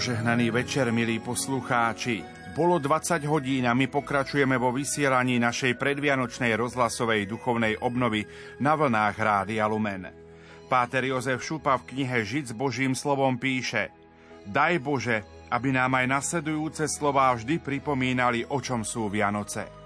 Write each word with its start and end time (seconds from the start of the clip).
Požehnaný 0.00 0.48
večer, 0.48 0.88
milí 0.96 1.20
poslucháči. 1.20 2.24
Bolo 2.56 2.80
20 2.80 3.20
hodín 3.28 3.68
a 3.68 3.76
my 3.76 3.84
pokračujeme 3.84 4.56
vo 4.56 4.72
vysielaní 4.72 5.36
našej 5.36 5.76
predvianočnej 5.76 6.56
rozhlasovej 6.56 7.28
duchovnej 7.28 7.76
obnovy 7.84 8.24
na 8.64 8.80
vlnách 8.80 9.16
Rádia 9.20 9.68
Lumen. 9.68 10.08
Páter 10.72 11.04
Jozef 11.04 11.44
Šupa 11.44 11.76
v 11.76 11.92
knihe 11.92 12.24
Žiť 12.24 12.44
s 12.48 12.56
Božím 12.56 12.96
slovom 12.96 13.36
píše 13.36 13.92
Daj 14.48 14.80
Bože, 14.80 15.20
aby 15.52 15.76
nám 15.76 15.92
aj 16.00 16.06
nasledujúce 16.08 16.88
slová 16.88 17.36
vždy 17.36 17.60
pripomínali, 17.60 18.48
o 18.48 18.56
čom 18.64 18.80
sú 18.80 19.12
Vianoce. 19.12 19.79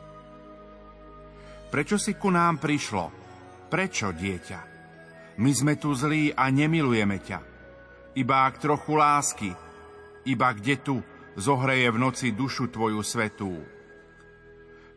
Prečo 1.74 1.98
si 1.98 2.14
ku 2.14 2.30
nám 2.30 2.62
prišlo? 2.62 3.10
Prečo, 3.66 4.14
dieťa? 4.14 4.60
My 5.42 5.50
sme 5.50 5.74
tu 5.74 5.90
zlí 5.90 6.30
a 6.30 6.46
nemilujeme 6.46 7.18
ťa. 7.18 7.38
Iba 8.14 8.46
ak 8.46 8.62
trochu 8.62 8.94
lásky– 8.94 9.50
iba 10.24 10.48
kde 10.56 10.80
tu 10.80 10.96
zohreje 11.36 11.92
v 11.92 12.00
noci 12.00 12.32
dušu 12.32 12.72
tvoju 12.72 13.00
svetú. 13.04 13.52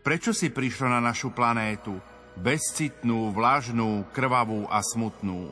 Prečo 0.02 0.32
si 0.32 0.48
prišlo 0.48 0.88
na 0.88 1.04
našu 1.04 1.36
planétu, 1.36 2.00
bezcitnú, 2.40 3.36
vlažnú, 3.36 4.08
krvavú 4.16 4.72
a 4.72 4.80
smutnú? 4.80 5.52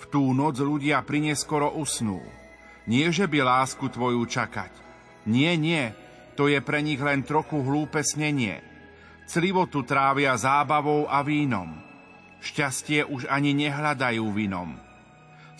V 0.00 0.04
tú 0.08 0.32
noc 0.32 0.56
ľudia 0.56 1.04
prineskoro 1.04 1.76
usnú. 1.76 2.24
Nie, 2.88 3.12
že 3.12 3.28
by 3.28 3.44
lásku 3.44 3.84
tvoju 3.92 4.24
čakať. 4.24 4.72
Nie, 5.28 5.60
nie, 5.60 5.92
to 6.32 6.48
je 6.48 6.64
pre 6.64 6.80
nich 6.80 7.02
len 7.02 7.20
trochu 7.20 7.60
hlúpe 7.60 8.00
snenie. 8.00 8.64
Clivotu 9.28 9.84
trávia 9.84 10.32
zábavou 10.40 11.04
a 11.04 11.20
vínom. 11.20 11.68
Šťastie 12.40 13.04
už 13.04 13.28
ani 13.28 13.52
nehľadajú 13.52 14.24
vinom. 14.32 14.72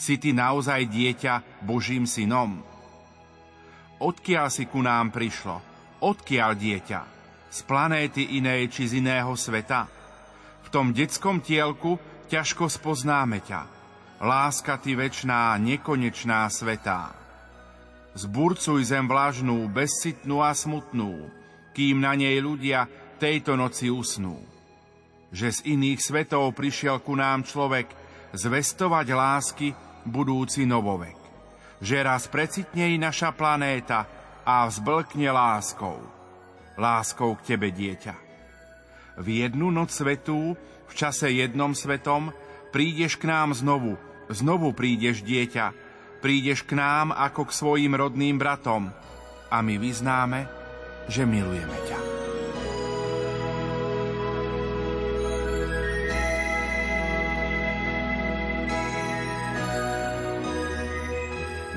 Si 0.01 0.17
ty 0.17 0.33
naozaj 0.33 0.89
dieťa 0.89 1.61
Božím 1.69 2.09
synom? 2.09 2.65
Odkiaľ 4.01 4.49
si 4.49 4.65
ku 4.65 4.81
nám 4.81 5.13
prišlo? 5.13 5.61
Odkiaľ 6.01 6.57
dieťa? 6.57 7.01
Z 7.53 7.59
planéty 7.69 8.41
inej 8.41 8.73
či 8.73 8.89
z 8.89 9.05
iného 9.05 9.37
sveta? 9.37 9.85
V 10.65 10.69
tom 10.73 10.97
detskom 10.97 11.45
tielku 11.45 12.01
ťažko 12.33 12.73
spoznáme 12.73 13.45
ťa. 13.45 13.69
Láska 14.25 14.81
ty 14.81 14.97
večná, 14.97 15.53
nekonečná 15.61 16.49
svetá. 16.49 17.13
Zburcuj 18.17 18.81
zem 18.89 19.05
vlažnú, 19.05 19.69
bezcitnú 19.69 20.41
a 20.41 20.57
smutnú, 20.57 21.29
kým 21.77 22.01
na 22.01 22.17
nej 22.17 22.41
ľudia 22.41 22.89
tejto 23.19 23.59
noci 23.59 23.91
usnú. 23.91 24.39
Že 25.35 25.49
z 25.51 25.59
iných 25.77 26.01
svetov 26.01 26.57
prišiel 26.57 27.03
ku 27.05 27.13
nám 27.19 27.45
človek 27.45 27.91
zvestovať 28.33 29.07
lásky 29.13 29.69
budúci 30.09 30.65
novovek 30.65 31.19
že 31.79 32.03
raz 32.03 32.27
precitne 32.27 32.91
i 32.91 32.97
naša 32.99 33.31
planéta 33.35 34.07
a 34.43 34.67
vzblkne 34.67 35.31
láskou. 35.31 36.03
Láskou 36.79 37.35
k 37.39 37.55
tebe, 37.55 37.71
dieťa. 37.75 38.15
V 39.19 39.43
jednu 39.43 39.75
noc 39.75 39.91
svetú, 39.91 40.55
v 40.87 40.93
čase 40.95 41.31
jednom 41.35 41.75
svetom, 41.75 42.31
prídeš 42.71 43.19
k 43.19 43.27
nám 43.27 43.55
znovu, 43.55 43.99
znovu 44.31 44.71
prídeš, 44.71 45.27
dieťa, 45.27 45.75
prídeš 46.23 46.63
k 46.63 46.79
nám 46.79 47.11
ako 47.11 47.51
k 47.51 47.57
svojim 47.57 47.93
rodným 47.99 48.39
bratom 48.39 48.95
a 49.51 49.57
my 49.59 49.75
vyznáme, 49.75 50.47
že 51.11 51.27
milujeme 51.27 51.79
ťa. 51.91 52.28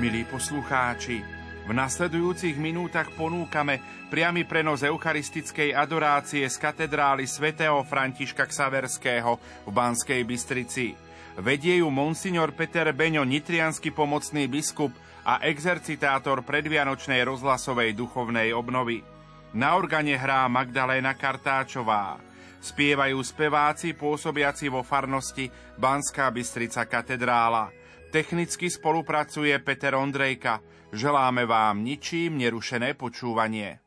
Milí 0.02 0.26
poslucháči, 0.26 1.22
v 1.62 1.70
nasledujúcich 1.70 2.58
minútach 2.58 3.06
ponúkame 3.14 3.78
priamy 4.10 4.42
prenos 4.42 4.82
eucharistickej 4.82 5.78
adorácie 5.78 6.42
z 6.42 6.58
katedrály 6.58 7.22
svätého 7.30 7.78
Františka 7.86 8.50
Ksaverského 8.50 9.38
v 9.62 9.70
Banskej 9.70 10.26
Bystrici. 10.26 10.98
Vedie 11.38 11.78
ju 11.78 11.86
monsignor 11.94 12.50
Peter 12.50 12.90
Beňo, 12.90 13.22
nitrianský 13.22 13.94
pomocný 13.94 14.50
biskup 14.50 14.90
a 15.22 15.38
exercitátor 15.46 16.42
predvianočnej 16.42 17.22
rozhlasovej 17.22 17.94
duchovnej 17.94 18.50
obnovy. 18.50 19.06
Na 19.54 19.78
organe 19.78 20.18
hrá 20.18 20.50
Magdaléna 20.50 21.14
Kartáčová. 21.14 22.18
Spievajú 22.58 23.22
speváci 23.22 23.94
pôsobiaci 23.94 24.66
vo 24.66 24.82
farnosti 24.82 25.46
Banská 25.78 26.26
Bystrica 26.34 26.90
katedrála– 26.90 27.70
Technicky 28.12 28.70
spolupracuje 28.70 29.58
Peter 29.58 29.96
Ondrejka. 29.96 30.60
Želáme 30.92 31.48
vám 31.48 31.80
ničím 31.80 32.36
nerušené 32.38 32.92
počúvanie. 32.92 33.81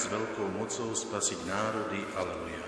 S 0.00 0.08
veľkou 0.08 0.56
mocou 0.56 0.96
spasiť 0.96 1.44
národy. 1.44 2.00
Aleluja. 2.16 2.64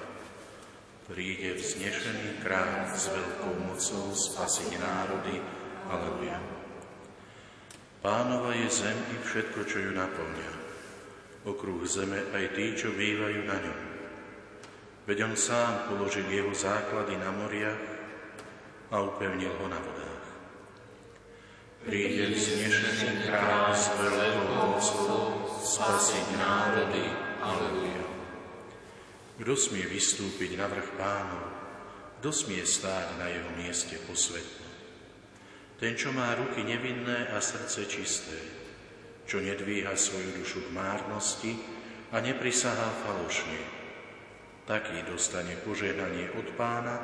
Príde 1.08 1.56
vznešený 1.56 2.44
král 2.44 2.92
s 2.92 3.08
veľkou 3.08 3.56
mocou 3.72 4.12
spasiť 4.12 4.76
národy. 4.76 5.40
Aleluja. 5.88 6.36
Pánova 8.04 8.52
je 8.52 8.68
zem 8.68 8.98
i 9.08 9.16
všetko, 9.24 9.64
čo 9.64 9.80
ju 9.80 9.90
naplňa. 9.96 10.50
Okruh 11.48 11.80
zeme 11.88 12.20
aj 12.36 12.52
tí, 12.52 12.76
čo 12.76 12.92
bývajú 12.92 13.40
na 13.48 13.56
ňom. 13.56 13.80
Veď 15.08 15.32
on 15.32 15.34
sám 15.34 15.88
položil 15.88 16.28
jeho 16.28 16.52
základy 16.52 17.16
na 17.16 17.32
moriach 17.32 17.82
a 18.92 19.00
upevnil 19.08 19.56
ho 19.56 19.66
na 19.72 19.80
vodách. 19.80 20.26
Príde 21.88 22.36
vznešený 22.36 23.24
král 23.24 23.72
s 23.72 23.88
veľkou 23.96 24.46
mocou 24.52 25.41
spasiť 25.62 26.26
národy. 26.34 27.06
Aleluja. 27.38 28.02
Kto 29.38 29.54
smie 29.54 29.86
vystúpiť 29.86 30.58
na 30.58 30.66
vrch 30.66 30.90
pánov? 30.98 31.46
Kto 32.18 32.30
smie 32.34 32.66
stáť 32.66 33.18
na 33.18 33.30
jeho 33.30 33.50
mieste 33.58 33.98
posvetno? 34.06 34.66
Ten, 35.78 35.98
čo 35.98 36.14
má 36.14 36.34
ruky 36.38 36.62
nevinné 36.62 37.30
a 37.34 37.42
srdce 37.42 37.90
čisté, 37.90 38.38
čo 39.26 39.42
nedvíha 39.42 39.94
svoju 39.98 40.38
dušu 40.38 40.66
k 40.66 40.74
márnosti 40.74 41.58
a 42.14 42.22
neprisahá 42.22 42.90
falošne, 43.02 43.58
taký 44.66 45.02
dostane 45.10 45.58
požehnanie 45.66 46.30
od 46.38 46.54
pána 46.54 47.02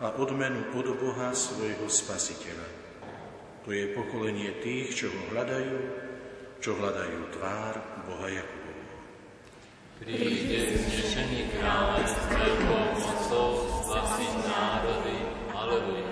a 0.00 0.16
odmenu 0.16 0.72
od 0.72 0.88
Boha 0.96 1.36
svojho 1.36 1.84
spasiteľa. 1.84 2.68
To 3.64 3.72
je 3.72 3.92
pokolenie 3.92 4.60
tých, 4.64 5.04
čo 5.04 5.12
ho 5.12 5.20
hľadajú, 5.32 6.03
čo 6.64 6.80
hľadajú 6.80 7.20
tvár 7.36 7.76
Boha 8.08 8.24
Jakubovho. 8.32 8.96
Príde 10.00 10.80
znešený 10.80 11.52
kráľ 11.60 12.00
s 12.08 12.16
veľkou 12.32 12.84
mocou 13.04 13.48
spasiť 13.84 14.32
národy. 14.48 15.16
Aleluja. 15.52 16.08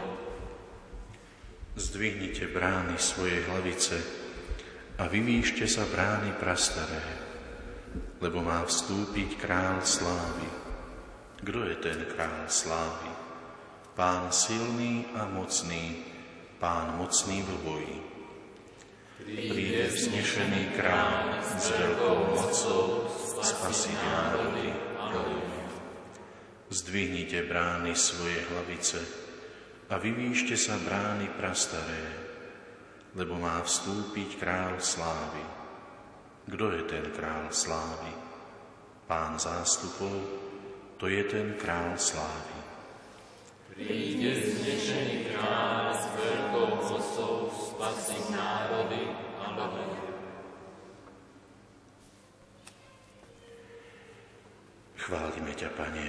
Zdvihnite 1.72 2.52
brány 2.52 3.00
svojej 3.00 3.40
hlavice 3.48 3.96
a 5.00 5.08
vyvýšte 5.08 5.64
sa 5.64 5.88
brány 5.88 6.36
prastaré, 6.36 7.00
lebo 8.20 8.44
má 8.44 8.60
vstúpiť 8.68 9.40
král 9.40 9.80
slávy. 9.80 10.52
Kto 11.40 11.64
je 11.64 11.76
ten 11.80 12.04
král 12.12 12.44
slávy? 12.52 13.08
Pán 13.96 14.28
silný 14.28 15.08
a 15.16 15.24
mocný, 15.24 16.04
pán 16.60 17.00
mocný 17.00 17.40
v 17.40 17.52
boji. 17.64 18.11
Príde 19.22 19.86
vznešený 19.86 20.74
král 20.74 21.38
s 21.54 21.70
veľkou 21.70 22.18
mocou 22.34 23.06
spasiť 23.38 23.98
národy. 24.02 24.68
Zdvihnite 26.72 27.46
brány 27.46 27.92
svoje 27.94 28.42
hlavice 28.50 29.00
a 29.92 30.00
vyvýšte 30.00 30.56
sa 30.56 30.80
brány 30.80 31.30
prastaré, 31.36 32.04
lebo 33.14 33.36
má 33.36 33.60
vstúpiť 33.60 34.40
král 34.40 34.80
slávy. 34.80 35.44
Kto 36.48 36.64
je 36.74 36.82
ten 36.88 37.06
král 37.12 37.52
slávy? 37.52 38.10
Pán 39.06 39.38
zástupov, 39.38 40.16
to 40.96 41.06
je 41.06 41.22
ten 41.28 41.54
král 41.60 41.94
slávy. 41.94 42.51
Príde 43.82 44.32
znešený 44.38 45.34
král 45.34 45.90
s 45.90 46.06
veľkou 46.14 46.70
mocou 46.86 47.50
spasiť 47.50 48.22
národy. 48.30 49.10
Aleluja. 49.42 50.02
Chválime 55.02 55.50
ťa, 55.58 55.68
Pane, 55.74 56.06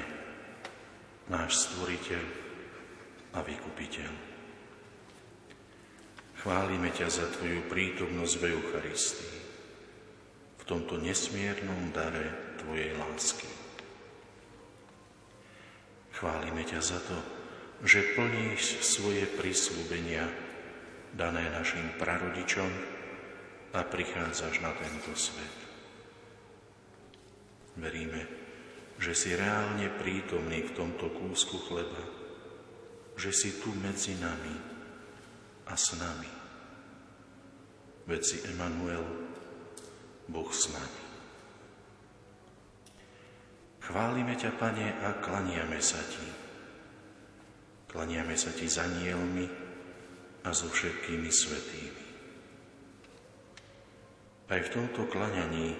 náš 1.34 1.66
stvoriteľ 1.66 2.24
a 3.34 3.42
vykupiteľ. 3.42 4.12
Chválime 6.46 6.94
ťa 6.94 7.08
za 7.10 7.26
Tvoju 7.34 7.66
prítomnosť 7.74 8.34
v 8.38 8.44
Eucharistii, 8.54 9.38
v 10.62 10.64
tomto 10.70 11.02
nesmiernom 11.02 11.90
dare 11.90 12.54
Tvojej 12.62 12.94
lásky. 13.02 13.50
Chválime 16.14 16.62
ťa 16.62 16.80
za 16.80 17.02
to, 17.02 17.33
že 17.84 18.16
plníš 18.16 18.80
svoje 18.80 19.28
prislúbenia 19.28 20.24
dané 21.12 21.52
našim 21.52 21.84
prarodičom 22.00 22.72
a 23.76 23.80
prichádzaš 23.84 24.64
na 24.64 24.72
tento 24.80 25.12
svet. 25.20 25.58
Veríme, 27.76 28.24
že 29.04 29.12
si 29.12 29.36
reálne 29.36 29.92
prítomný 30.00 30.64
v 30.64 30.76
tomto 30.80 31.12
kúsku 31.12 31.60
chleba, 31.68 32.04
že 33.20 33.36
si 33.36 33.60
tu 33.60 33.76
medzi 33.84 34.16
nami 34.16 34.56
a 35.68 35.74
s 35.76 35.92
nami. 36.00 36.32
Veď 38.08 38.48
Emanuel, 38.52 39.06
Boh 40.32 40.50
s 40.50 40.72
nami. 40.72 41.04
Chválime 43.84 44.40
ťa, 44.40 44.52
Pane, 44.56 44.88
a 45.04 45.20
klaniame 45.20 45.80
sa 45.84 46.00
Ti. 46.00 46.33
Klaniame 47.94 48.34
sa 48.34 48.50
Ti 48.50 48.66
za 48.66 48.90
nielmi 48.90 49.46
a 50.42 50.50
so 50.50 50.66
všetkými 50.66 51.30
svetými. 51.30 52.06
Aj 54.50 54.60
v 54.60 54.74
tomto 54.74 55.06
klaňaní 55.14 55.78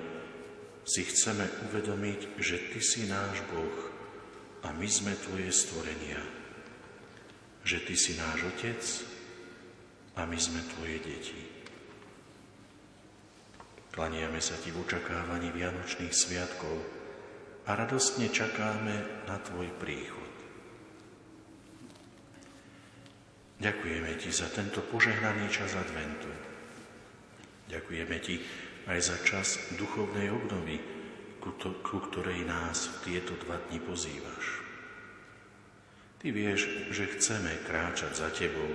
si 0.86 1.02
chceme 1.10 1.50
uvedomiť, 1.70 2.38
že 2.38 2.70
Ty 2.70 2.80
si 2.86 3.10
náš 3.10 3.42
Boh 3.50 3.78
a 4.62 4.70
my 4.78 4.86
sme 4.86 5.18
Tvoje 5.18 5.50
stvorenia. 5.50 6.22
Že 7.66 7.78
Ty 7.82 7.96
si 7.98 8.12
náš 8.14 8.40
Otec 8.46 8.84
a 10.14 10.30
my 10.30 10.38
sme 10.38 10.62
Tvoje 10.78 11.02
deti. 11.02 11.42
Klaniame 13.90 14.38
sa 14.38 14.54
Ti 14.62 14.70
v 14.70 14.86
očakávaní 14.86 15.50
Vianočných 15.50 16.14
sviatkov 16.14 16.78
a 17.66 17.74
radostne 17.74 18.30
čakáme 18.30 19.26
na 19.26 19.38
Tvoj 19.42 19.70
príchod. 19.82 20.23
Ďakujeme 23.64 24.12
Ti 24.20 24.28
za 24.28 24.52
tento 24.52 24.84
požehnaný 24.84 25.48
čas 25.48 25.72
adventu. 25.80 26.28
Ďakujeme 27.72 28.16
Ti 28.20 28.36
aj 28.92 29.00
za 29.00 29.18
čas 29.24 29.72
duchovnej 29.80 30.28
obnovy, 30.28 30.84
ku 31.40 31.98
ktorej 32.12 32.44
nás 32.44 32.92
v 32.92 32.96
tieto 33.08 33.40
dva 33.40 33.56
dni 33.68 33.80
pozývaš. 33.80 34.46
Ty 36.20 36.28
vieš, 36.36 36.92
že 36.92 37.08
chceme 37.16 37.64
kráčať 37.64 38.12
za 38.16 38.28
Tebou, 38.36 38.68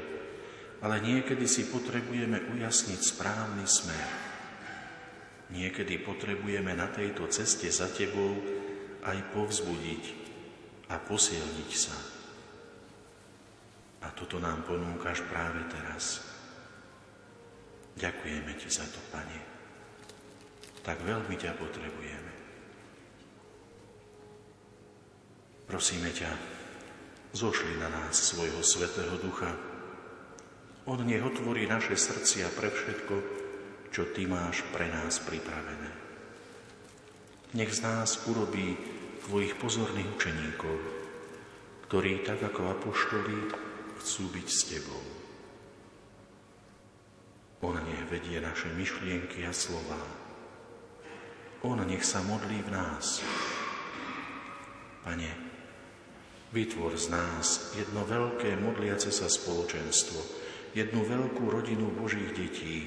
ale 0.80 1.04
niekedy 1.04 1.44
si 1.44 1.68
potrebujeme 1.68 2.48
ujasniť 2.56 3.00
správny 3.00 3.68
smer. 3.68 4.08
Niekedy 5.52 6.00
potrebujeme 6.00 6.72
na 6.72 6.88
tejto 6.88 7.28
ceste 7.28 7.68
za 7.68 7.92
Tebou 7.92 8.40
aj 9.04 9.36
povzbudiť 9.36 10.04
a 10.92 10.96
posilniť 10.96 11.70
sa. 11.76 11.96
A 14.02 14.14
toto 14.14 14.38
nám 14.38 14.62
ponúkaš 14.66 15.22
práve 15.26 15.62
teraz. 15.70 16.22
Ďakujeme 17.98 18.54
Ti 18.54 18.68
za 18.70 18.86
to, 18.86 19.00
Pane 19.10 19.58
tak 20.88 21.04
veľmi 21.04 21.36
ťa 21.36 21.52
potrebujeme. 21.60 22.32
Prosíme 25.68 26.08
ťa, 26.08 26.32
zošli 27.36 27.76
na 27.76 27.92
nás 27.92 28.16
svojho 28.16 28.64
Svetého 28.64 29.20
Ducha. 29.20 29.52
On 30.88 30.96
nech 31.04 31.20
otvorí 31.20 31.68
naše 31.68 31.92
srdcia 31.92 32.48
pre 32.56 32.72
všetko, 32.72 33.14
čo 33.92 34.08
Ty 34.16 34.32
máš 34.32 34.64
pre 34.72 34.88
nás 34.88 35.20
pripravené. 35.20 35.92
Nech 37.52 37.68
z 37.68 37.84
nás 37.84 38.24
urobí 38.24 38.96
Tvojich 39.28 39.60
pozorných 39.60 40.08
učeníkov, 40.08 40.76
ktorí 41.84 42.24
tak 42.24 42.40
ako 42.48 42.72
apoštoli 42.72 43.36
chcú 43.98 44.30
byť 44.30 44.46
s 44.48 44.60
Tebou. 44.70 45.04
On 47.66 47.74
nech 47.74 48.06
vedie 48.06 48.38
naše 48.38 48.70
myšlienky 48.78 49.42
a 49.42 49.50
slová, 49.50 49.98
on 51.66 51.82
nech 51.82 52.06
sa 52.06 52.22
modlí 52.22 52.62
v 52.62 52.70
nás. 52.70 53.18
Pane, 55.02 55.30
vytvor 56.54 56.94
z 56.94 57.10
nás 57.10 57.74
jedno 57.74 58.06
veľké 58.06 58.54
modliace 58.62 59.10
sa 59.10 59.26
spoločenstvo, 59.26 60.22
jednu 60.78 61.02
veľkú 61.02 61.50
rodinu 61.50 61.90
Božích 61.98 62.30
detí 62.30 62.86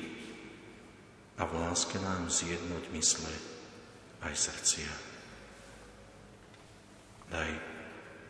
a 1.36 1.44
v 1.44 1.52
láske 1.60 2.00
nám 2.00 2.32
zjednoť 2.32 2.84
mysle 2.96 3.34
aj 4.24 4.34
srdcia. 4.40 4.92
Daj, 7.28 7.52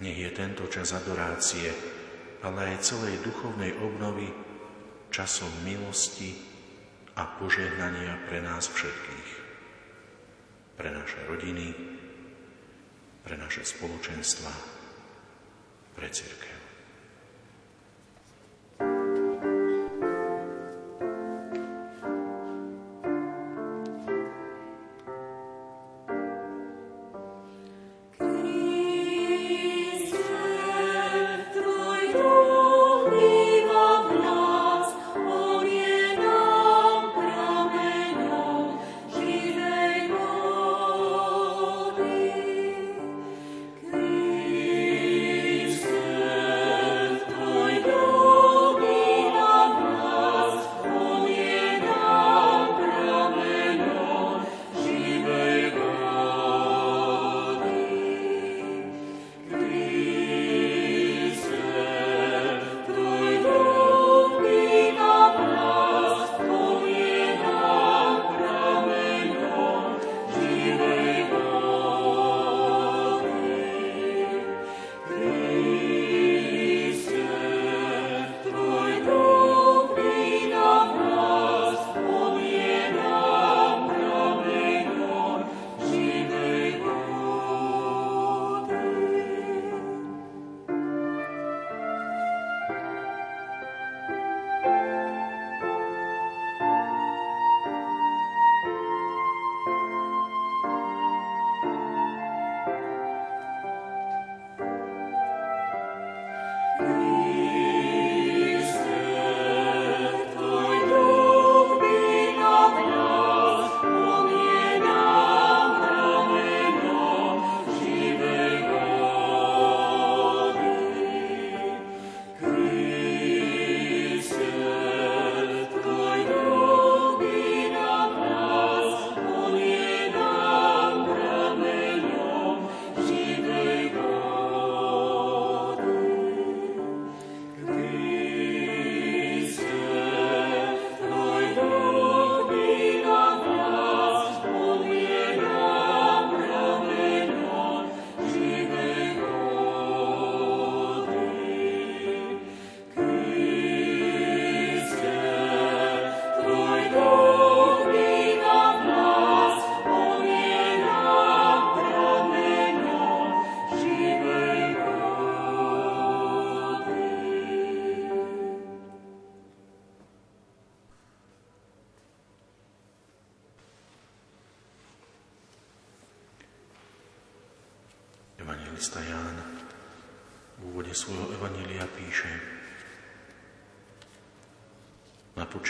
Nech 0.02 0.18
je 0.18 0.34
tento 0.34 0.66
čas 0.66 0.98
adorácie, 0.98 1.70
ale 2.42 2.74
aj 2.74 2.86
celej 2.86 3.22
duchovnej 3.22 3.78
obnovy 3.78 4.30
časom 5.14 5.50
milosti 5.62 6.34
a 7.14 7.38
požehnania 7.38 8.18
pre 8.26 8.42
nás 8.42 8.66
všetkých. 8.72 9.30
Pre 10.80 10.90
naše 10.90 11.20
rodiny, 11.30 11.68
pre 13.22 13.36
naše 13.38 13.62
spoločenstva, 13.62 14.50
pre 15.94 16.08
církev. 16.10 16.51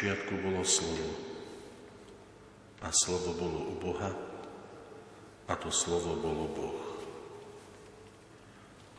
Počiatku 0.01 0.33
bolo 0.41 0.65
slovo 0.65 1.13
a 2.81 2.89
slovo 2.89 3.37
bolo 3.37 3.69
u 3.69 3.73
Boha 3.77 4.09
a 5.45 5.53
to 5.53 5.69
slovo 5.69 6.17
bolo 6.17 6.49
Boh. 6.49 6.81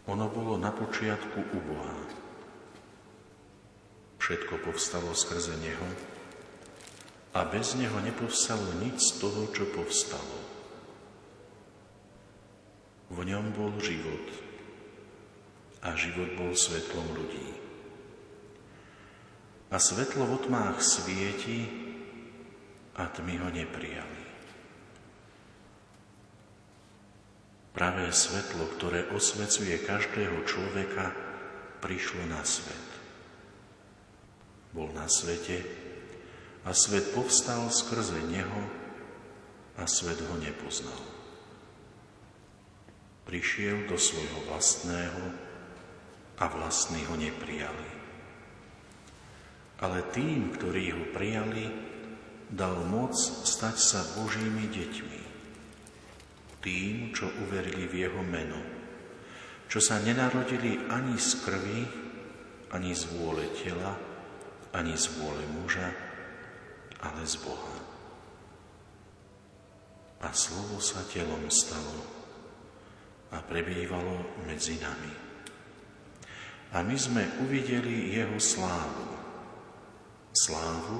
Ono 0.06 0.30
bolo 0.30 0.54
na 0.62 0.70
počiatku 0.70 1.42
u 1.42 1.58
Boha. 1.58 1.98
Všetko 4.22 4.62
povstalo 4.62 5.10
skrze 5.10 5.58
Neho 5.58 5.90
a 7.34 7.50
bez 7.50 7.74
Neho 7.74 7.98
nepovstalo 7.98 8.62
nič 8.86 9.02
z 9.02 9.26
toho, 9.26 9.50
čo 9.50 9.74
povstalo. 9.74 10.38
V 13.10 13.26
ňom 13.26 13.50
bol 13.58 13.74
život 13.82 14.22
a 15.82 15.98
život 15.98 16.30
bol 16.38 16.54
svetlom 16.54 17.10
ľudí. 17.10 17.58
A 19.71 19.71
svetlo 19.82 20.30
v 20.30 20.38
otmách 20.38 20.78
svieti 20.78 21.66
a 22.94 23.10
tmy 23.10 23.42
ho 23.42 23.50
neprijali. 23.50 24.22
Pravé 27.74 28.14
svetlo, 28.14 28.70
ktoré 28.78 29.10
osvecuje 29.10 29.74
každého 29.82 30.46
človeka, 30.46 31.10
prišlo 31.82 32.22
na 32.30 32.46
svet. 32.46 32.88
Bol 34.70 34.94
na 34.94 35.10
svete 35.10 35.66
a 36.62 36.70
svet 36.70 37.10
povstal 37.10 37.66
skrze 37.66 38.22
neho 38.30 38.62
a 39.74 39.82
svet 39.90 40.22
ho 40.22 40.36
nepoznal 40.38 41.12
prišiel 43.32 43.88
do 43.88 43.96
svojho 43.96 44.44
vlastného 44.50 45.24
a 46.36 46.44
vlastní 46.52 47.00
ho 47.06 47.16
neprijali. 47.16 48.01
Ale 49.82 50.06
tým, 50.14 50.54
ktorí 50.54 50.94
ho 50.94 51.04
prijali, 51.10 51.66
dal 52.46 52.86
moc 52.86 53.18
stať 53.18 53.76
sa 53.76 54.00
Božími 54.14 54.70
deťmi. 54.70 55.20
Tým, 56.62 57.10
čo 57.10 57.26
uverili 57.42 57.90
v 57.90 58.06
jeho 58.06 58.22
meno, 58.22 58.62
čo 59.66 59.82
sa 59.82 59.98
nenarodili 59.98 60.86
ani 60.86 61.18
z 61.18 61.30
krvi, 61.42 61.82
ani 62.70 62.94
z 62.94 63.02
vôle 63.16 63.50
tela, 63.58 63.98
ani 64.70 64.94
z 64.94 65.18
vôle 65.18 65.42
muža, 65.58 65.90
ale 67.02 67.26
z 67.26 67.36
Boha. 67.42 67.76
A 70.22 70.30
slovo 70.30 70.78
sa 70.78 71.02
telom 71.10 71.50
stalo 71.50 71.98
a 73.34 73.42
prebývalo 73.42 74.44
medzi 74.46 74.78
nami. 74.78 75.12
A 76.72 76.80
my 76.80 76.96
sme 76.96 77.26
uvideli 77.44 78.16
jeho 78.16 78.38
slávu. 78.38 79.11
Slávu, 80.32 80.96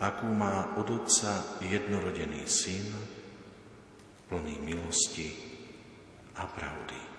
akú 0.00 0.28
má 0.32 0.74
od 0.80 0.88
Otca 0.88 1.60
jednorodený 1.60 2.48
syn, 2.48 2.88
plný 4.32 4.56
milosti 4.64 5.28
a 6.40 6.48
pravdy. 6.48 7.11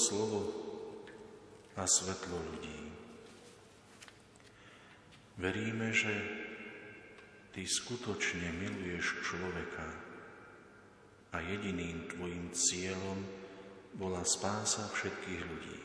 Slovo 0.00 0.40
a 1.76 1.84
svetlo 1.84 2.40
ľudí. 2.40 2.80
Veríme, 5.36 5.92
že 5.92 6.12
Ty 7.50 7.66
skutočne 7.66 8.54
miluješ 8.54 9.26
človeka 9.26 9.88
a 11.34 11.42
jediným 11.42 12.06
Tvojim 12.14 12.54
cieľom 12.54 13.18
bola 13.98 14.22
spása 14.22 14.86
všetkých 14.86 15.42
ľudí. 15.42 15.80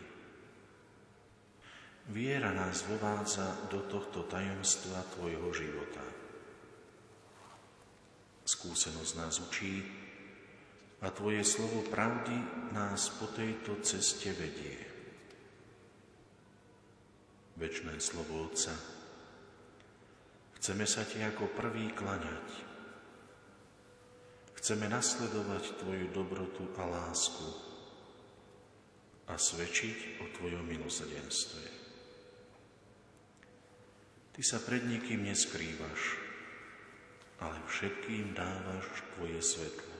Viera 2.13 2.53
nás 2.53 2.85
vovádza 2.85 3.65
do 3.73 3.81
tohto 3.89 4.29
tajomstva 4.29 5.01
Tvojho 5.17 5.49
života. 5.57 6.05
Skúsenosť 8.45 9.11
nás 9.17 9.41
učí 9.41 9.81
a 11.05 11.13
Tvoje 11.13 11.45
slovo 11.45 11.85
pravdy 11.85 12.33
nás 12.73 13.13
po 13.21 13.29
tejto 13.29 13.77
ceste 13.85 14.33
vedie. 14.33 14.73
Večné 17.61 18.01
slovo 18.01 18.49
Otca, 18.49 18.73
chceme 20.57 20.89
sa 20.89 21.05
Ti 21.05 21.21
ako 21.29 21.53
prvý 21.53 21.93
klaňať. 21.93 22.47
Chceme 24.57 24.89
nasledovať 24.89 25.77
Tvoju 25.77 26.09
dobrotu 26.09 26.73
a 26.73 26.89
lásku 26.89 27.53
a 29.29 29.37
svedčiť 29.37 30.25
o 30.25 30.33
Tvojom 30.41 30.65
milosrdenstve. 30.65 31.63
Ty 34.33 34.41
sa 34.41 34.57
pred 34.57 34.81
nikým 34.89 35.21
neskrývaš, 35.21 36.17
ale 37.45 37.61
všetkým 37.69 38.33
dávaš 38.33 38.89
Tvoje 39.15 39.39
svetlo. 39.45 39.94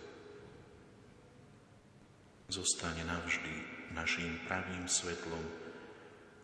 Zostane 2.55 3.03
navždy 3.03 3.51
našim 3.91 4.39
pravým 4.47 4.87
svetlom, 4.87 5.43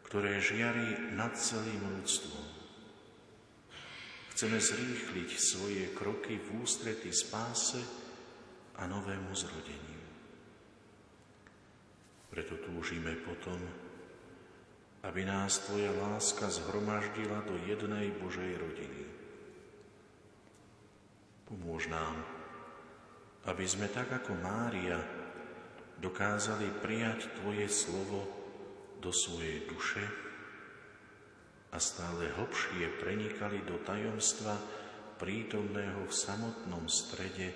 ktoré 0.04 0.44
žiari 0.44 1.16
nad 1.16 1.32
celým 1.40 1.80
ľudstvom. 1.88 2.46
Chceme 4.36 4.60
zrýchliť 4.60 5.30
svoje 5.40 5.88
kroky 5.96 6.36
v 6.36 6.68
ústrety 6.68 7.16
spáse 7.16 7.80
a 8.76 8.92
novému 8.92 9.32
zrodeniu. 9.32 10.04
Preto 12.28 12.60
túžime 12.60 13.16
potom, 13.24 13.64
aby 15.08 15.24
nás 15.24 15.64
Tvoja 15.64 15.96
láska 15.96 16.52
zhromaždila 16.52 17.40
do 17.48 17.56
jednej 17.64 18.12
Božej 18.20 18.60
rodiny. 18.60 19.08
Pomôž 21.48 21.88
nám, 21.88 22.20
aby 23.48 23.64
sme 23.64 23.88
tak 23.88 24.12
ako 24.12 24.36
Mária 24.44 25.21
dokázali 26.02 26.82
prijať 26.82 27.30
Tvoje 27.40 27.70
slovo 27.70 28.26
do 28.98 29.14
svojej 29.14 29.70
duše 29.70 30.04
a 31.72 31.78
stále 31.78 32.34
hlbšie 32.36 33.00
prenikali 33.00 33.62
do 33.64 33.80
tajomstva 33.86 34.58
prítomného 35.22 36.10
v 36.10 36.14
samotnom 36.14 36.90
strede 36.90 37.54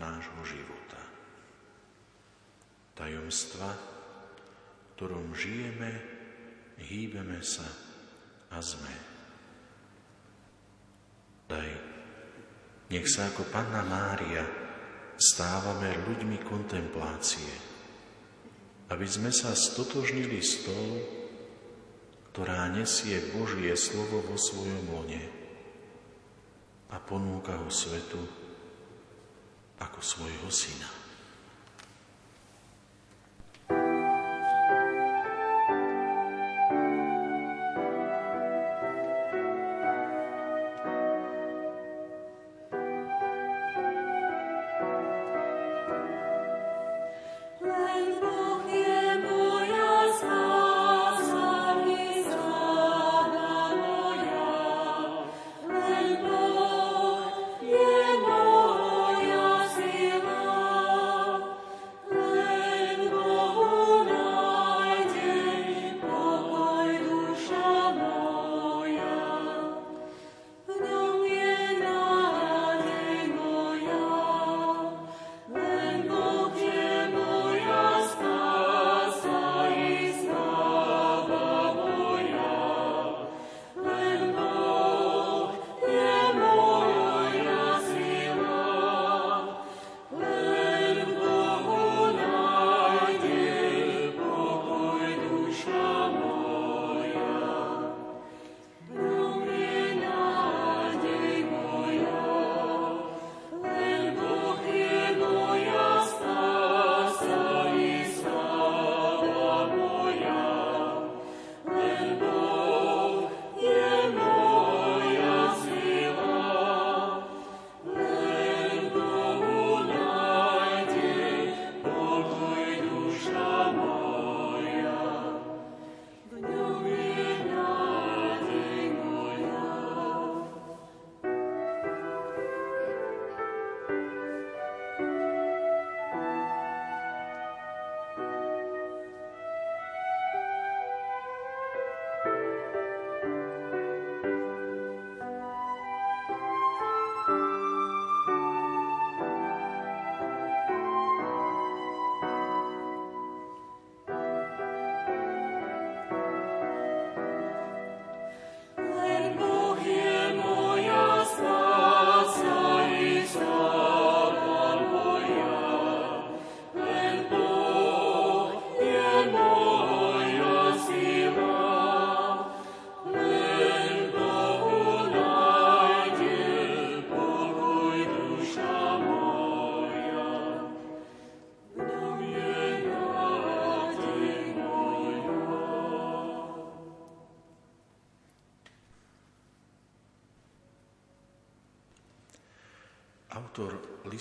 nášho 0.00 0.40
života. 0.48 1.00
Tajomstva, 2.96 3.70
v 3.76 4.88
ktorom 4.96 5.36
žijeme 5.36 5.90
hýbeme 6.80 7.38
sa 7.44 7.68
a 8.52 8.58
sme. 8.58 8.94
Daj, 11.48 11.70
nech 12.88 13.06
sa 13.08 13.28
ako 13.28 13.48
Panna 13.52 13.84
Mária 13.84 14.44
stávame 15.16 15.92
ľuďmi 16.08 16.40
kontemplácie, 16.42 17.71
aby 18.92 19.08
sme 19.08 19.32
sa 19.32 19.56
stotožnili 19.56 20.44
s 20.44 20.68
tou, 20.68 21.00
ktorá 22.32 22.68
nesie 22.68 23.32
Božie 23.32 23.72
slovo 23.72 24.20
vo 24.20 24.36
svojom 24.36 24.84
lone 24.92 25.24
a 26.92 27.00
ponúka 27.00 27.56
ho 27.56 27.72
svetu 27.72 28.20
ako 29.80 29.98
svojho 30.04 30.48
syna. 30.52 31.01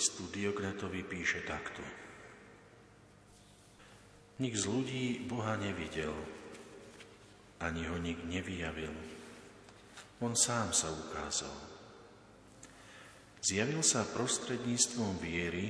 Listu 0.02 0.26
Diognetovi 0.34 1.06
píše 1.06 1.46
takto. 1.46 1.86
Nik 4.42 4.58
z 4.58 4.66
ľudí 4.66 5.22
Boha 5.30 5.54
nevidel, 5.62 6.10
ani 7.62 7.86
ho 7.86 8.02
nik 8.02 8.18
nevyjavil. 8.26 8.90
On 10.26 10.34
sám 10.34 10.74
sa 10.74 10.90
ukázal. 10.90 11.54
Zjavil 13.46 13.86
sa 13.86 14.02
prostredníctvom 14.10 15.22
viery, 15.22 15.70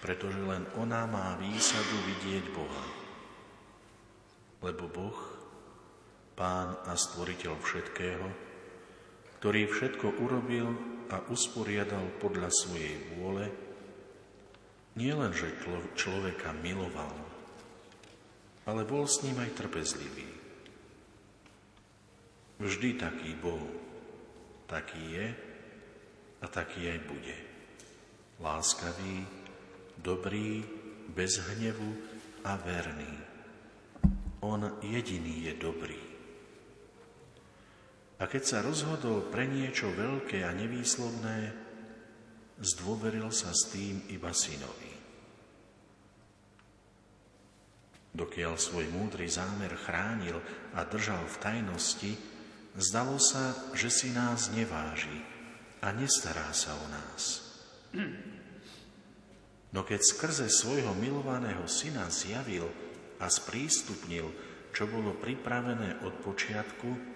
pretože 0.00 0.40
len 0.40 0.64
ona 0.80 1.04
má 1.04 1.36
výsadu 1.36 1.96
vidieť 2.08 2.56
Boha. 2.56 2.86
Lebo 4.64 4.88
Boh, 4.88 5.20
Pán 6.32 6.80
a 6.88 6.96
Stvoriteľ 6.96 7.52
všetkého, 7.52 8.26
ktorý 9.44 9.68
všetko 9.68 10.24
urobil 10.24 10.91
a 11.12 11.20
usporiadal 11.28 12.08
podľa 12.16 12.48
svojej 12.48 12.96
vôle, 13.12 13.44
nie 14.96 15.12
len, 15.12 15.32
že 15.32 15.52
človeka 15.96 16.56
miloval, 16.64 17.12
ale 18.64 18.82
bol 18.88 19.04
s 19.04 19.20
ním 19.24 19.40
aj 19.40 19.56
trpezlivý. 19.56 20.28
Vždy 22.60 22.88
taký 22.96 23.32
bol, 23.40 23.60
taký 24.68 25.02
je 25.16 25.26
a 26.40 26.46
taký 26.48 26.92
aj 26.92 26.98
bude. 27.08 27.36
Láskavý, 28.40 29.24
dobrý, 30.00 30.64
bez 31.12 31.40
hnevu 31.40 31.92
a 32.44 32.56
verný. 32.60 33.14
On 34.42 34.60
jediný 34.82 35.50
je 35.50 35.54
dobrý. 35.56 36.11
A 38.22 38.30
keď 38.30 38.42
sa 38.46 38.58
rozhodol 38.62 39.26
pre 39.34 39.50
niečo 39.50 39.90
veľké 39.90 40.46
a 40.46 40.54
nevýslovné, 40.54 41.50
zdôveril 42.62 43.26
sa 43.34 43.50
s 43.50 43.74
tým 43.74 43.98
iba 44.14 44.30
synovi. 44.30 44.94
Dokiaľ 48.14 48.54
svoj 48.54 48.86
múdry 48.94 49.26
zámer 49.26 49.74
chránil 49.74 50.38
a 50.78 50.86
držal 50.86 51.26
v 51.26 51.40
tajnosti, 51.42 52.12
zdalo 52.78 53.18
sa, 53.18 53.58
že 53.74 53.90
si 53.90 54.14
nás 54.14 54.54
neváži 54.54 55.18
a 55.82 55.90
nestará 55.90 56.46
sa 56.54 56.78
o 56.78 56.86
nás. 56.94 57.42
No 59.74 59.82
keď 59.82 59.98
skrze 59.98 60.46
svojho 60.46 60.94
milovaného 60.94 61.66
syna 61.66 62.06
zjavil 62.06 62.70
a 63.18 63.26
sprístupnil, 63.26 64.30
čo 64.70 64.86
bolo 64.86 65.18
pripravené 65.18 66.06
od 66.06 66.22
počiatku, 66.22 67.11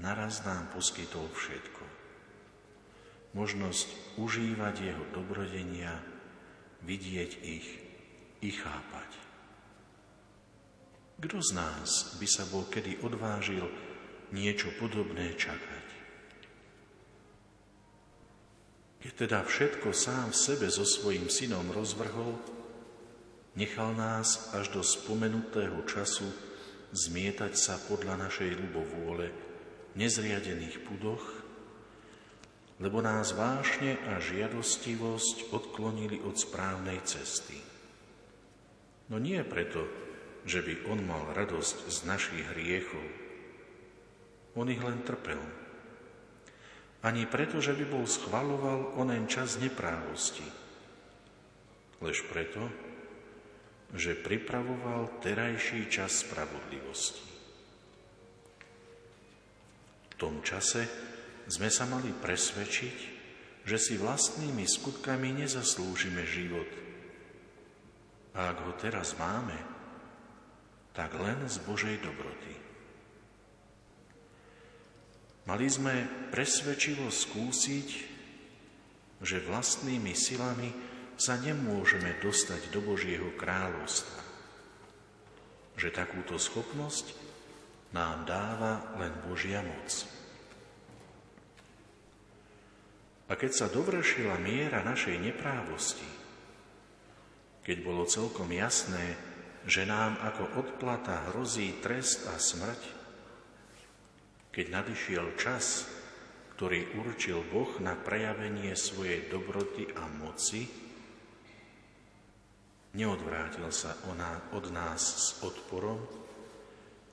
naraz 0.00 0.44
nám 0.44 0.68
poskytol 0.72 1.28
všetko. 1.32 1.84
Možnosť 3.36 4.16
užívať 4.16 4.74
jeho 4.80 5.04
dobrodenia, 5.12 5.92
vidieť 6.84 7.32
ich 7.44 7.68
i 8.40 8.50
chápať. 8.52 9.10
Kto 11.16 11.40
z 11.40 11.50
nás 11.56 12.16
by 12.20 12.26
sa 12.28 12.44
bol 12.52 12.68
kedy 12.68 13.00
odvážil 13.00 13.64
niečo 14.36 14.68
podobné 14.76 15.32
čakať? 15.32 15.86
Keď 19.00 19.12
teda 19.24 19.40
všetko 19.44 19.96
sám 19.96 20.32
v 20.32 20.40
sebe 20.40 20.66
so 20.68 20.84
svojím 20.84 21.30
synom 21.32 21.72
rozvrhol, 21.72 22.36
nechal 23.56 23.96
nás 23.96 24.52
až 24.52 24.68
do 24.76 24.82
spomenutého 24.84 25.78
času 25.88 26.28
zmietať 26.92 27.52
sa 27.56 27.80
podľa 27.80 28.28
našej 28.28 28.50
ľubovôle 28.56 29.45
nezriadených 29.96 30.84
pudoch, 30.84 31.24
lebo 32.78 33.00
nás 33.00 33.32
vášne 33.32 33.96
a 34.12 34.20
žiadostivosť 34.20 35.50
odklonili 35.50 36.20
od 36.20 36.36
správnej 36.36 37.00
cesty. 37.08 37.56
No 39.08 39.16
nie 39.16 39.40
preto, 39.42 39.88
že 40.44 40.60
by 40.60 40.92
on 40.92 41.00
mal 41.02 41.32
radosť 41.32 41.88
z 41.88 41.98
našich 42.04 42.44
hriechov. 42.52 43.06
On 44.60 44.68
ich 44.68 44.80
len 44.80 45.00
trpel 45.02 45.40
ani 47.06 47.22
preto, 47.22 47.62
že 47.62 47.70
by 47.70 47.84
bol 47.86 48.02
schvaloval 48.02 48.98
onen 48.98 49.30
čas 49.30 49.62
neprávosti, 49.62 50.42
lež 52.02 52.26
preto, 52.26 52.66
že 53.94 54.18
pripravoval 54.18 55.22
terajší 55.22 55.86
čas 55.86 56.26
spravodlivosti. 56.26 57.25
Tom 60.16 60.40
čase 60.40 60.88
sme 61.46 61.68
sa 61.68 61.84
mali 61.84 62.10
presvedčiť, 62.10 62.98
že 63.66 63.76
si 63.76 63.94
vlastnými 64.00 64.64
skutkami 64.64 65.44
nezaslúžime 65.44 66.24
život. 66.24 66.70
A 68.36 68.52
ak 68.52 68.58
ho 68.64 68.72
teraz 68.80 69.16
máme, 69.16 69.56
tak 70.96 71.12
len 71.20 71.44
z 71.44 71.60
Božej 71.64 72.00
dobroty. 72.00 72.54
Mali 75.46 75.66
sme 75.68 76.08
presvedčivo 76.32 77.12
skúsiť, 77.12 77.88
že 79.22 79.44
vlastnými 79.46 80.12
silami 80.16 80.72
sa 81.16 81.38
nemôžeme 81.40 82.18
dostať 82.20 82.72
do 82.74 82.82
Božieho 82.82 83.32
kráľovstva. 83.38 84.20
Že 85.76 85.88
takúto 85.92 86.36
schopnosť 86.36 87.25
nám 87.96 88.28
dáva 88.28 88.92
len 89.00 89.16
Božia 89.24 89.64
moc. 89.64 89.88
A 93.26 93.32
keď 93.34 93.50
sa 93.56 93.66
dovršila 93.72 94.36
miera 94.36 94.84
našej 94.84 95.16
neprávosti, 95.16 96.06
keď 97.64 97.76
bolo 97.82 98.04
celkom 98.06 98.52
jasné, 98.52 99.16
že 99.66 99.82
nám 99.82 100.14
ako 100.22 100.62
odplata 100.62 101.32
hrozí 101.32 101.82
trest 101.82 102.28
a 102.30 102.38
smrť, 102.38 102.82
keď 104.54 104.66
nadišiel 104.70 105.34
čas, 105.34 105.90
ktorý 106.54 107.02
určil 107.02 107.42
Boh 107.50 107.68
na 107.82 107.98
prejavenie 107.98 108.78
svojej 108.78 109.26
dobroty 109.26 109.90
a 109.90 110.06
moci, 110.06 110.70
neodvrátil 112.94 113.68
sa 113.74 113.98
od 114.54 114.70
nás 114.70 115.02
s 115.02 115.28
odporom, 115.42 116.25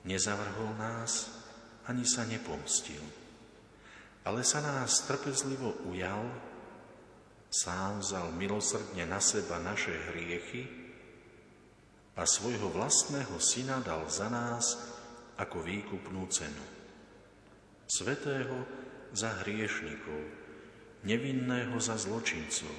nezavrhol 0.04 0.76
nás, 0.76 1.32
ani 1.88 2.04
sa 2.04 2.24
nepomstil, 2.24 3.00
ale 4.24 4.40
sa 4.40 4.64
nás 4.64 5.04
trpezlivo 5.04 5.84
ujal, 5.88 6.24
sám 7.52 8.00
vzal 8.00 8.32
milosrdne 8.32 9.04
na 9.04 9.20
seba 9.20 9.60
naše 9.60 9.92
hriechy 10.12 10.64
a 12.16 12.24
svojho 12.24 12.72
vlastného 12.72 13.36
syna 13.36 13.84
dal 13.84 14.08
za 14.08 14.32
nás 14.32 14.80
ako 15.36 15.60
výkupnú 15.60 16.24
cenu. 16.30 16.64
Svetého 17.84 18.64
za 19.12 19.44
hriešnikov, 19.44 20.24
nevinného 21.04 21.76
za 21.78 22.00
zločincov, 22.00 22.72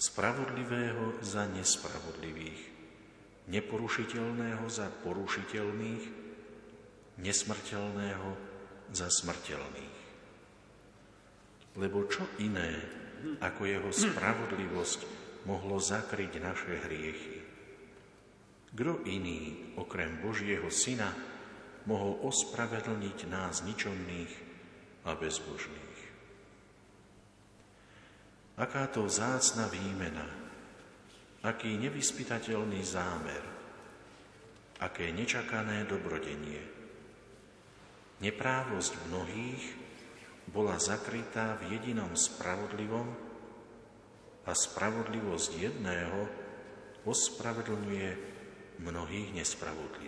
spravodlivého 0.00 1.18
za 1.20 1.44
nespravodlivých, 1.50 2.62
neporušiteľného 3.50 4.64
za 4.70 4.86
porušiteľných, 5.02 6.19
nesmrteľného 7.20 8.30
za 8.90 9.06
smrteľných. 9.06 9.98
Lebo 11.78 12.08
čo 12.10 12.26
iné 12.42 12.80
ako 13.38 13.62
jeho 13.68 13.90
spravodlivosť 13.94 15.00
mohlo 15.46 15.78
zakryť 15.78 16.32
naše 16.42 16.74
hriechy? 16.88 17.38
Kto 18.70 19.02
iný, 19.06 19.74
okrem 19.78 20.22
Božieho 20.22 20.70
Syna, 20.70 21.10
mohol 21.90 22.22
ospravedlniť 22.22 23.18
nás 23.26 23.66
ničomných 23.66 24.32
a 25.08 25.16
bezbožných. 25.18 26.00
Aká 28.60 28.86
to 28.92 29.08
vzácna 29.08 29.66
výmena, 29.72 30.28
aký 31.40 31.80
nevyspytateľný 31.80 32.84
zámer, 32.84 33.42
aké 34.78 35.08
nečakané 35.10 35.88
dobrodenie. 35.88 36.60
Neprávosť 38.20 38.92
mnohých 39.08 39.64
bola 40.52 40.76
zakrytá 40.76 41.56
v 41.56 41.76
jedinom 41.76 42.12
spravodlivom 42.12 43.08
a 44.44 44.52
spravodlivosť 44.52 45.50
jedného 45.56 46.28
ospravedlňuje 47.08 48.08
mnohých 48.80 49.30
nespravodlivých. 49.36 49.99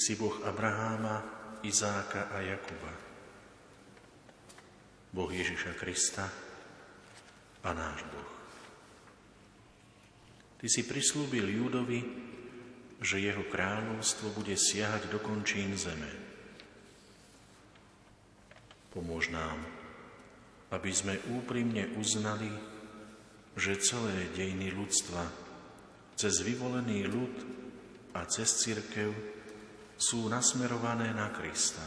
Si 0.00 0.16
Boh 0.16 0.32
Abraháma, 0.48 1.20
Izáka 1.60 2.32
a 2.32 2.40
Jakuba. 2.40 2.88
Boh 5.12 5.28
Ježiša 5.28 5.76
Krista 5.76 6.24
a 7.60 7.70
náš 7.76 8.00
Boh. 8.08 8.30
Ty 10.56 10.66
si 10.72 10.88
prislúbil 10.88 11.52
Júdovi, 11.52 12.00
že 13.04 13.20
jeho 13.20 13.44
kráľovstvo 13.44 14.32
bude 14.32 14.56
siahať 14.56 15.12
do 15.12 15.20
končín 15.20 15.76
zeme. 15.76 16.08
Pomôž 18.96 19.28
nám, 19.28 19.60
aby 20.72 20.96
sme 20.96 21.20
úprimne 21.28 21.92
uznali, 22.00 22.48
že 23.52 23.76
celé 23.84 24.32
dejiny 24.32 24.72
ľudstva 24.72 25.28
cez 26.16 26.40
vyvolený 26.40 27.04
ľud 27.04 27.34
a 28.16 28.24
cez 28.24 28.48
církev 28.64 29.39
sú 30.00 30.32
nasmerované 30.32 31.12
na 31.12 31.28
Krista, 31.28 31.84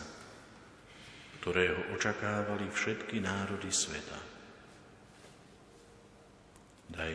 ktorého 1.41 1.97
očakávali 1.97 2.69
všetky 2.69 3.17
národy 3.17 3.73
sveta. 3.73 4.21
Daj, 6.93 7.13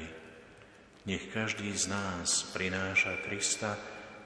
nech 1.07 1.31
každý 1.31 1.71
z 1.71 1.87
nás 1.87 2.51
prináša 2.51 3.15
Krista 3.23 3.79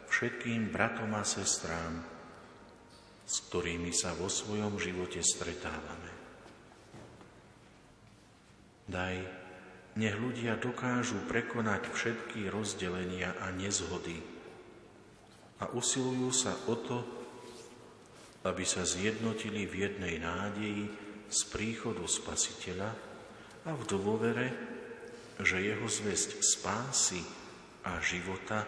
všetkým 0.09 0.73
bratom 0.73 1.13
a 1.13 1.29
sestrám, 1.29 2.01
s 3.29 3.37
ktorými 3.53 3.93
sa 3.93 4.17
vo 4.17 4.33
svojom 4.33 4.81
živote 4.81 5.21
stretávame. 5.21 6.11
Daj, 8.89 9.17
nech 10.01 10.17
ľudia 10.17 10.57
dokážu 10.57 11.21
prekonať 11.29 11.93
všetky 11.93 12.49
rozdelenia 12.49 13.37
a 13.45 13.53
nezhody, 13.53 14.32
usilujú 15.73 16.31
sa 16.33 16.53
o 16.69 16.75
to, 16.77 16.99
aby 18.43 18.65
sa 18.67 18.83
zjednotili 18.83 19.67
v 19.67 19.89
jednej 19.89 20.19
nádeji 20.19 20.91
z 21.33 21.41
príchodu 21.49 22.03
Spasiteľa 22.05 22.91
a 23.65 23.71
v 23.73 23.83
dôvere, 23.87 24.47
že 25.41 25.63
jeho 25.63 25.87
zväzť 25.87 26.43
spásy 26.43 27.23
a 27.87 27.99
života 28.03 28.67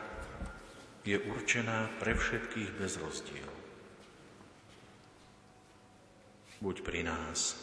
je 1.04 1.20
určená 1.20 1.92
pre 2.00 2.16
všetkých 2.16 2.70
bez 2.80 2.96
rozdiel. 2.96 3.50
Buď 6.64 6.80
pri 6.80 7.04
nás, 7.04 7.60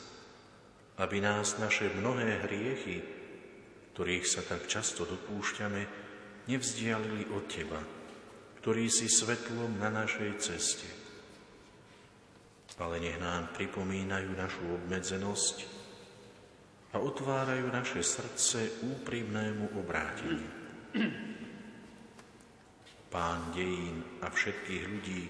aby 1.01 1.17
nás 1.17 1.57
naše 1.57 1.89
mnohé 1.89 2.45
hriechy, 2.45 3.01
ktorých 3.97 4.25
sa 4.29 4.45
tak 4.45 4.69
často 4.69 5.09
dopúšťame, 5.09 5.81
nevzdialili 6.45 7.25
od 7.33 7.43
Teba, 7.49 7.81
ktorý 8.61 8.85
si 8.93 9.09
svetlom 9.09 9.81
na 9.81 9.89
našej 9.89 10.31
ceste. 10.37 10.85
Ale 12.77 13.01
nech 13.01 13.17
nám 13.17 13.49
pripomínajú 13.57 14.37
našu 14.37 14.61
obmedzenosť 14.77 15.57
a 16.93 17.01
otvárajú 17.01 17.73
naše 17.73 18.05
srdce 18.05 18.85
úprimnému 18.85 19.81
obráteniu. 19.81 20.45
Pán 23.13 23.49
dejín 23.53 24.21
a 24.21 24.29
všetkých 24.29 24.83
ľudí, 24.85 25.23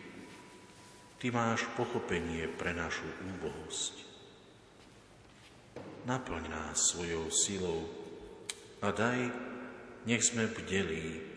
Ty 1.22 1.30
máš 1.30 1.70
pochopenie 1.78 2.50
pre 2.50 2.74
našu 2.74 3.06
úbohosť. 3.06 3.94
Naplň 6.10 6.44
nás 6.50 6.82
svojou 6.82 7.30
silou 7.30 7.86
a 8.82 8.90
daj, 8.90 9.30
nech 10.10 10.26
sme 10.26 10.50
bdelí 10.50 11.31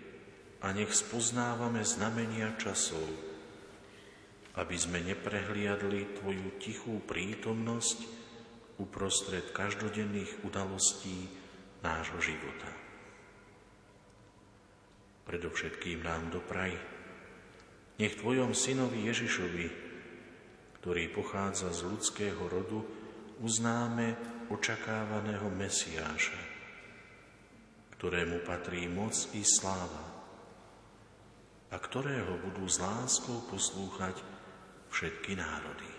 a 0.64 0.72
nech 0.72 0.96
spoznávame 0.96 1.85
znamenia 1.85 2.57
časov, 2.57 3.05
aby 4.57 4.77
sme 4.81 5.05
neprehliadli 5.05 6.16
Tvoju 6.16 6.57
tichú 6.57 7.05
prítomnosť 7.05 8.00
uprostred 8.81 9.53
každodenných 9.53 10.40
udalostí 10.40 11.29
nášho 11.85 12.16
života. 12.24 12.72
Predovšetkým 15.29 16.00
nám 16.00 16.33
dopraj, 16.33 16.72
nech 18.00 18.16
Tvojom 18.16 18.57
synovi 18.57 19.05
Ježišovi, 19.05 19.66
ktorý 20.81 21.12
pochádza 21.12 21.77
z 21.77 21.85
ľudského 21.92 22.40
rodu, 22.40 22.81
uznáme 23.44 24.16
očakávaného 24.48 25.48
Mesiáša, 25.53 26.40
ktorému 28.00 28.40
patrí 28.48 28.88
moc 28.88 29.12
i 29.37 29.44
sláva 29.44 30.13
a 31.74 31.76
ktorého 31.82 32.38
budú 32.38 32.70
s 32.70 32.78
láskou 32.78 33.42
poslúchať 33.50 34.22
všetky 34.94 35.34
národy. 35.34 35.93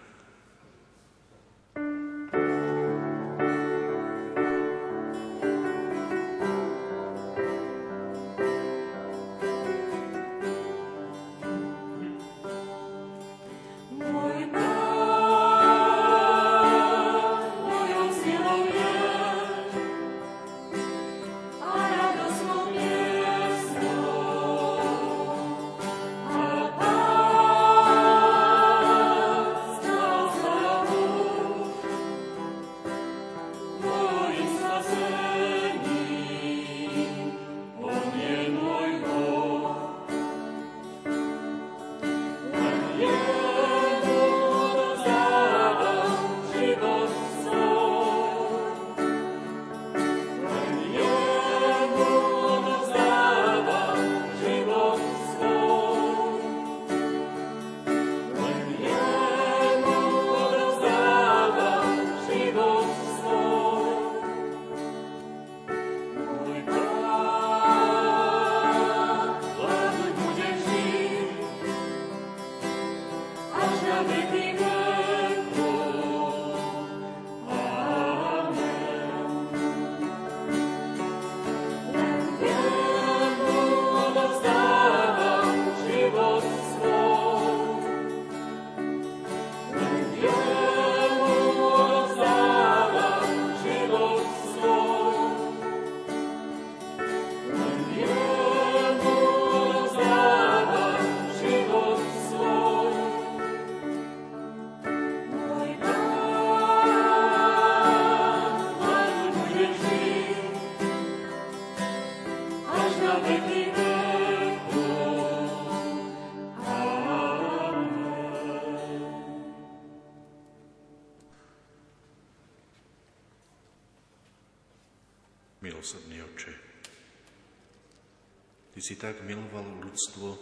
Tak 129.06 129.22
miloval 129.22 129.86
ľudstvo, 129.86 130.34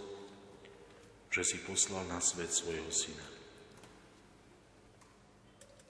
že 1.27 1.43
si 1.43 1.59
poslal 1.67 2.07
na 2.07 2.23
svet 2.23 2.47
svojho 2.47 2.87
syna. 2.95 3.27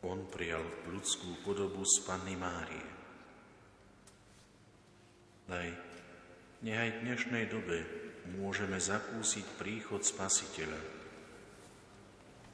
On 0.01 0.17
prijal 0.25 0.65
ľudskú 0.89 1.37
podobu 1.45 1.85
z 1.85 2.01
Panny 2.01 2.33
Márie. 2.33 2.89
Daj, 5.45 5.69
nehaj 6.65 6.89
v 6.97 7.01
dnešnej 7.05 7.45
dobe 7.45 7.85
môžeme 8.41 8.81
zakúsiť 8.81 9.45
príchod 9.61 10.01
Spasiteľa, 10.01 10.81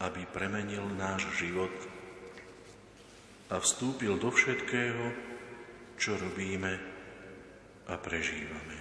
aby 0.03 0.27
premenil 0.35 0.83
náš 0.99 1.31
život 1.39 1.71
a 3.47 3.55
vstúpil 3.55 4.19
do 4.19 4.35
všetkého, 4.35 5.15
čo 5.95 6.19
robíme 6.19 6.75
a 7.87 7.95
prežívame. 7.95 8.78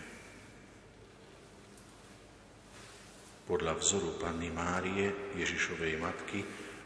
Vzoru 3.79 4.19
Panny 4.19 4.51
Márie, 4.51 5.35
Ježišovej 5.39 6.03
matky 6.03 6.43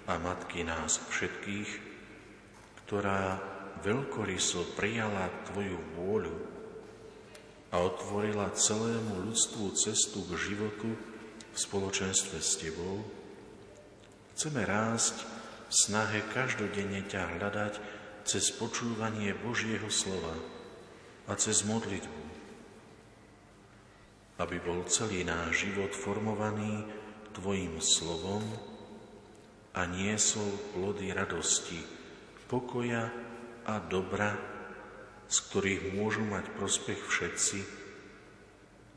a 0.06 0.20
matky 0.20 0.60
nás 0.60 1.00
všetkých, 1.08 1.70
ktorá 2.84 3.40
veľkoryso 3.80 4.76
prijala 4.76 5.32
Tvoju 5.48 5.80
vôľu 5.96 6.36
a 7.72 7.80
otvorila 7.80 8.52
celému 8.52 9.24
ľudstvu 9.32 9.72
cestu 9.72 10.20
k 10.28 10.36
životu 10.36 10.92
v 11.52 11.56
spoločenstve 11.56 12.36
s 12.36 12.60
Tebou, 12.60 13.00
chceme 14.36 14.62
rásť 14.68 15.24
v 15.68 15.72
snahe 15.72 16.20
každodenne 16.36 17.00
ťa 17.08 17.40
hľadať 17.40 17.74
cez 18.28 18.52
počúvanie 18.54 19.32
Božieho 19.32 19.88
slova 19.88 20.36
a 21.26 21.32
cez 21.40 21.64
modlitbu, 21.64 22.21
aby 24.42 24.58
bol 24.58 24.82
celý 24.90 25.22
náš 25.22 25.70
život 25.70 25.94
formovaný 25.94 26.82
Tvojim 27.32 27.80
slovom 27.80 28.44
a 29.72 29.88
niesol 29.88 30.52
plody 30.76 31.14
radosti, 31.16 31.80
pokoja 32.44 33.08
a 33.64 33.80
dobra, 33.80 34.36
z 35.32 35.36
ktorých 35.48 35.96
môžu 35.96 36.28
mať 36.28 36.44
prospech 36.60 37.00
všetci, 37.00 37.58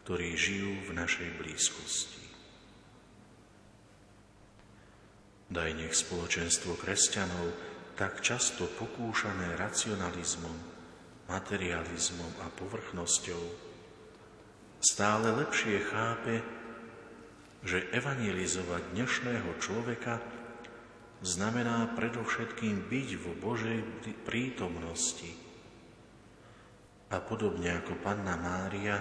ktorí 0.04 0.36
žijú 0.36 0.74
v 0.84 0.92
našej 1.00 1.30
blízkosti. 1.40 2.26
Daj 5.48 5.72
nech 5.80 5.96
spoločenstvo 5.96 6.76
kresťanov, 6.76 7.56
tak 7.96 8.20
často 8.20 8.68
pokúšané 8.68 9.56
racionalizmom, 9.56 10.58
materializmom 11.32 12.34
a 12.44 12.52
povrchnosťou, 12.52 13.65
stále 14.86 15.34
lepšie 15.34 15.82
chápe, 15.90 16.46
že 17.66 17.90
evangelizovať 17.90 18.94
dnešného 18.94 19.52
človeka 19.58 20.22
znamená 21.26 21.90
predovšetkým 21.98 22.86
byť 22.86 23.10
vo 23.18 23.34
Božej 23.42 23.82
prítomnosti– 24.22 25.34
a 27.16 27.22
podobne 27.22 27.70
ako 27.70 28.02
Panna 28.02 28.34
Mária 28.34 28.98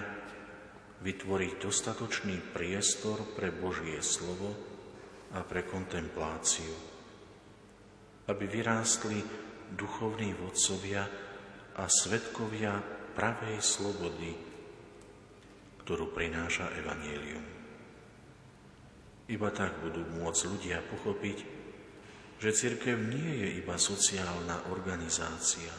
vytvoriť 1.01 1.51
dostatočný 1.57 2.53
priestor 2.53 3.33
pre 3.33 3.49
Božie 3.49 3.97
slovo 3.99 4.53
a 5.33 5.41
pre 5.41 5.65
kontempláciu, 5.65 6.75
aby 8.29 8.43
vyrástli 8.45 9.19
duchovní 9.73 10.37
vodcovia 10.37 11.03
a 11.75 11.83
svetkovia 11.89 12.77
pravej 13.17 13.57
slobody, 13.59 14.31
ktorú 15.85 16.09
prináša 16.17 16.73
Evangelium. 16.81 17.45
Iba 19.29 19.53
tak 19.53 19.85
budú 19.85 20.01
môcť 20.17 20.41
ľudia 20.49 20.81
pochopiť, 20.81 21.37
že 22.41 22.49
cirkev 22.57 22.97
nie 22.97 23.45
je 23.45 23.61
iba 23.61 23.77
sociálna 23.77 24.73
organizácia, 24.73 25.69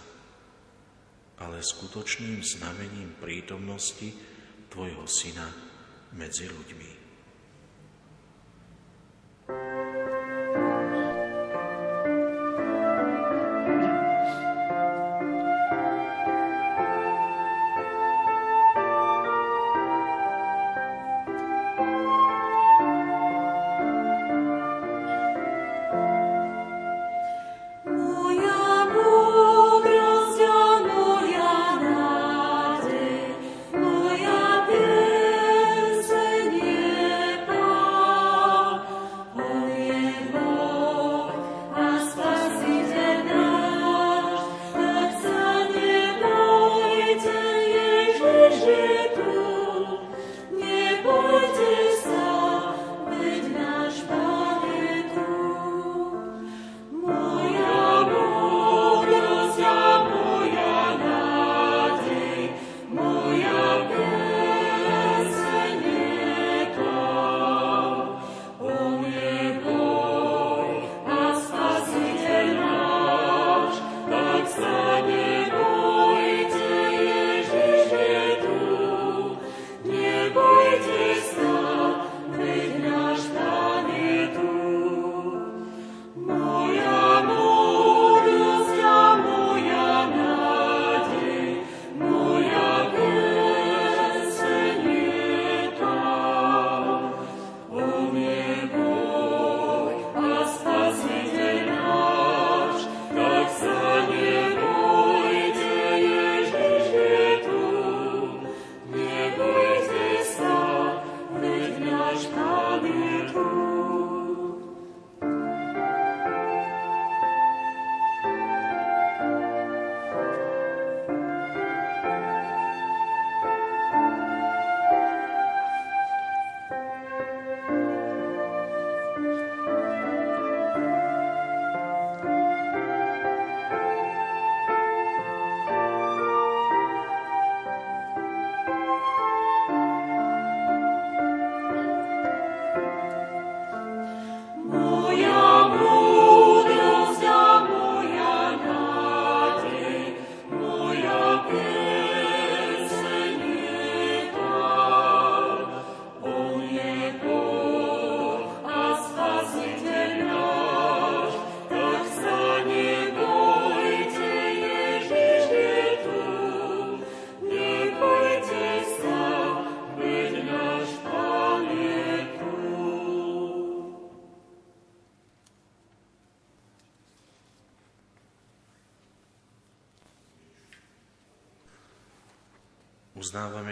ale 1.43 1.59
skutočným 1.59 2.39
znamením 2.39 3.19
prítomnosti 3.19 4.15
Tvojho 4.71 5.11
Syna 5.11 5.51
medzi 6.15 6.47
ľuďmi. 6.47 6.91
Uznávame 9.47 10.06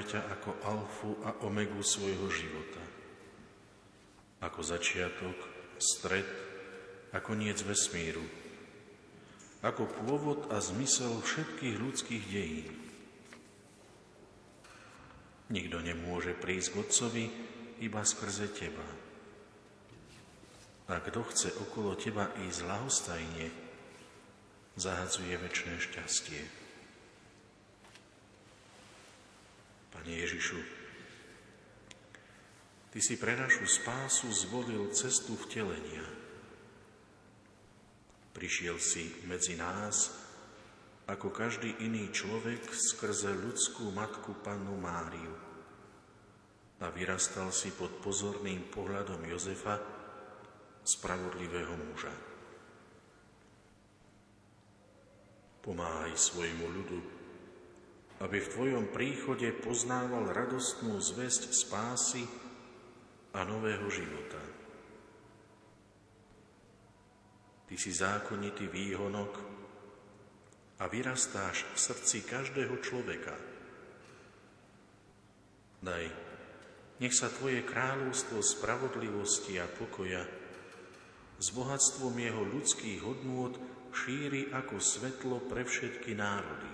ťa 0.05 0.21
ako 0.39 0.51
alfu 0.65 1.11
a 1.25 1.31
omegu 1.49 1.81
svojho 1.81 2.29
života. 2.29 2.83
Ako 4.45 4.61
začiatok, 4.61 5.37
stred 5.81 6.29
a 7.15 7.19
koniec 7.19 7.63
vesmíru. 7.65 8.23
Ako 9.65 9.89
pôvod 9.89 10.53
a 10.53 10.61
zmysel 10.61 11.25
všetkých 11.25 11.77
ľudských 11.81 12.25
dejín. 12.29 12.75
Nikto 15.49 15.81
nemôže 15.81 16.37
prísť 16.37 16.69
k 16.73 16.79
Otcovi 16.81 17.25
iba 17.81 18.03
skrze 18.05 18.49
Teba. 18.53 18.89
A 20.93 21.01
kto 21.01 21.25
chce 21.33 21.49
okolo 21.65 21.97
Teba 21.97 22.29
ísť 22.45 22.61
lahostajne, 22.69 23.47
zahadzuje 24.77 25.33
väčšie 25.33 25.73
šťastie. 25.81 26.43
Pane 29.95 30.13
Ježišu, 30.13 30.61
Ty 32.93 32.94
si 33.05 33.21
pre 33.21 33.37
našu 33.37 33.69
spásu 33.69 34.33
zvolil 34.33 34.89
cestu 34.97 35.37
vtelenia. 35.37 36.09
Prišiel 38.33 38.81
si 38.81 39.13
medzi 39.29 39.61
nás 39.61 40.09
ako 41.05 41.29
každý 41.29 41.85
iný 41.85 42.09
človek 42.09 42.65
skrze 42.73 43.29
ľudskú 43.29 43.93
matku 43.93 44.41
Pannu 44.41 44.81
Máriu 44.81 45.37
a 46.81 46.89
vyrastal 46.89 47.53
si 47.53 47.77
pod 47.77 47.93
pozorným 48.01 48.73
pohľadom 48.73 49.21
Jozefa, 49.29 49.85
spravodlivého 50.81 51.77
muža. 51.77 52.13
Pomáhaj 55.61 56.17
svojmu 56.17 56.67
ľudu, 56.73 57.01
aby 58.25 58.41
v 58.41 58.53
Tvojom 58.53 58.85
príchode 58.97 59.53
poznával 59.61 60.33
radostnú 60.33 60.97
zväzť 61.05 61.53
spásy 61.53 62.44
a 63.35 63.41
nového 63.43 63.87
života. 63.91 64.43
Ty 67.67 67.75
si 67.75 67.91
zákonitý 67.91 68.71
výhonok 68.71 69.33
a 70.79 70.85
vyrastáš 70.87 71.67
v 71.75 71.79
srdci 71.79 72.17
každého 72.27 72.79
človeka. 72.83 73.35
Daj, 75.83 76.05
nech 77.03 77.15
sa 77.15 77.29
Tvoje 77.29 77.67
kráľovstvo 77.67 78.39
spravodlivosti 78.41 79.59
a 79.59 79.67
pokoja 79.67 80.23
s 81.39 81.51
bohatstvom 81.51 82.15
jeho 82.15 82.43
ľudských 82.47 83.03
hodnôt 83.03 83.59
šíri 83.91 84.51
ako 84.55 84.79
svetlo 84.79 85.43
pre 85.47 85.67
všetky 85.67 86.15
národy. 86.15 86.74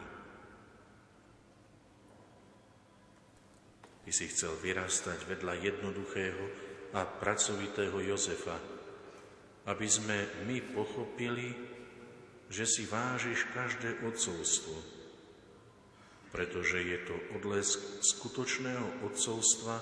Ty 4.11 4.26
si 4.26 4.26
chcel 4.26 4.58
vyrastať 4.58 5.22
vedľa 5.22 5.54
jednoduchého 5.70 6.44
a 6.98 7.06
pracovitého 7.06 7.94
Jozefa, 8.02 8.58
aby 9.70 9.86
sme 9.86 10.26
my 10.50 10.58
pochopili, 10.74 11.54
že 12.50 12.66
si 12.66 12.90
vážiš 12.90 13.46
každé 13.54 14.02
odcovstvo, 14.02 14.74
pretože 16.34 16.82
je 16.82 16.98
to 17.06 17.14
odlesk 17.38 17.78
skutočného 18.02 19.06
odcovstva 19.06 19.78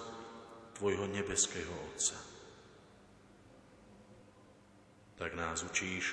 Tvojho 0.76 1.08
nebeského 1.08 1.72
Otca. 1.88 2.20
Tak 5.16 5.32
nás 5.40 5.64
učíš, 5.64 6.12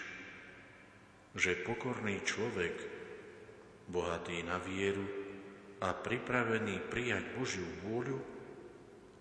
že 1.35 1.67
pokorný 1.67 2.23
človek, 2.23 2.79
bohatý 3.91 4.39
na 4.47 4.55
vieru, 4.63 5.24
a 5.83 5.91
pripravený 5.91 6.87
prijať 6.87 7.35
Božiu 7.35 7.67
vôľu, 7.83 8.19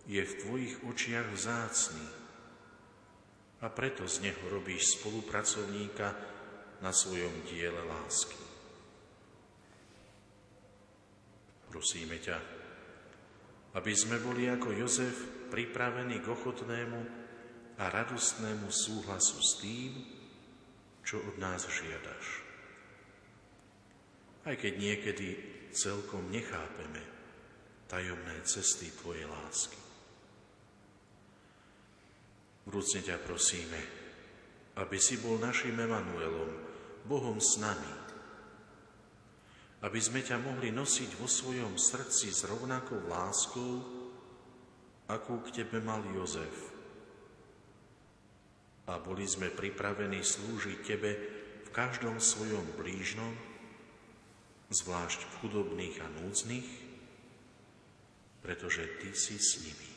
je 0.04 0.20
v 0.20 0.36
tvojich 0.44 0.74
očiach 0.84 1.28
vzácný. 1.32 2.08
A 3.64 3.66
preto 3.72 4.04
z 4.04 4.28
neho 4.28 4.44
robíš 4.52 5.00
spolupracovníka 5.00 6.12
na 6.84 6.92
svojom 6.92 7.32
diele 7.48 7.80
lásky. 7.80 8.36
Prosíme 11.72 12.20
ťa, 12.20 12.38
aby 13.74 13.92
sme 13.96 14.20
boli 14.20 14.46
ako 14.46 14.76
Jozef 14.76 15.48
pripravení 15.48 16.20
k 16.20 16.30
ochotnému 16.30 17.00
a 17.80 17.84
radostnému 17.90 18.68
súhlasu 18.70 19.40
s 19.42 19.58
tým, 19.58 19.92
čo 21.02 21.18
od 21.18 21.36
nás 21.40 21.66
žiadaš. 21.66 22.26
Aj 24.44 24.54
keď 24.54 24.72
niekedy 24.76 25.53
celkom 25.74 26.30
nechápeme 26.30 27.02
tajomné 27.90 28.40
cesty 28.46 28.94
Tvojej 28.94 29.26
lásky. 29.26 29.76
Vrúcne 32.64 33.00
ťa 33.04 33.20
prosíme, 33.20 33.80
aby 34.80 34.96
si 34.96 35.20
bol 35.20 35.36
našim 35.36 35.76
Emanuelom, 35.76 36.50
Bohom 37.04 37.36
s 37.36 37.60
nami, 37.60 37.94
aby 39.84 40.00
sme 40.00 40.24
ťa 40.24 40.40
mohli 40.40 40.72
nosiť 40.72 41.20
vo 41.20 41.28
svojom 41.28 41.76
srdci 41.76 42.32
s 42.32 42.48
rovnakou 42.48 43.04
láskou, 43.04 43.84
akú 45.12 45.44
k 45.44 45.60
Tebe 45.60 45.84
mal 45.84 46.00
Jozef. 46.16 46.72
A 48.88 48.96
boli 48.96 49.28
sme 49.28 49.52
pripravení 49.52 50.24
slúžiť 50.24 50.78
Tebe 50.80 51.12
v 51.60 51.68
každom 51.68 52.16
svojom 52.16 52.64
blížnom, 52.80 53.53
zvlášť 54.74 55.22
chudobných 55.38 56.02
a 56.02 56.10
núdznych, 56.18 56.66
pretože 58.42 58.90
Ty 58.98 59.10
si 59.14 59.38
s 59.38 59.62
nimi. 59.62 59.90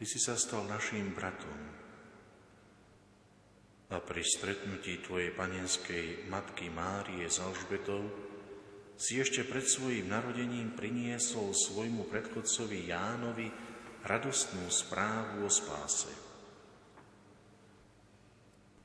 Ty 0.00 0.08
si 0.08 0.16
sa 0.16 0.32
stal 0.32 0.64
našim 0.64 1.12
bratom 1.12 1.60
a 3.92 4.00
pri 4.00 4.24
stretnutí 4.24 5.04
Tvojej 5.04 5.28
panenskej 5.36 6.24
matky 6.24 6.72
Márie 6.72 7.28
s 7.28 7.36
Alžbetou 7.36 8.08
si 8.96 9.20
ešte 9.20 9.44
pred 9.44 9.60
svojim 9.60 10.08
narodením 10.08 10.72
priniesol 10.72 11.52
svojmu 11.52 12.08
predchodcovi 12.08 12.88
Jánovi 12.88 13.52
radostnú 14.08 14.72
správu 14.72 15.44
o 15.44 15.52
spáse. 15.52 16.08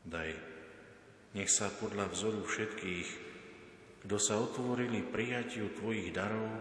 Daj, 0.03 0.35
nech 1.31 1.47
sa 1.47 1.71
podľa 1.71 2.11
vzoru 2.11 2.43
všetkých, 2.43 3.09
kto 4.03 4.15
sa 4.19 4.35
otvorili 4.43 4.99
prijatiu 4.99 5.71
Tvojich 5.79 6.11
darov, 6.11 6.59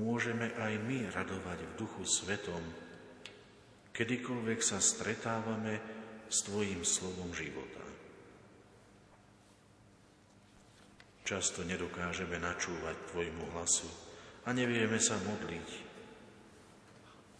môžeme 0.00 0.48
aj 0.56 0.80
my 0.80 1.12
radovať 1.12 1.60
v 1.60 1.72
duchu 1.76 2.08
svetom, 2.08 2.85
kedykoľvek 3.96 4.60
sa 4.60 4.76
stretávame 4.76 5.80
s 6.28 6.44
Tvojim 6.44 6.84
slovom 6.84 7.32
života. 7.32 7.80
Často 11.24 11.64
nedokážeme 11.64 12.36
načúvať 12.36 12.92
Tvojmu 13.08 13.56
hlasu 13.56 13.88
a 14.44 14.52
nevieme 14.52 15.00
sa 15.00 15.16
modliť. 15.24 15.68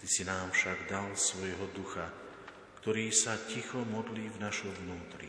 Ty 0.00 0.06
si 0.08 0.24
nám 0.24 0.48
však 0.56 0.88
dal 0.88 1.12
svojho 1.12 1.68
ducha, 1.76 2.08
ktorý 2.80 3.12
sa 3.12 3.36
ticho 3.36 3.84
modlí 3.92 4.32
v 4.32 4.40
našom 4.40 4.72
vnútri. 4.80 5.28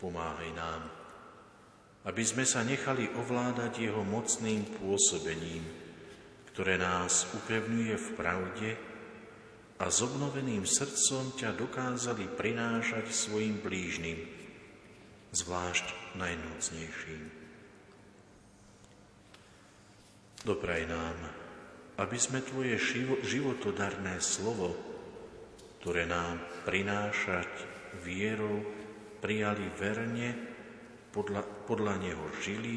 Pomáhaj 0.00 0.50
nám, 0.56 0.82
aby 2.08 2.22
sme 2.24 2.48
sa 2.48 2.64
nechali 2.64 3.06
ovládať 3.14 3.84
jeho 3.84 4.02
mocným 4.02 4.66
pôsobením, 4.80 5.81
ktoré 6.52 6.76
nás 6.76 7.32
upevňuje 7.32 7.94
v 7.96 8.08
pravde 8.12 8.70
a 9.80 9.88
s 9.88 9.98
obnoveným 10.04 10.68
srdcom 10.68 11.32
ťa 11.34 11.56
dokázali 11.56 12.28
prinášať 12.28 13.08
svojim 13.08 13.58
blížnym, 13.64 14.20
zvlášť 15.32 16.16
najnúcnejším. 16.20 17.24
Dopraj 20.42 20.82
nám, 20.90 21.16
aby 22.02 22.18
sme 22.20 22.44
Tvoje 22.44 22.76
životodarné 23.24 24.20
slovo, 24.20 24.76
ktoré 25.80 26.04
nám 26.04 26.38
prinášať 26.68 27.48
vierou, 28.04 28.60
prijali 29.24 29.66
verne, 29.78 30.34
podľa, 31.12 31.44
podľa 31.64 31.94
neho 32.00 32.26
žili, 32.40 32.76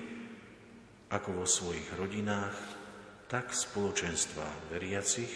ako 1.10 1.44
vo 1.44 1.46
svojich 1.48 1.90
rodinách, 1.96 2.75
tak 3.26 3.50
v 3.50 3.62
spoločenstvách 3.66 4.58
veriacich, 4.70 5.34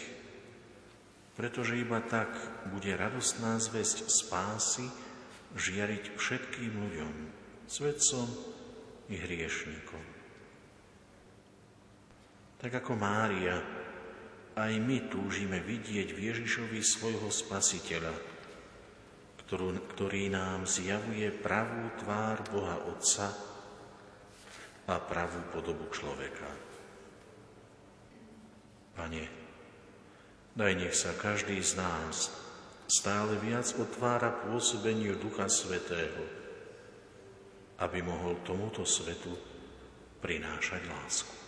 pretože 1.34 1.80
iba 1.80 1.98
tak 2.04 2.30
bude 2.70 2.94
radostná 2.94 3.58
zväzť 3.58 4.06
spásy 4.06 4.86
žiariť 5.58 6.14
všetkým 6.14 6.70
ľuďom, 6.70 7.14
svetcom 7.66 8.28
i 9.10 9.16
hriešnikom. 9.18 10.04
Tak 12.60 12.84
ako 12.84 12.92
Mária, 12.94 13.56
aj 14.54 14.72
my 14.78 15.08
túžime 15.08 15.58
vidieť 15.64 16.12
v 16.12 16.30
Ježišovi 16.30 16.78
svojho 16.84 17.32
spasiteľa, 17.32 18.14
ktorú, 19.42 19.82
ktorý 19.96 20.30
nám 20.30 20.68
zjavuje 20.68 21.26
pravú 21.32 21.90
tvár 21.98 22.44
Boha 22.52 22.76
Otca 22.86 23.32
a 24.86 24.94
pravú 25.00 25.40
podobu 25.50 25.88
človeka. 25.90 26.69
Pane, 29.00 29.24
daj 30.60 30.76
nech 30.76 30.92
sa 30.92 31.16
každý 31.16 31.56
z 31.64 31.80
nás 31.80 32.28
stále 32.84 33.32
viac 33.40 33.72
otvára 33.80 34.28
pôsobeniu 34.44 35.16
Ducha 35.16 35.48
Svetého, 35.48 36.20
aby 37.80 38.04
mohol 38.04 38.36
tomuto 38.44 38.84
svetu 38.84 39.32
prinášať 40.20 40.84
lásku. 40.84 41.39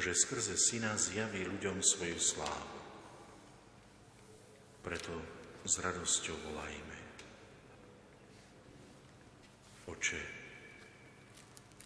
Syna 0.00 0.96
zjaví 0.96 1.44
ľuďom 1.44 1.84
svoju 1.84 2.16
slávu. 2.16 2.78
Preto 4.80 5.12
s 5.68 5.76
radosťou 5.76 6.36
volajme. 6.48 6.98
Oče, 9.92 10.22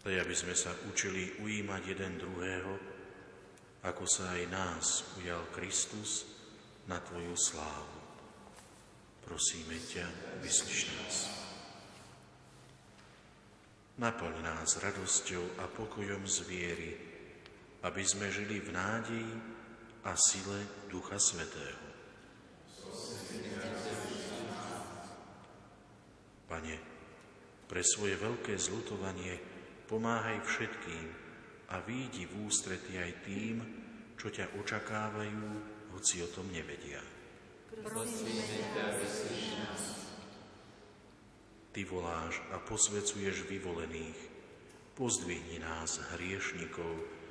daj, 0.07 0.15
aby 0.23 0.35
sme 0.37 0.55
sa 0.55 0.71
učili 0.87 1.43
ujímať 1.43 1.83
jeden 1.91 2.15
druhého, 2.23 2.73
ako 3.83 4.05
sa 4.07 4.39
aj 4.39 4.43
nás 4.47 4.87
ujal 5.19 5.43
Kristus 5.51 6.23
na 6.87 7.03
Tvoju 7.03 7.35
slávu. 7.35 7.99
Prosíme 9.27 9.75
ťa, 9.75 10.07
vyslíš 10.39 10.81
nás. 10.95 11.17
Naplň 13.99 14.39
nás 14.39 14.79
radosťou 14.79 15.59
a 15.59 15.67
pokojom 15.67 16.23
z 16.31 16.39
viery, 16.47 17.14
aby 17.85 18.03
sme 18.03 18.33
žili 18.33 18.65
v 18.65 18.73
nádeji 18.73 19.35
a 20.09 20.17
sile 20.17 20.89
Ducha 20.89 21.21
Svetého. 21.21 21.85
Pane, 26.49 26.77
pre 27.69 27.83
svoje 27.85 28.17
veľké 28.17 28.57
zlutovanie 28.57 29.37
pomáhaj 29.85 30.41
všetkým 30.49 31.07
a 31.73 31.81
výjdi 31.85 32.25
v 32.25 32.49
ústrety 32.49 32.97
aj 32.97 33.13
tým, 33.25 33.57
čo 34.17 34.33
ťa 34.33 34.57
očakávajú, 34.57 35.45
hoci 35.93 36.25
o 36.25 36.29
tom 36.33 36.49
nevedia. 36.49 37.01
Ty 41.75 41.81
voláš 41.91 42.39
a 42.55 42.57
posvecuješ 42.63 43.51
vyvolených, 43.51 44.21
pozdvihni 44.95 45.59
nás, 45.59 45.99
hriešnikov, 46.15 47.24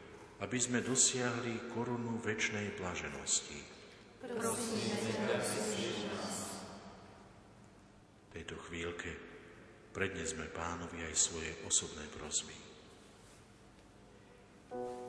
aby 0.44 0.58
sme 0.60 0.84
dosiahli 0.84 1.72
korunu 1.72 2.20
väčšnej 2.20 2.76
blaženosti. 2.76 3.60
V 8.04 8.30
tejto 8.36 8.56
chvíľke 8.68 9.12
prednesme 9.96 10.44
pánovi 10.52 11.08
aj 11.08 11.16
svoje 11.16 11.48
osobné 11.64 12.04
prosby. 12.12 12.56
Z 14.68 14.76
celého 14.76 15.03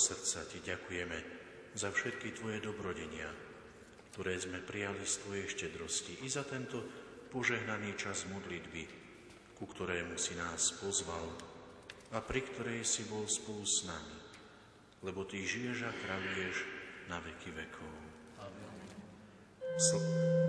srdca 0.00 0.48
Ti 0.48 0.58
ďakujeme 0.64 1.18
za 1.76 1.92
všetky 1.92 2.32
Tvoje 2.32 2.64
dobrodenia, 2.64 3.28
ktoré 4.16 4.40
sme 4.40 4.64
prijali 4.64 5.04
z 5.04 5.20
Tvojej 5.20 5.46
štedrosti 5.52 6.24
i 6.24 6.28
za 6.32 6.48
tento 6.48 6.80
požehnaný 7.28 7.94
čas 8.00 8.24
modlitby, 8.32 8.82
ku 9.60 9.68
ktorému 9.68 10.16
si 10.16 10.32
nás 10.40 10.72
pozval 10.80 11.28
a 12.10 12.18
pri 12.18 12.40
ktorej 12.42 12.82
si 12.82 13.04
bol 13.06 13.28
spolu 13.28 13.62
s 13.62 13.84
nami, 13.84 14.16
lebo 15.04 15.28
Ty 15.28 15.36
žiješ 15.36 15.84
a 15.84 15.92
kráľuješ 15.92 16.56
na 17.12 17.20
veky 17.20 17.52
vekov. 17.52 17.92
Amen. 18.40 18.76
Sl- 19.76 20.39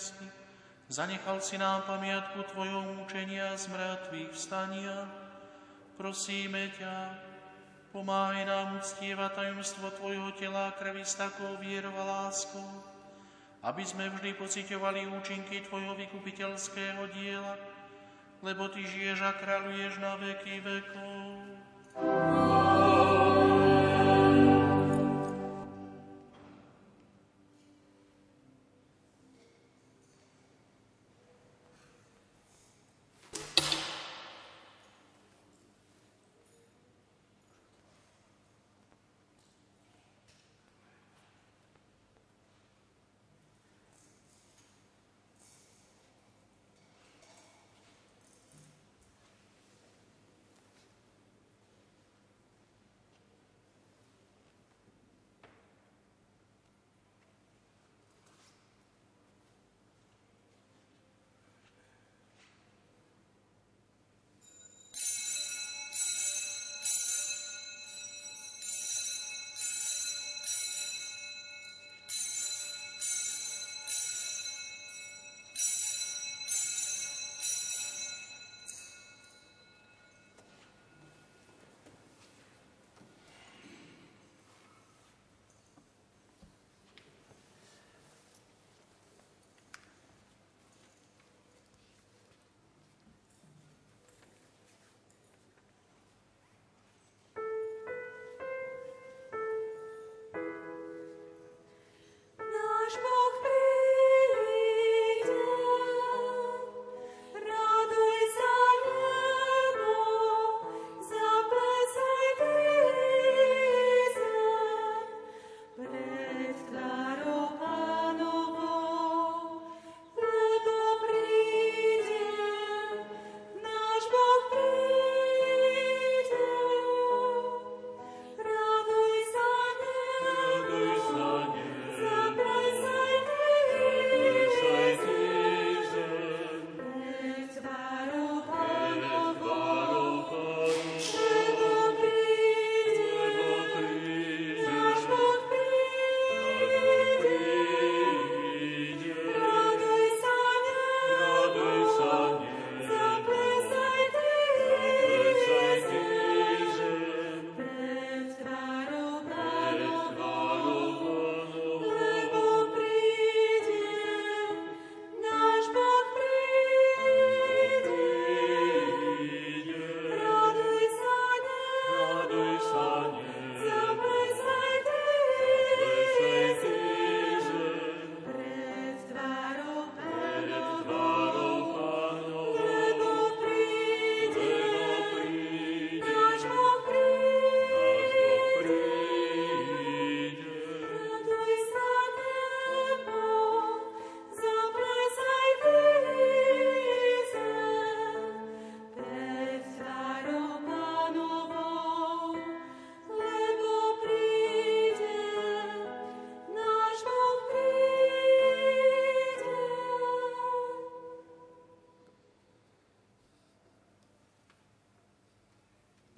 sviatosti, 0.00 0.24
zanechal 0.88 1.44
si 1.44 1.60
nám 1.60 1.84
pamiatku 1.84 2.40
Tvojho 2.56 2.96
mučenia 2.96 3.52
z 3.60 3.68
mŕtvych 3.68 4.32
vstania. 4.32 5.04
Prosíme 6.00 6.72
ťa, 6.80 6.96
pomáhaj 7.92 8.48
nám 8.48 8.80
uctievať 8.80 9.36
tajomstvo 9.36 9.92
Tvojho 10.00 10.32
tela 10.40 10.72
krvi 10.80 11.04
s 11.04 11.20
takou 11.20 11.60
vierou 11.60 11.92
a 12.00 12.04
láskou, 12.24 12.64
aby 13.60 13.84
sme 13.84 14.08
vždy 14.08 14.32
pocitovali 14.40 15.04
účinky 15.04 15.60
Tvojho 15.68 15.92
vykupiteľského 15.92 17.04
diela, 17.12 17.60
lebo 18.40 18.72
Ty 18.72 18.80
žiješ 18.80 19.20
a 19.20 19.36
kráľuješ 19.36 20.00
na 20.00 20.16
veky 20.16 20.64
vekov. 20.64 22.59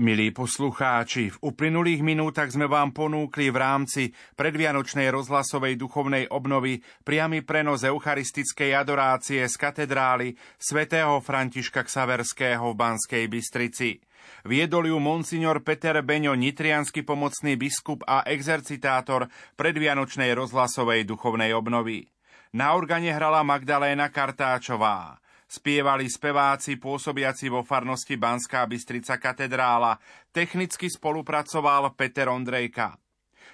Milí 0.03 0.34
poslucháči, 0.34 1.30
v 1.30 1.55
uplynulých 1.55 2.03
minútach 2.03 2.50
sme 2.50 2.66
vám 2.66 2.90
ponúkli 2.90 3.55
v 3.55 3.62
rámci 3.62 4.03
predvianočnej 4.34 5.07
rozhlasovej 5.14 5.78
duchovnej 5.78 6.26
obnovy 6.26 6.82
priamy 7.07 7.46
prenos 7.46 7.86
eucharistickej 7.86 8.74
adorácie 8.74 9.46
z 9.46 9.55
katedrály 9.55 10.34
svätého 10.59 11.22
Františka 11.22 11.86
Ksaverského 11.86 12.74
v 12.74 12.78
Banskej 12.82 13.30
Bystrici. 13.30 14.03
Viedol 14.42 14.90
ju 14.90 14.98
monsignor 14.98 15.62
Peter 15.62 15.94
Beňo, 16.03 16.34
nitriansky 16.34 17.07
pomocný 17.07 17.55
biskup 17.55 18.03
a 18.03 18.26
exercitátor 18.26 19.30
predvianočnej 19.55 20.34
rozhlasovej 20.34 21.07
duchovnej 21.07 21.55
obnovy. 21.55 22.11
Na 22.59 22.74
organe 22.74 23.14
hrala 23.14 23.46
Magdaléna 23.46 24.11
Kartáčová. 24.11 25.21
Spievali 25.53 26.09
speváci 26.09 26.80
pôsobiaci 26.80 27.53
vo 27.53 27.61
farnosti 27.61 28.16
Banská 28.16 28.64
Bystrica 28.64 29.20
katedrála. 29.20 30.00
Technicky 30.32 30.88
spolupracoval 30.88 31.92
Peter 31.92 32.32
Ondrejka. 32.32 32.96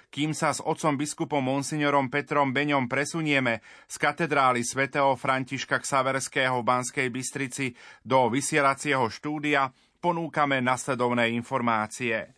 Kým 0.07 0.31
sa 0.31 0.55
s 0.55 0.63
otcom 0.63 0.95
biskupom 0.95 1.43
monsignorom 1.43 2.07
Petrom 2.07 2.55
Beňom 2.55 2.87
presunieme 2.87 3.59
z 3.91 3.99
katedrály 3.99 4.63
svätého 4.63 5.11
Františka 5.19 5.83
Ksaverského 5.83 6.63
v 6.63 6.67
Banskej 6.71 7.07
Bystrici 7.11 7.75
do 7.99 8.31
vysielacieho 8.31 9.11
štúdia, 9.11 9.67
ponúkame 9.99 10.63
nasledovné 10.63 11.35
informácie. 11.35 12.31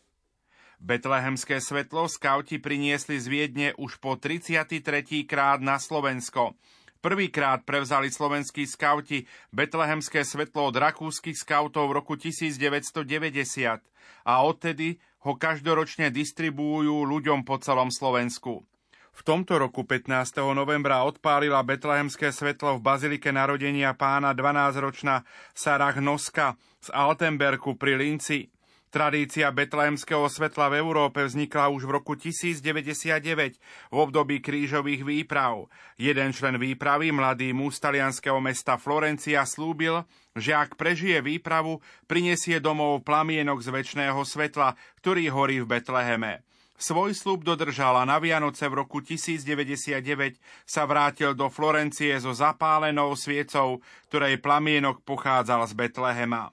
Betlehemské 0.82 1.62
svetlo 1.62 2.09
skauti 2.09 2.57
priniesli 2.57 3.22
z 3.22 3.30
Viedne 3.30 3.70
už 3.78 4.01
po 4.01 4.18
33. 4.18 5.30
krát 5.30 5.62
na 5.62 5.78
Slovensko. 5.78 6.57
Prvýkrát 7.02 7.66
prevzali 7.66 8.14
slovenskí 8.14 8.70
skauti 8.70 9.26
betlehemské 9.49 10.22
svetlo 10.22 10.70
od 10.70 10.78
rakúskych 10.78 11.34
skautov 11.34 11.89
v 11.89 11.97
roku 11.97 12.14
1990 12.14 13.82
a 14.22 14.34
odtedy 14.45 15.02
ho 15.26 15.34
každoročne 15.34 16.14
distribuujú 16.14 17.02
ľuďom 17.10 17.41
po 17.41 17.58
celom 17.58 17.89
Slovensku. 17.89 18.70
V 19.12 19.22
tomto 19.26 19.58
roku 19.58 19.82
15. 19.82 20.14
novembra 20.54 21.02
odpálila 21.02 21.66
betlehemské 21.66 22.30
svetlo 22.30 22.78
v 22.78 22.86
Bazilike 22.86 23.34
narodenia 23.34 23.97
pána 23.97 24.38
12-ročná 24.38 25.26
Sarah 25.58 25.97
Noska 25.97 26.54
z 26.86 26.93
Altenberku 26.93 27.82
pri 27.82 27.97
Linci. 27.97 28.54
Tradícia 28.91 29.47
betlehemského 29.55 30.27
svetla 30.27 30.67
v 30.67 30.83
Európe 30.83 31.23
vznikla 31.23 31.71
už 31.71 31.87
v 31.87 31.91
roku 31.95 32.19
1099 32.19 33.55
v 33.87 33.95
období 33.95 34.43
krížových 34.43 35.07
výprav. 35.07 35.71
Jeden 35.95 36.35
člen 36.35 36.59
výpravy, 36.59 37.15
mladý 37.15 37.55
muž 37.55 37.79
talianského 37.79 38.43
mesta 38.43 38.75
Florencia, 38.75 39.47
slúbil, 39.47 40.03
že 40.35 40.51
ak 40.51 40.75
prežije 40.75 41.23
výpravu, 41.23 41.79
prinesie 42.03 42.59
domov 42.59 43.07
plamienok 43.07 43.63
z 43.63 43.71
väčšného 43.71 44.27
svetla, 44.27 44.75
ktorý 44.99 45.31
horí 45.31 45.63
v 45.63 45.71
Betleheme. 45.71 46.43
Svoj 46.75 47.15
slúb 47.15 47.47
dodržal 47.47 47.95
a 47.95 48.03
na 48.03 48.19
Vianoce 48.19 48.67
v 48.67 48.83
roku 48.83 48.99
1099 48.99 50.35
sa 50.67 50.83
vrátil 50.83 51.31
do 51.31 51.47
Florencie 51.47 52.11
so 52.19 52.35
zapálenou 52.35 53.15
sviecou, 53.15 53.79
ktorej 54.11 54.43
plamienok 54.43 54.99
pochádzal 55.07 55.63
z 55.71 55.73
Betlehema. 55.79 56.51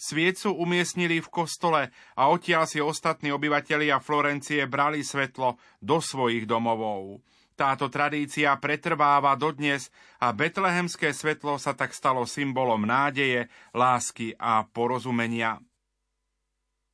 Sviecu 0.00 0.56
umiestnili 0.56 1.20
v 1.20 1.28
kostole 1.28 1.92
a 2.16 2.32
odtiaľ 2.32 2.64
si 2.64 2.80
ostatní 2.80 3.28
obyvatelia 3.36 4.00
Florencie 4.00 4.64
brali 4.64 5.04
svetlo 5.04 5.60
do 5.76 6.00
svojich 6.00 6.48
domovov. 6.48 7.20
Táto 7.52 7.92
tradícia 7.92 8.56
pretrváva 8.56 9.36
dodnes 9.36 9.92
a 10.24 10.32
betlehemské 10.32 11.12
svetlo 11.12 11.60
sa 11.60 11.76
tak 11.76 11.92
stalo 11.92 12.24
symbolom 12.24 12.88
nádeje, 12.88 13.52
lásky 13.76 14.32
a 14.40 14.64
porozumenia. 14.64 15.60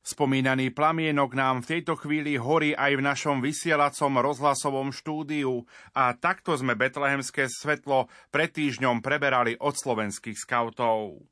Spomínaný 0.03 0.75
plamienok 0.75 1.31
nám 1.31 1.63
v 1.63 1.79
tejto 1.79 1.95
chvíli 1.95 2.35
horí 2.35 2.75
aj 2.75 2.91
v 2.91 3.05
našom 3.07 3.37
vysielacom 3.39 4.19
rozhlasovom 4.19 4.91
štúdiu 4.91 5.63
a 5.95 6.11
takto 6.11 6.59
sme 6.59 6.75
betlehemské 6.75 7.47
svetlo 7.47 8.11
pred 8.35 8.51
týždňom 8.51 8.99
preberali 8.99 9.55
od 9.63 9.79
slovenských 9.79 10.35
skautov. 10.35 11.23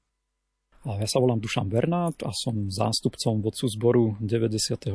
Ja 0.86 1.10
sa 1.10 1.18
volám 1.18 1.42
Dušan 1.42 1.66
Bernát 1.66 2.14
a 2.22 2.30
som 2.30 2.70
zástupcom 2.70 3.42
vodcu 3.42 3.66
zboru 3.74 4.04
96. 4.22 4.94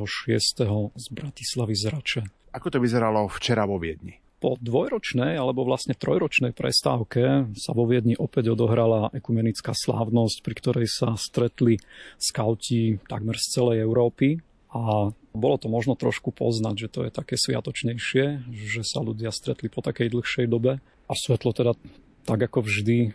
z 0.94 1.06
Bratislavy 1.10 1.74
z 1.74 1.84
Rače. 1.90 2.22
Ako 2.54 2.70
to 2.70 2.78
vyzeralo 2.78 3.26
včera 3.26 3.66
vo 3.66 3.74
Viedni? 3.74 4.22
Po 4.38 4.54
dvojročnej 4.62 5.34
alebo 5.34 5.66
vlastne 5.66 5.98
trojročnej 5.98 6.54
prestávke 6.54 7.50
sa 7.58 7.74
vo 7.74 7.90
Viedni 7.90 8.14
opäť 8.14 8.54
odohrala 8.54 9.10
ekumenická 9.10 9.74
slávnosť, 9.74 10.46
pri 10.46 10.54
ktorej 10.62 10.86
sa 10.86 11.18
stretli 11.18 11.82
skauti 12.22 13.02
takmer 13.10 13.34
z 13.34 13.46
celej 13.50 13.82
Európy 13.82 14.38
a 14.70 15.10
bolo 15.34 15.56
to 15.58 15.66
možno 15.66 15.98
trošku 15.98 16.30
poznať, 16.30 16.86
že 16.86 16.88
to 16.94 17.00
je 17.02 17.10
také 17.10 17.34
sviatočnejšie, 17.34 18.46
že 18.46 18.86
sa 18.86 19.02
ľudia 19.02 19.34
stretli 19.34 19.66
po 19.66 19.82
takej 19.82 20.14
dlhšej 20.14 20.46
dobe 20.46 20.78
a 21.10 21.12
svetlo 21.18 21.50
teda 21.50 21.74
tak 22.22 22.46
ako 22.46 22.62
vždy 22.62 23.10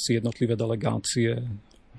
si 0.00 0.10
jednotlivé 0.16 0.56
delegácie 0.56 1.44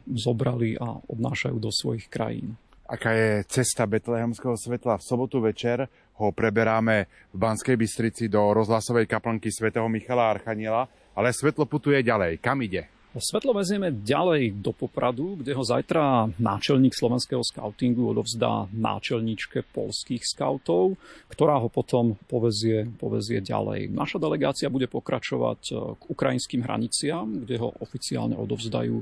zobrali 0.05 0.77
a 0.77 1.01
odnášajú 1.09 1.57
do 1.57 1.73
svojich 1.73 2.07
krajín. 2.07 2.55
Aká 2.85 3.17
je 3.17 3.41
cesta 3.49 3.89
betlehemského 3.89 4.53
svetla? 4.53 5.01
V 5.01 5.07
sobotu 5.09 5.41
večer 5.41 5.89
ho 6.21 6.29
preberáme 6.29 7.09
v 7.33 7.37
Banskej 7.37 7.73
Bystrici 7.73 8.29
do 8.29 8.53
rozhlasovej 8.53 9.09
kaplnky 9.09 9.49
svätého 9.49 9.89
Michala 9.89 10.29
Archaniela, 10.29 10.85
ale 11.17 11.33
svetlo 11.33 11.65
putuje 11.65 12.05
ďalej. 12.05 12.37
Kam 12.37 12.61
ide? 12.61 12.85
Svetlo 13.15 13.55
vezieme 13.55 13.95
ďalej 13.95 14.59
do 14.59 14.75
Popradu, 14.75 15.39
kde 15.39 15.55
ho 15.55 15.63
zajtra 15.63 16.27
náčelník 16.35 16.91
slovenského 16.91 17.39
skautingu 17.47 18.11
odovzdá 18.11 18.67
náčelníčke 18.75 19.63
polských 19.71 20.19
skautov, 20.19 20.99
ktorá 21.31 21.55
ho 21.63 21.71
potom 21.71 22.19
povezie, 22.27 22.83
povezie 22.99 23.39
ďalej. 23.39 23.87
Naša 23.87 24.19
delegácia 24.19 24.67
bude 24.67 24.91
pokračovať 24.91 25.61
k 25.95 26.01
ukrajinským 26.11 26.67
hraniciam, 26.67 27.47
kde 27.47 27.55
ho 27.63 27.71
oficiálne 27.79 28.35
odovzdajú 28.35 28.99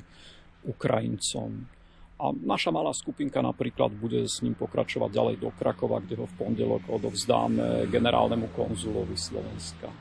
Ukrajincom. 0.66 1.68
A 2.24 2.32
naša 2.32 2.72
malá 2.72 2.95
skupinka 2.95 3.43
napríklad 3.43 3.91
bude 3.91 4.24
s 4.24 4.39
ním 4.39 4.55
pokračovať 4.55 5.09
ďalej 5.11 5.36
do 5.43 5.49
Krakova, 5.51 5.99
kde 5.99 6.24
ho 6.24 6.26
v 6.30 6.36
pondelok 6.39 6.88
odovzdáme 6.88 7.89
generálnemu 7.91 8.47
konzulovi 8.55 9.18
Slovenska. 9.20 9.91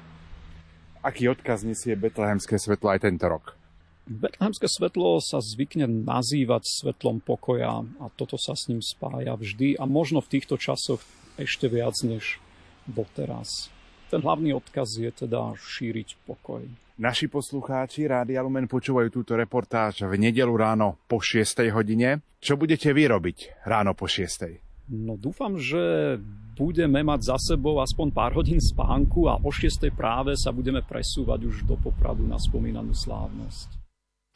Aký 1.03 1.27
odkaz 1.27 1.67
nesie 1.67 1.99
betlehemské 1.99 2.63
svetlo 2.63 2.95
aj 2.95 3.03
tento 3.03 3.27
rok? 3.27 3.59
Betlehemské 4.07 4.71
svetlo 4.71 5.19
sa 5.19 5.43
zvykne 5.43 5.87
nazývať 5.87 6.63
svetlom 6.67 7.23
pokoja 7.23 7.83
a 7.83 8.07
toto 8.15 8.39
sa 8.39 8.55
s 8.55 8.71
ním 8.71 8.79
spája 8.79 9.35
vždy 9.35 9.79
a 9.79 9.87
možno 9.87 10.23
v 10.23 10.39
týchto 10.39 10.59
časoch 10.59 11.03
ešte 11.39 11.67
viac 11.67 11.95
než 12.07 12.39
doteraz. 12.87 13.71
Ten 14.11 14.21
hlavný 14.21 14.53
odkaz 14.59 14.95
je 14.99 15.11
teda 15.11 15.55
šíriť 15.57 16.23
pokoj. 16.29 16.67
Naši 17.03 17.26
poslucháči 17.26 18.07
Rádia 18.07 18.46
Lumen 18.46 18.70
počúvajú 18.70 19.11
túto 19.11 19.34
reportáž 19.34 20.07
v 20.07 20.14
nedelu 20.22 20.55
ráno 20.55 21.03
po 21.11 21.18
6. 21.18 21.66
hodine. 21.74 22.22
Čo 22.38 22.55
budete 22.55 22.94
vy 22.94 23.11
robiť 23.11 23.66
ráno 23.66 23.90
po 23.90 24.07
6. 24.07 24.86
No 24.94 25.18
dúfam, 25.18 25.59
že 25.59 25.82
budeme 26.55 27.03
mať 27.03 27.34
za 27.34 27.36
sebou 27.42 27.82
aspoň 27.82 28.07
pár 28.14 28.38
hodín 28.38 28.62
spánku 28.62 29.26
a 29.26 29.34
o 29.34 29.50
6. 29.50 29.90
práve 29.90 30.38
sa 30.38 30.55
budeme 30.55 30.78
presúvať 30.78 31.42
už 31.42 31.66
do 31.66 31.74
Popradu 31.74 32.22
na 32.22 32.38
spomínanú 32.38 32.94
slávnosť. 32.94 33.82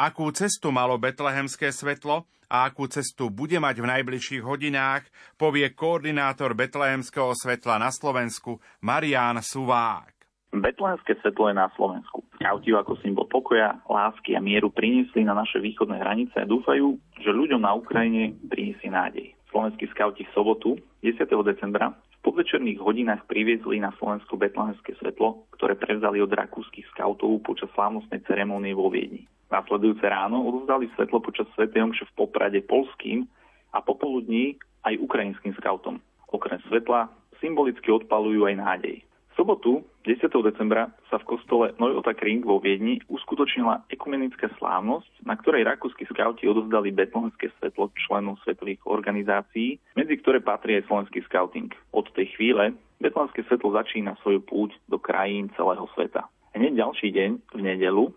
Akú 0.03 0.27
cestu 0.35 0.75
malo 0.75 0.99
betlehemské 0.99 1.71
svetlo 1.71 2.27
a 2.51 2.67
akú 2.67 2.91
cestu 2.91 3.31
bude 3.31 3.63
mať 3.63 3.79
v 3.79 3.95
najbližších 3.95 4.43
hodinách, 4.43 5.07
povie 5.39 5.71
koordinátor 5.71 6.59
betlehemského 6.59 7.31
svetla 7.31 7.79
na 7.79 7.95
Slovensku 7.95 8.59
Marián 8.83 9.39
Suvák. 9.39 10.16
Betlehemské 10.63 11.21
svetlo 11.21 11.53
je 11.53 11.57
na 11.57 11.69
Slovensku. 11.77 12.25
Skauti 12.41 12.73
ako 12.73 12.97
symbol 13.05 13.29
pokoja, 13.29 13.77
lásky 13.85 14.33
a 14.37 14.41
mieru 14.41 14.73
priniesli 14.73 15.27
na 15.27 15.37
naše 15.37 15.61
východné 15.61 16.01
hranice 16.01 16.33
a 16.39 16.49
dúfajú, 16.49 16.97
že 17.21 17.35
ľuďom 17.35 17.61
na 17.61 17.77
Ukrajine 17.77 18.33
priniesie 18.49 18.89
nádej. 18.89 19.37
Slovenskí 19.53 19.89
skauti 19.93 20.25
v 20.25 20.35
sobotu 20.37 20.69
10. 21.05 21.29
decembra 21.45 21.93
v 21.93 22.17
podvečerných 22.25 22.83
hodinách 22.83 23.23
priviezli 23.31 23.79
na 23.79 23.93
Slovensko 24.01 24.39
betlehemské 24.41 24.97
svetlo, 24.99 25.47
ktoré 25.55 25.79
prevzali 25.79 26.19
od 26.25 26.33
rakúskych 26.33 26.89
skautov 26.97 27.43
počas 27.45 27.71
slávnostnej 27.77 28.25
ceremónie 28.27 28.75
vo 28.75 28.91
Viedni. 28.91 29.29
Nasledujúce 29.53 30.03
ráno 30.07 30.43
odovzdali 30.43 30.91
svetlo 30.99 31.23
počas 31.23 31.47
svätej 31.55 31.87
omše 31.87 32.05
v 32.11 32.27
Poprade 32.27 32.59
polským 32.67 33.31
a 33.71 33.79
popoludní 33.79 34.59
aj 34.83 34.99
ukrajinským 34.99 35.55
skautom. 35.59 36.03
Okrem 36.31 36.59
svetla 36.67 37.07
symbolicky 37.39 37.87
odpalujú 37.95 38.51
aj 38.51 38.55
nádej 38.59 39.07
sobotu 39.37 39.85
10. 40.09 40.33
decembra 40.41 40.89
sa 41.13 41.21
v 41.21 41.29
kostole 41.37 41.77
Neuota 41.77 42.17
Kring 42.17 42.41
vo 42.41 42.57
Viedni 42.57 42.99
uskutočnila 43.13 43.85
ekumenická 43.93 44.49
slávnosť, 44.57 45.29
na 45.29 45.37
ktorej 45.37 45.69
rakúsky 45.69 46.09
skauti 46.09 46.49
odozdali 46.49 46.89
betlehemské 46.91 47.53
svetlo 47.61 47.93
členov 48.01 48.41
svetových 48.43 48.81
organizácií, 48.89 49.77
medzi 49.93 50.15
ktoré 50.25 50.41
patrí 50.41 50.81
aj 50.81 50.89
slovenský 50.89 51.21
skauting. 51.29 51.69
Od 51.93 52.09
tej 52.17 52.33
chvíle 52.35 52.73
betlehemské 52.99 53.45
svetlo 53.45 53.77
začína 53.77 54.17
svoju 54.25 54.41
púť 54.41 54.73
do 54.89 54.97
krajín 54.97 55.53
celého 55.55 55.85
sveta. 55.93 56.25
Hneď 56.57 56.73
ďalší 56.89 57.13
deň, 57.13 57.31
v 57.53 57.61
nedelu, 57.61 58.09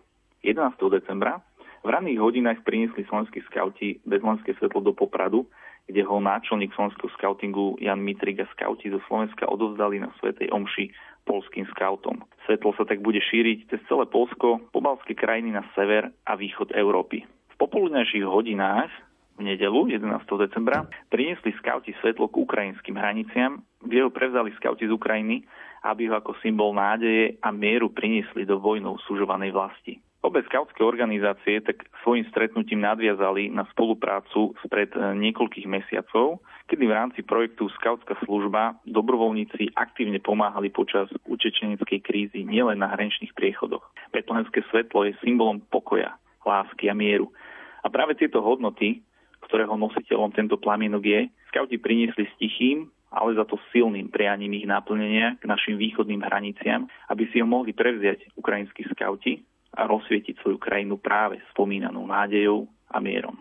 11. 0.48 0.80
decembra, 0.88 1.44
V 1.80 1.88
ranných 1.88 2.20
hodinách 2.20 2.64
priniesli 2.68 3.08
slovenskí 3.08 3.40
skauti 3.48 4.04
bezlenské 4.04 4.52
svetlo 4.60 4.84
do 4.84 4.92
Popradu, 4.92 5.48
kde 5.88 6.06
ho 6.06 6.22
náčelník 6.22 6.76
slovenského 6.76 7.10
skautingu 7.18 7.80
Jan 7.82 8.04
Mitrik 8.04 8.44
a 8.44 8.52
skauti 8.54 8.94
zo 8.94 9.02
Slovenska 9.10 9.50
odovzdali 9.50 9.98
na 9.98 10.14
Svetej 10.22 10.54
Omši 10.54 10.92
polským 11.30 11.70
skautom. 11.70 12.26
Svetlo 12.50 12.74
sa 12.74 12.90
tak 12.90 13.06
bude 13.06 13.22
šíriť 13.22 13.70
cez 13.70 13.80
celé 13.86 14.10
Polsko, 14.10 14.58
pobalské 14.74 15.14
krajiny 15.14 15.54
na 15.54 15.62
sever 15.78 16.10
a 16.26 16.34
východ 16.34 16.74
Európy. 16.74 17.22
V 17.54 17.56
popoludnejších 17.62 18.26
hodinách 18.26 18.90
v 19.38 19.54
nedelu 19.54 19.94
11. 19.94 20.26
decembra 20.42 20.90
priniesli 21.14 21.54
skauti 21.62 21.94
svetlo 22.02 22.28
k 22.34 22.42
ukrajinským 22.42 22.98
hraniciam, 22.98 23.62
kde 23.86 24.02
ho 24.02 24.10
prevzali 24.10 24.50
skauti 24.58 24.90
z 24.90 24.92
Ukrajiny, 24.92 25.46
aby 25.86 26.10
ho 26.10 26.18
ako 26.18 26.36
symbol 26.42 26.74
nádeje 26.74 27.38
a 27.40 27.54
mieru 27.54 27.94
priniesli 27.94 28.44
do 28.44 28.58
vojnou 28.60 28.98
súžovanej 29.06 29.54
vlasti. 29.54 29.94
Obe 30.20 30.44
skautské 30.52 30.84
organizácie 30.84 31.64
tak 31.64 31.88
svojim 32.04 32.28
stretnutím 32.28 32.84
nadviazali 32.84 33.48
na 33.56 33.64
spoluprácu 33.72 34.52
spred 34.68 34.92
e, 34.92 35.16
niekoľkých 35.16 35.64
mesiacov, 35.64 36.44
kedy 36.68 36.84
v 36.84 36.96
rámci 36.96 37.20
projektu 37.24 37.72
Skautská 37.80 38.20
služba 38.28 38.76
dobrovoľníci 38.84 39.80
aktívne 39.80 40.20
pomáhali 40.20 40.76
počas 40.76 41.08
utečeneckej 41.24 42.04
krízy 42.04 42.44
nielen 42.44 42.84
na 42.84 42.92
hraničných 42.92 43.32
priechodoch. 43.32 43.88
Betlehemské 44.12 44.60
svetlo 44.68 45.08
je 45.08 45.16
symbolom 45.24 45.64
pokoja, 45.72 46.20
lásky 46.44 46.92
a 46.92 46.96
mieru. 47.00 47.32
A 47.80 47.88
práve 47.88 48.20
tieto 48.20 48.44
hodnoty, 48.44 49.00
ktorého 49.48 49.80
nositeľom 49.80 50.36
tento 50.36 50.60
plamienok 50.60 51.04
je, 51.08 51.22
skauti 51.48 51.80
priniesli 51.80 52.28
s 52.28 52.34
tichým, 52.36 52.92
ale 53.08 53.40
za 53.40 53.48
to 53.48 53.56
silným 53.72 54.12
prianím 54.12 54.52
ich 54.52 54.68
naplnenia 54.68 55.40
k 55.40 55.48
našim 55.48 55.80
východným 55.80 56.28
hraniciam, 56.28 56.92
aby 57.08 57.24
si 57.32 57.40
ho 57.40 57.48
mohli 57.48 57.72
prevziať 57.72 58.36
ukrajinskí 58.36 58.84
skauti 58.92 59.48
a 59.74 59.86
rozsvietiť 59.86 60.42
svoju 60.42 60.58
krajinu 60.58 60.98
práve 60.98 61.42
spomínanou 61.54 62.06
nádejou 62.08 62.66
a 62.90 62.98
mierom. 62.98 63.38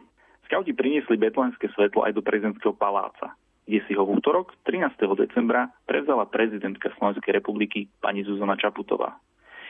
Skauti 0.48 0.72
priniesli 0.72 1.20
betlenské 1.20 1.68
svetlo 1.76 2.08
aj 2.08 2.16
do 2.16 2.24
prezidentského 2.24 2.72
paláca, 2.72 3.36
kde 3.68 3.84
si 3.84 3.92
ho 3.92 4.04
v 4.08 4.16
útorok 4.16 4.56
13. 4.64 4.96
decembra 5.12 5.68
prevzala 5.84 6.24
prezidentka 6.24 6.88
Slovenskej 6.96 7.36
republiky 7.36 7.88
pani 8.00 8.24
Zuzana 8.24 8.56
Čaputová. 8.56 9.20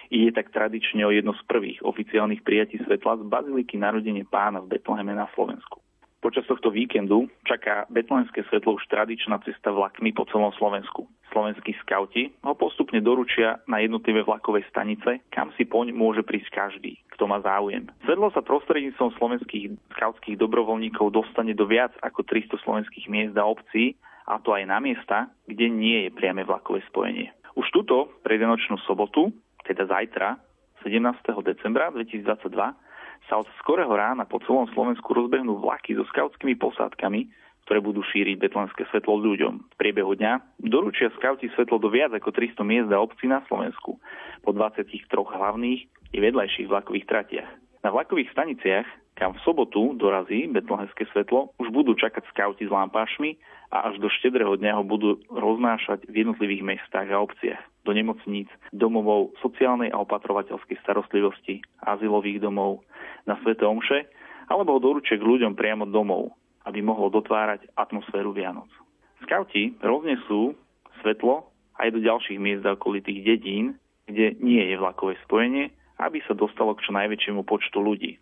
Ide 0.08 0.32
tak 0.32 0.54
tradične 0.54 1.04
o 1.04 1.12
jedno 1.12 1.34
z 1.36 1.42
prvých 1.50 1.82
oficiálnych 1.84 2.40
prijatí 2.40 2.80
svetla 2.86 3.20
z 3.20 3.22
Baziliky 3.28 3.76
narodenie 3.76 4.24
pána 4.24 4.64
v 4.64 4.78
Betleheme 4.78 5.12
na 5.12 5.28
Slovensku. 5.34 5.82
Počas 6.18 6.46
tohto 6.46 6.70
víkendu 6.70 7.26
čaká 7.46 7.86
betlenské 7.90 8.42
svetlo 8.46 8.78
už 8.78 8.86
tradičná 8.90 9.38
cesta 9.46 9.70
vlakmi 9.70 10.10
po 10.14 10.26
celom 10.30 10.50
Slovensku. 10.56 11.10
Slovenskí 11.30 11.76
skauti 11.84 12.32
ho 12.40 12.54
postupne 12.56 12.98
doručia 13.04 13.60
na 13.68 13.78
jednotlivé 13.84 14.24
vlakové 14.24 14.64
stanice, 14.72 15.20
kam 15.28 15.52
si 15.54 15.68
poň 15.68 15.92
môže 15.92 16.24
prísť 16.24 16.48
každý, 16.50 16.96
kto 17.14 17.28
má 17.28 17.38
záujem. 17.44 17.86
Svetlo 18.08 18.32
sa 18.32 18.40
prostredníctvom 18.40 19.14
slovenských 19.20 19.76
skautských 19.96 20.40
dobrovoľníkov 20.40 21.12
dostane 21.12 21.52
do 21.52 21.68
viac 21.68 21.92
ako 22.00 22.24
300 22.24 22.60
slovenských 22.64 23.06
miest 23.12 23.36
a 23.36 23.44
obcí, 23.44 23.98
a 24.28 24.36
to 24.40 24.52
aj 24.52 24.68
na 24.68 24.76
miesta, 24.80 25.32
kde 25.48 25.72
nie 25.72 26.04
je 26.04 26.10
priame 26.12 26.44
vlakové 26.44 26.84
spojenie. 26.92 27.32
Už 27.56 27.64
túto 27.72 28.12
predenočnú 28.22 28.76
sobotu, 28.84 29.32
teda 29.64 29.88
zajtra, 29.88 30.36
17. 30.84 31.00
decembra 31.42 31.90
2022, 31.90 32.52
sa 33.26 33.34
od 33.36 33.48
skorého 33.60 33.90
rána 33.92 34.24
po 34.24 34.40
celom 34.44 34.68
Slovensku 34.72 35.12
rozbehnú 35.12 35.60
vlaky 35.60 35.92
so 35.96 36.06
skautskými 36.08 36.56
posádkami, 36.56 37.28
ktoré 37.68 37.84
budú 37.84 38.00
šíriť 38.00 38.40
betlenské 38.40 38.88
svetlo 38.88 39.20
ľuďom. 39.20 39.60
V 39.60 39.74
priebehu 39.76 40.16
dňa 40.16 40.64
doručia 40.64 41.12
skauti 41.20 41.52
svetlo 41.52 41.76
do 41.76 41.92
viac 41.92 42.16
ako 42.16 42.32
300 42.32 42.64
miest 42.64 42.88
a 42.88 42.96
obcí 42.96 43.28
na 43.28 43.44
Slovensku 43.44 44.00
po 44.40 44.50
23 44.56 44.88
hlavných 45.12 45.84
i 45.84 46.18
vedľajších 46.24 46.64
vlakových 46.64 47.04
tratiach. 47.04 47.50
Na 47.84 47.92
vlakových 47.92 48.32
staniciach, 48.32 48.88
kam 49.20 49.36
v 49.36 49.44
sobotu 49.44 49.92
dorazí 50.00 50.48
betlehenské 50.48 51.04
svetlo, 51.12 51.52
už 51.60 51.68
budú 51.68 51.92
čakať 51.92 52.24
skauti 52.32 52.64
s 52.64 52.72
lampášmi 52.72 53.36
a 53.68 53.92
až 53.92 54.00
do 54.00 54.08
štedrého 54.08 54.56
dňa 54.56 54.72
ho 54.80 54.84
budú 54.88 55.20
roznášať 55.28 56.08
v 56.08 56.24
jednotlivých 56.24 56.64
mestách 56.64 57.12
a 57.12 57.20
obciach 57.20 57.60
do 57.84 57.92
nemocníc, 57.92 58.48
domovov 58.72 59.36
sociálnej 59.44 59.92
a 59.92 60.00
opatrovateľskej 60.08 60.80
starostlivosti, 60.80 61.60
azylových 61.84 62.40
domov, 62.40 62.80
na 63.28 63.36
Svete 63.44 63.68
Omše, 63.68 64.08
alebo 64.48 64.76
ho 64.76 64.80
doručia 64.80 65.20
k 65.20 65.28
ľuďom 65.28 65.52
priamo 65.52 65.84
domov, 65.84 66.32
aby 66.66 66.82
mohlo 66.82 67.12
dotvárať 67.12 67.70
atmosféru 67.76 68.34
Vianoc. 68.34 68.68
Skauti 69.22 69.76
roznesú 69.82 70.54
svetlo 71.02 71.50
aj 71.78 71.94
do 71.94 72.00
ďalších 72.02 72.38
miest 72.38 72.66
a 72.66 72.74
okolitých 72.74 73.22
dedín, 73.22 73.78
kde 74.08 74.34
nie 74.42 74.62
je 74.66 74.76
vlakové 74.80 75.14
spojenie, 75.26 75.70
aby 75.98 76.22
sa 76.26 76.34
dostalo 76.34 76.74
k 76.74 76.84
čo 76.86 76.92
najväčšiemu 76.94 77.42
počtu 77.44 77.78
ľudí. 77.78 78.18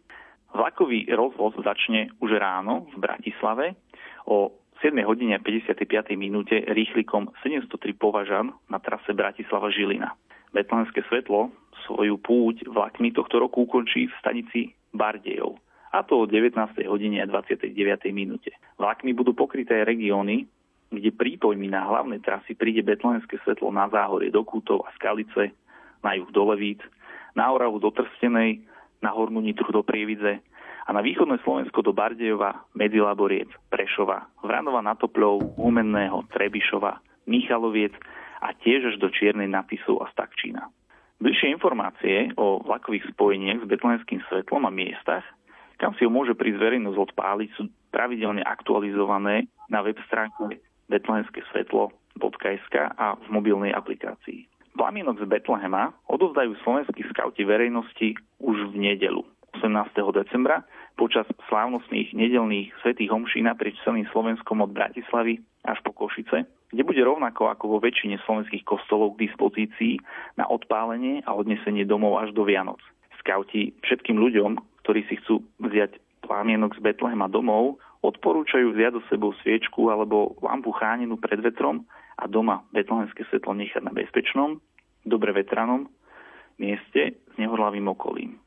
Vlakový 0.56 1.08
rozvoz 1.12 1.56
začne 1.60 2.12
už 2.20 2.40
ráno 2.40 2.88
v 2.96 2.96
Bratislave 3.00 3.76
o 4.24 4.56
7 4.80 4.92
hodine 5.08 5.40
55. 5.40 6.16
minúte 6.16 6.56
rýchlikom 6.68 7.32
703 7.44 7.96
považan 7.96 8.52
na 8.68 8.76
trase 8.80 9.12
Bratislava-Žilina. 9.16 10.12
Betlenské 10.52 11.04
svetlo 11.08 11.52
svoju 11.88 12.20
púť 12.20 12.68
vlakmi 12.68 13.12
tohto 13.12 13.40
roku 13.40 13.64
ukončí 13.64 14.08
v 14.08 14.18
stanici 14.20 14.60
Bardejov 14.92 15.60
a 15.96 16.04
to 16.04 16.20
o 16.20 16.24
19. 16.28 16.60
hodine 16.84 17.24
a 17.24 17.26
29. 17.26 17.72
minúte. 18.12 18.52
Vlakmi 18.76 19.16
budú 19.16 19.32
pokryté 19.32 19.80
regióny, 19.80 20.44
kde 20.92 21.10
prípojmi 21.16 21.72
na 21.72 21.88
hlavné 21.88 22.20
trasy 22.20 22.52
príde 22.52 22.84
betlenské 22.84 23.40
svetlo 23.42 23.72
na 23.72 23.88
záhorie 23.88 24.28
do 24.28 24.44
Kútov 24.44 24.84
a 24.84 24.92
Skalice, 25.00 25.56
na 26.04 26.14
juh 26.14 26.28
do 26.30 26.52
Levíc, 26.52 26.84
na 27.32 27.48
Oravu 27.48 27.80
do 27.80 27.88
Trstenej, 27.90 28.60
na 29.00 29.10
Hornú 29.10 29.40
Nitru 29.40 29.72
do 29.72 29.80
Prievidze, 29.80 30.44
a 30.86 30.94
na 30.94 31.02
východné 31.02 31.42
Slovensko 31.42 31.82
do 31.82 31.90
Bardejova, 31.90 32.62
Medilaboriec, 32.78 33.50
Prešova, 33.72 34.30
Vranova 34.46 34.78
na 34.78 34.94
Topľov, 34.94 35.58
Humenného, 35.58 36.22
Trebišova, 36.30 37.02
Michaloviec 37.26 37.90
a 38.38 38.54
tiež 38.54 38.94
až 38.94 38.96
do 39.02 39.10
Čiernej 39.10 39.50
napisu 39.50 39.98
a 39.98 40.06
Stakčína. 40.14 40.62
Bližšie 41.18 41.50
informácie 41.50 42.30
o 42.38 42.62
vlakových 42.62 43.10
spojeniach 43.16 43.64
s 43.64 43.66
betlenským 43.66 44.22
svetlom 44.30 44.62
a 44.62 44.70
miestach, 44.70 45.26
kam 45.76 45.92
si 45.96 46.04
ho 46.04 46.10
môže 46.10 46.36
prísť 46.36 46.60
verejnosť 46.60 46.98
odpáliť, 46.98 47.48
sú 47.56 47.68
pravidelne 47.92 48.44
aktualizované 48.44 49.48
na 49.68 49.80
web 49.80 49.96
stránke 50.06 50.60
betlehenskesvetlo.sk 50.92 52.74
a 52.76 53.16
v 53.18 53.26
mobilnej 53.28 53.74
aplikácii. 53.74 54.46
Plamienok 54.76 55.24
z 55.24 55.26
Betlehema 55.26 55.96
odovzdajú 56.12 56.52
slovenskí 56.60 57.00
skauti 57.08 57.48
verejnosti 57.48 58.12
už 58.44 58.56
v 58.70 58.74
nedelu 58.76 59.24
18. 59.56 59.72
decembra 60.12 60.68
počas 61.00 61.24
slávnostných 61.48 62.12
nedelných 62.12 62.76
svetých 62.84 63.08
homší 63.08 63.40
naprieč 63.40 63.80
celým 63.88 64.04
Slovenskom 64.12 64.60
od 64.60 64.76
Bratislavy 64.76 65.40
až 65.64 65.80
po 65.80 65.96
Košice, 65.96 66.44
kde 66.72 66.82
bude 66.84 67.00
rovnako 67.00 67.48
ako 67.48 67.76
vo 67.76 67.78
väčšine 67.80 68.20
slovenských 68.28 68.68
kostolov 68.68 69.16
k 69.16 69.28
dispozícii 69.28 69.96
na 70.36 70.44
odpálenie 70.44 71.24
a 71.24 71.32
odnesenie 71.32 71.88
domov 71.88 72.20
až 72.20 72.36
do 72.36 72.44
Vianoc. 72.44 72.80
Skauti 73.24 73.72
všetkým 73.80 74.20
ľuďom, 74.20 74.60
ktorí 74.86 75.02
si 75.10 75.18
chcú 75.18 75.42
vziať 75.58 75.98
plámienok 76.22 76.78
z 76.78 76.80
Betlehema 76.86 77.26
domov, 77.26 77.82
odporúčajú 78.06 78.70
vziať 78.70 78.94
do 78.94 79.02
sebou 79.10 79.34
sviečku 79.42 79.90
alebo 79.90 80.38
lampu 80.38 80.70
chránenú 80.70 81.18
pred 81.18 81.42
vetrom 81.42 81.82
a 82.14 82.30
doma 82.30 82.62
betlehemské 82.70 83.26
svetlo 83.26 83.58
nechať 83.58 83.82
na 83.82 83.90
bezpečnom, 83.90 84.62
dobre 85.02 85.34
vetranom 85.34 85.90
mieste 86.62 87.18
s 87.18 87.34
nehodlavým 87.34 87.90
okolím. 87.90 88.38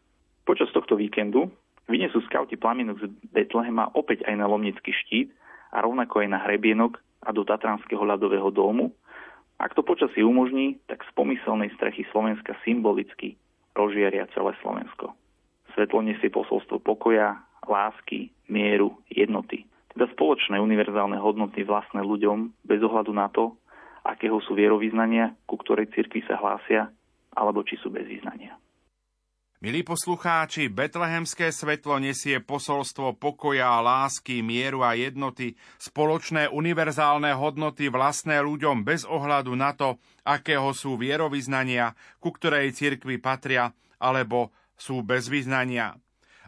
Počas 0.47 0.71
tohto 0.71 0.95
víkendu 0.95 1.51
vyniesú 1.91 2.23
skauti 2.23 2.55
plamienok 2.55 3.03
z 3.03 3.11
Betlehema 3.35 3.91
opäť 3.91 4.23
aj 4.23 4.39
na 4.39 4.47
Lomnický 4.47 4.95
štít 4.95 5.35
a 5.75 5.83
rovnako 5.83 6.23
aj 6.23 6.27
na 6.31 6.39
Hrebienok 6.39 7.03
a 7.27 7.35
do 7.35 7.43
Tatranského 7.43 8.01
ľadového 8.01 8.47
domu. 8.47 8.95
Ak 9.59 9.75
to 9.75 9.83
počasie 9.83 10.23
umožní, 10.23 10.79
tak 10.87 11.03
z 11.03 11.11
pomyselnej 11.19 11.67
strechy 11.75 12.07
Slovenska 12.15 12.55
symbolicky 12.63 13.35
rozžiaria 13.75 14.23
celé 14.31 14.55
Slovensko. 14.63 15.18
Svetlo 15.79 16.03
nesie 16.03 16.27
posolstvo 16.27 16.83
pokoja, 16.83 17.39
lásky, 17.63 18.35
mieru, 18.51 18.99
jednoty. 19.07 19.63
Teda 19.95 20.11
spoločné 20.11 20.59
univerzálne 20.59 21.15
hodnoty 21.15 21.63
vlastné 21.63 22.03
ľuďom 22.03 22.51
bez 22.67 22.83
ohľadu 22.83 23.15
na 23.15 23.31
to, 23.31 23.55
akého 24.03 24.43
sú 24.43 24.59
vierovýznania, 24.59 25.39
ku 25.47 25.55
ktorej 25.55 25.87
cirkvi 25.95 26.27
sa 26.27 26.35
hlásia, 26.35 26.91
alebo 27.31 27.63
či 27.63 27.79
sú 27.79 27.87
bez 27.95 28.03
význania. 28.11 28.59
Milí 29.63 29.87
poslucháči, 29.87 30.67
betlehemské 30.67 31.47
svetlo 31.47 31.95
nesie 32.03 32.43
posolstvo 32.43 33.15
pokoja, 33.15 33.79
lásky, 33.79 34.43
mieru 34.43 34.83
a 34.83 34.99
jednoty, 34.99 35.55
spoločné 35.79 36.51
univerzálne 36.51 37.31
hodnoty 37.39 37.87
vlastné 37.87 38.43
ľuďom 38.43 38.83
bez 38.83 39.07
ohľadu 39.07 39.55
na 39.55 39.71
to, 39.71 39.95
akého 40.27 40.75
sú 40.75 40.99
vierovýznania, 40.99 41.95
ku 42.19 42.35
ktorej 42.35 42.75
cirkvi 42.75 43.15
patria, 43.15 43.71
alebo 43.95 44.51
sú 44.79 45.03
bez 45.03 45.27
vyznania. 45.27 45.99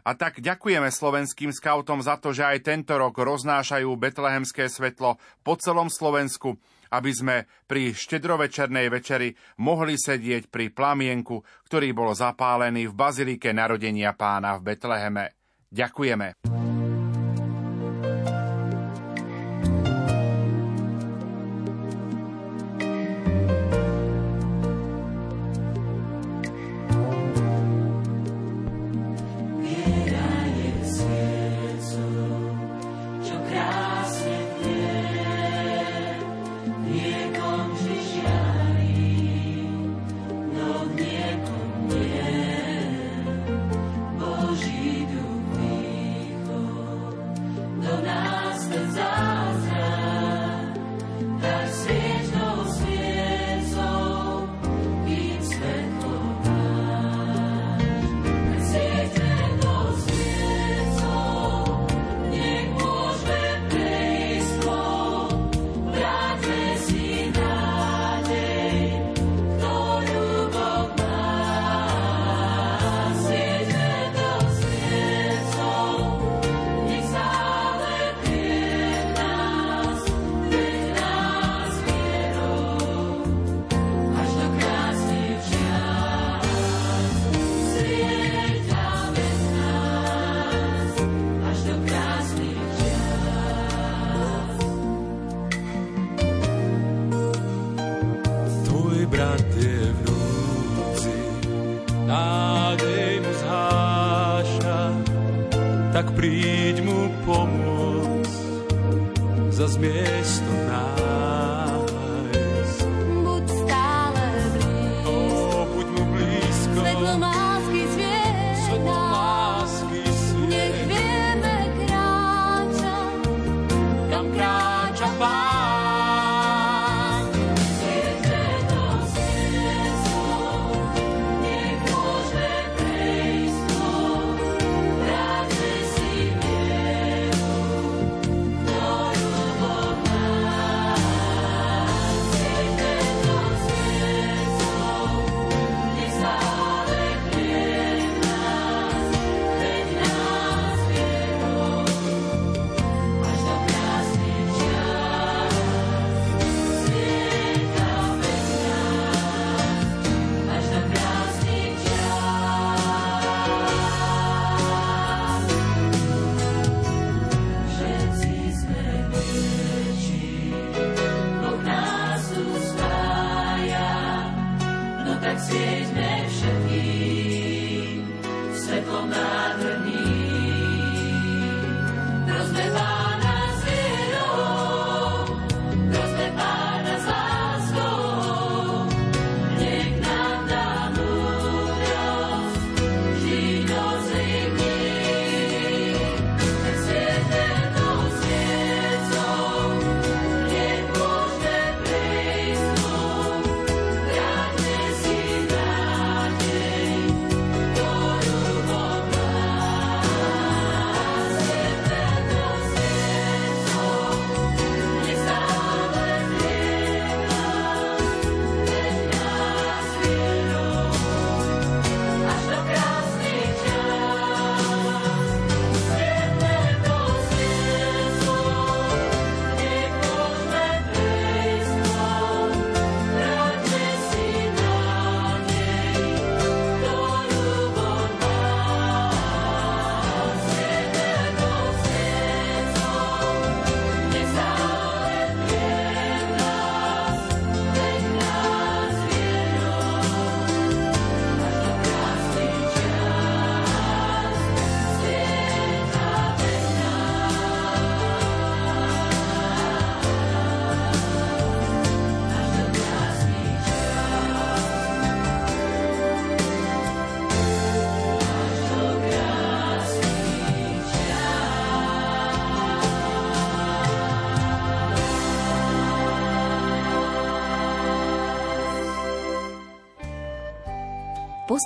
A 0.02 0.18
tak 0.18 0.42
ďakujeme 0.42 0.90
slovenským 0.90 1.54
skautom 1.54 2.02
za 2.02 2.18
to, 2.18 2.34
že 2.34 2.42
aj 2.42 2.66
tento 2.66 2.98
rok 2.98 3.14
roznášajú 3.14 3.86
betlehemské 3.94 4.66
svetlo 4.66 5.20
po 5.46 5.54
celom 5.54 5.86
Slovensku 5.86 6.58
aby 6.92 7.10
sme 7.10 7.36
pri 7.64 7.96
štedrovečernej 7.96 8.92
večeri 8.92 9.32
mohli 9.64 9.96
sedieť 9.96 10.52
pri 10.52 10.68
plamienku, 10.68 11.40
ktorý 11.64 11.96
bol 11.96 12.12
zapálený 12.12 12.92
v 12.92 12.94
bazilike 12.94 13.48
narodenia 13.56 14.12
pána 14.12 14.60
v 14.60 14.76
Betleheme. 14.76 15.32
Ďakujeme. 15.72 16.61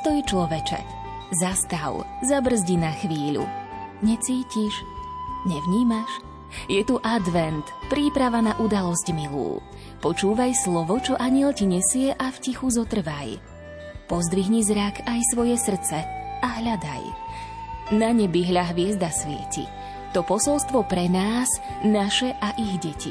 Postoj 0.06 0.38
človeče. 0.38 0.80
Zastav, 1.34 2.06
zabrzdi 2.22 2.78
na 2.78 2.94
chvíľu. 2.94 3.42
Necítiš? 4.06 4.86
Nevnímaš? 5.50 6.22
Je 6.70 6.78
tu 6.86 7.02
advent, 7.02 7.66
príprava 7.90 8.38
na 8.38 8.54
udalosť 8.54 9.10
milú. 9.10 9.58
Počúvaj 9.98 10.54
slovo, 10.62 11.02
čo 11.02 11.18
aniel 11.18 11.50
ti 11.58 11.66
nesie 11.66 12.14
a 12.14 12.30
v 12.30 12.38
tichu 12.38 12.70
zotrvaj. 12.70 13.42
Pozdvihni 14.06 14.62
zrak 14.62 15.02
aj 15.10 15.26
svoje 15.34 15.58
srdce 15.58 15.98
a 16.38 16.48
hľadaj. 16.62 17.02
Na 17.98 18.14
nebi 18.14 18.46
hľa 18.46 18.78
hviezda 18.78 19.10
svieti. 19.10 19.66
To 20.14 20.22
posolstvo 20.22 20.86
pre 20.86 21.10
nás, 21.10 21.50
naše 21.82 22.30
a 22.30 22.54
ich 22.62 22.78
deti. 22.78 23.10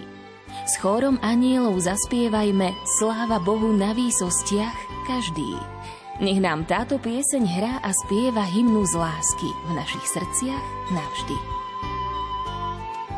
S 0.63 0.79
chórom 0.79 1.19
anielov 1.19 1.75
zaspievajme 1.75 2.71
Sláva 3.03 3.43
Bohu 3.43 3.75
na 3.75 3.91
výsostiach 3.91 5.11
každý. 5.11 5.74
Nech 6.15 6.39
nám 6.39 6.63
táto 6.63 6.95
pieseň 6.95 7.43
hrá 7.43 7.83
a 7.83 7.91
spieva 7.91 8.47
hymnu 8.47 8.87
z 8.87 8.95
lásky 8.95 9.51
v 9.67 9.71
našich 9.75 10.05
srdciach 10.15 10.63
navždy. 10.95 11.35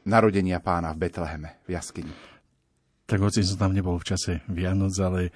narodenia 0.07 0.63
pána 0.63 0.95
v 0.95 1.01
Betleheme, 1.09 1.59
v 1.67 1.75
jaskyni? 1.75 2.13
Tak 3.05 3.21
hoci 3.21 3.45
som 3.45 3.61
tam 3.61 3.77
nebol 3.77 4.01
v 4.01 4.07
čase 4.09 4.41
Vianoc, 4.49 4.97
ale 4.97 5.29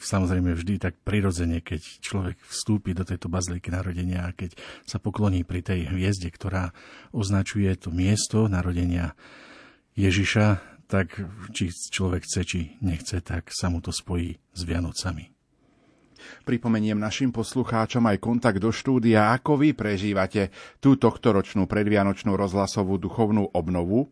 samozrejme 0.00 0.56
vždy 0.56 0.80
tak 0.80 0.96
prirodzene, 1.04 1.60
keď 1.60 2.00
človek 2.00 2.40
vstúpi 2.48 2.96
do 2.96 3.04
tejto 3.04 3.28
baziliky 3.28 3.68
narodenia 3.68 4.24
a 4.24 4.32
keď 4.32 4.56
sa 4.88 4.96
pokloní 4.96 5.44
pri 5.44 5.60
tej 5.60 5.92
hviezde, 5.92 6.32
ktorá 6.32 6.72
označuje 7.12 7.68
to 7.76 7.92
miesto 7.92 8.48
narodenia 8.48 9.12
Ježiša, 9.92 10.72
tak 10.88 11.20
či 11.52 11.68
človek 11.68 12.24
chce, 12.24 12.40
či 12.48 12.60
nechce, 12.80 13.20
tak 13.20 13.52
sa 13.52 13.68
mu 13.68 13.84
to 13.84 13.92
spojí 13.92 14.40
s 14.56 14.60
Vianocami. 14.64 15.28
Pripomeniem 16.48 16.96
našim 16.96 17.28
poslucháčom 17.28 18.08
aj 18.08 18.22
kontakt 18.22 18.62
do 18.62 18.72
štúdia, 18.72 19.34
ako 19.36 19.60
vy 19.60 19.76
prežívate 19.76 20.48
tú 20.78 20.96
tohtoročnú 20.96 21.68
predvianočnú 21.68 22.32
rozhlasovú 22.32 22.96
duchovnú 22.96 23.52
obnovu, 23.52 24.08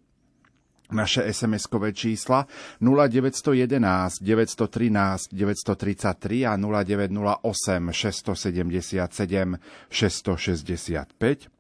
naše 0.93 1.23
SMS-kové 1.33 1.93
čísla 1.93 2.47
0911 2.81 4.15
913 4.23 5.23
933 5.33 6.47
a 6.47 6.57
0908 6.57 7.93
677 7.93 9.57
665 9.91 11.60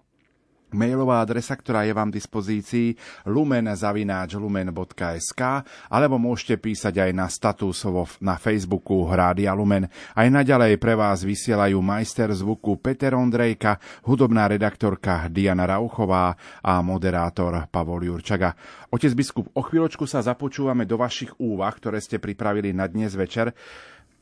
Mailová 0.72 1.20
adresa, 1.22 1.56
ktorá 1.58 1.84
je 1.86 1.92
vám 1.94 2.10
v 2.10 2.14
dispozícii 2.20 2.96
lumen.lumen.sk 3.26 5.42
alebo 5.90 6.18
môžete 6.18 6.56
písať 6.58 6.98
aj 7.08 7.14
na 7.14 7.28
statusovo 7.30 8.08
na 8.22 8.38
Facebooku 8.40 9.04
Hrádia 9.06 9.54
Lumen. 9.54 9.88
Aj 10.14 10.30
naďalej 10.30 10.78
pre 10.78 10.94
vás 10.94 11.22
vysielajú 11.22 11.82
majster 11.82 12.34
zvuku 12.34 12.76
Peter 12.78 13.14
Ondrejka, 13.14 13.78
hudobná 14.06 14.48
redaktorka 14.50 15.28
Diana 15.30 15.66
Rauchová 15.66 16.36
a 16.62 16.82
moderátor 16.82 17.66
Pavol 17.70 18.04
Jurčaga. 18.06 18.54
Otec 18.90 19.14
biskup, 19.14 19.50
o 19.54 19.62
chvíľočku 19.62 20.06
sa 20.06 20.22
započúvame 20.22 20.86
do 20.86 20.96
vašich 20.98 21.30
úvah, 21.38 21.70
ktoré 21.70 22.00
ste 22.02 22.18
pripravili 22.18 22.74
na 22.74 22.90
dnes 22.90 23.14
večer. 23.14 23.54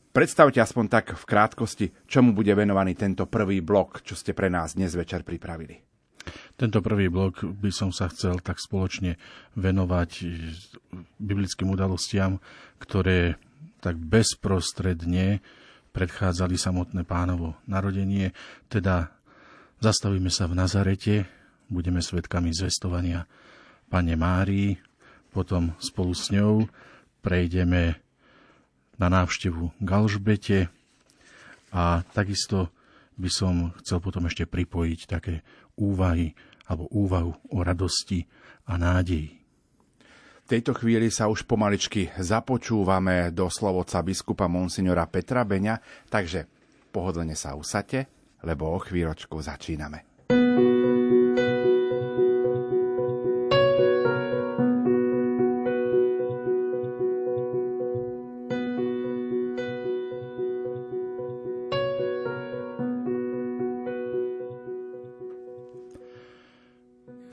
Predstavte 0.09 0.57
aspoň 0.57 0.85
tak 0.89 1.05
v 1.13 1.23
krátkosti, 1.25 1.85
čomu 2.09 2.33
bude 2.33 2.49
venovaný 2.57 2.97
tento 2.97 3.29
prvý 3.29 3.61
blok, 3.61 4.01
čo 4.01 4.17
ste 4.17 4.33
pre 4.33 4.49
nás 4.49 4.73
dnes 4.73 4.97
večer 4.97 5.21
pripravili. 5.21 5.88
Tento 6.55 6.79
prvý 6.79 7.07
blok 7.07 7.43
by 7.45 7.71
som 7.71 7.89
sa 7.93 8.09
chcel 8.11 8.39
tak 8.39 8.57
spoločne 8.57 9.15
venovať 9.55 10.09
biblickým 11.19 11.69
udalostiam, 11.71 12.41
ktoré 12.79 13.39
tak 13.79 13.95
bezprostredne 13.95 15.39
predchádzali 15.95 16.55
samotné 16.55 17.01
pánovo 17.07 17.57
narodenie, 17.65 18.35
teda 18.69 19.09
zastavíme 19.81 20.29
sa 20.29 20.45
v 20.45 20.57
Nazarete, 20.59 21.15
budeme 21.71 22.03
svetkami 22.03 22.53
zvestovania 22.53 23.25
Pane 23.89 24.13
Márii, 24.13 24.77
potom 25.29 25.73
spolu 25.81 26.13
s 26.13 26.29
ňou 26.29 26.65
prejdeme 27.21 27.97
na 28.99 29.07
návštevu 29.07 29.79
Galžbete 29.79 30.67
a 31.71 32.01
takisto 32.11 32.73
by 33.19 33.29
som 33.29 33.75
chcel 33.83 33.99
potom 33.99 34.27
ešte 34.27 34.47
pripojiť 34.47 34.99
také 35.05 35.43
úvahy 35.79 36.35
alebo 36.67 36.91
úvahu 36.91 37.33
o 37.55 37.57
radosti 37.63 38.27
a 38.67 38.75
nádeji. 38.75 39.39
V 40.45 40.57
tejto 40.57 40.73
chvíli 40.73 41.13
sa 41.13 41.29
už 41.29 41.45
pomaličky 41.45 42.09
započúvame 42.17 43.29
do 43.29 43.47
slovoca 43.53 44.01
biskupa 44.01 44.49
Monsignora 44.49 45.05
Petra 45.05 45.45
Beňa, 45.45 45.77
takže 46.09 46.49
pohodlne 46.89 47.37
sa 47.37 47.53
usate, 47.53 48.09
lebo 48.41 48.69
o 48.73 48.81
chvíľočku 48.81 49.37
začíname. 49.37 50.08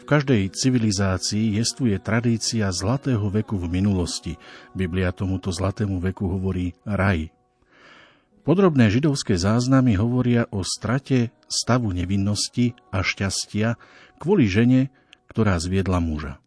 Každej 0.06 0.54
civilizácii 0.54 1.58
jestuje 1.58 1.98
tradícia 1.98 2.70
zlatého 2.70 3.26
veku 3.26 3.58
v 3.58 3.66
minulosti. 3.66 4.38
Biblia 4.70 5.10
tomuto 5.10 5.50
zlatému 5.50 5.98
veku 5.98 6.30
hovorí 6.30 6.78
raj. 6.86 7.34
Podrobné 8.46 8.86
židovské 8.86 9.34
záznamy 9.34 9.98
hovoria 9.98 10.46
o 10.54 10.62
strate 10.62 11.34
stavu 11.50 11.90
nevinnosti 11.90 12.78
a 12.94 13.02
šťastia 13.02 13.74
kvôli 14.22 14.46
žene, 14.46 14.94
ktorá 15.26 15.58
zviedla 15.58 15.98
muža. 15.98 16.38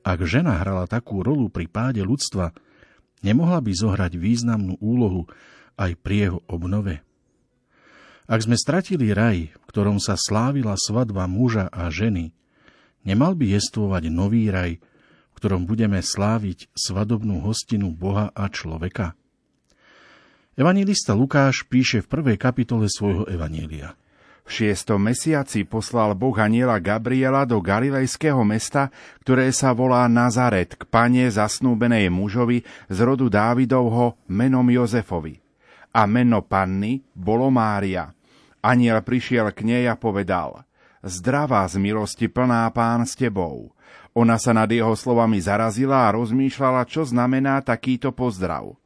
Ak 0.00 0.24
žena 0.24 0.56
hrala 0.56 0.88
takú 0.88 1.20
rolu 1.20 1.52
pri 1.52 1.68
páde 1.68 2.00
ľudstva, 2.00 2.56
nemohla 3.20 3.60
by 3.60 3.72
zohrať 3.76 4.16
významnú 4.16 4.80
úlohu 4.80 5.28
aj 5.76 6.00
pri 6.00 6.16
jeho 6.28 6.40
obnove? 6.48 7.04
Ak 8.24 8.40
sme 8.40 8.56
stratili 8.56 9.12
raj, 9.12 9.52
v 9.52 9.64
ktorom 9.68 10.00
sa 10.00 10.16
slávila 10.16 10.80
svadba 10.80 11.28
muža 11.28 11.68
a 11.68 11.92
ženy, 11.92 12.32
Nemal 13.04 13.36
by 13.36 13.60
jestvovať 13.60 14.08
nový 14.08 14.48
raj, 14.48 14.80
v 14.80 15.36
ktorom 15.36 15.68
budeme 15.68 16.00
sláviť 16.00 16.72
svadobnú 16.72 17.44
hostinu 17.44 17.92
Boha 17.92 18.32
a 18.32 18.48
človeka? 18.48 19.12
Evangelista 20.56 21.12
Lukáš 21.12 21.68
píše 21.68 22.00
v 22.00 22.08
prvej 22.08 22.36
kapitole 22.40 22.88
svojho 22.88 23.28
Evanielia. 23.28 23.92
V 24.44 24.50
šiestom 24.52 25.00
mesiaci 25.04 25.64
poslal 25.68 26.16
Boh 26.16 26.36
aniela 26.36 26.80
Gabriela 26.80 27.44
do 27.48 27.60
galilejského 27.60 28.40
mesta, 28.44 28.92
ktoré 29.24 29.52
sa 29.52 29.76
volá 29.76 30.04
Nazaret, 30.08 30.76
k 30.76 30.84
pane 30.88 31.28
zasnúbenej 31.28 32.08
mužovi 32.12 32.64
z 32.88 32.98
rodu 33.04 33.28
Dávidovho 33.28 34.20
menom 34.28 34.64
Jozefovi. 34.68 35.40
A 35.96 36.04
meno 36.08 36.44
panny 36.44 37.04
bolo 37.12 37.48
Mária. 37.52 38.12
Aniel 38.64 39.04
prišiel 39.04 39.52
k 39.52 39.60
nej 39.64 39.84
a 39.88 39.96
povedal– 39.96 40.60
zdravá 41.04 41.68
z 41.68 41.76
milosti 41.76 42.26
plná 42.32 42.64
pán 42.72 43.04
s 43.04 43.12
tebou. 43.12 43.70
Ona 44.16 44.40
sa 44.40 44.56
nad 44.56 44.70
jeho 44.70 44.96
slovami 44.96 45.38
zarazila 45.42 46.08
a 46.08 46.14
rozmýšľala, 46.16 46.86
čo 46.88 47.04
znamená 47.04 47.60
takýto 47.60 48.14
pozdrav. 48.14 48.78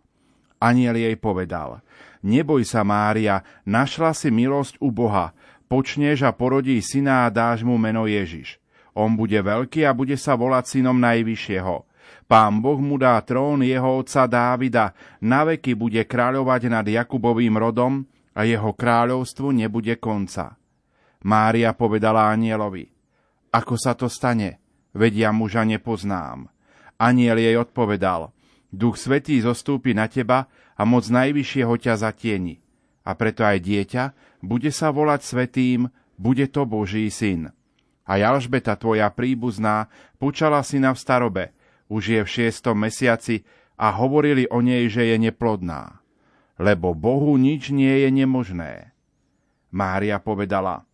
Aniel 0.59 0.99
jej 0.99 1.15
povedal, 1.15 1.78
neboj 2.27 2.66
sa 2.66 2.82
Mária, 2.82 3.47
našla 3.62 4.11
si 4.11 4.32
milosť 4.35 4.82
u 4.82 4.90
Boha, 4.90 5.31
počneš 5.70 6.27
a 6.27 6.35
porodí 6.35 6.82
syna 6.82 7.28
a 7.28 7.32
dáš 7.32 7.62
mu 7.62 7.78
meno 7.78 8.11
Ježiš. 8.11 8.59
On 8.99 9.15
bude 9.15 9.39
veľký 9.39 9.86
a 9.86 9.95
bude 9.95 10.19
sa 10.19 10.35
volať 10.35 10.81
synom 10.81 10.99
Najvyššieho. 10.99 11.86
Pán 12.27 12.59
Boh 12.59 12.81
mu 12.82 12.99
dá 12.99 13.15
trón 13.23 13.62
jeho 13.62 14.03
otca 14.03 14.27
Dávida, 14.27 14.90
naveky 15.23 15.78
bude 15.78 16.03
kráľovať 16.03 16.62
nad 16.66 16.85
Jakubovým 16.89 17.55
rodom 17.55 18.03
a 18.35 18.43
jeho 18.43 18.74
kráľovstvu 18.74 19.55
nebude 19.55 19.95
konca. 20.03 20.59
Mária 21.24 21.74
povedala 21.74 22.31
anielovi, 22.31 22.86
ako 23.51 23.74
sa 23.74 23.97
to 23.97 24.07
stane, 24.07 24.61
vedia 24.93 25.32
muža 25.32 25.65
nepoznám. 25.65 26.53
Aniel 26.99 27.39
jej 27.39 27.57
odpovedal, 27.57 28.31
Duch 28.69 29.01
Svetý 29.01 29.40
zostúpi 29.40 29.97
na 29.97 30.11
teba 30.11 30.51
a 30.77 30.82
moc 30.85 31.09
Najvyššieho 31.09 31.74
ťa 31.81 31.95
zatieni. 31.97 32.61
A 33.09 33.16
preto 33.16 33.40
aj 33.40 33.65
dieťa 33.65 34.05
bude 34.45 34.69
sa 34.69 34.93
volať 34.93 35.20
Svetým, 35.24 35.89
bude 36.20 36.45
to 36.53 36.69
Boží 36.69 37.09
syn. 37.09 37.49
A 38.05 38.20
Jalžbeta, 38.20 38.77
tvoja 38.77 39.09
príbuzná, 39.09 39.89
počala 40.20 40.61
syna 40.65 40.93
v 40.93 41.01
starobe, 41.01 41.45
už 41.89 42.03
je 42.09 42.20
v 42.24 42.28
šiestom 42.28 42.77
mesiaci 42.77 43.49
a 43.81 43.93
hovorili 43.97 44.45
o 44.53 44.61
nej, 44.61 44.89
že 44.93 45.09
je 45.09 45.16
neplodná. 45.16 46.05
Lebo 46.61 46.93
Bohu 46.93 47.36
nič 47.40 47.73
nie 47.73 48.05
je 48.05 48.09
nemožné. 48.12 48.93
Mária 49.73 50.20
povedala, 50.20 50.88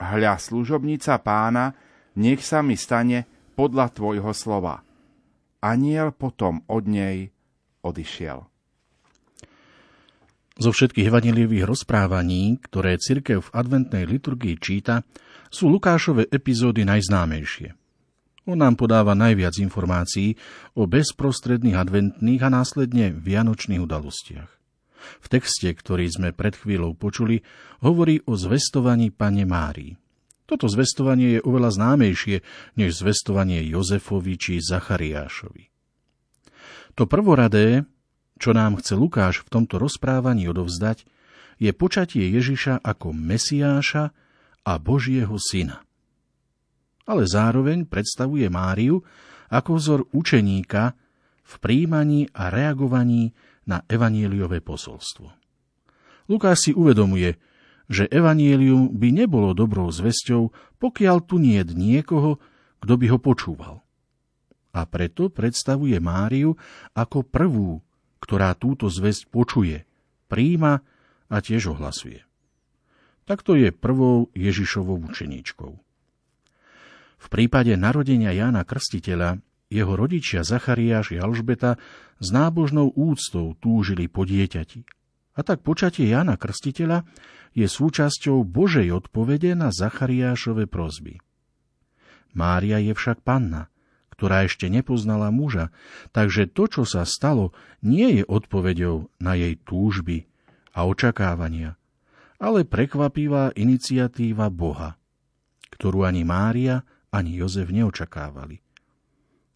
hľa 0.00 0.40
služobnica 0.40 1.20
pána, 1.20 1.76
nech 2.16 2.40
sa 2.40 2.64
mi 2.64 2.74
stane 2.74 3.28
podľa 3.54 3.92
tvojho 3.92 4.32
slova. 4.32 4.80
Aniel 5.60 6.16
potom 6.16 6.64
od 6.72 6.88
nej 6.88 7.28
odišiel. 7.84 8.48
Zo 10.60 10.76
všetkých 10.76 11.08
evanilievých 11.08 11.64
rozprávaní, 11.64 12.60
ktoré 12.60 13.00
cirkev 13.00 13.48
v 13.48 13.52
adventnej 13.56 14.04
liturgii 14.04 14.60
číta, 14.60 15.04
sú 15.48 15.72
Lukášove 15.72 16.28
epizódy 16.28 16.84
najznámejšie. 16.84 17.72
On 18.44 18.60
nám 18.60 18.76
podáva 18.76 19.16
najviac 19.16 19.56
informácií 19.56 20.36
o 20.76 20.84
bezprostredných 20.84 21.76
adventných 21.76 22.42
a 22.44 22.48
následne 22.52 23.12
vianočných 23.12 23.80
udalostiach. 23.80 24.59
V 25.20 25.26
texte, 25.26 25.70
ktorý 25.70 26.06
sme 26.08 26.30
pred 26.30 26.54
chvíľou 26.54 26.94
počuli, 26.94 27.42
hovorí 27.80 28.20
o 28.28 28.36
zvestovaní 28.36 29.10
pane 29.10 29.48
Márii. 29.48 29.96
Toto 30.44 30.66
zvestovanie 30.66 31.38
je 31.38 31.40
oveľa 31.46 31.78
známejšie 31.78 32.42
než 32.74 32.98
zvestovanie 32.98 33.62
Jozefovi 33.70 34.34
či 34.34 34.58
Zachariášovi. 34.58 35.70
To 36.98 37.06
prvoradé, 37.06 37.86
čo 38.36 38.50
nám 38.50 38.82
chce 38.82 38.98
Lukáš 38.98 39.46
v 39.46 39.52
tomto 39.60 39.78
rozprávaní 39.78 40.50
odovzdať, 40.50 41.06
je 41.62 41.70
počatie 41.70 42.26
Ježiša 42.34 42.82
ako 42.82 43.14
Mesiáša 43.14 44.10
a 44.66 44.72
Božieho 44.80 45.38
syna 45.38 45.86
ale 47.10 47.26
zároveň 47.26 47.90
predstavuje 47.90 48.46
Máriu 48.46 49.02
ako 49.50 49.70
vzor 49.74 50.00
učeníka 50.14 50.94
v 51.42 51.54
príjmaní 51.58 52.30
a 52.30 52.54
reagovaní 52.54 53.34
na 53.68 53.84
evanieliové 53.88 54.64
posolstvo. 54.64 55.32
Lukáš 56.30 56.70
si 56.70 56.72
uvedomuje, 56.72 57.36
že 57.90 58.06
evanielium 58.06 58.94
by 58.94 59.08
nebolo 59.10 59.50
dobrou 59.50 59.90
zväzťou, 59.90 60.54
pokiaľ 60.78 61.16
tu 61.26 61.42
nie 61.42 61.58
je 61.58 61.74
niekoho, 61.74 62.38
kto 62.78 62.94
by 62.94 63.06
ho 63.10 63.18
počúval. 63.18 63.74
A 64.70 64.86
preto 64.86 65.26
predstavuje 65.26 65.98
Máriu 65.98 66.54
ako 66.94 67.26
prvú, 67.26 67.82
ktorá 68.22 68.54
túto 68.54 68.86
zväzť 68.86 69.26
počuje, 69.26 69.82
príjma 70.30 70.86
a 71.26 71.36
tiež 71.42 71.74
ohlasuje. 71.74 72.22
Takto 73.26 73.58
je 73.58 73.74
prvou 73.74 74.30
Ježišovou 74.38 75.02
učeníčkou. 75.10 75.72
V 77.20 77.26
prípade 77.28 77.74
narodenia 77.74 78.30
Jána 78.30 78.62
Krstiteľa 78.62 79.42
jeho 79.70 79.94
rodičia 79.94 80.42
Zachariáš 80.42 81.14
a 81.16 81.24
Alžbeta 81.24 81.78
s 82.18 82.28
nábožnou 82.34 82.90
úctou 82.92 83.54
túžili 83.62 84.10
po 84.10 84.26
dieťati. 84.26 84.82
A 85.38 85.46
tak 85.46 85.62
počatie 85.62 86.10
Jána 86.10 86.34
Krstiteľa 86.34 87.06
je 87.54 87.64
súčasťou 87.70 88.42
Božej 88.42 88.90
odpovede 88.90 89.54
na 89.54 89.70
Zachariášove 89.70 90.66
prozby. 90.66 91.22
Mária 92.34 92.82
je 92.82 92.92
však 92.94 93.22
panna, 93.22 93.70
ktorá 94.14 94.44
ešte 94.44 94.68
nepoznala 94.68 95.32
muža, 95.32 95.72
takže 96.12 96.50
to, 96.50 96.68
čo 96.68 96.82
sa 96.84 97.08
stalo, 97.08 97.56
nie 97.80 98.20
je 98.20 98.24
odpovedou 98.26 99.08
na 99.16 99.32
jej 99.38 99.56
túžby 99.56 100.28
a 100.76 100.84
očakávania, 100.84 101.80
ale 102.36 102.68
prekvapivá 102.68 103.56
iniciatíva 103.56 104.52
Boha, 104.52 105.00
ktorú 105.74 106.06
ani 106.06 106.22
Mária, 106.22 106.84
ani 107.10 107.40
Jozef 107.40 107.72
neočakávali. 107.72 108.62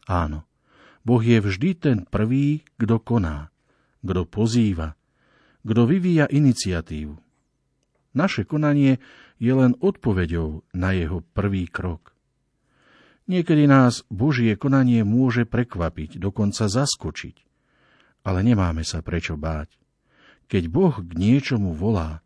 Áno, 0.05 0.45
Boh 1.05 1.21
je 1.21 1.41
vždy 1.41 1.71
ten 1.77 1.99
prvý, 2.09 2.65
kto 2.81 3.01
koná, 3.01 3.53
kto 4.01 4.25
pozýva, 4.29 4.97
kto 5.65 5.89
vyvíja 5.89 6.29
iniciatívu. 6.29 7.17
Naše 8.15 8.47
konanie 8.47 9.03
je 9.43 9.53
len 9.53 9.75
odpoveďou 9.81 10.63
na 10.77 10.95
jeho 10.95 11.21
prvý 11.35 11.67
krok. 11.67 12.15
Niekedy 13.25 13.65
nás 13.65 14.05
Božie 14.13 14.55
konanie 14.55 15.01
môže 15.03 15.49
prekvapiť, 15.49 16.21
dokonca 16.21 16.69
zaskočiť. 16.69 17.37
Ale 18.25 18.45
nemáme 18.45 18.85
sa 18.85 19.01
prečo 19.01 19.37
báť. 19.41 19.73
Keď 20.49 20.69
Boh 20.69 20.95
k 21.01 21.11
niečomu 21.17 21.73
volá, 21.73 22.21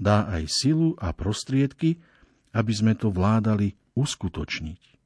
dá 0.00 0.24
aj 0.28 0.48
silu 0.48 0.96
a 0.96 1.12
prostriedky, 1.12 2.00
aby 2.56 2.72
sme 2.72 2.96
to 2.96 3.12
vládali 3.12 3.76
uskutočniť. 3.92 4.97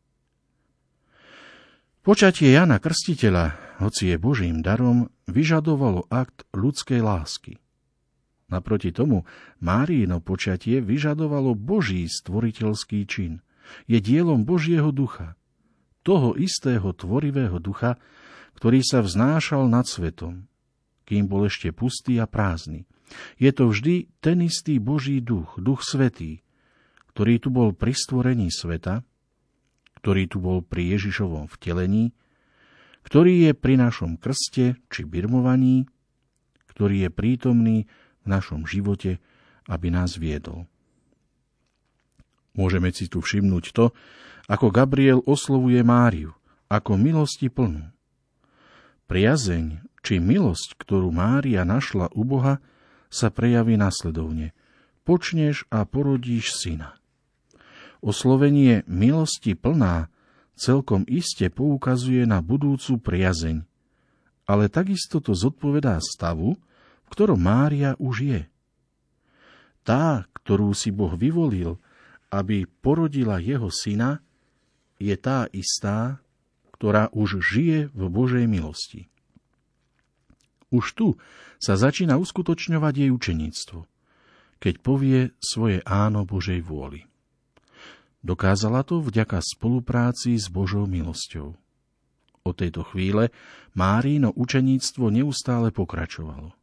Počatie 2.03 2.51
Jana 2.51 2.83
Krstiteľa, 2.83 3.79
hoci 3.79 4.11
je 4.11 4.19
Božím 4.19 4.59
darom, 4.59 5.07
vyžadovalo 5.31 6.11
akt 6.11 6.43
ľudskej 6.51 6.99
lásky. 6.99 7.63
Naproti 8.51 8.91
tomu 8.91 9.23
Márino 9.63 10.19
počatie 10.19 10.83
vyžadovalo 10.83 11.55
Boží 11.55 12.11
stvoriteľský 12.11 13.07
čin. 13.07 13.39
Je 13.87 14.03
dielom 14.03 14.43
Božieho 14.43 14.91
ducha, 14.91 15.39
toho 16.03 16.35
istého 16.35 16.91
tvorivého 16.91 17.63
ducha, 17.63 18.03
ktorý 18.59 18.83
sa 18.83 18.99
vznášal 18.99 19.71
nad 19.71 19.87
svetom, 19.87 20.51
kým 21.07 21.31
bol 21.31 21.47
ešte 21.47 21.71
pustý 21.71 22.19
a 22.19 22.27
prázdny. 22.27 22.83
Je 23.39 23.55
to 23.55 23.71
vždy 23.71 24.11
ten 24.19 24.43
istý 24.43 24.83
Boží 24.83 25.23
duch, 25.23 25.55
duch 25.55 25.87
svetý, 25.87 26.43
ktorý 27.15 27.39
tu 27.39 27.55
bol 27.55 27.71
pri 27.71 27.95
stvorení 27.95 28.51
sveta, 28.51 29.07
ktorý 30.03 30.27
tu 30.27 30.43
bol 30.43 30.67
pri 30.67 30.99
Ježišovom 30.99 31.47
vtelení, 31.47 32.11
ktorý 33.07 33.47
je 33.47 33.53
pri 33.55 33.79
našom 33.79 34.19
krste 34.19 34.75
či 34.91 35.01
birmovaní, 35.07 35.87
ktorý 36.75 37.07
je 37.07 37.11
prítomný 37.15 37.77
v 38.23 38.27
našom 38.27 38.67
živote, 38.67 39.23
aby 39.71 39.95
nás 39.95 40.19
viedol. 40.19 40.67
Môžeme 42.59 42.91
si 42.91 43.07
tu 43.07 43.23
všimnúť 43.23 43.65
to, 43.71 43.95
ako 44.51 44.75
Gabriel 44.75 45.23
oslovuje 45.23 45.81
Máriu, 45.87 46.35
ako 46.67 46.99
milosti 46.99 47.47
plnú. 47.47 47.87
Priazeň 49.07 49.87
či 50.03 50.19
milosť, 50.19 50.83
ktorú 50.83 51.15
Mária 51.15 51.63
našla 51.63 52.11
u 52.13 52.27
Boha, 52.27 52.59
sa 53.13 53.31
prejaví 53.31 53.79
nasledovne. 53.79 54.51
Počneš 55.07 55.69
a 55.71 55.87
porodíš 55.87 56.59
syna. 56.59 57.02
Oslovenie 58.03 58.83
milosti 58.91 59.55
plná 59.55 60.11
celkom 60.59 61.07
iste 61.07 61.47
poukazuje 61.55 62.27
na 62.27 62.43
budúcu 62.43 62.99
priazeň, 62.99 63.63
ale 64.51 64.67
takisto 64.67 65.23
to 65.23 65.39
zodpovedá 65.39 66.03
stavu, 66.03 66.59
v 67.07 67.09
ktorom 67.15 67.39
Mária 67.39 67.95
už 68.03 68.17
je. 68.27 68.43
Tá, 69.87 70.27
ktorú 70.35 70.75
si 70.75 70.91
Boh 70.91 71.15
vyvolil, 71.15 71.79
aby 72.35 72.67
porodila 72.67 73.39
jeho 73.39 73.71
syna, 73.71 74.19
je 74.99 75.15
tá 75.15 75.47
istá, 75.55 76.19
ktorá 76.75 77.07
už 77.15 77.39
žije 77.39 77.95
v 77.95 78.03
Božej 78.11 78.51
milosti. 78.51 79.07
Už 80.75 80.99
tu 80.99 81.09
sa 81.63 81.79
začína 81.79 82.19
uskutočňovať 82.19 82.95
jej 83.07 83.11
učeníctvo, 83.15 83.79
keď 84.59 84.75
povie 84.83 85.31
svoje 85.39 85.85
áno 85.87 86.27
Božej 86.27 86.65
vôli. 86.67 87.12
Dokázala 88.23 88.87
to 88.87 89.03
vďaka 89.03 89.43
spolupráci 89.43 90.39
s 90.39 90.47
Božou 90.47 90.87
milosťou. 90.87 91.59
Od 92.43 92.55
tejto 92.55 92.87
chvíle 92.87 93.35
Márino 93.75 94.31
učeníctvo 94.35 95.11
neustále 95.11 95.75
pokračovalo. 95.75 96.55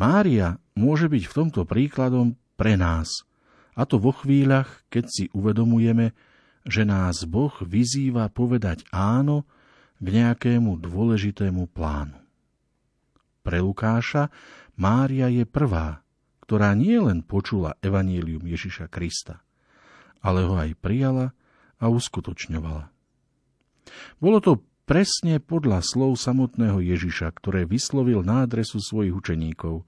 Mária 0.00 0.56
môže 0.72 1.08
byť 1.12 1.22
v 1.28 1.36
tomto 1.36 1.68
príkladom 1.68 2.36
pre 2.56 2.80
nás, 2.80 3.28
A 3.78 3.86
to 3.86 4.02
vo 4.02 4.10
chvíľach, 4.10 4.82
keď 4.90 5.04
si 5.06 5.24
uvedomujeme, 5.30 6.10
že 6.66 6.82
nás 6.82 7.22
Boh 7.22 7.54
vyzýva 7.62 8.26
povedať 8.26 8.82
áno 8.90 9.46
k 10.02 10.06
nejakému 10.18 10.82
dôležitému 10.82 11.70
plánu. 11.70 12.18
Pre 13.46 13.58
Lukáša 13.62 14.34
Mária 14.74 15.30
je 15.30 15.46
prvá, 15.46 16.02
ktorá 16.42 16.74
nie 16.74 16.98
len 16.98 17.22
počula 17.22 17.78
evanílium 17.78 18.42
Ježiša 18.42 18.90
Krista, 18.90 19.46
ale 20.24 20.46
ho 20.46 20.54
aj 20.58 20.78
prijala 20.78 21.36
a 21.78 21.90
uskutočňovala. 21.90 22.90
Bolo 24.18 24.38
to 24.42 24.52
presne 24.88 25.38
podľa 25.38 25.84
slov 25.84 26.16
samotného 26.16 26.80
Ježiša, 26.80 27.32
ktoré 27.36 27.68
vyslovil 27.68 28.24
na 28.24 28.48
adresu 28.48 28.80
svojich 28.80 29.14
učeníkov, 29.14 29.84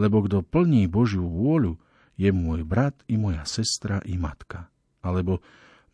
lebo 0.00 0.16
kto 0.24 0.40
plní 0.40 0.88
Božiu 0.88 1.26
vôľu, 1.28 1.76
je 2.18 2.34
môj 2.34 2.66
brat 2.66 2.98
i 3.06 3.14
moja 3.14 3.46
sestra 3.46 4.02
i 4.02 4.18
matka. 4.18 4.66
Alebo 5.06 5.38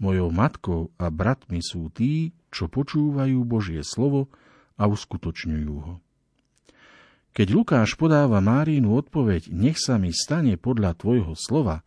mojou 0.01 0.33
matkou 0.33 0.89
a 0.97 1.13
bratmi 1.13 1.61
sú 1.61 1.93
tí, 1.93 2.33
čo 2.49 2.73
počúvajú 2.73 3.45
Božie 3.45 3.85
slovo 3.85 4.33
a 4.81 4.89
uskutočňujú 4.89 5.75
ho. 5.85 5.95
Keď 7.35 7.47
Lukáš 7.51 7.99
podáva 7.99 8.39
Márínu 8.39 8.95
odpoveď, 8.95 9.51
nech 9.51 9.77
sa 9.83 9.99
mi 9.99 10.15
stane 10.15 10.55
podľa 10.55 10.95
tvojho 10.95 11.35
slova, 11.35 11.83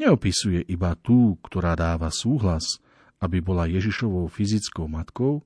neopisuje 0.00 0.64
iba 0.64 0.96
tú, 0.96 1.36
ktorá 1.44 1.76
dáva 1.76 2.08
súhlas, 2.08 2.80
aby 3.20 3.44
bola 3.44 3.68
Ježišovou 3.68 4.32
fyzickou 4.32 4.88
matkou, 4.88 5.44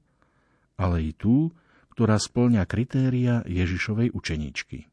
ale 0.79 1.11
i 1.11 1.13
tú, 1.13 1.51
ktorá 1.95 2.19
splňa 2.23 2.63
kritéria 2.71 3.43
Ježišovej 3.51 4.15
učeničky. 4.15 4.87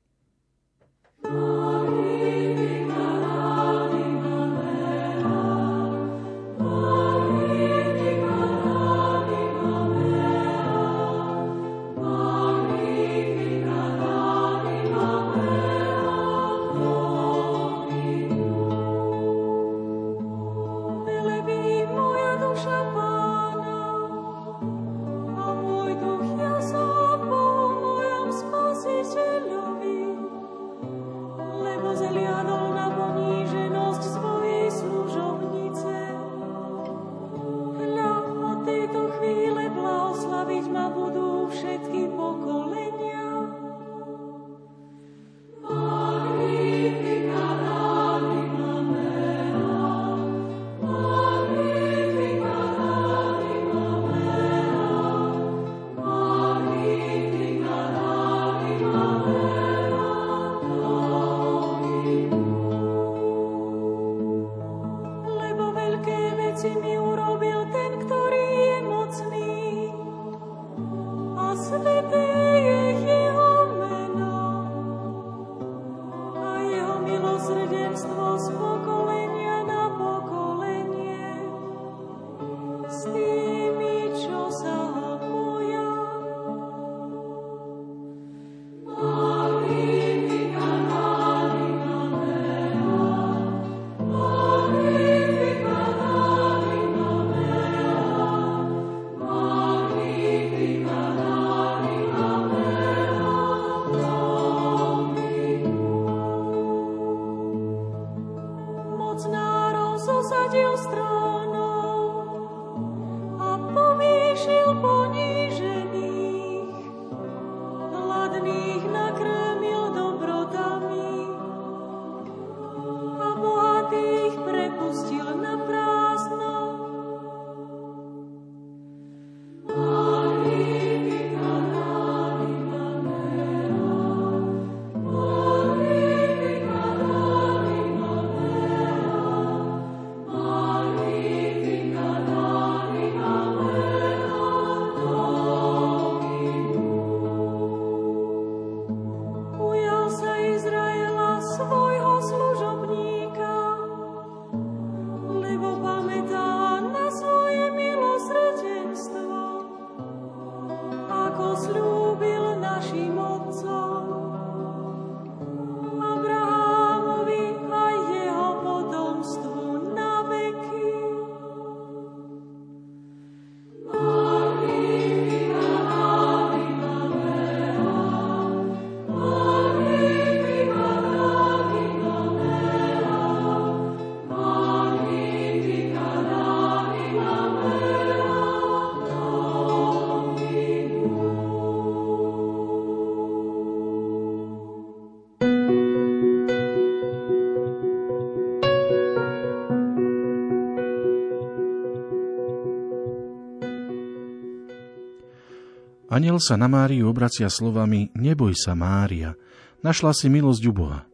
Aniel 206.21 206.37
sa 206.37 206.53
na 206.53 206.69
Máriu 206.69 207.09
obracia 207.09 207.49
slovami 207.49 208.13
Neboj 208.13 208.53
sa, 208.53 208.77
Mária, 208.77 209.33
našla 209.81 210.13
si 210.13 210.29
milosť 210.29 210.63
u 210.69 210.73
Boha. 210.77 211.09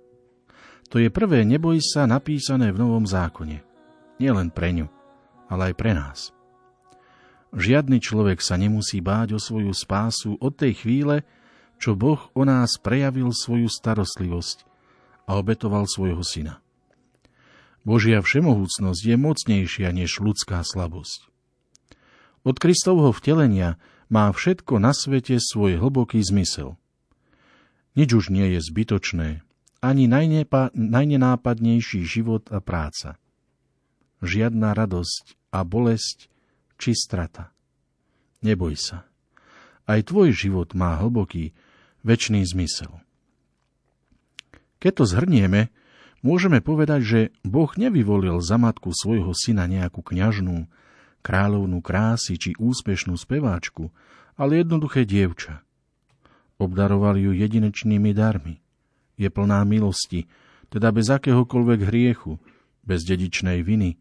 To 0.91 0.99
je 0.99 1.07
prvé 1.07 1.47
neboj 1.47 1.79
sa 1.79 2.03
napísané 2.03 2.75
v 2.75 2.83
Novom 2.83 3.07
zákone. 3.07 3.63
Nielen 4.19 4.51
pre 4.51 4.75
ňu, 4.75 4.91
ale 5.47 5.71
aj 5.71 5.73
pre 5.79 5.95
nás. 5.95 6.35
Žiadny 7.55 8.03
človek 8.03 8.43
sa 8.43 8.59
nemusí 8.59 8.99
báť 8.99 9.31
o 9.31 9.39
svoju 9.39 9.71
spásu 9.71 10.35
od 10.43 10.59
tej 10.59 10.75
chvíle, 10.83 11.23
čo 11.79 11.95
Boh 11.95 12.19
o 12.35 12.43
nás 12.43 12.75
prejavil 12.75 13.31
svoju 13.31 13.71
starostlivosť 13.71 14.67
a 15.23 15.39
obetoval 15.39 15.87
svojho 15.87 16.19
syna. 16.19 16.59
Božia 17.87 18.19
všemohúcnosť 18.19 19.01
je 19.07 19.15
mocnejšia 19.15 19.87
než 19.95 20.19
ľudská 20.19 20.59
slabosť. 20.67 21.31
Od 22.43 22.59
Kristovho 22.59 23.15
vtelenia 23.15 23.79
má 24.07 24.31
všetko 24.31 24.79
na 24.79 24.95
svete 24.95 25.39
svoj 25.39 25.79
hlboký 25.79 26.23
zmysel. 26.23 26.79
Nič 27.97 28.09
už 28.13 28.25
nie 28.29 28.55
je 28.55 28.59
zbytočné, 28.61 29.41
ani 29.81 30.05
najnepa, 30.09 30.73
najnenápadnejší 30.73 32.01
život 32.05 32.49
a 32.49 32.61
práca. 32.61 33.19
žiadna 34.21 34.73
radosť 34.73 35.37
a 35.53 35.61
bolesť 35.61 36.29
či 36.81 36.97
strata. 36.97 37.53
Neboj 38.41 38.73
sa. 38.73 39.05
Aj 39.85 40.01
tvoj 40.01 40.33
život 40.33 40.73
má 40.73 40.97
hlboký, 40.97 41.53
väčší 42.01 42.41
zmysel. 42.45 43.01
Keď 44.77 44.93
to 44.93 45.03
zhrnieme, 45.09 45.73
môžeme 46.21 46.61
povedať, 46.61 47.01
že 47.01 47.19
Boh 47.41 47.69
nevyvolil 47.77 48.41
za 48.41 48.61
matku 48.61 48.93
svojho 48.93 49.33
syna 49.33 49.65
nejakú 49.65 50.05
kňažnú, 50.05 50.69
kráľovnú 51.27 51.83
krásy 51.83 52.39
či 52.39 52.55
úspešnú 52.55 53.19
speváčku, 53.19 53.91
ale 54.39 54.63
jednoduché 54.63 55.03
dievča. 55.03 55.59
Obdaroval 56.55 57.19
ju 57.19 57.35
jedinečnými 57.35 58.15
darmi. 58.15 58.63
Je 59.19 59.27
plná 59.27 59.67
milosti, 59.67 60.31
teda 60.71 60.95
bez 60.95 61.11
akéhokoľvek 61.11 61.79
hriechu, 61.83 62.39
bez 62.87 63.03
dedičnej 63.03 63.59
viny 63.67 63.99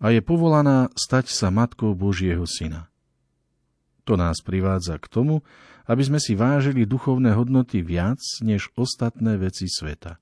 a 0.00 0.12
je 0.12 0.20
povolaná 0.20 0.92
stať 0.96 1.32
sa 1.32 1.48
matkou 1.48 1.96
Božieho 1.96 2.44
syna. 2.44 2.88
To 4.08 4.16
nás 4.16 4.40
privádza 4.44 4.96
k 4.96 5.06
tomu, 5.08 5.44
aby 5.84 6.02
sme 6.04 6.20
si 6.20 6.36
vážili 6.36 6.88
duchovné 6.88 7.36
hodnoty 7.36 7.84
viac 7.84 8.20
než 8.40 8.72
ostatné 8.76 9.36
veci 9.36 9.68
sveta. 9.68 10.20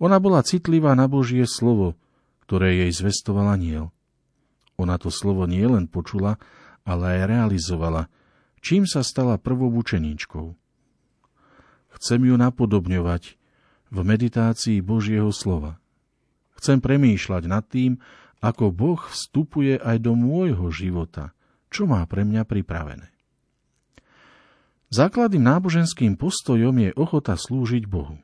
Ona 0.00 0.20
bola 0.20 0.44
citlivá 0.44 0.92
na 0.92 1.08
Božie 1.08 1.48
slovo, 1.48 1.96
ktoré 2.44 2.84
jej 2.84 2.92
zvestovala 2.92 3.56
niel. 3.56 3.94
Ona 4.80 4.98
to 4.98 5.08
slovo 5.12 5.46
nielen 5.46 5.86
počula, 5.86 6.36
ale 6.82 7.20
aj 7.20 7.30
realizovala, 7.30 8.10
čím 8.60 8.84
sa 8.84 9.06
stala 9.06 9.38
prvou 9.38 9.70
učeníčkou. 9.70 10.52
Chcem 11.94 12.20
ju 12.26 12.34
napodobňovať 12.34 13.38
v 13.94 13.98
meditácii 14.02 14.82
Božieho 14.82 15.30
slova. 15.30 15.78
Chcem 16.58 16.82
premýšľať 16.82 17.42
nad 17.46 17.62
tým, 17.64 18.02
ako 18.42 18.74
Boh 18.74 19.00
vstupuje 19.08 19.78
aj 19.78 20.02
do 20.02 20.18
môjho 20.18 20.68
života, 20.74 21.32
čo 21.70 21.86
má 21.88 22.04
pre 22.04 22.26
mňa 22.26 22.44
pripravené. 22.44 23.08
Základným 24.92 25.42
náboženským 25.42 26.14
postojom 26.14 26.74
je 26.78 26.90
ochota 26.94 27.34
slúžiť 27.34 27.88
Bohu. 27.88 28.20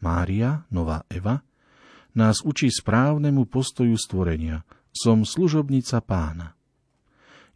Mária, 0.00 0.64
nová 0.72 1.04
Eva, 1.12 1.44
nás 2.16 2.40
učí 2.40 2.72
správnemu 2.72 3.44
postoju 3.44 4.00
stvorenia. 4.00 4.64
Som 4.90 5.22
služobnica 5.22 6.02
pána. 6.02 6.58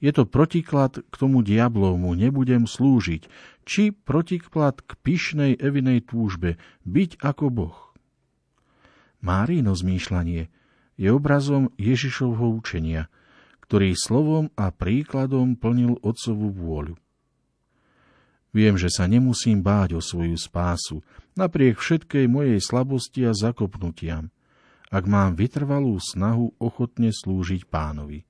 Je 0.03 0.13
to 0.13 0.29
protiklad 0.29 1.01
k 1.01 1.15
tomu 1.17 1.41
diablovmu 1.41 2.13
nebudem 2.13 2.69
slúžiť, 2.69 3.25
či 3.65 3.91
protiklad 3.95 4.85
k 4.85 4.91
pyšnej 5.01 5.57
Evinej 5.57 6.05
túžbe 6.05 6.61
byť 6.85 7.25
ako 7.25 7.45
Boh. 7.49 7.79
Márino 9.25 9.73
zmýšľanie 9.73 10.53
je 11.01 11.09
obrazom 11.09 11.73
Ježišovho 11.81 12.53
učenia, 12.53 13.09
ktorý 13.65 13.97
slovom 13.97 14.53
a 14.61 14.69
príkladom 14.69 15.57
plnil 15.57 15.97
otcovú 16.05 16.53
vôľu. 16.53 16.95
Viem, 18.55 18.79
že 18.79 18.93
sa 18.93 19.11
nemusím 19.11 19.65
báť 19.65 19.99
o 19.99 20.01
svoju 20.05 20.39
spásu, 20.39 21.03
napriek 21.35 21.81
všetkej 21.81 22.31
mojej 22.31 22.61
slabosti 22.63 23.27
a 23.27 23.35
zakopnutiam, 23.35 24.31
ak 24.91 25.05
mám 25.09 25.37
vytrvalú 25.39 25.97
snahu 26.01 26.57
ochotne 26.61 27.13
slúžiť 27.15 27.69
pánovi. 27.69 28.25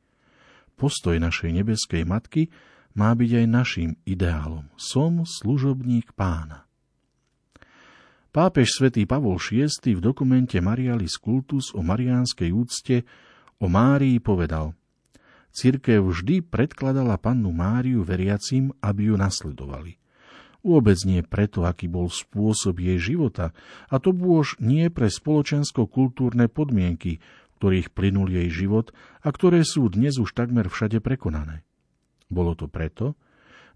Postoj 0.74 1.18
našej 1.18 1.50
nebeskej 1.62 2.02
matky 2.06 2.50
má 2.94 3.14
byť 3.14 3.30
aj 3.42 3.46
našim 3.46 3.90
ideálom. 4.06 4.70
Som 4.78 5.26
služobník 5.26 6.14
pána. 6.14 6.66
Pápež 8.34 8.74
svätý 8.74 9.06
Pavol 9.06 9.38
VI 9.38 9.70
v 9.70 10.00
dokumente 10.02 10.58
Marialis 10.58 11.22
Cultus 11.22 11.70
o 11.70 11.86
mariánskej 11.86 12.50
úcte 12.50 13.06
o 13.62 13.70
Márii 13.70 14.18
povedal 14.18 14.74
Cirkev 15.54 16.10
vždy 16.10 16.42
predkladala 16.42 17.14
pannu 17.14 17.54
Máriu 17.54 18.02
veriacim, 18.02 18.74
aby 18.82 19.06
ju 19.06 19.14
nasledovali. 19.14 20.02
Vôbec 20.64 20.96
nie 21.04 21.20
preto, 21.20 21.68
aký 21.68 21.92
bol 21.92 22.08
spôsob 22.08 22.80
jej 22.80 22.96
života, 22.96 23.52
a 23.92 24.00
to 24.00 24.16
bôž 24.16 24.56
nie 24.64 24.88
pre 24.88 25.12
spoločensko-kultúrne 25.12 26.48
podmienky, 26.48 27.20
ktorých 27.60 27.92
plynul 27.92 28.32
jej 28.32 28.48
život 28.48 28.96
a 29.20 29.28
ktoré 29.28 29.60
sú 29.60 29.92
dnes 29.92 30.16
už 30.16 30.32
takmer 30.32 30.72
všade 30.72 31.04
prekonané. 31.04 31.68
Bolo 32.32 32.56
to 32.56 32.64
preto, 32.64 33.12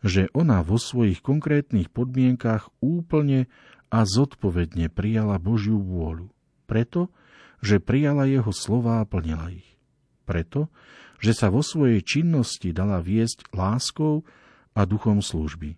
že 0.01 0.33
ona 0.33 0.65
vo 0.65 0.81
svojich 0.81 1.21
konkrétnych 1.21 1.93
podmienkach 1.93 2.73
úplne 2.81 3.53
a 3.93 4.09
zodpovedne 4.09 4.89
prijala 4.89 5.37
Božiu 5.37 5.77
vôľu. 5.77 6.33
Preto, 6.65 7.13
že 7.61 7.85
prijala 7.85 8.25
jeho 8.25 8.53
slova 8.55 9.05
a 9.05 9.09
plnila 9.09 9.53
ich. 9.53 9.77
Preto, 10.25 10.73
že 11.21 11.37
sa 11.37 11.53
vo 11.53 11.61
svojej 11.61 12.01
činnosti 12.01 12.73
dala 12.73 13.05
viesť 13.05 13.51
láskou 13.53 14.25
a 14.73 14.89
duchom 14.89 15.21
služby. 15.21 15.77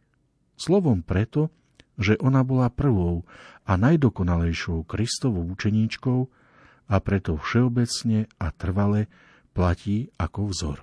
Slovom 0.61 1.01
preto, 1.01 1.49
že 1.97 2.21
ona 2.21 2.45
bola 2.45 2.69
prvou 2.69 3.25
a 3.65 3.81
najdokonalejšou 3.81 4.85
Kristovou 4.85 5.49
učeníčkou 5.57 6.21
a 6.93 6.97
preto 7.01 7.41
všeobecne 7.41 8.29
a 8.37 8.53
trvale 8.53 9.09
platí 9.57 10.13
ako 10.21 10.41
vzor. 10.53 10.79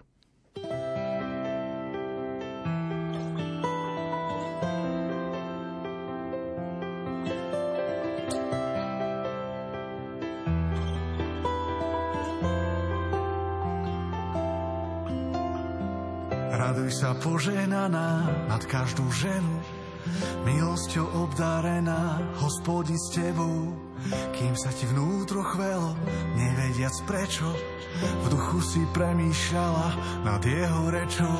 Raduj 16.57 16.89
sa 16.89 17.13
poženaná 17.13 18.09
nad 18.49 18.63
každú 18.65 19.05
ženu, 19.13 19.56
milosťou 20.45 21.05
obdarená, 21.27 22.21
hospodin 22.39 22.97
s 22.97 23.13
tebou. 23.15 23.73
Kým 24.37 24.53
sa 24.53 24.69
ti 24.71 24.85
vnútro 24.93 25.41
chvelo, 25.41 25.97
nevediac 26.37 26.93
prečo, 27.09 27.49
v 27.97 28.25
duchu 28.29 28.59
si 28.61 28.81
premýšľala 28.93 29.87
nad 30.21 30.41
jeho 30.45 30.81
rečou. 30.93 31.39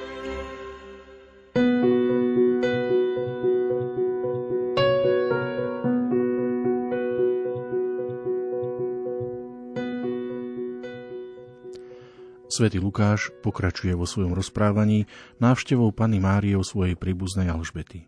Svetý 12.61 12.77
Lukáš 12.77 13.33
pokračuje 13.41 13.89
vo 13.97 14.05
svojom 14.05 14.37
rozprávaní 14.37 15.09
návštevou 15.41 15.89
Pany 15.97 16.21
Márie 16.21 16.53
o 16.53 16.61
svojej 16.61 16.93
príbuznej 16.93 17.49
Alžbety. 17.49 18.05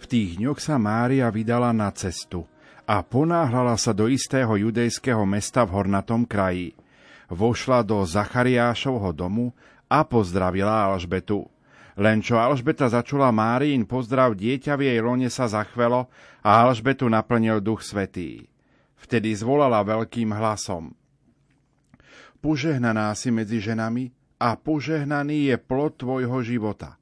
V 0.00 0.04
tých 0.08 0.40
dňoch 0.40 0.56
sa 0.56 0.80
Mária 0.80 1.28
vydala 1.28 1.76
na 1.76 1.92
cestu 1.92 2.48
a 2.88 3.04
ponáhľala 3.04 3.76
sa 3.76 3.92
do 3.92 4.08
istého 4.08 4.56
judejského 4.56 5.20
mesta 5.28 5.68
v 5.68 5.76
hornatom 5.76 6.24
kraji. 6.24 6.80
Vošla 7.28 7.84
do 7.84 8.00
Zachariášovho 8.08 9.12
domu 9.12 9.52
a 9.84 10.00
pozdravila 10.00 10.88
Alžbetu. 10.88 11.44
Len 12.00 12.24
čo 12.24 12.40
Alžbeta 12.40 12.88
začula 12.88 13.28
Máriin 13.28 13.84
pozdrav, 13.84 14.32
dieťa 14.32 14.80
v 14.80 14.96
jej 14.96 14.98
lone 15.04 15.28
sa 15.28 15.44
zachvelo 15.44 16.08
a 16.40 16.64
Alžbetu 16.64 17.04
naplnil 17.04 17.60
duch 17.60 17.84
svetý. 17.84 18.48
Vtedy 18.96 19.36
zvolala 19.36 19.84
veľkým 19.84 20.32
hlasom. 20.32 20.96
Požehnaná 22.38 23.10
si 23.18 23.34
medzi 23.34 23.58
ženami 23.58 24.14
a 24.38 24.54
požehnaný 24.54 25.50
je 25.50 25.56
plod 25.58 25.98
tvojho 25.98 26.38
života. 26.46 26.94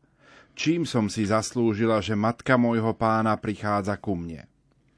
Čím 0.57 0.89
som 0.89 1.13
si 1.13 1.29
zaslúžila, 1.29 2.01
že 2.01 2.17
matka 2.17 2.57
môjho 2.57 2.97
pána 2.97 3.37
prichádza 3.37 4.01
ku 4.01 4.17
mne? 4.17 4.49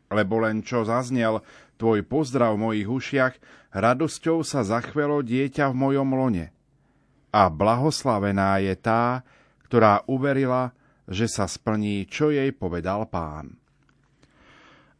Lebo 0.07 0.39
len 0.39 0.63
čo 0.63 0.87
zaznel 0.87 1.43
tvoj 1.75 2.07
pozdrav 2.07 2.55
v 2.55 2.63
mojich 2.63 2.89
ušiach, 2.89 3.35
radosťou 3.75 4.47
sa 4.47 4.63
zachvelo 4.63 5.19
dieťa 5.27 5.75
v 5.75 5.77
mojom 5.77 6.09
lone. 6.15 6.55
A 7.35 7.51
blahoslavená 7.51 8.63
je 8.63 8.79
tá, 8.79 9.27
ktorá 9.67 10.07
uverila, 10.07 10.71
že 11.11 11.27
sa 11.27 11.51
splní, 11.51 12.07
čo 12.07 12.31
jej 12.31 12.55
povedal 12.55 13.11
pán. 13.11 13.59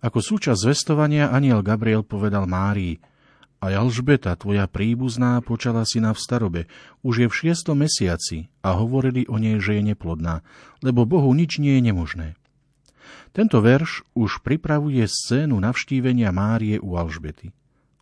Ako 0.03 0.19
súčasť 0.19 0.59
zvestovania 0.59 1.31
aniel 1.31 1.63
Gabriel 1.63 2.03
povedal 2.03 2.47
Márii, 2.47 2.99
a 3.59 3.75
Alžbeta, 3.75 4.39
tvoja 4.39 4.71
príbuzná, 4.71 5.43
počala 5.43 5.83
syna 5.83 6.15
v 6.15 6.23
starobe, 6.23 6.63
už 7.03 7.15
je 7.23 7.27
v 7.27 7.35
šiestom 7.35 7.83
mesiaci 7.83 8.47
a 8.63 8.79
hovorili 8.79 9.27
o 9.27 9.35
nej, 9.35 9.59
že 9.59 9.83
je 9.83 9.83
neplodná, 9.83 10.47
lebo 10.79 11.03
Bohu 11.03 11.35
nič 11.35 11.59
nie 11.59 11.79
je 11.79 11.83
nemožné. 11.91 12.29
Tento 13.35 13.59
verš 13.59 14.07
už 14.15 14.47
pripravuje 14.47 15.03
scénu 15.05 15.59
navštívenia 15.59 16.31
Márie 16.31 16.79
u 16.79 16.95
Alžbety. 16.95 17.51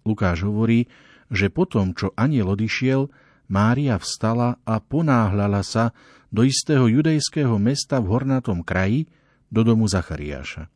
Lukáš 0.05 0.45
hovorí, 0.45 0.87
že 1.33 1.51
potom, 1.51 1.97
čo 1.97 2.13
aniel 2.15 2.53
odišiel, 2.53 3.09
Mária 3.49 3.97
vstala 3.99 4.61
a 4.63 4.79
ponáhľala 4.79 5.65
sa 5.65 5.97
do 6.29 6.45
istého 6.45 6.87
judejského 6.87 7.57
mesta 7.57 7.99
v 7.99 8.13
hornatom 8.13 8.61
kraji, 8.61 9.09
do 9.47 9.63
domu 9.63 9.87
Zachariáša 9.87 10.76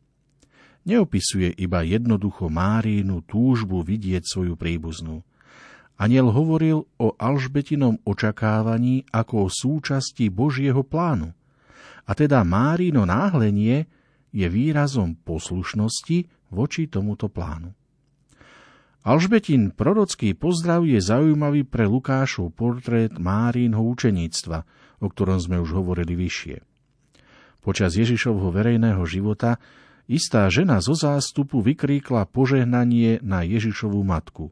neopisuje 0.85 1.53
iba 1.57 1.85
jednoducho 1.85 2.49
Márínu 2.49 3.21
túžbu 3.25 3.85
vidieť 3.85 4.23
svoju 4.25 4.53
príbuznú. 4.57 5.21
Aniel 6.01 6.33
hovoril 6.33 6.89
o 6.97 7.13
Alžbetinom 7.13 8.01
očakávaní 8.01 9.05
ako 9.13 9.45
o 9.45 9.47
súčasti 9.53 10.33
Božieho 10.33 10.81
plánu. 10.81 11.29
A 12.09 12.17
teda 12.17 12.41
Márino 12.41 13.05
náhlenie 13.05 13.85
je 14.33 14.47
výrazom 14.49 15.13
poslušnosti 15.21 16.25
voči 16.49 16.89
tomuto 16.89 17.29
plánu. 17.29 17.77
Alžbetin 19.01 19.73
prorocký 19.73 20.37
pozdrav 20.37 20.85
je 20.85 21.01
zaujímavý 21.01 21.65
pre 21.65 21.89
Lukášov 21.89 22.53
portrét 22.53 23.17
Márínho 23.17 23.81
učeníctva, 23.81 24.65
o 25.01 25.07
ktorom 25.09 25.41
sme 25.41 25.57
už 25.57 25.73
hovorili 25.73 26.13
vyššie. 26.13 26.57
Počas 27.61 27.93
Ježišovho 27.97 28.49
verejného 28.49 29.01
života 29.05 29.61
Istá 30.11 30.51
žena 30.51 30.83
zo 30.83 30.91
zástupu 30.91 31.63
vykríkla 31.63 32.27
požehnanie 32.27 33.23
na 33.23 33.47
Ježišovu 33.47 34.03
matku. 34.03 34.51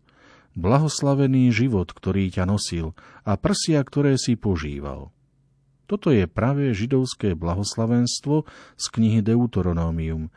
Blahoslavený 0.55 1.51
život, 1.51 1.91
ktorý 1.91 2.31
ťa 2.31 2.47
nosil 2.47 2.95
a 3.27 3.35
prsia, 3.35 3.83
ktoré 3.83 4.15
si 4.15 4.39
požíval. 4.39 5.11
Toto 5.83 6.15
je 6.15 6.31
pravé 6.31 6.71
židovské 6.71 7.35
blahoslavenstvo 7.35 8.47
z 8.79 8.85
knihy 8.87 9.19
Deuteronomium, 9.19 10.31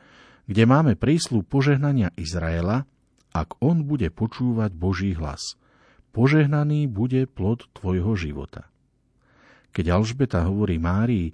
kde 0.50 0.66
máme 0.66 0.98
príslu 0.98 1.46
požehnania 1.46 2.10
Izraela, 2.18 2.82
ak 3.30 3.62
on 3.62 3.86
bude 3.86 4.10
počúvať 4.10 4.74
Boží 4.74 5.14
hlas. 5.14 5.54
Požehnaný 6.10 6.90
bude 6.90 7.30
plod 7.30 7.70
tvojho 7.78 8.18
života. 8.18 8.66
Keď 9.70 9.86
Alžbeta 9.86 10.42
hovorí 10.50 10.82
Márii, 10.82 11.30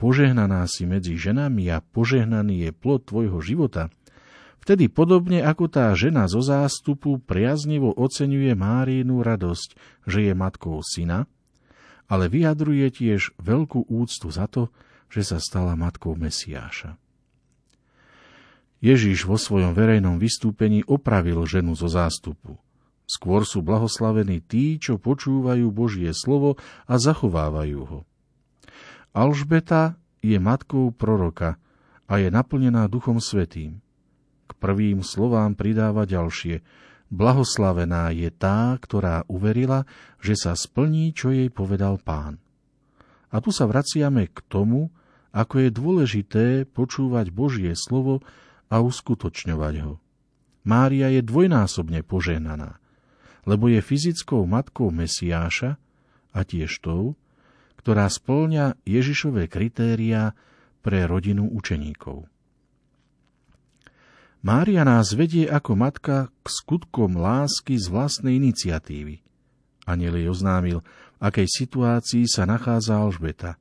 požehnaná 0.00 0.64
si 0.64 0.88
medzi 0.88 1.20
ženami 1.20 1.68
a 1.68 1.84
požehnaný 1.84 2.64
je 2.64 2.70
plod 2.72 3.04
tvojho 3.04 3.44
života, 3.44 3.92
vtedy 4.64 4.88
podobne 4.88 5.44
ako 5.44 5.68
tá 5.68 5.92
žena 5.92 6.24
zo 6.24 6.40
zástupu 6.40 7.20
priaznivo 7.20 7.92
oceňuje 7.92 8.56
Márínu 8.56 9.20
radosť, 9.20 9.76
že 10.08 10.24
je 10.24 10.32
matkou 10.32 10.80
syna, 10.80 11.28
ale 12.08 12.32
vyjadruje 12.32 12.88
tiež 12.88 13.36
veľkú 13.36 13.92
úctu 13.92 14.32
za 14.32 14.48
to, 14.48 14.72
že 15.12 15.22
sa 15.22 15.38
stala 15.38 15.76
matkou 15.76 16.16
Mesiáša. 16.16 16.96
Ježiš 18.80 19.28
vo 19.28 19.36
svojom 19.36 19.76
verejnom 19.76 20.16
vystúpení 20.16 20.80
opravil 20.88 21.44
ženu 21.44 21.76
zo 21.76 21.92
zástupu. 21.92 22.56
Skôr 23.04 23.44
sú 23.44 23.60
blahoslavení 23.60 24.40
tí, 24.40 24.80
čo 24.80 24.96
počúvajú 24.96 25.68
Božie 25.68 26.08
slovo 26.16 26.56
a 26.88 26.96
zachovávajú 26.96 27.80
ho. 27.84 28.00
Alžbeta 29.10 29.98
je 30.22 30.38
matkou 30.38 30.94
proroka 30.94 31.58
a 32.06 32.22
je 32.22 32.30
naplnená 32.30 32.86
Duchom 32.86 33.18
Svetým. 33.18 33.82
K 34.46 34.52
prvým 34.54 35.02
slovám 35.02 35.58
pridáva 35.58 36.06
ďalšie. 36.06 36.62
Blahoslavená 37.10 38.14
je 38.14 38.30
tá, 38.30 38.78
ktorá 38.78 39.26
uverila, 39.26 39.82
že 40.22 40.38
sa 40.38 40.54
splní, 40.54 41.10
čo 41.10 41.34
jej 41.34 41.50
povedal 41.50 41.98
pán. 41.98 42.38
A 43.34 43.42
tu 43.42 43.50
sa 43.50 43.66
vraciame 43.66 44.30
k 44.30 44.38
tomu, 44.46 44.94
ako 45.34 45.54
je 45.62 45.70
dôležité 45.70 46.46
počúvať 46.70 47.34
Božie 47.34 47.74
slovo 47.74 48.22
a 48.70 48.78
uskutočňovať 48.78 49.74
ho. 49.86 49.98
Mária 50.62 51.10
je 51.10 51.22
dvojnásobne 51.22 52.06
požehnaná, 52.06 52.78
lebo 53.42 53.66
je 53.66 53.82
fyzickou 53.82 54.46
matkou 54.46 54.94
Mesiáša 54.94 55.82
a 56.30 56.40
tiež 56.46 56.78
tou, 56.78 57.18
ktorá 57.80 58.12
spĺňa 58.12 58.84
Ježišové 58.84 59.48
kritéria 59.48 60.36
pre 60.84 61.08
rodinu 61.08 61.48
učeníkov. 61.48 62.28
Mária 64.44 64.84
nás 64.84 65.16
vedie 65.16 65.48
ako 65.48 65.72
matka 65.76 66.28
k 66.44 66.46
skutkom 66.48 67.16
lásky 67.16 67.80
z 67.80 67.88
vlastnej 67.88 68.36
iniciatívy. 68.36 69.24
Aniel 69.88 70.20
jej 70.20 70.28
oznámil, 70.28 70.84
v 70.84 71.20
akej 71.20 71.48
situácii 71.48 72.28
sa 72.28 72.44
nachádza 72.44 73.00
Alžbeta. 73.00 73.56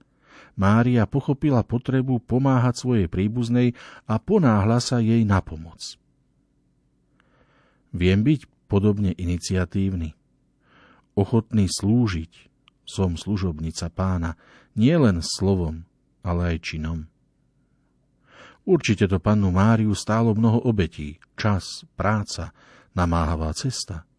Mária 0.59 1.07
pochopila 1.07 1.63
potrebu 1.63 2.19
pomáhať 2.19 2.83
svojej 2.83 3.07
príbuznej 3.07 3.75
a 4.03 4.19
ponáhla 4.19 4.83
sa 4.83 4.99
jej 4.99 5.23
na 5.23 5.39
pomoc. 5.39 5.95
Viem 7.95 8.27
byť 8.27 8.67
podobne 8.67 9.15
iniciatívny, 9.15 10.15
ochotný 11.15 11.71
slúžiť, 11.71 12.48
som 12.89 13.13
služobnica 13.13 13.93
pána, 13.93 14.33
nie 14.73 14.97
len 14.97 15.21
slovom, 15.21 15.85
ale 16.25 16.57
aj 16.57 16.73
činom. 16.73 17.05
Určite 18.65 19.05
to 19.05 19.21
pannu 19.21 19.53
Máriu 19.53 19.93
stálo 19.93 20.33
mnoho 20.33 20.65
obetí, 20.65 21.21
čas, 21.37 21.85
práca, 21.93 22.49
namáhavá 22.97 23.53
cesta. 23.53 24.09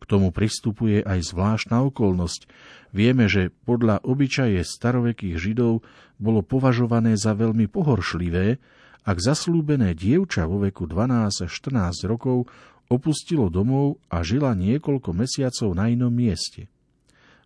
K 0.00 0.04
tomu 0.08 0.32
pristupuje 0.32 1.04
aj 1.04 1.32
zvláštna 1.32 1.84
okolnosť. 1.92 2.48
Vieme, 2.96 3.28
že 3.28 3.52
podľa 3.68 4.00
obyčaje 4.00 4.64
starovekých 4.64 5.36
Židov 5.36 5.84
bolo 6.16 6.40
považované 6.40 7.20
za 7.20 7.36
veľmi 7.36 7.68
pohoršlivé, 7.68 8.56
ak 9.04 9.16
zaslúbené 9.16 9.96
dievča 9.96 10.44
vo 10.44 10.60
veku 10.60 10.84
12 10.88 11.48
až 11.48 11.52
14 11.52 12.04
rokov 12.08 12.48
opustilo 12.92 13.48
domov 13.48 14.00
a 14.12 14.20
žila 14.20 14.52
niekoľko 14.56 15.12
mesiacov 15.16 15.72
na 15.76 15.92
inom 15.92 16.12
mieste– 16.12 16.68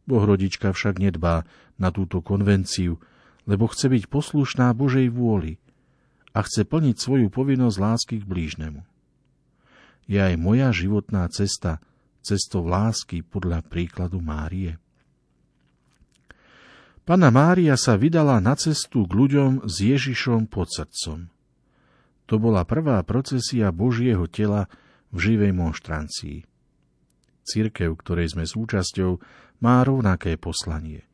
Bohrodička 0.04 0.72
však 0.72 1.00
nedbá 1.00 1.48
na 1.80 1.88
túto 1.88 2.20
konvenciu, 2.20 3.00
lebo 3.48 3.68
chce 3.68 3.88
byť 3.88 4.04
poslušná 4.08 4.72
Božej 4.76 5.08
vôli 5.12 5.56
a 6.34 6.44
chce 6.44 6.66
plniť 6.68 6.96
svoju 6.98 7.28
povinnosť 7.32 7.76
lásky 7.80 8.16
k 8.20 8.28
blížnemu. 8.28 8.80
Je 10.04 10.20
aj 10.20 10.34
moja 10.36 10.68
životná 10.74 11.24
cesta 11.32 11.80
cestou 12.24 12.64
lásky 12.64 13.20
podľa 13.20 13.60
príkladu 13.60 14.24
Márie. 14.24 14.80
Pana 17.04 17.28
Mária 17.28 17.76
sa 17.76 18.00
vydala 18.00 18.40
na 18.40 18.56
cestu 18.56 19.04
k 19.04 19.12
ľuďom 19.12 19.68
s 19.68 19.84
Ježišom 19.84 20.48
pod 20.48 20.72
srdcom. 20.72 21.28
To 22.24 22.34
bola 22.40 22.64
prvá 22.64 22.96
procesia 23.04 23.68
Božieho 23.68 24.24
tela 24.24 24.72
v 25.12 25.28
živej 25.28 25.52
monštrancii. 25.52 26.48
Církev, 27.44 27.92
ktorej 28.00 28.32
sme 28.32 28.48
súčasťou, 28.48 29.20
má 29.62 29.82
rovnaké 29.84 30.38
poslanie. 30.38 31.06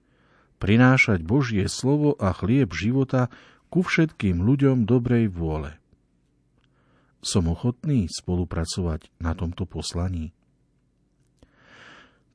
Prinášať 0.61 1.25
Božie 1.25 1.65
slovo 1.67 2.17
a 2.21 2.37
chlieb 2.37 2.73
života 2.77 3.33
ku 3.73 3.81
všetkým 3.81 4.45
ľuďom 4.45 4.85
dobrej 4.85 5.33
vôle. 5.33 5.81
Som 7.21 7.53
ochotný 7.53 8.09
spolupracovať 8.09 9.13
na 9.21 9.33
tomto 9.37 9.65
poslaní. 9.69 10.33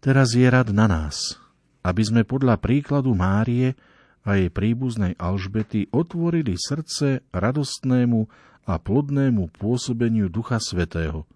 Teraz 0.02 0.38
je 0.38 0.46
rad 0.46 0.70
na 0.70 0.86
nás, 0.86 1.42
aby 1.82 2.02
sme 2.06 2.22
podľa 2.22 2.62
príkladu 2.62 3.18
Márie 3.18 3.74
a 4.26 4.38
jej 4.38 4.50
príbuznej 4.50 5.18
Alžbety 5.18 5.90
otvorili 5.94 6.58
srdce 6.58 7.26
radostnému 7.34 8.26
a 8.66 8.74
plodnému 8.82 9.54
pôsobeniu 9.54 10.30
Ducha 10.30 10.58
Svetého 10.58 11.30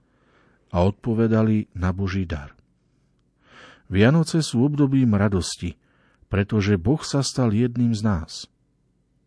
a 0.73 0.85
odpovedali 0.85 1.69
na 1.77 1.93
Boží 1.93 2.25
dar. 2.25 2.58
Vianoce 3.89 4.45
sú 4.45 4.63
obdobím 4.63 5.17
radosti, 5.17 5.75
pretože 6.29 6.77
Boh 6.77 7.01
sa 7.01 7.25
stal 7.25 7.51
jedným 7.51 7.91
z 7.97 8.01
nás. 8.05 8.31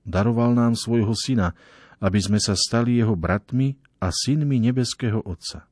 Daroval 0.06 0.55
nám 0.55 0.78
svojho 0.78 1.12
syna, 1.18 1.59
aby 1.98 2.18
sme 2.22 2.39
sa 2.39 2.55
stali 2.55 2.98
jeho 2.98 3.18
bratmi 3.18 3.74
a 3.98 4.10
synmi 4.10 4.59
nebeského 4.62 5.22
Otca. 5.22 5.66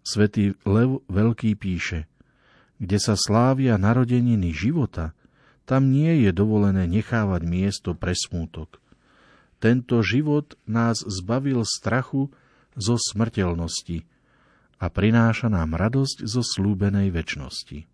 Svetý 0.00 0.56
Lev 0.64 1.04
Veľký 1.08 1.56
píše– 1.56 2.04
kde 2.80 2.96
sa 2.96 3.14
slávia 3.14 3.76
narodeniny 3.76 4.56
života, 4.56 5.12
tam 5.68 5.92
nie 5.92 6.24
je 6.26 6.32
dovolené 6.32 6.88
nechávať 6.88 7.44
miesto 7.44 7.92
pre 7.92 8.16
smútok. 8.16 8.80
Tento 9.60 10.00
život 10.00 10.56
nás 10.64 11.04
zbavil 11.04 11.62
strachu 11.68 12.32
zo 12.72 12.96
smrteľnosti 12.96 14.08
a 14.80 14.86
prináša 14.88 15.52
nám 15.52 15.76
radosť 15.76 16.24
zo 16.24 16.40
slúbenej 16.40 17.12
väčnosti. 17.12 17.84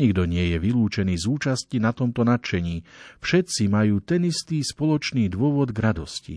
Nikto 0.00 0.24
nie 0.24 0.56
je 0.56 0.56
vylúčený 0.56 1.20
z 1.20 1.28
účasti 1.28 1.76
na 1.76 1.92
tomto 1.92 2.24
nadšení. 2.24 2.80
Všetci 3.20 3.68
majú 3.68 4.00
ten 4.00 4.24
istý 4.24 4.64
spoločný 4.64 5.28
dôvod 5.28 5.76
k 5.76 5.78
radosti. 5.84 6.36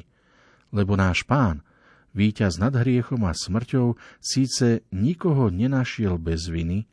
Lebo 0.75 0.99
náš 0.99 1.23
pán, 1.23 1.63
víťaz 2.11 2.59
nad 2.59 2.75
hriechom 2.75 3.23
a 3.23 3.31
smrťou, 3.31 3.95
síce 4.19 4.83
nikoho 4.91 5.47
nenašiel 5.47 6.19
bez 6.19 6.51
viny, 6.51 6.83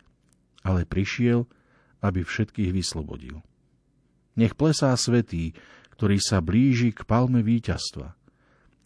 ale 0.62 0.86
prišiel, 0.86 1.50
aby 1.98 2.22
všetkých 2.22 2.70
vyslobodil. 2.70 3.42
Nech 4.38 4.54
plesá 4.54 4.94
svetý, 4.94 5.58
ktorý 5.98 6.22
sa 6.22 6.38
blíži 6.38 6.94
k 6.94 7.02
palme 7.02 7.42
víťazstva. 7.42 8.14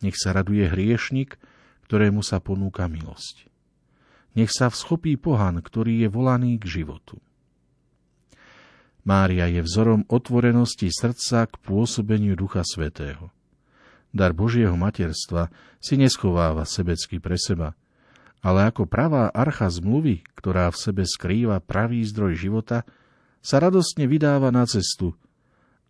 Nech 0.01 0.16
sa 0.16 0.32
raduje 0.32 0.65
hriešnik, 0.65 1.36
ktorému 1.85 2.24
sa 2.24 2.40
ponúka 2.40 2.89
milosť. 2.89 3.53
Nech 4.37 4.53
sa 4.53 4.69
vschopí 4.69 5.17
pohan, 5.17 5.65
ktorý 5.65 6.05
je 6.05 6.09
volaný 6.13 6.61
k 6.61 6.81
životu. 6.81 7.19
Mária 9.07 9.49
je 9.49 9.65
vzorom 9.65 10.05
otvorenosti 10.07 10.93
srdca 10.93 11.49
k 11.49 11.55
pôsobeniu 11.65 12.37
Ducha 12.37 12.61
Svetého. 12.67 13.33
Dar 14.13 14.37
Božieho 14.37 14.77
materstva 14.77 15.49
si 15.81 15.97
neschováva 15.97 16.69
sebecky 16.69 17.19
pre 17.19 17.41
seba– 17.41 17.73
ale 18.47 18.71
ako 18.71 18.87
pravá 18.87 19.27
archa 19.35 19.67
zmluvy, 19.67 20.23
ktorá 20.39 20.71
v 20.71 20.79
sebe 20.79 21.03
skrýva 21.03 21.59
pravý 21.59 22.07
zdroj 22.07 22.39
života, 22.39 22.87
sa 23.43 23.59
radostne 23.59 24.07
vydáva 24.07 24.55
na 24.55 24.63
cestu, 24.71 25.19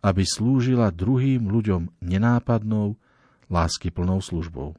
aby 0.01 0.25
slúžila 0.25 0.89
druhým 0.89 1.45
ľuďom 1.45 2.01
nenápadnou, 2.01 2.97
láskyplnou 3.45 4.25
službou. 4.25 4.73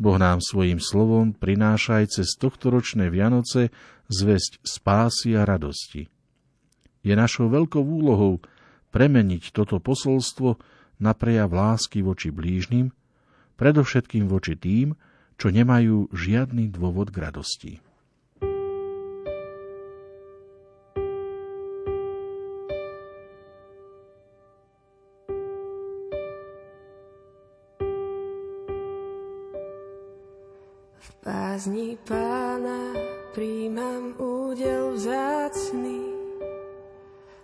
Boh 0.00 0.16
nám 0.16 0.40
svojim 0.40 0.80
slovom 0.80 1.36
prináša 1.36 2.00
aj 2.00 2.06
cez 2.16 2.32
tohtoročné 2.40 3.12
Vianoce 3.12 3.68
zväzť 4.08 4.64
spásy 4.64 5.36
a 5.36 5.44
radosti. 5.44 6.08
Je 7.04 7.12
našou 7.12 7.52
veľkou 7.52 7.84
úlohou 7.84 8.40
premeniť 8.96 9.52
toto 9.52 9.76
posolstvo 9.76 10.56
na 11.04 11.12
prejav 11.12 11.52
lásky 11.52 12.00
voči 12.00 12.32
blížnym, 12.32 12.96
predovšetkým 13.60 14.24
voči 14.24 14.56
tým, 14.56 14.96
čo 15.36 15.52
nemajú 15.52 16.08
žiadny 16.16 16.72
dôvod 16.72 17.12
k 17.12 17.20
radosti. 17.20 17.72
Pázni 31.60 31.92
pána 32.08 32.96
príjmam 33.36 34.16
údel 34.16 34.96
vzácný, 34.96 36.08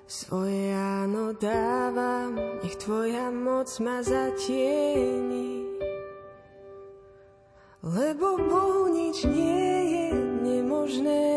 svoje 0.09 0.73
áno 0.73 1.37
dávam, 1.37 2.33
nech 2.65 2.81
tvoja 2.81 3.29
moc 3.29 3.69
ma 3.77 4.01
zatieni 4.01 5.69
lebo 7.85 8.41
Bohu 8.41 8.89
nič 8.89 9.29
nie 9.29 9.69
je 9.85 10.07
nemožné. 10.49 11.29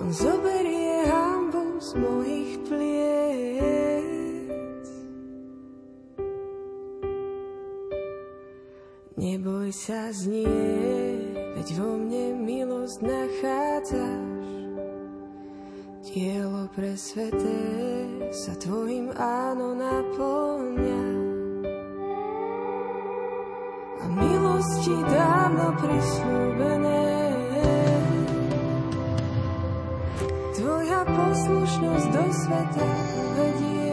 On 0.00 0.08
zoberie 0.08 1.04
hambu 1.04 1.76
z 1.84 2.00
mojich 2.00 2.52
pliec. 2.64 2.91
Sa 9.72 10.12
znie, 10.12 11.16
veď 11.56 11.68
vo 11.80 11.96
mne 11.96 12.44
milosť 12.44 12.98
nachádzaš. 13.00 14.30
Dielo 16.12 16.68
pre 16.76 16.92
sveté 16.92 17.60
sa 18.36 18.52
tvojim 18.60 19.08
áno 19.16 19.72
naplňa. 19.72 21.02
milosti 24.12 24.96
dávno 25.08 25.66
prislúbené. 25.80 27.08
Tvoja 30.52 31.00
poslušnosť 31.08 32.06
do 32.12 32.24
sveta 32.28 32.88
vedie. 33.40 33.91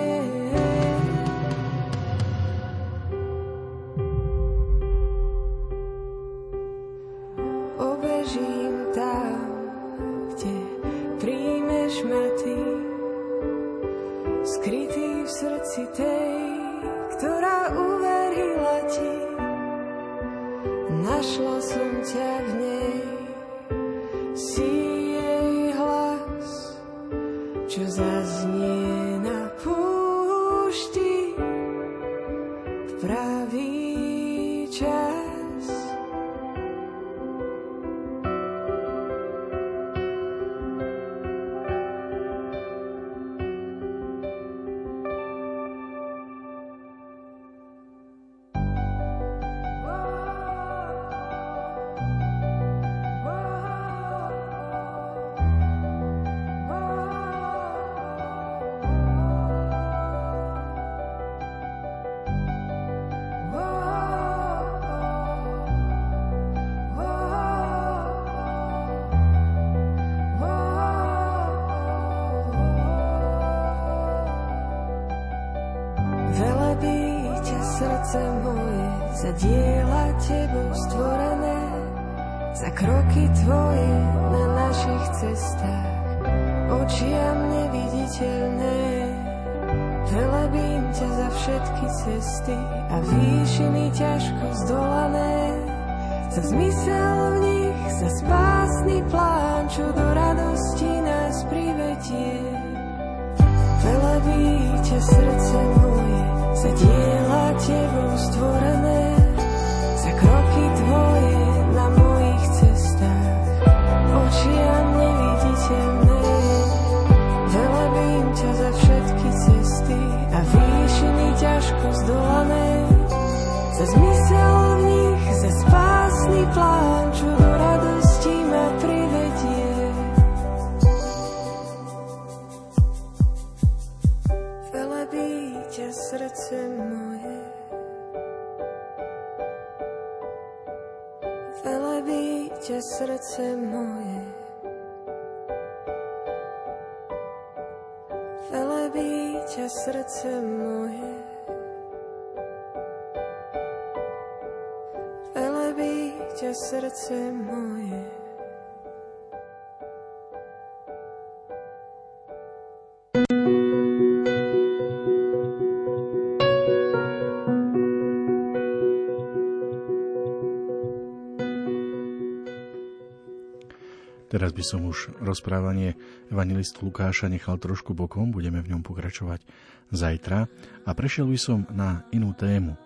Teraz 174.39 174.55
by 174.55 174.63
som 174.63 174.87
už 174.87 175.19
rozprávanie 175.19 175.99
evangelistu 176.31 176.87
Lukáša 176.87 177.27
nechal 177.27 177.59
trošku 177.59 177.91
bokom, 177.91 178.31
budeme 178.31 178.63
v 178.63 178.71
ňom 178.71 178.87
pokračovať 178.87 179.43
zajtra 179.91 180.47
a 180.87 180.89
prešiel 180.95 181.27
by 181.27 181.35
som 181.35 181.67
na 181.75 182.07
inú 182.15 182.31
tému. 182.31 182.79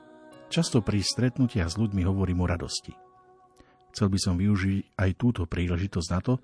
Často 0.49 0.81
pri 0.81 1.05
stretnutiach 1.05 1.69
s 1.69 1.77
ľuďmi 1.77 2.09
hovorím 2.09 2.41
o 2.41 2.49
radosti. 2.49 2.97
Chcel 3.93 4.09
by 4.09 4.17
som 4.17 4.41
využiť 4.41 4.97
aj 4.97 5.09
túto 5.13 5.45
príležitosť 5.45 6.09
na 6.09 6.19
to, 6.25 6.41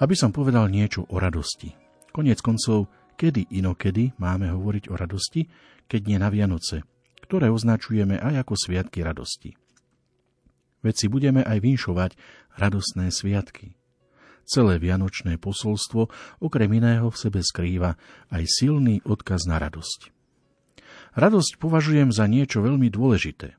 aby 0.00 0.16
som 0.16 0.32
povedal 0.32 0.64
niečo 0.72 1.04
o 1.12 1.20
radosti. 1.20 1.76
Konec 2.08 2.40
koncov, 2.40 2.88
kedy 3.20 3.52
inokedy 3.52 4.16
máme 4.16 4.48
hovoriť 4.48 4.88
o 4.88 4.96
radosti, 4.96 5.44
keď 5.84 6.00
nie 6.08 6.16
na 6.16 6.32
Vianoce, 6.32 6.88
ktoré 7.20 7.52
označujeme 7.52 8.16
aj 8.16 8.48
ako 8.48 8.56
sviatky 8.56 9.04
radosti. 9.04 9.52
Veď 10.80 11.12
budeme 11.12 11.44
aj 11.44 11.60
vinšovať 11.60 12.16
radostné 12.56 13.12
sviatky. 13.12 13.76
Celé 14.42 14.76
vianočné 14.82 15.38
posolstvo 15.38 16.10
okrem 16.42 16.70
iného 16.76 17.08
v 17.08 17.16
sebe 17.16 17.40
skrýva 17.40 17.94
aj 18.28 18.44
silný 18.48 19.00
odkaz 19.06 19.46
na 19.46 19.62
radosť. 19.62 20.10
Radosť 21.12 21.60
považujem 21.60 22.10
za 22.10 22.24
niečo 22.24 22.64
veľmi 22.64 22.88
dôležité, 22.88 23.54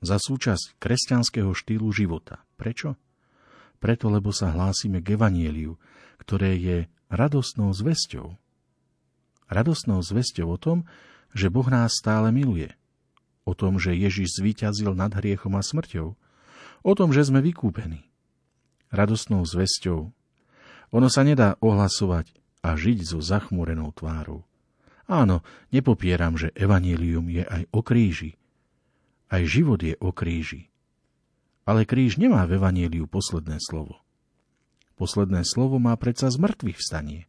za 0.00 0.16
súčasť 0.16 0.80
kresťanského 0.80 1.52
štýlu 1.52 1.88
života. 1.92 2.42
Prečo? 2.56 2.96
Preto, 3.78 4.08
lebo 4.08 4.32
sa 4.32 4.52
hlásime 4.52 5.04
k 5.04 5.16
evanieliu, 5.16 5.76
ktoré 6.16 6.56
je 6.56 6.78
radostnou 7.12 7.76
zväzťou. 7.76 8.32
Radostnou 9.52 10.00
zväzťou 10.00 10.48
o 10.48 10.56
tom, 10.56 10.78
že 11.36 11.52
Boh 11.52 11.68
nás 11.68 12.00
stále 12.00 12.32
miluje, 12.32 12.72
o 13.44 13.52
tom, 13.52 13.76
že 13.76 13.92
Ježiš 13.92 14.40
zvíťazil 14.40 14.96
nad 14.96 15.12
hriechom 15.12 15.52
a 15.54 15.62
smrťou, 15.62 16.16
o 16.84 16.92
tom, 16.96 17.12
že 17.12 17.28
sme 17.28 17.44
vykúpení. 17.44 18.08
Radostnou 18.88 19.44
zväzťou 19.44 20.14
ono 20.90 21.08
sa 21.08 21.22
nedá 21.22 21.56
ohlasovať 21.62 22.32
a 22.64 22.76
žiť 22.76 22.98
so 23.04 23.20
zachmúrenou 23.20 23.92
tvárou. 23.92 24.48
Áno, 25.04 25.44
nepopieram, 25.68 26.40
že 26.40 26.48
evanílium 26.56 27.28
je 27.28 27.44
aj 27.44 27.62
o 27.76 27.80
kríži. 27.84 28.40
Aj 29.28 29.44
život 29.44 29.80
je 29.84 29.92
o 30.00 30.10
kríži. 30.16 30.72
Ale 31.68 31.84
kríž 31.84 32.16
nemá 32.16 32.48
v 32.48 32.56
evaníliu 32.56 33.04
posledné 33.04 33.60
slovo. 33.60 34.00
Posledné 34.96 35.44
slovo 35.44 35.76
má 35.76 35.92
predsa 36.00 36.32
z 36.32 36.40
mŕtvych 36.40 36.78
vstanie. 36.80 37.28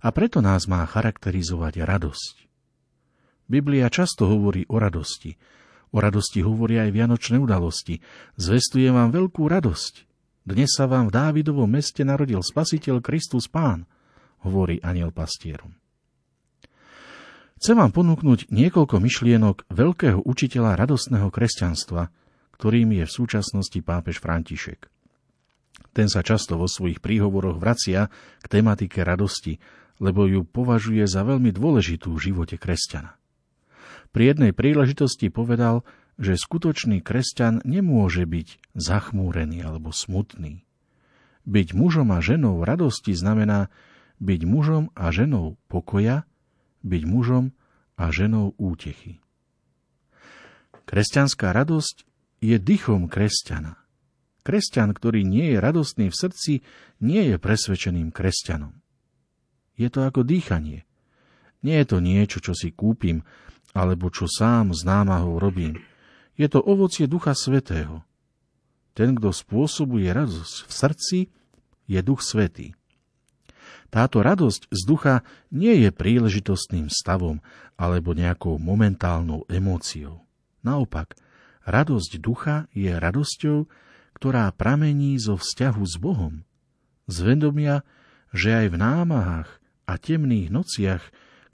A 0.00 0.08
preto 0.12 0.40
nás 0.40 0.64
má 0.68 0.84
charakterizovať 0.88 1.84
radosť. 1.84 2.34
Biblia 3.50 3.92
často 3.92 4.24
hovorí 4.30 4.64
o 4.70 4.80
radosti. 4.80 5.36
O 5.92 6.00
radosti 6.00 6.40
hovoria 6.42 6.88
aj 6.88 6.92
vianočné 6.94 7.36
udalosti. 7.38 8.00
Zvestujem 8.38 8.94
vám 8.94 9.10
veľkú 9.12 9.44
radosť. 9.46 10.05
Dnes 10.46 10.70
sa 10.70 10.86
vám 10.86 11.10
v 11.10 11.14
Dávidovom 11.18 11.66
meste 11.66 12.06
narodil 12.06 12.38
Spasiteľ 12.38 13.02
Kristus 13.02 13.50
Pán, 13.50 13.82
hovorí 14.46 14.78
aniel 14.78 15.10
pastierom. 15.10 15.74
Chcem 17.58 17.74
vám 17.74 17.90
ponúknuť 17.90 18.54
niekoľko 18.54 19.02
myšlienok 19.02 19.66
veľkého 19.66 20.22
učiteľa 20.22 20.78
radostného 20.78 21.34
kresťanstva, 21.34 22.14
ktorým 22.54 22.94
je 22.94 23.04
v 23.10 23.14
súčasnosti 23.18 23.74
pápež 23.82 24.22
František. 24.22 24.86
Ten 25.90 26.06
sa 26.06 26.22
často 26.22 26.54
vo 26.54 26.70
svojich 26.70 27.02
príhovoroch 27.02 27.58
vracia 27.58 28.06
k 28.38 28.46
tematike 28.46 29.02
radosti, 29.02 29.58
lebo 29.98 30.30
ju 30.30 30.46
považuje 30.46 31.10
za 31.10 31.26
veľmi 31.26 31.50
dôležitú 31.50 32.14
v 32.14 32.22
živote 32.22 32.54
kresťana. 32.54 33.18
Pri 34.14 34.30
jednej 34.30 34.54
príležitosti 34.54 35.26
povedal, 35.26 35.82
že 36.16 36.40
skutočný 36.40 37.04
kresťan 37.04 37.60
nemôže 37.64 38.24
byť 38.24 38.72
zachmúrený 38.72 39.60
alebo 39.60 39.92
smutný. 39.92 40.64
Byť 41.46 41.68
mužom 41.76 42.10
a 42.10 42.18
ženou 42.24 42.64
radosti 42.64 43.12
znamená 43.12 43.68
byť 44.18 44.40
mužom 44.48 44.90
a 44.96 45.12
ženou 45.12 45.60
pokoja, 45.68 46.24
byť 46.82 47.02
mužom 47.04 47.52
a 48.00 48.04
ženou 48.08 48.56
útechy. 48.56 49.20
Kresťanská 50.86 51.52
radosť 51.52 52.06
je 52.40 52.56
dychom 52.56 53.10
kresťana. 53.10 53.76
Kresťan, 54.46 54.94
ktorý 54.94 55.26
nie 55.26 55.54
je 55.54 55.58
radostný 55.58 56.06
v 56.14 56.16
srdci, 56.16 56.52
nie 57.02 57.22
je 57.26 57.36
presvedčeným 57.36 58.14
kresťanom. 58.14 58.78
Je 59.74 59.90
to 59.90 60.06
ako 60.06 60.22
dýchanie. 60.22 60.86
Nie 61.66 61.82
je 61.82 61.86
to 61.90 61.98
niečo, 61.98 62.38
čo 62.38 62.54
si 62.54 62.70
kúpim, 62.70 63.26
alebo 63.74 64.08
čo 64.08 64.30
sám 64.30 64.70
z 64.72 64.86
námahou 64.86 65.42
robím. 65.42 65.82
Je 66.36 66.46
to 66.52 66.60
ovocie 66.60 67.08
Ducha 67.08 67.32
Svetého. 67.32 68.04
Ten, 68.96 69.16
kto 69.16 69.32
spôsobuje 69.32 70.08
radosť 70.08 70.54
v 70.68 70.72
srdci, 70.72 71.18
je 71.88 72.00
Duch 72.00 72.20
Svetý. 72.24 72.76
Táto 73.88 74.20
radosť 74.20 74.68
z 74.68 74.80
ducha 74.84 75.16
nie 75.54 75.86
je 75.86 75.90
príležitostným 75.94 76.90
stavom 76.90 77.40
alebo 77.78 78.12
nejakou 78.12 78.58
momentálnou 78.58 79.46
emóciou. 79.46 80.26
Naopak, 80.66 81.14
radosť 81.64 82.18
ducha 82.18 82.66
je 82.74 82.90
radosťou, 82.90 83.68
ktorá 84.16 84.48
pramení 84.52 85.20
zo 85.20 85.36
vzťahu 85.36 85.82
s 85.86 85.96
Bohom, 86.00 86.42
z 87.06 87.16
vedomia, 87.22 87.86
že 88.32 88.54
aj 88.54 88.66
v 88.74 88.76
námahách 88.80 89.48
a 89.86 89.92
temných 90.00 90.50
nociach, 90.50 91.04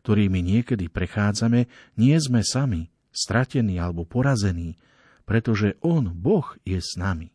ktorými 0.01 0.41
niekedy 0.41 0.89
prechádzame, 0.89 1.69
nie 1.99 2.17
sme 2.17 2.41
sami, 2.41 2.89
stratený 3.13 3.79
alebo 3.79 4.09
porazený, 4.09 4.81
pretože 5.29 5.79
On, 5.85 6.11
Boh, 6.11 6.57
je 6.67 6.81
s 6.81 6.99
nami. 6.99 7.31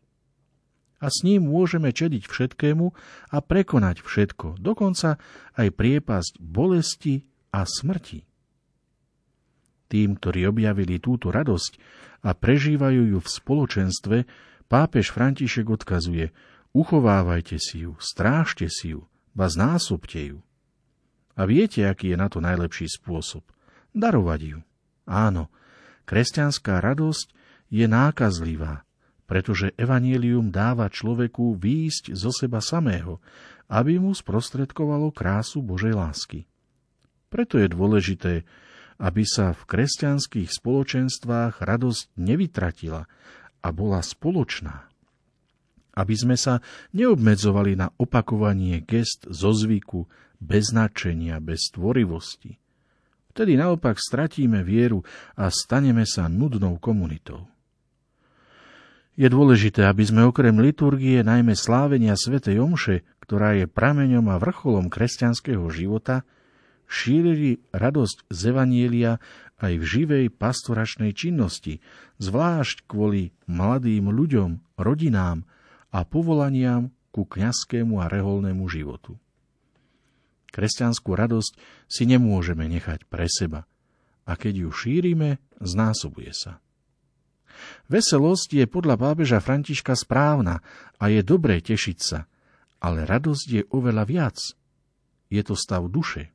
A 0.98 1.14
s 1.14 1.22
ním 1.22 1.46
môžeme 1.46 1.94
čediť 1.94 2.26
všetkému 2.26 2.86
a 3.30 3.36
prekonať 3.38 4.02
všetko, 4.02 4.58
dokonca 4.58 5.16
aj 5.54 5.68
priepasť 5.70 6.42
bolesti 6.42 7.22
a 7.54 7.62
smrti. 7.62 8.26
Tým, 9.88 10.18
ktorí 10.18 10.44
objavili 10.44 11.00
túto 11.00 11.30
radosť 11.30 11.72
a 12.26 12.34
prežívajú 12.34 13.14
ju 13.14 13.18
v 13.22 13.28
spoločenstve, 13.30 14.16
pápež 14.66 15.14
František 15.14 15.70
odkazuje 15.70 16.34
uchovávajte 16.76 17.56
si 17.56 17.86
ju, 17.86 17.96
strážte 17.98 18.68
si 18.68 18.92
ju, 18.92 19.08
ba 19.32 19.48
znásobte 19.48 20.20
ju. 20.20 20.38
A 21.38 21.46
viete, 21.46 21.86
aký 21.86 22.12
je 22.12 22.18
na 22.18 22.26
to 22.26 22.42
najlepší 22.42 22.90
spôsob? 22.90 23.46
Darovať 23.94 24.40
ju. 24.42 24.58
Áno, 25.06 25.48
Kresťanská 26.08 26.80
radosť 26.80 27.36
je 27.68 27.84
nákazlivá, 27.84 28.88
pretože 29.28 29.76
evanílium 29.76 30.48
dáva 30.48 30.88
človeku 30.88 31.60
výjsť 31.60 32.16
zo 32.16 32.32
seba 32.32 32.64
samého, 32.64 33.20
aby 33.68 34.00
mu 34.00 34.16
sprostredkovalo 34.16 35.12
krásu 35.12 35.60
Božej 35.60 35.92
lásky. 35.92 36.48
Preto 37.28 37.60
je 37.60 37.68
dôležité, 37.68 38.48
aby 38.96 39.22
sa 39.28 39.52
v 39.52 39.62
kresťanských 39.68 40.48
spoločenstvách 40.48 41.60
radosť 41.60 42.16
nevytratila 42.16 43.04
a 43.60 43.68
bola 43.68 44.00
spoločná. 44.00 44.88
Aby 45.92 46.14
sme 46.16 46.36
sa 46.40 46.64
neobmedzovali 46.96 47.76
na 47.76 47.92
opakovanie 48.00 48.80
gest 48.80 49.28
zo 49.28 49.52
zvyku, 49.52 50.08
bez 50.40 50.72
značenia, 50.72 51.36
bez 51.42 51.68
tvorivosti. 51.68 52.56
Vtedy 53.38 53.54
naopak 53.54 54.02
stratíme 54.02 54.66
vieru 54.66 55.06
a 55.38 55.46
staneme 55.46 56.02
sa 56.02 56.26
nudnou 56.26 56.74
komunitou. 56.82 57.46
Je 59.14 59.30
dôležité, 59.30 59.86
aby 59.86 60.02
sme 60.02 60.26
okrem 60.26 60.58
liturgie, 60.58 61.22
najmä 61.22 61.54
slávenia 61.54 62.18
svätej 62.18 62.58
Omše, 62.58 63.06
ktorá 63.22 63.54
je 63.54 63.70
prameňom 63.70 64.26
a 64.26 64.42
vrcholom 64.42 64.90
kresťanského 64.90 65.62
života, 65.70 66.26
šírili 66.90 67.62
radosť 67.70 68.26
z 68.26 68.40
Evanielia 68.50 69.22
aj 69.62 69.72
v 69.78 69.84
živej 69.86 70.26
pastoračnej 70.34 71.14
činnosti, 71.14 71.78
zvlášť 72.18 72.90
kvôli 72.90 73.30
mladým 73.46 74.10
ľuďom, 74.10 74.82
rodinám 74.82 75.46
a 75.94 76.02
povolaniam 76.02 76.90
ku 77.14 77.22
kňazskému 77.22 78.02
a 78.02 78.10
reholnému 78.10 78.66
životu. 78.66 79.14
Kresťanskú 80.48 81.12
radosť 81.12 81.52
si 81.86 82.08
nemôžeme 82.08 82.64
nechať 82.66 83.04
pre 83.08 83.28
seba 83.28 83.68
a 84.28 84.36
keď 84.36 84.68
ju 84.68 84.70
šírime, 84.70 85.40
znásobuje 85.56 86.36
sa. 86.36 86.60
Veselosť 87.88 88.60
je 88.60 88.64
podľa 88.68 89.00
pápeža 89.00 89.40
Františka 89.40 89.96
správna 89.96 90.60
a 91.00 91.08
je 91.08 91.24
dobré 91.24 91.64
tešiť 91.64 91.98
sa, 91.98 92.28
ale 92.78 93.08
radosť 93.08 93.46
je 93.48 93.62
oveľa 93.72 94.04
viac. 94.04 94.38
Je 95.32 95.42
to 95.42 95.56
stav 95.56 95.88
duše. 95.88 96.30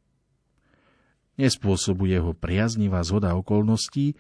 Nespôsobuje 1.38 2.18
ho 2.18 2.34
priaznivá 2.34 3.02
zhoda 3.06 3.38
okolností, 3.38 4.18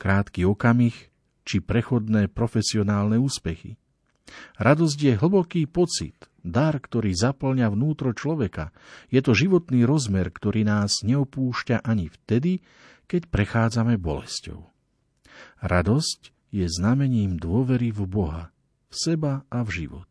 krátky 0.00 0.48
okamih 0.48 0.96
či 1.44 1.60
prechodné 1.60 2.32
profesionálne 2.32 3.20
úspechy. 3.20 3.76
Radosť 4.56 4.98
je 4.98 5.12
hlboký 5.16 5.62
pocit, 5.68 6.29
dar, 6.42 6.76
ktorý 6.80 7.12
zaplňa 7.12 7.72
vnútro 7.72 8.12
človeka. 8.16 8.72
Je 9.12 9.20
to 9.20 9.36
životný 9.36 9.84
rozmer, 9.84 10.28
ktorý 10.32 10.66
nás 10.66 11.04
neopúšťa 11.04 11.84
ani 11.84 12.08
vtedy, 12.08 12.64
keď 13.10 13.26
prechádzame 13.28 13.98
bolesťou. 13.98 14.70
Radosť 15.64 16.32
je 16.50 16.66
znamením 16.66 17.38
dôvery 17.38 17.94
v 17.94 18.06
Boha, 18.06 18.42
v 18.90 18.94
seba 18.94 19.46
a 19.46 19.62
v 19.62 19.84
život. 19.84 20.08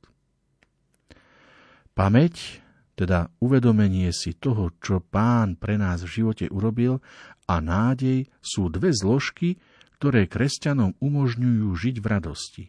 Pamäť, 1.92 2.64
teda 2.96 3.28
uvedomenie 3.44 4.12
si 4.16 4.36
toho, 4.36 4.72
čo 4.80 5.04
Pán 5.04 5.60
pre 5.60 5.76
nás 5.76 6.04
v 6.08 6.24
živote 6.24 6.48
urobil, 6.48 7.04
a 7.50 7.60
nádej 7.60 8.30
sú 8.40 8.70
dve 8.70 8.94
zložky, 8.94 9.58
ktoré 10.00 10.32
kresťanom 10.32 10.96
umožňujú 11.02 11.68
žiť 11.76 11.96
v 12.00 12.06
radosti. 12.06 12.66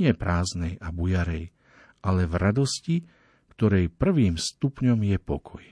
Nie 0.00 0.18
prázdnej 0.18 0.80
a 0.82 0.90
bujarej, 0.90 1.54
ale 2.02 2.26
v 2.26 2.34
radosti, 2.36 2.96
ktorej 3.54 3.88
prvým 3.88 4.36
stupňom 4.36 4.98
je 5.06 5.18
pokoj. 5.22 5.64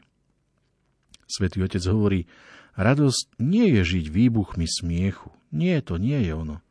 Svetý 1.26 1.62
Otec 1.62 1.82
hovorí, 1.90 2.30
radosť 2.78 3.38
nie 3.42 3.70
je 3.78 3.82
žiť 3.98 4.06
výbuchmi 4.10 4.66
smiechu. 4.66 5.30
Nie, 5.50 5.82
to 5.82 5.98
nie 5.98 6.18
je 6.22 6.32
ono. 6.34 6.62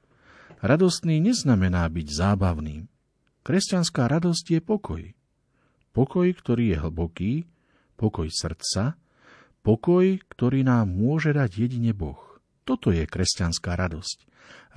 Radostný 0.59 1.19
neznamená 1.23 1.87
byť 1.87 2.07
zábavným. 2.07 2.87
Kresťanská 3.43 4.11
radosť 4.11 4.45
je 4.55 4.59
pokoj. 4.59 5.03
Pokoj, 5.95 6.27
ktorý 6.35 6.75
je 6.75 6.77
hlboký, 6.79 7.31
pokoj 7.95 8.27
srdca, 8.27 8.99
pokoj, 9.63 10.19
ktorý 10.27 10.63
nám 10.63 10.91
môže 10.91 11.35
dať 11.35 11.67
jedine 11.67 11.91
Boh. 11.95 12.19
Toto 12.67 12.91
je 12.91 13.03
kresťanská 13.07 13.75
radosť. 13.75 14.27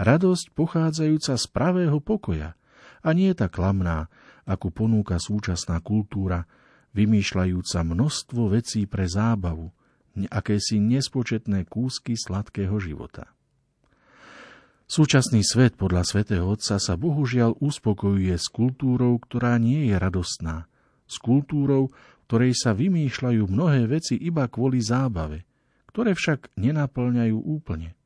Radosť 0.00 0.46
pochádzajúca 0.56 1.34
z 1.36 1.46
pravého 1.50 1.98
pokoja 2.00 2.54
a 3.02 3.08
nie 3.12 3.34
tá 3.34 3.50
klamná, 3.50 4.08
akú 4.46 4.74
ponúka 4.74 5.18
súčasná 5.22 5.78
kultúra, 5.80 6.46
vymýšľajúca 6.92 7.80
množstvo 7.86 8.52
vecí 8.52 8.84
pre 8.84 9.08
zábavu, 9.08 9.72
akési 10.28 10.76
nespočetné 10.76 11.64
kúsky 11.64 12.18
sladkého 12.18 12.76
života. 12.76 13.32
Súčasný 14.84 15.40
svet 15.40 15.80
podľa 15.80 16.04
svätého 16.04 16.44
Otca 16.44 16.76
sa 16.76 16.94
bohužiaľ 17.00 17.56
uspokojuje 17.64 18.36
s 18.36 18.52
kultúrou, 18.52 19.16
ktorá 19.16 19.56
nie 19.56 19.88
je 19.88 19.96
radostná, 19.96 20.68
s 21.08 21.16
kultúrou, 21.16 21.88
ktorej 22.28 22.52
sa 22.52 22.76
vymýšľajú 22.76 23.48
mnohé 23.48 23.88
veci 23.88 24.20
iba 24.20 24.44
kvôli 24.52 24.84
zábave, 24.84 25.48
ktoré 25.88 26.12
však 26.12 26.52
nenaplňajú 26.60 27.38
úplne. 27.40 27.96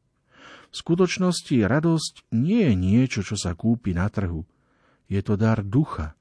V 0.70 0.74
skutočnosti 0.78 1.58
radosť 1.58 2.30
nie 2.38 2.70
je 2.70 2.74
niečo, 2.78 3.20
čo 3.26 3.34
sa 3.34 3.58
kúpi 3.58 3.90
na 3.90 4.06
trhu. 4.06 4.46
Je 5.10 5.18
to 5.26 5.34
dar 5.34 5.66
ducha 5.66 6.14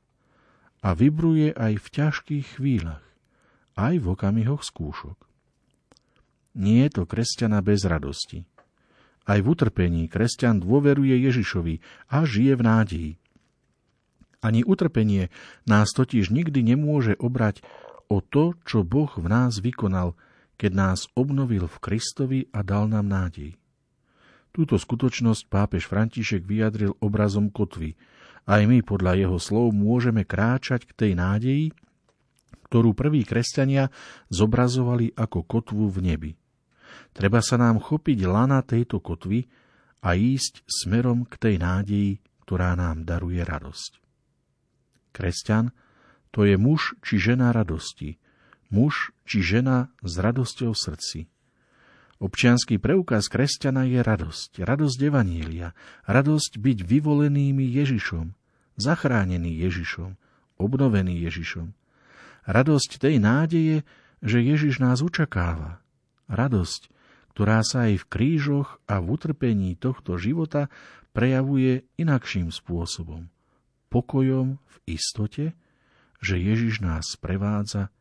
a 0.86 0.94
vybruje 0.94 1.58
aj 1.58 1.82
v 1.82 1.88
ťažkých 1.90 2.46
chvíľach, 2.62 3.02
aj 3.74 3.98
v 3.98 4.06
okamihoch 4.14 4.62
skúšok. 4.62 5.18
Nie 6.54 6.86
je 6.88 7.02
to 7.02 7.04
kresťana 7.10 7.66
bez 7.66 7.82
radosti. 7.90 8.46
Aj 9.26 9.42
v 9.42 9.48
utrpení 9.50 10.06
kresťan 10.06 10.62
dôveruje 10.62 11.18
Ježišovi 11.26 11.82
a 12.14 12.30
žije 12.30 12.54
v 12.54 12.62
nádeji. 12.62 13.12
Ani 14.46 14.62
utrpenie 14.62 15.34
nás 15.66 15.90
totiž 15.90 16.30
nikdy 16.30 16.62
nemôže 16.62 17.18
obrať 17.18 17.66
o 18.06 18.22
to, 18.22 18.54
čo 18.70 18.86
Boh 18.86 19.10
v 19.18 19.26
nás 19.26 19.58
vykonal, 19.58 20.14
keď 20.62 20.72
nás 20.78 21.00
obnovil 21.18 21.66
v 21.66 21.78
Kristovi 21.82 22.40
a 22.54 22.62
dal 22.62 22.86
nám 22.86 23.10
nádej. 23.10 23.58
Túto 24.54 24.78
skutočnosť 24.78 25.50
pápež 25.50 25.90
František 25.90 26.46
vyjadril 26.46 26.96
obrazom 27.02 27.50
kotvy. 27.50 27.98
Aj 28.46 28.62
my 28.62 28.86
podľa 28.86 29.26
jeho 29.26 29.38
slov 29.42 29.74
môžeme 29.74 30.22
kráčať 30.22 30.86
k 30.86 30.92
tej 30.94 31.12
nádeji, 31.18 31.66
ktorú 32.70 32.94
prví 32.94 33.26
kresťania 33.26 33.90
zobrazovali 34.30 35.14
ako 35.18 35.46
kotvu 35.46 35.90
v 35.90 35.98
nebi. 36.02 36.32
Treba 37.16 37.42
sa 37.42 37.58
nám 37.58 37.82
chopiť 37.82 38.26
lana 38.30 38.62
tejto 38.62 39.02
kotvy 39.02 39.50
a 40.06 40.14
ísť 40.14 40.62
smerom 40.70 41.26
k 41.26 41.34
tej 41.42 41.56
nádeji, 41.58 42.12
ktorá 42.46 42.78
nám 42.78 43.08
daruje 43.08 43.42
radosť. 43.42 43.98
Kresťan 45.16 45.74
to 46.30 46.44
je 46.44 46.60
muž 46.60 47.00
či 47.02 47.16
žena 47.18 47.56
radosti, 47.56 48.20
muž 48.70 49.16
či 49.24 49.40
žena 49.40 49.90
s 50.04 50.20
radosťou 50.20 50.76
v 50.76 50.82
srdci. 50.84 51.20
Občianský 52.16 52.80
preukaz 52.80 53.28
kresťana 53.28 53.84
je 53.92 54.00
radosť, 54.00 54.64
radosť 54.64 55.00
Evanília, 55.04 55.76
radosť 56.08 56.56
byť 56.64 56.78
vyvolenými 56.88 57.68
Ježišom, 57.76 58.32
zachránený 58.80 59.52
Ježišom, 59.68 60.16
obnovený 60.56 61.28
Ježišom. 61.28 61.76
Radosť 62.48 62.92
tej 63.04 63.20
nádeje, 63.20 63.84
že 64.24 64.40
Ježiš 64.40 64.80
nás 64.80 65.04
očakáva. 65.04 65.84
Radosť, 66.32 66.88
ktorá 67.36 67.60
sa 67.68 67.92
aj 67.92 68.00
v 68.00 68.06
krížoch 68.08 68.80
a 68.88 69.04
v 69.04 69.06
utrpení 69.12 69.76
tohto 69.76 70.16
života 70.16 70.72
prejavuje 71.12 71.84
inakším 72.00 72.48
spôsobom. 72.48 73.28
Pokojom 73.92 74.56
v 74.56 74.76
istote, 74.88 75.52
že 76.24 76.40
Ježiš 76.40 76.80
nás 76.80 77.20
prevádza 77.20 77.92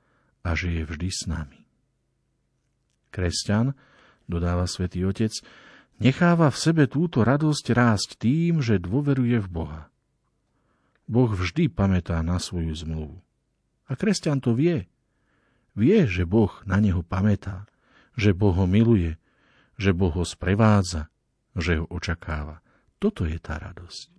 a 0.47 0.55
že 0.55 0.70
je 0.70 0.82
vždy 0.86 1.09
s 1.11 1.23
nami. 1.27 1.61
Kresťan, 3.11 3.74
dodáva 4.31 4.69
svätý 4.69 5.05
Otec, 5.05 5.33
necháva 5.99 6.49
v 6.51 6.61
sebe 6.61 6.85
túto 6.87 7.23
radosť 7.23 7.67
rásť 7.75 8.09
tým, 8.21 8.61
že 8.65 8.83
dôveruje 8.83 9.41
v 9.45 9.49
Boha. 9.49 9.83
Boh 11.05 11.29
vždy 11.29 11.69
pamätá 11.69 12.25
na 12.25 12.41
svoju 12.41 12.73
zmluvu. 12.73 13.21
A 13.89 13.93
kresťan 13.93 14.41
to 14.41 14.57
vie. 14.57 14.89
Vie, 15.77 16.09
že 16.09 16.25
Boh 16.25 16.51
na 16.65 16.81
neho 16.81 17.05
pamätá, 17.05 17.69
že 18.17 18.33
Boh 18.33 18.57
ho 18.57 18.65
miluje 18.65 19.21
že 19.75 19.91
Boh 19.91 20.15
ho 20.15 20.25
sprevádza, 20.27 21.11
že 21.55 21.83
ho 21.83 21.87
očakáva. 21.91 22.63
Toto 23.03 23.27
je 23.27 23.39
tá 23.43 23.59
radosť. 23.59 24.14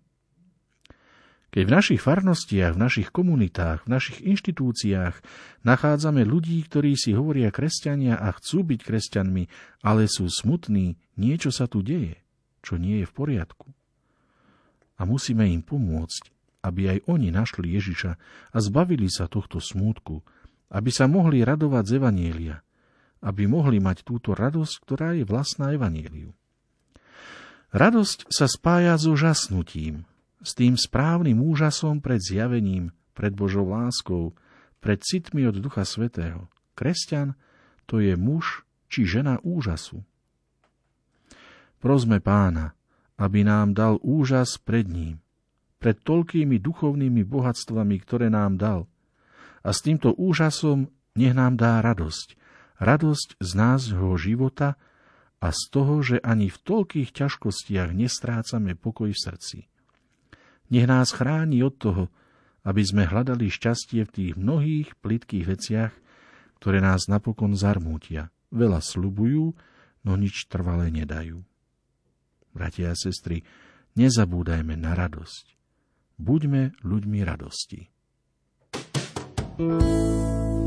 Keď 1.55 1.63
v 1.63 1.71
našich 1.71 2.01
farnostiach, 2.03 2.75
v 2.75 2.83
našich 2.83 3.09
komunitách, 3.15 3.87
v 3.87 3.95
našich 3.95 4.19
inštitúciách 4.27 5.23
nachádzame 5.63 6.27
ľudí, 6.27 6.59
ktorí 6.67 6.99
si 6.99 7.15
hovoria 7.15 7.47
kresťania 7.47 8.19
a 8.19 8.35
chcú 8.35 8.67
byť 8.67 8.79
kresťanmi, 8.83 9.43
ale 9.79 10.11
sú 10.11 10.27
smutní, 10.27 10.99
niečo 11.15 11.55
sa 11.55 11.71
tu 11.71 11.79
deje, 11.79 12.19
čo 12.59 12.75
nie 12.75 12.99
je 12.99 13.07
v 13.07 13.15
poriadku. 13.15 13.71
A 14.99 15.07
musíme 15.07 15.47
im 15.47 15.63
pomôcť, 15.63 16.27
aby 16.59 16.91
aj 16.91 16.99
oni 17.07 17.31
našli 17.31 17.71
Ježiša 17.71 18.11
a 18.51 18.57
zbavili 18.59 19.07
sa 19.07 19.31
tohto 19.31 19.63
smútku, 19.63 20.27
aby 20.75 20.91
sa 20.91 21.07
mohli 21.07 21.39
radovať 21.39 21.83
z 21.87 21.91
Evanielia, 22.03 22.57
aby 23.23 23.47
mohli 23.47 23.79
mať 23.79 24.03
túto 24.03 24.35
radosť, 24.35 24.75
ktorá 24.83 25.15
je 25.15 25.23
vlastná 25.23 25.71
Evanieliu. 25.71 26.35
Radosť 27.71 28.27
sa 28.27 28.43
spája 28.51 28.99
so 28.99 29.15
žasnutím, 29.15 30.03
s 30.45 30.53
tým 30.53 30.77
správnym 30.77 31.41
úžasom 31.41 31.99
pred 31.99 32.21
zjavením, 32.21 32.93
pred 33.17 33.33
Božou 33.33 33.65
láskou, 33.65 34.37
pred 34.77 35.01
citmi 35.01 35.49
od 35.49 35.57
Ducha 35.57 35.81
Svetého. 35.81 36.45
Kresťan 36.77 37.33
to 37.89 37.97
je 37.97 38.13
muž 38.13 38.61
či 38.85 39.09
žena 39.09 39.41
úžasu. 39.41 40.05
Prosme 41.81 42.21
pána, 42.21 42.77
aby 43.17 43.41
nám 43.41 43.73
dal 43.73 43.97
úžas 44.05 44.61
pred 44.61 44.85
ním, 44.85 45.17
pred 45.81 45.97
toľkými 45.97 46.61
duchovnými 46.61 47.25
bohatstvami, 47.25 47.95
ktoré 48.05 48.29
nám 48.29 48.61
dal. 48.61 48.79
A 49.65 49.73
s 49.73 49.81
týmto 49.81 50.13
úžasom 50.13 50.93
nech 51.17 51.33
nám 51.33 51.57
dá 51.57 51.81
radosť. 51.81 52.37
Radosť 52.77 53.41
z 53.41 53.51
nášho 53.57 54.13
života, 54.21 54.77
a 55.45 55.53
z 55.53 55.61
toho, 55.69 56.01
že 56.01 56.17
ani 56.25 56.49
v 56.49 56.57
toľkých 56.57 57.13
ťažkostiach 57.13 57.93
nestrácame 57.93 58.73
pokoj 58.73 59.13
v 59.13 59.19
srdci. 59.19 59.57
Nech 60.73 60.85
nás 60.89 61.13
chráni 61.13 61.61
od 61.61 61.75
toho, 61.77 62.03
aby 62.65 62.81
sme 62.81 63.05
hľadali 63.05 63.49
šťastie 63.49 64.01
v 64.09 64.13
tých 64.13 64.31
mnohých 64.33 64.97
plitkých 64.97 65.45
veciach, 65.45 65.93
ktoré 66.57 66.81
nás 66.81 67.05
napokon 67.05 67.53
zarmútia. 67.53 68.33
Veľa 68.49 68.81
slubujú, 68.81 69.53
no 70.01 70.11
nič 70.17 70.49
trvalé 70.49 70.89
nedajú. 70.89 71.45
Bratia 72.55 72.95
a 72.95 72.97
sestry, 72.97 73.45
nezabúdajme 73.93 74.73
na 74.73 74.97
radosť. 74.97 75.45
Buďme 76.17 76.79
ľuďmi 76.81 77.19
radosti. 77.21 77.91
thank 79.55 79.83
you 79.83 80.64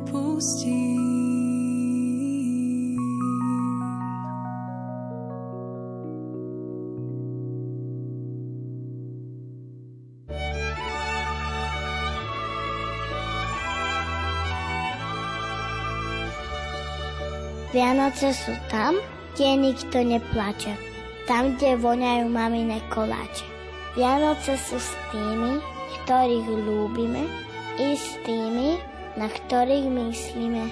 Vianoce 17.72 18.36
sú 18.36 18.52
tam, 18.68 19.00
kde 19.32 19.56
nikto 19.56 20.04
neplače. 20.04 20.76
Tam, 21.24 21.56
kde 21.56 21.80
voňajú 21.80 22.28
mamine 22.28 22.84
koláče. 22.92 23.48
Vianoce 23.96 24.60
sú 24.60 24.76
s 24.76 24.92
tými, 25.12 25.60
ktorých 26.04 26.48
ľúbime, 26.52 27.51
i 27.82 27.98
s 27.98 28.14
tými, 28.22 28.78
na 29.18 29.26
ktorých 29.26 29.90
myslíme. 29.90 30.64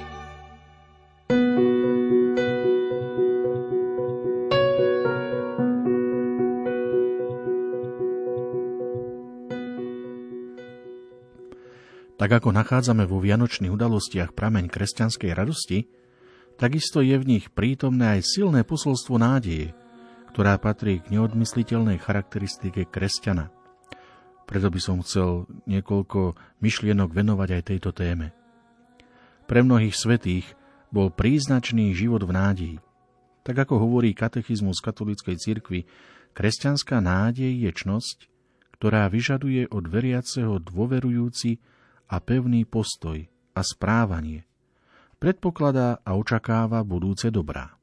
Tak 12.19 12.43
ako 12.43 12.51
nachádzame 12.51 13.07
vo 13.07 13.17
vianočných 13.23 13.73
udalostiach 13.73 14.35
prameň 14.35 14.69
kresťanskej 14.69 15.31
radosti, 15.33 15.87
takisto 16.61 16.99
je 17.01 17.15
v 17.15 17.25
nich 17.25 17.45
prítomné 17.49 18.19
aj 18.19 18.37
silné 18.37 18.61
posolstvo 18.67 19.17
nádeje, 19.17 19.73
ktorá 20.35 20.61
patrí 20.61 21.01
k 21.01 21.15
neodmysliteľnej 21.15 21.97
charakteristike 21.97 22.85
kresťana. 22.85 23.58
Preto 24.49 24.73
by 24.73 24.79
som 24.81 25.05
chcel 25.05 25.45
niekoľko 25.69 26.33
myšlienok 26.57 27.13
venovať 27.13 27.49
aj 27.53 27.63
tejto 27.69 27.93
téme. 27.93 28.33
Pre 29.45 29.61
mnohých 29.61 29.93
svetých 29.93 30.57
bol 30.89 31.13
príznačný 31.13 31.93
život 31.93 32.25
v 32.25 32.33
nádeji. 32.33 32.77
Tak 33.45 33.69
ako 33.69 33.77
hovorí 33.77 34.17
katechizmus 34.17 34.81
katolíckej 34.81 35.37
cirkvi, 35.37 35.85
kresťanská 36.33 36.97
nádej 36.97 37.69
je 37.69 37.71
čnosť, 37.77 38.17
ktorá 38.73 39.05
vyžaduje 39.13 39.69
od 39.69 39.85
veriaceho 39.85 40.57
dôverujúci 40.57 41.61
a 42.09 42.17
pevný 42.17 42.65
postoj 42.65 43.21
a 43.53 43.61
správanie, 43.61 44.49
predpokladá 45.21 46.01
a 46.01 46.17
očakáva 46.17 46.81
budúce 46.81 47.29
dobrá. 47.29 47.77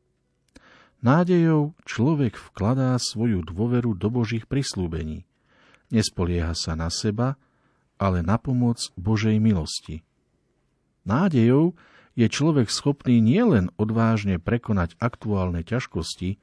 Nádejou 0.99 1.79
človek 1.87 2.35
vkladá 2.35 2.99
svoju 2.99 3.47
dôveru 3.47 3.95
do 3.95 4.11
Božích 4.11 4.51
prislúbení. 4.51 5.29
Nespolieha 5.95 6.53
sa 6.59 6.75
na 6.75 6.91
seba, 6.91 7.39
ale 7.97 8.21
na 8.21 8.37
pomoc 8.37 8.91
Božej 8.99 9.39
milosti. 9.39 10.03
Nádejou 11.07 11.79
je 12.19 12.27
človek 12.27 12.73
schopný 12.73 13.23
nielen 13.23 13.71
odvážne 13.79 14.41
prekonať 14.43 14.99
aktuálne 14.99 15.63
ťažkosti, 15.63 16.41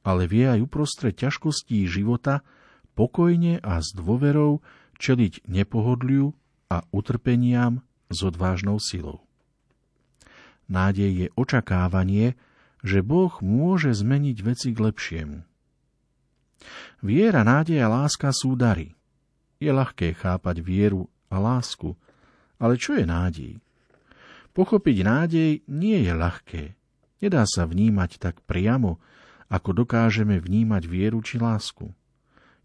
ale 0.00 0.24
vie 0.24 0.48
aj 0.48 0.64
uprostred 0.64 1.12
ťažkostí 1.12 1.84
života 1.84 2.40
pokojne 2.96 3.60
a 3.60 3.84
s 3.84 3.92
dôverou 3.92 4.64
čeliť 4.96 5.44
nepohodliu 5.44 6.32
a 6.72 6.86
utrpeniam 6.94 7.84
s 8.08 8.24
odvážnou 8.24 8.80
silou. 8.80 9.26
Nádej 10.70 11.26
je 11.26 11.28
očakávanie, 11.34 12.38
že 12.80 13.02
Boh 13.02 13.34
môže 13.42 13.90
zmeniť 13.92 14.36
veci 14.40 14.68
k 14.70 14.78
lepšiemu. 14.78 15.49
Viera, 17.00 17.42
nádej 17.42 17.80
a 17.80 17.88
láska 17.88 18.30
sú 18.30 18.56
dary. 18.56 18.92
Je 19.60 19.68
ľahké 19.68 20.16
chápať 20.16 20.60
vieru 20.64 21.08
a 21.28 21.36
lásku, 21.40 21.96
ale 22.60 22.76
čo 22.76 22.96
je 22.96 23.04
nádej? 23.04 23.52
Pochopiť 24.52 24.96
nádej 25.04 25.50
nie 25.68 25.98
je 26.04 26.12
ľahké. 26.12 26.64
Nedá 27.20 27.44
sa 27.44 27.68
vnímať 27.68 28.20
tak 28.20 28.40
priamo, 28.44 29.00
ako 29.52 29.84
dokážeme 29.84 30.40
vnímať 30.40 30.82
vieru 30.88 31.20
či 31.20 31.36
lásku. 31.36 31.92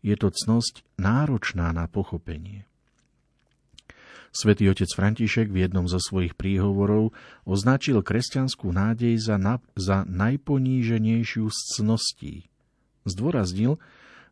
Je 0.06 0.16
to 0.16 0.30
cnosť 0.30 0.86
náročná 1.02 1.74
na 1.74 1.90
pochopenie. 1.90 2.70
Svetý 4.36 4.68
otec 4.68 4.92
František 4.92 5.48
v 5.48 5.64
jednom 5.64 5.88
zo 5.88 5.96
svojich 5.96 6.36
príhovorov 6.36 7.16
označil 7.48 8.04
kresťanskú 8.04 8.68
nádej 8.68 9.16
za, 9.16 9.40
na, 9.40 9.64
za 9.80 10.04
najponíženejšiu 10.04 11.48
z 11.48 11.60
cností. 11.80 12.36
Zdôraznil, 13.06 13.77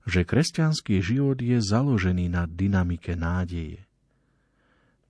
že 0.03 0.27
kresťanský 0.27 0.99
život 0.99 1.39
je 1.39 1.61
založený 1.63 2.27
na 2.27 2.43
dynamike 2.49 3.15
nádeje. 3.15 3.85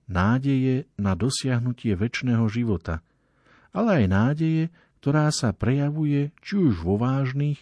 Nádeje 0.06 0.84
na 1.00 1.16
dosiahnutie 1.16 1.96
väčšného 1.96 2.44
života, 2.52 3.00
ale 3.72 4.04
aj 4.04 4.06
nádeje, 4.06 4.62
ktorá 5.00 5.32
sa 5.32 5.56
prejavuje 5.56 6.30
či 6.44 6.60
už 6.60 6.84
vo 6.84 7.00
vážnych 7.00 7.58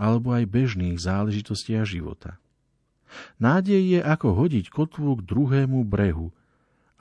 alebo 0.00 0.32
aj 0.32 0.48
bežných 0.48 0.96
záležitostiach 0.96 1.84
života. 1.84 2.40
Nádej 3.36 4.00
je 4.00 4.00
ako 4.00 4.34
hodiť 4.34 4.72
kotvu 4.72 5.20
k 5.20 5.26
druhému 5.28 5.84
brehu– 5.84 6.32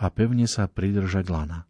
a 0.01 0.09
pevne 0.09 0.49
sa 0.49 0.65
pridržať 0.65 1.29
lana. 1.29 1.69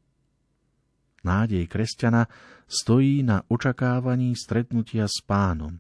Nádej 1.22 1.68
kresťana 1.68 2.32
stojí 2.66 3.22
na 3.22 3.44
očakávaní 3.52 4.34
stretnutia 4.34 5.06
s 5.06 5.20
pánom. 5.22 5.78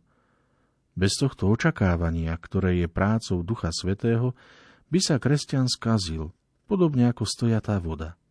Bez 1.02 1.18
tohto 1.18 1.50
očakávania, 1.50 2.38
ktoré 2.38 2.78
je 2.78 2.86
prácou 2.86 3.42
Ducha 3.42 3.74
Svetého, 3.74 4.38
by 4.94 5.02
sa 5.02 5.18
kresťan 5.18 5.66
skazil, 5.66 6.30
podobne 6.70 7.10
ako 7.10 7.26
stojatá 7.26 7.82
voda. 7.82 8.22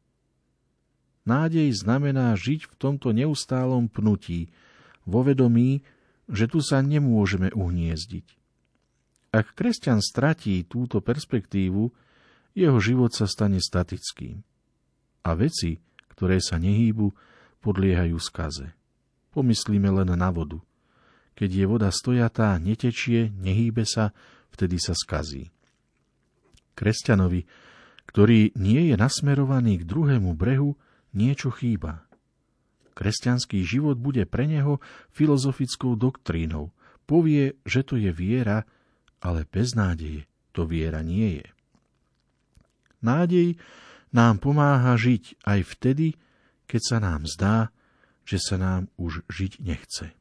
Nádej 1.27 1.75
znamená 1.75 2.31
žiť 2.39 2.71
v 2.71 2.75
tomto 2.79 3.11
neustálom 3.11 3.91
pnutí, 3.91 4.55
vo 5.03 5.27
vedomí, 5.27 5.83
že 6.31 6.47
tu 6.47 6.63
sa 6.63 6.79
nemôžeme 6.79 7.51
uhniezdiť. 7.51 8.39
Ak 9.35 9.59
kresťan 9.59 9.99
stratí 9.99 10.63
túto 10.63 11.03
perspektívu, 11.03 11.91
jeho 12.55 12.79
život 12.79 13.11
sa 13.11 13.27
stane 13.27 13.59
statickým. 13.59 14.47
A 15.27 15.35
veci, 15.35 15.83
ktoré 16.15 16.39
sa 16.39 16.55
nehýbu, 16.63 17.11
podliehajú 17.67 18.15
skaze. 18.23 18.71
Pomyslíme 19.35 19.91
len 19.91 20.15
na 20.15 20.31
vodu. 20.31 20.63
Keď 21.41 21.49
je 21.57 21.65
voda 21.65 21.89
stojatá, 21.89 22.61
netečie, 22.61 23.33
nehýbe 23.33 23.89
sa, 23.89 24.13
vtedy 24.53 24.77
sa 24.77 24.93
skazí. 24.93 25.49
Kresťanovi, 26.77 27.49
ktorý 28.05 28.53
nie 28.61 28.93
je 28.93 28.95
nasmerovaný 29.01 29.81
k 29.81 29.89
druhému 29.89 30.37
brehu, 30.37 30.77
niečo 31.17 31.49
chýba. 31.49 32.05
Kresťanský 32.93 33.65
život 33.65 33.97
bude 33.97 34.29
pre 34.29 34.45
neho 34.45 34.85
filozofickou 35.17 35.97
doktrínou. 35.97 36.77
Povie, 37.09 37.57
že 37.65 37.89
to 37.89 37.97
je 37.97 38.13
viera, 38.13 38.69
ale 39.25 39.49
bez 39.49 39.73
nádeje 39.73 40.29
to 40.53 40.69
viera 40.69 41.01
nie 41.01 41.41
je. 41.41 41.49
Nádej 43.01 43.57
nám 44.13 44.45
pomáha 44.45 44.93
žiť 44.93 45.41
aj 45.49 45.61
vtedy, 45.73 46.21
keď 46.69 46.81
sa 46.85 46.99
nám 47.01 47.25
zdá, 47.25 47.73
že 48.29 48.37
sa 48.37 48.61
nám 48.61 48.93
už 49.01 49.25
žiť 49.33 49.65
nechce. 49.65 50.20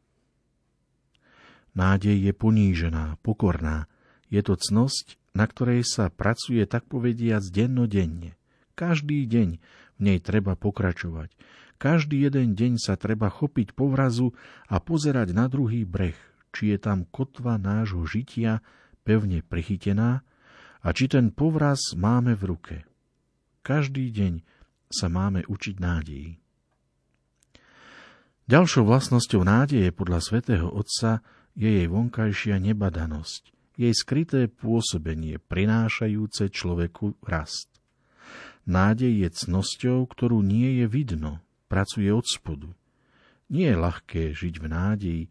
Nádej 1.77 2.17
je 2.29 2.33
ponížená, 2.33 3.17
pokorná. 3.21 3.85
Je 4.29 4.41
to 4.45 4.57
cnosť, 4.57 5.17
na 5.33 5.45
ktorej 5.45 5.85
sa 5.85 6.09
pracuje 6.09 6.65
tak 6.65 6.89
povediac 6.89 7.45
dennodenne. 7.49 8.37
Každý 8.73 9.25
deň 9.27 9.49
v 9.97 9.99
nej 9.99 10.19
treba 10.23 10.55
pokračovať. 10.55 11.33
Každý 11.79 12.27
jeden 12.27 12.59
deň 12.59 12.75
sa 12.75 12.99
treba 12.99 13.31
chopiť 13.31 13.71
povrazu 13.71 14.35
a 14.67 14.83
pozerať 14.83 15.31
na 15.31 15.47
druhý 15.47 15.87
breh, 15.87 16.17
či 16.51 16.75
je 16.75 16.77
tam 16.79 17.07
kotva 17.07 17.55
nášho 17.55 18.03
žitia 18.03 18.59
pevne 19.07 19.39
prichytená 19.41 20.21
a 20.83 20.87
či 20.91 21.07
ten 21.07 21.31
povraz 21.31 21.95
máme 21.95 22.35
v 22.35 22.43
ruke. 22.43 22.75
Každý 23.63 24.11
deň 24.11 24.33
sa 24.91 25.07
máme 25.07 25.45
učiť 25.47 25.75
nádeji. 25.79 26.39
Ďalšou 28.49 28.83
vlastnosťou 28.89 29.45
nádeje 29.45 29.93
podľa 29.93 30.19
svätého 30.25 30.67
Otca 30.73 31.21
je 31.59 31.83
jej 31.83 31.87
vonkajšia 31.91 32.55
nebadanosť, 32.63 33.75
jej 33.75 33.91
skryté 33.91 34.47
pôsobenie 34.47 35.43
prinášajúce 35.43 36.47
človeku 36.47 37.19
rast. 37.27 37.67
Nádej 38.63 39.27
je 39.27 39.29
cnosťou, 39.43 40.07
ktorú 40.07 40.39
nie 40.39 40.79
je 40.79 40.85
vidno, 40.87 41.43
pracuje 41.67 42.07
od 42.15 42.23
spodu. 42.23 42.71
Nie 43.51 43.75
je 43.75 43.81
ľahké 43.81 44.23
žiť 44.31 44.55
v 44.61 44.67
nádeji, 44.71 45.23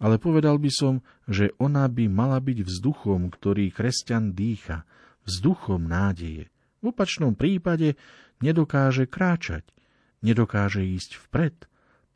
ale 0.00 0.16
povedal 0.16 0.56
by 0.56 0.70
som, 0.72 1.04
že 1.28 1.52
ona 1.60 1.84
by 1.84 2.08
mala 2.08 2.40
byť 2.40 2.64
vzduchom, 2.64 3.28
ktorý 3.28 3.68
kresťan 3.68 4.32
dýcha, 4.32 4.88
vzduchom 5.28 5.84
nádeje. 5.84 6.48
V 6.80 6.92
opačnom 6.92 7.36
prípade 7.36 7.96
nedokáže 8.40 9.04
kráčať, 9.04 9.68
nedokáže 10.24 10.84
ísť 10.84 11.20
vpred, 11.28 11.56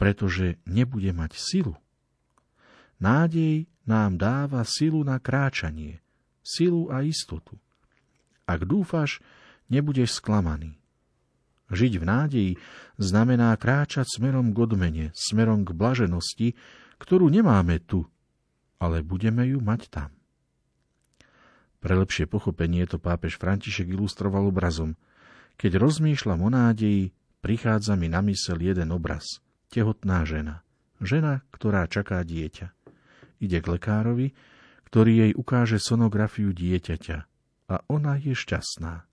pretože 0.01 0.57
nebude 0.65 1.11
mať 1.13 1.37
silu. 1.37 1.77
Nádej 2.99 3.71
nám 3.87 4.19
dáva 4.19 4.67
silu 4.67 5.07
na 5.07 5.23
kráčanie, 5.23 6.03
silu 6.43 6.91
a 6.91 7.07
istotu. 7.07 7.55
Ak 8.45 8.67
dúfaš, 8.67 9.23
nebudeš 9.71 10.19
sklamaný. 10.19 10.75
Žiť 11.69 11.93
v 12.01 12.05
nádeji 12.05 12.53
znamená 12.97 13.53
kráčať 13.61 14.09
smerom 14.09 14.57
k 14.57 14.59
odmene, 14.65 15.07
smerom 15.13 15.69
k 15.69 15.77
blaženosti, 15.77 16.49
ktorú 16.97 17.29
nemáme 17.29 17.79
tu, 17.85 18.09
ale 18.81 19.05
budeme 19.05 19.45
ju 19.45 19.61
mať 19.61 19.93
tam. 19.93 20.11
Pre 21.79 21.95
lepšie 21.95 22.27
pochopenie 22.27 22.83
to 22.91 22.99
pápež 22.99 23.39
František 23.39 23.87
ilustroval 23.95 24.51
obrazom. 24.51 24.99
Keď 25.61 25.79
rozmýšľam 25.79 26.41
o 26.43 26.51
nádeji, 26.51 27.15
prichádza 27.45 27.95
mi 27.95 28.11
na 28.11 28.19
mysel 28.27 28.59
jeden 28.59 28.91
obraz. 28.91 29.39
Tehotná 29.71 30.27
žena. 30.27 30.67
Žena, 30.99 31.47
ktorá 31.55 31.87
čaká 31.87 32.27
dieťa. 32.27 32.75
Ide 33.39 33.63
k 33.63 33.67
lekárovi, 33.79 34.35
ktorý 34.89 35.13
jej 35.29 35.33
ukáže 35.37 35.79
sonografiu 35.79 36.51
dieťaťa. 36.51 37.19
A 37.69 37.77
ona 37.93 38.17
je 38.17 38.33
šťastná. 38.33 39.05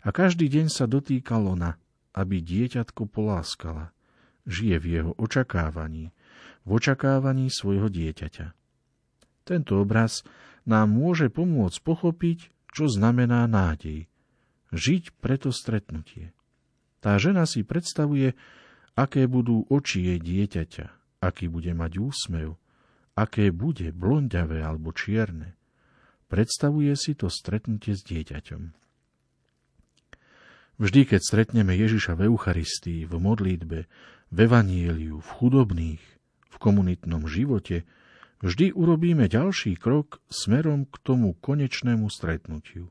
A 0.00 0.08
každý 0.14 0.46
deň 0.46 0.70
sa 0.70 0.86
dotýka 0.86 1.36
lona, 1.36 1.76
aby 2.14 2.38
dieťatko 2.38 3.10
poláskala. 3.10 3.90
Žije 4.46 4.76
v 4.80 4.86
jeho 4.86 5.12
očakávaní, 5.20 6.14
v 6.64 6.68
očakávaní 6.70 7.50
svojho 7.52 7.90
dieťaťa. 7.90 8.56
Tento 9.44 9.82
obraz 9.82 10.22
nám 10.64 10.94
môže 10.94 11.28
pomôcť 11.28 11.78
pochopiť, 11.82 12.38
čo 12.70 12.86
znamená 12.86 13.44
nádej. 13.50 14.06
Žiť 14.70 15.18
preto 15.18 15.50
stretnutie. 15.50 16.30
Tá 17.02 17.18
žena 17.18 17.48
si 17.48 17.66
predstavuje, 17.66 18.38
aké 18.94 19.26
budú 19.26 19.66
oči 19.66 20.14
jej 20.14 20.20
dieťaťa, 20.22 20.86
aký 21.24 21.50
bude 21.50 21.72
mať 21.74 21.98
úsmev, 21.98 22.59
aké 23.14 23.50
bude 23.50 23.90
blondiavé 23.94 24.62
alebo 24.62 24.94
čierne. 24.94 25.54
Predstavuje 26.30 26.94
si 26.94 27.18
to 27.18 27.26
stretnutie 27.26 27.98
s 27.98 28.06
dieťaťom. 28.06 28.62
Vždy, 30.80 31.00
keď 31.04 31.20
stretneme 31.20 31.76
Ježiša 31.76 32.16
v 32.16 32.32
Eucharistii, 32.32 33.04
v 33.04 33.14
modlitbe, 33.20 33.80
v 34.32 34.36
Evanieliu, 34.38 35.20
v 35.20 35.28
chudobných, 35.36 36.00
v 36.48 36.56
komunitnom 36.56 37.28
živote, 37.28 37.84
vždy 38.40 38.72
urobíme 38.72 39.28
ďalší 39.28 39.76
krok 39.76 40.24
smerom 40.32 40.88
k 40.88 40.96
tomu 41.04 41.36
konečnému 41.36 42.08
stretnutiu. 42.08 42.88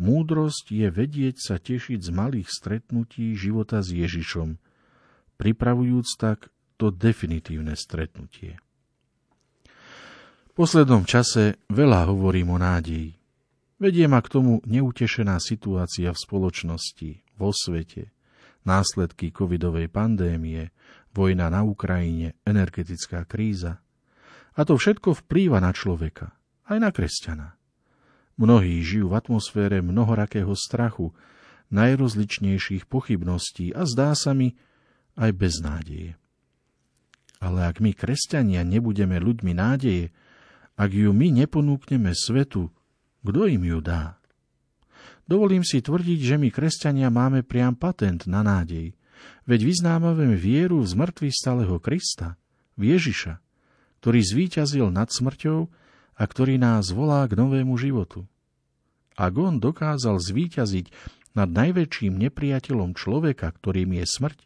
Múdrosť 0.00 0.72
je 0.72 0.88
vedieť 0.88 1.36
sa 1.38 1.56
tešiť 1.60 2.00
z 2.00 2.10
malých 2.10 2.48
stretnutí 2.48 3.36
života 3.36 3.84
s 3.84 3.92
Ježišom, 3.92 4.56
pripravujúc 5.36 6.08
tak 6.16 6.48
to 6.80 6.88
definitívne 6.88 7.76
stretnutie. 7.76 8.56
V 10.50 10.52
poslednom 10.58 11.06
čase 11.06 11.62
veľa 11.70 12.10
hovorím 12.10 12.54
o 12.54 12.58
nádeji. 12.58 13.14
Vedie 13.80 14.04
ma 14.10 14.20
k 14.20 14.28
tomu 14.28 14.60
neutešená 14.66 15.40
situácia 15.40 16.12
v 16.12 16.18
spoločnosti, 16.18 17.10
vo 17.38 17.54
svete, 17.54 18.12
následky 18.66 19.32
covidovej 19.32 19.88
pandémie, 19.88 20.74
vojna 21.14 21.48
na 21.48 21.64
Ukrajine, 21.64 22.36
energetická 22.44 23.24
kríza– 23.24 23.78
a 24.60 24.66
to 24.66 24.74
všetko 24.74 25.14
vplýva 25.24 25.62
na 25.62 25.70
človeka, 25.70 26.34
aj 26.66 26.78
na 26.84 26.90
kresťana. 26.90 27.48
Mnohí 28.40 28.84
žijú 28.84 29.12
v 29.12 29.16
atmosfére 29.16 29.80
mnohorakého 29.84 30.52
strachu, 30.56 31.16
najrozličnejších 31.70 32.84
pochybností 32.84 33.70
a 33.70 33.86
zdá 33.86 34.16
sa 34.16 34.36
mi 34.36 34.58
aj 35.14 35.30
bez 35.32 35.54
nádeje. 35.64 36.12
Ale 37.40 37.72
ak 37.72 37.80
my, 37.80 37.96
kresťania, 37.96 38.66
nebudeme 38.68 39.16
ľuďmi 39.16 39.52
nádeje, 39.54 40.12
ak 40.80 40.96
ju 40.96 41.12
my 41.12 41.28
neponúkneme 41.44 42.16
svetu, 42.16 42.72
kto 43.20 43.44
im 43.44 43.68
ju 43.68 43.84
dá? 43.84 44.16
Dovolím 45.28 45.60
si 45.60 45.84
tvrdiť, 45.84 46.20
že 46.24 46.36
my, 46.40 46.48
kresťania, 46.48 47.12
máme 47.12 47.44
priam 47.44 47.76
patent 47.76 48.24
na 48.24 48.40
nádej, 48.40 48.96
veď 49.44 49.60
vyznávame 49.68 50.32
vieru 50.40 50.80
z 50.80 50.96
mŕtvych 50.96 51.36
stáleho 51.36 51.76
Krista, 51.76 52.40
v 52.80 52.96
Ježiša, 52.96 53.44
ktorý 54.00 54.20
zvíťazil 54.24 54.88
nad 54.88 55.12
smrťou 55.12 55.68
a 56.16 56.22
ktorý 56.24 56.56
nás 56.56 56.88
volá 56.96 57.28
k 57.28 57.36
novému 57.36 57.76
životu. 57.76 58.24
Ak 59.20 59.36
on 59.36 59.60
dokázal 59.60 60.16
zvíťaziť 60.16 60.88
nad 61.36 61.52
najväčším 61.52 62.16
nepriateľom 62.16 62.96
človeka, 62.96 63.52
ktorým 63.52 64.00
je 64.00 64.08
smrť, 64.08 64.38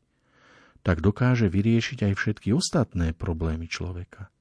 tak 0.83 0.99
dokáže 0.99 1.47
vyriešiť 1.47 2.11
aj 2.11 2.13
všetky 2.19 2.51
ostatné 2.51 3.15
problémy 3.15 3.71
človeka. 3.71 4.34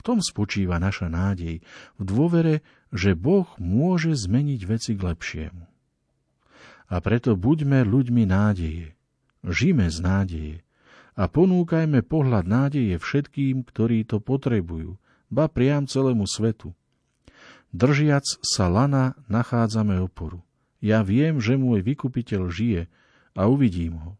V 0.00 0.08
tom 0.08 0.24
spočíva 0.24 0.80
naša 0.80 1.12
nádej, 1.12 1.60
v 2.00 2.02
dôvere, 2.08 2.64
že 2.88 3.12
Boh 3.12 3.44
môže 3.60 4.16
zmeniť 4.16 4.60
veci 4.64 4.96
k 4.96 5.04
lepšiemu. 5.12 5.68
A 6.88 6.96
preto 7.04 7.36
buďme 7.36 7.84
ľuďmi 7.84 8.24
nádeje. 8.24 8.96
Žime 9.44 9.92
z 9.92 9.98
nádeje 10.00 10.56
a 11.20 11.28
ponúkajme 11.28 12.00
pohľad 12.00 12.48
nádeje 12.48 12.96
všetkým, 12.96 13.60
ktorí 13.68 14.08
to 14.08 14.24
potrebujú, 14.24 14.96
ba 15.28 15.52
priam 15.52 15.84
celému 15.84 16.24
svetu. 16.24 16.72
Držiac 17.76 18.24
sa 18.40 18.72
lana 18.72 19.20
nachádzame 19.28 20.00
oporu. 20.00 20.40
Ja 20.80 21.04
viem, 21.04 21.44
že 21.44 21.60
môj 21.60 21.84
vykupiteľ 21.84 22.42
žije 22.48 22.82
a 23.36 23.42
uvidím 23.52 24.00
ho. 24.00 24.12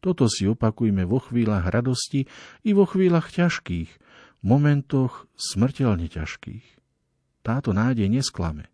Toto 0.00 0.32
si 0.32 0.48
opakujme 0.48 1.04
vo 1.04 1.20
chvíľach 1.20 1.68
radosti 1.68 2.24
i 2.64 2.70
vo 2.72 2.88
chvíľach 2.88 3.28
ťažkých, 3.28 3.88
momentoch 4.44 5.24
smrteľne 5.34 6.06
ťažkých. 6.06 6.66
Táto 7.40 7.72
nádej 7.72 8.12
nesklame. 8.12 8.68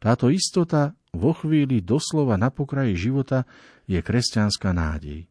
Táto 0.00 0.32
istota 0.32 0.96
vo 1.12 1.36
chvíli 1.36 1.84
doslova 1.84 2.40
na 2.40 2.48
pokraji 2.48 2.96
života 2.96 3.44
je 3.84 4.00
kresťanská 4.00 4.72
nádej. 4.72 5.28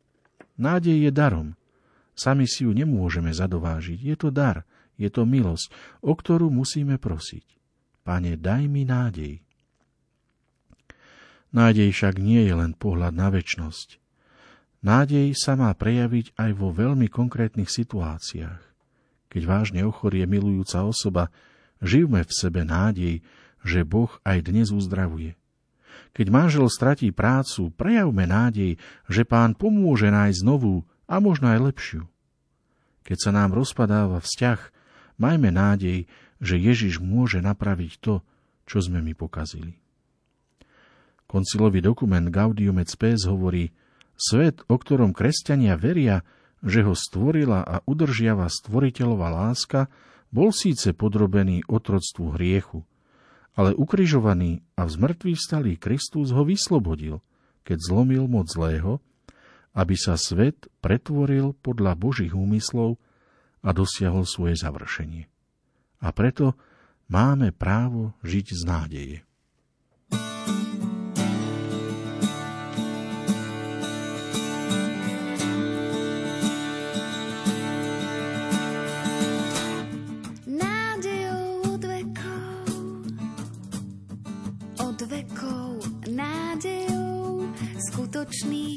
Nádej 0.57 1.09
je 1.09 1.11
darom. 1.13 1.47
Sami 2.17 2.49
si 2.49 2.65
ju 2.65 2.73
nemôžeme 2.73 3.29
zadovážiť. 3.29 3.99
Je 4.01 4.15
to 4.17 4.29
dar, 4.33 4.65
je 4.97 5.09
to 5.09 5.25
milosť, 5.25 5.69
o 6.01 6.13
ktorú 6.17 6.49
musíme 6.49 6.97
prosiť. 6.97 7.45
Pane, 8.01 8.37
daj 8.37 8.65
mi 8.65 8.85
nádej. 8.85 9.41
Nádej 11.53 11.89
však 11.93 12.17
nie 12.17 12.43
je 12.43 12.53
len 12.57 12.73
pohľad 12.73 13.13
na 13.13 13.29
väčnosť. 13.29 14.01
Nádej 14.81 15.33
sa 15.37 15.57
má 15.57 15.73
prejaviť 15.73 16.37
aj 16.37 16.51
vo 16.57 16.73
veľmi 16.73 17.09
konkrétnych 17.09 17.69
situáciách. 17.69 18.66
Keď 19.37 19.45
vážne 19.45 19.85
ochorie 19.85 20.25
milujúca 20.25 20.81
osoba, 20.81 21.29
živme 21.77 22.25
v 22.25 22.33
sebe 22.33 22.65
nádej, 22.65 23.21
že 23.61 23.85
Boh 23.85 24.09
aj 24.25 24.49
dnes 24.49 24.73
uzdravuje. 24.73 25.37
Keď 26.17 26.27
manžel 26.33 26.65
stratí 26.73 27.13
prácu, 27.13 27.69
prejavme 27.69 28.25
nádej, 28.25 28.81
že 29.05 29.29
pán 29.29 29.53
pomôže 29.53 30.09
nájsť 30.09 30.41
novú 30.41 30.89
a 31.05 31.21
možno 31.21 31.53
aj 31.53 31.69
lepšiu. 31.69 32.09
Keď 33.05 33.17
sa 33.21 33.29
nám 33.29 33.53
rozpadáva 33.53 34.25
vzťah, 34.25 34.59
majme 35.21 35.53
nádej, 35.53 36.09
že 36.41 36.57
Ježiš 36.57 36.97
môže 36.97 37.37
napraviť 37.37 38.01
to, 38.01 38.25
čo 38.65 38.81
sme 38.81 39.05
my 39.05 39.13
pokazili. 39.13 39.77
Koncilový 41.29 41.85
dokument 41.85 42.25
Gaudium 42.25 42.81
et 42.81 42.89
Spes 42.89 43.29
hovorí, 43.29 43.69
svet, 44.17 44.65
o 44.65 44.81
ktorom 44.81 45.13
kresťania 45.13 45.77
veria, 45.77 46.25
že 46.67 46.83
ho 46.83 46.91
stvorila 46.91 47.63
a 47.63 47.79
udržiava 47.87 48.51
stvoriteľová 48.51 49.31
láska, 49.31 49.87
bol 50.27 50.51
síce 50.51 50.91
podrobený 50.91 51.63
otroctvu 51.65 52.35
hriechu– 52.35 52.83
ale 53.57 53.73
ukrižovaný 53.73 54.61
a 54.77 54.85
v 54.85 54.93
zmrtvý 54.93 55.33
vstalý 55.33 55.73
Kristus 55.81 56.29
ho 56.29 56.45
vyslobodil, 56.45 57.25
keď 57.65 57.77
zlomil 57.81 58.29
moc 58.29 58.45
zlého, 58.53 59.01
aby 59.73 59.97
sa 59.97 60.13
svet 60.13 60.69
pretvoril 60.79 61.57
podľa 61.65 61.97
Božích 61.97 62.37
úmyslov 62.37 63.01
a 63.65 63.73
dosiahol 63.73 64.29
svoje 64.29 64.61
završenie. 64.61 65.25
A 66.05 66.13
preto 66.13 66.53
máme 67.09 67.49
právo 67.49 68.13
žiť 68.21 68.47
z 68.53 68.61
nádeje. 68.61 69.17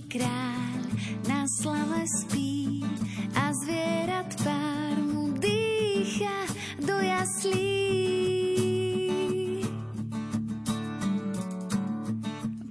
Skutočný 0.00 0.16
kráľ 0.16 0.80
na 1.28 1.44
slave 1.44 2.08
spí 2.08 2.80
a 3.36 3.52
zvierat 3.52 4.32
pár 4.40 4.96
mu 4.96 5.36
dýcha 5.36 6.48
do 6.80 6.96
jaslí. 7.04 7.84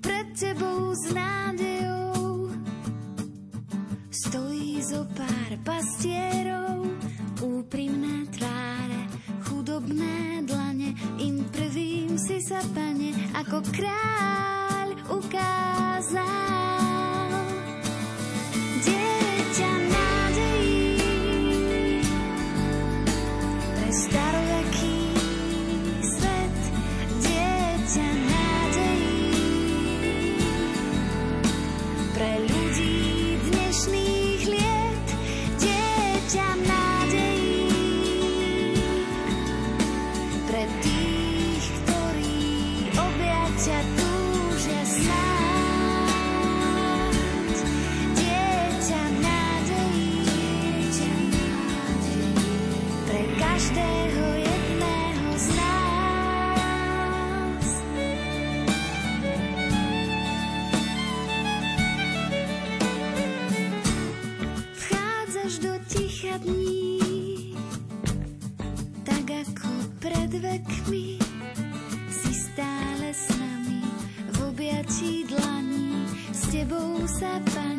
Pred 0.02 0.28
tebou 0.34 0.90
s 0.98 1.14
nádejou 1.14 2.50
stojí 4.10 4.82
zo 4.82 5.06
pár 5.14 5.52
pastierov, 5.62 6.82
úprimné 7.46 8.26
tváre, 8.34 9.02
chudobné 9.46 10.50
dlane, 10.50 10.98
im 11.22 11.46
prvým 11.54 12.18
si 12.18 12.42
sa 12.42 12.66
pane 12.74 13.14
ako 13.38 13.62
kráľ 13.70 14.88
ukázal. 15.14 16.59
nami, 70.90 71.22
si 72.10 72.34
stále 72.34 73.14
s 73.14 73.30
nami, 73.38 73.86
v 74.34 74.38
objatí 74.50 75.22
dlaní, 75.30 76.10
s 76.34 76.50
tebou 76.50 77.06
sa 77.06 77.38
pani. 77.54 77.79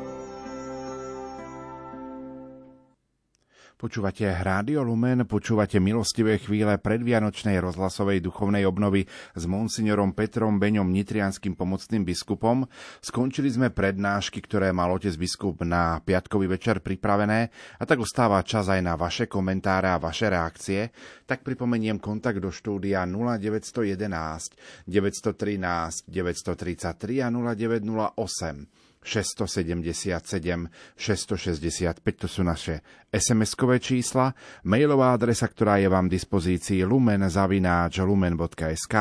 Počúvate 3.81 4.29
Rádio 4.29 4.85
Lumen, 4.85 5.25
počúvate 5.25 5.81
milostivé 5.81 6.37
chvíle 6.37 6.77
predvianočnej 6.77 7.57
rozhlasovej 7.57 8.21
duchovnej 8.21 8.61
obnovy 8.69 9.09
s 9.33 9.49
monsignorom 9.49 10.13
Petrom 10.13 10.61
Beňom 10.61 10.85
Nitrianským 10.85 11.57
pomocným 11.57 12.05
biskupom. 12.05 12.69
Skončili 13.01 13.49
sme 13.49 13.73
prednášky, 13.73 14.37
ktoré 14.45 14.69
mal 14.69 14.93
otec 14.93 15.17
biskup 15.17 15.65
na 15.65 15.97
piatkový 15.97 16.45
večer 16.45 16.85
pripravené 16.85 17.49
a 17.81 17.83
tak 17.89 18.05
ostáva 18.05 18.45
čas 18.45 18.69
aj 18.69 18.85
na 18.85 18.93
vaše 18.93 19.25
komentáre 19.25 19.89
a 19.89 19.97
vaše 19.97 20.29
reakcie. 20.29 20.93
Tak 21.25 21.41
pripomeniem 21.41 21.97
kontakt 21.97 22.37
do 22.37 22.53
štúdia 22.53 23.01
0911 23.09 24.85
913 24.85 26.05
933 26.05 27.25
a 27.25 27.33
0908 27.33 28.81
677 29.01 30.69
665, 30.93 32.21
to 32.21 32.27
sú 32.29 32.45
naše 32.45 32.85
SMS-kové 33.11 33.83
čísla, 33.83 34.31
mailová 34.63 35.11
adresa, 35.11 35.43
ktorá 35.43 35.83
je 35.83 35.91
vám 35.91 36.07
v 36.07 36.15
dispozícii 36.15 36.87
lumen.lumen.sk 36.87 38.95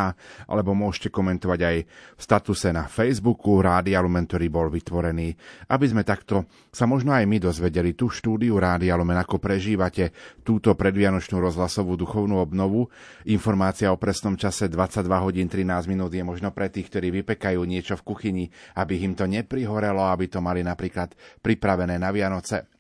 alebo 0.50 0.74
môžete 0.74 1.14
komentovať 1.14 1.60
aj 1.62 1.76
v 1.86 2.20
statuse 2.20 2.74
na 2.74 2.90
Facebooku 2.90 3.62
Rádia 3.62 4.02
Lumen, 4.02 4.26
ktorý 4.26 4.50
bol 4.50 4.66
vytvorený, 4.66 5.30
aby 5.70 5.86
sme 5.86 6.02
takto 6.02 6.50
sa 6.74 6.90
možno 6.90 7.14
aj 7.14 7.22
my 7.22 7.38
dozvedeli 7.38 7.94
tú 7.94 8.10
štúdiu 8.10 8.58
Rádia 8.58 8.98
Lumen, 8.98 9.14
ako 9.14 9.38
prežívate 9.38 10.10
túto 10.42 10.74
predvianočnú 10.74 11.38
rozhlasovú 11.38 11.94
duchovnú 11.94 12.42
obnovu. 12.42 12.90
Informácia 13.30 13.94
o 13.94 14.00
presnom 14.02 14.34
čase 14.34 14.66
22 14.66 15.06
hodín 15.22 15.46
13 15.46 15.86
minút 15.86 16.10
je 16.10 16.26
možno 16.26 16.50
pre 16.50 16.66
tých, 16.66 16.90
ktorí 16.90 17.14
vypekajú 17.22 17.62
niečo 17.62 17.94
v 17.94 18.02
kuchyni, 18.02 18.50
aby 18.74 19.06
im 19.06 19.14
to 19.14 19.30
neprihorelo 19.30 20.10
aby 20.10 20.26
to 20.26 20.42
mali 20.42 20.66
napríklad 20.66 21.14
pripravené 21.40 22.00
na 22.00 22.10
Vianoce. 22.10 22.79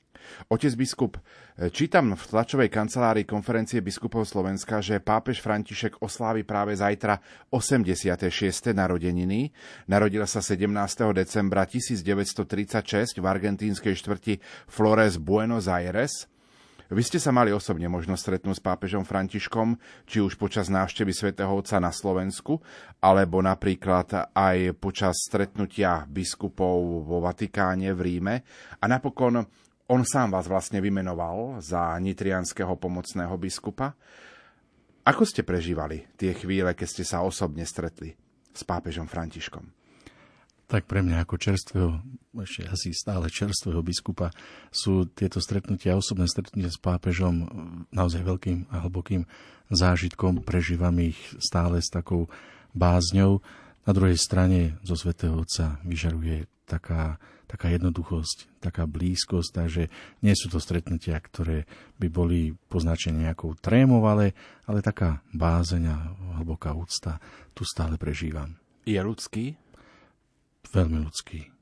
Otec 0.50 0.74
biskup, 0.74 1.18
čítam 1.70 2.16
v 2.16 2.24
tlačovej 2.24 2.70
kancelárii 2.72 3.28
konferencie 3.28 3.78
biskupov 3.84 4.26
Slovenska, 4.26 4.82
že 4.82 4.98
pápež 4.98 5.38
František 5.44 6.02
oslávi 6.02 6.42
práve 6.42 6.74
zajtra 6.74 7.20
86. 7.52 8.18
narodeniny. 8.74 9.52
Narodil 9.86 10.26
sa 10.26 10.42
17. 10.42 10.66
decembra 11.14 11.66
1936 11.68 13.20
v 13.20 13.26
argentínskej 13.26 13.94
štvrti 13.94 14.34
Flores 14.66 15.16
Buenos 15.20 15.70
Aires. 15.70 16.26
Vy 16.90 17.06
ste 17.06 17.22
sa 17.22 17.30
mali 17.30 17.54
osobne 17.54 17.86
možnosť 17.86 18.18
stretnúť 18.18 18.58
s 18.58 18.66
pápežom 18.66 19.06
Františkom, 19.06 19.78
či 20.10 20.18
už 20.18 20.34
počas 20.34 20.66
návštevy 20.66 21.14
svätého 21.14 21.54
Otca 21.54 21.78
na 21.78 21.94
Slovensku, 21.94 22.58
alebo 22.98 23.38
napríklad 23.38 24.34
aj 24.34 24.74
počas 24.74 25.22
stretnutia 25.22 26.02
biskupov 26.10 27.06
vo 27.06 27.22
Vatikáne 27.22 27.94
v 27.94 28.00
Ríme. 28.02 28.34
A 28.82 28.90
napokon 28.90 29.38
on 29.90 30.06
sám 30.06 30.30
vás 30.30 30.46
vlastne 30.46 30.78
vymenoval 30.78 31.58
za 31.58 31.98
nitrianského 31.98 32.78
pomocného 32.78 33.34
biskupa. 33.34 33.98
Ako 35.02 35.26
ste 35.26 35.42
prežívali 35.42 36.06
tie 36.14 36.30
chvíle, 36.30 36.70
keď 36.78 36.86
ste 36.86 37.04
sa 37.04 37.26
osobne 37.26 37.66
stretli 37.66 38.14
s 38.54 38.62
pápežom 38.62 39.10
Františkom? 39.10 39.80
tak 40.70 40.86
pre 40.86 41.02
mňa 41.02 41.26
ako 41.26 41.34
čerstvého, 41.34 41.98
ešte 42.46 42.62
asi 42.70 42.88
stále 42.94 43.26
čerstvého 43.26 43.82
biskupa, 43.82 44.30
sú 44.70 45.02
tieto 45.10 45.42
stretnutia, 45.42 45.98
osobné 45.98 46.30
stretnutia 46.30 46.70
s 46.70 46.78
pápežom 46.78 47.50
naozaj 47.90 48.22
veľkým 48.22 48.70
a 48.70 48.86
hlbokým 48.86 49.26
zážitkom. 49.74 50.46
Prežívam 50.46 50.94
ich 51.02 51.18
stále 51.42 51.82
s 51.82 51.90
takou 51.90 52.30
bázňou. 52.70 53.42
Na 53.82 53.90
druhej 53.90 54.14
strane 54.14 54.78
zo 54.86 54.94
Svetého 54.94 55.34
Otca 55.42 55.82
vyžaruje 55.82 56.46
taká, 56.70 57.18
taká 57.50 57.74
jednoduchosť, 57.74 58.62
taká 58.62 58.86
blízkosť, 58.86 59.50
takže 59.50 59.82
nie 60.22 60.34
sú 60.38 60.46
to 60.46 60.62
stretnutia, 60.62 61.18
ktoré 61.18 61.66
by 61.98 62.06
boli 62.06 62.54
poznačené 62.70 63.26
nejakou 63.26 63.58
trémou, 63.58 64.06
ale, 64.06 64.38
ale 64.70 64.86
taká 64.86 65.26
bázeň 65.34 65.82
a 65.90 65.96
hlboká 66.38 66.70
úcta 66.78 67.18
tu 67.50 67.66
stále 67.66 67.98
prežívam. 67.98 68.54
Je 68.86 68.96
ľudský? 69.02 69.58
veľmi 70.70 70.98
ľudský. 71.02 71.59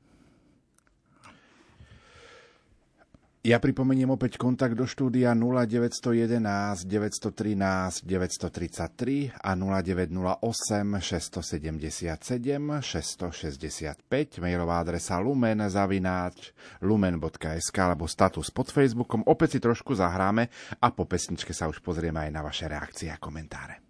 Ja 3.49 3.57
pripomeniem 3.57 4.13
opäť 4.13 4.37
kontakt 4.37 4.77
do 4.77 4.85
štúdia 4.85 5.33
0911 5.33 6.85
913 6.85 8.05
933 8.05 9.41
a 9.41 9.57
0908 9.57 11.01
677 11.01 12.13
665 12.13 14.45
mailová 14.45 14.85
adresa 14.85 15.17
lumen 15.17 15.65
zavináč 15.65 16.53
lumen.sk 16.85 17.77
alebo 17.81 18.05
status 18.05 18.53
pod 18.53 18.69
Facebookom. 18.69 19.25
Opäť 19.25 19.57
si 19.57 19.65
trošku 19.65 19.97
zahráme 19.97 20.53
a 20.85 20.93
po 20.93 21.09
pesničke 21.09 21.57
sa 21.57 21.73
už 21.73 21.81
pozrieme 21.81 22.29
aj 22.29 22.31
na 22.37 22.45
vaše 22.45 22.69
reakcie 22.69 23.09
a 23.09 23.17
komentáre. 23.17 23.81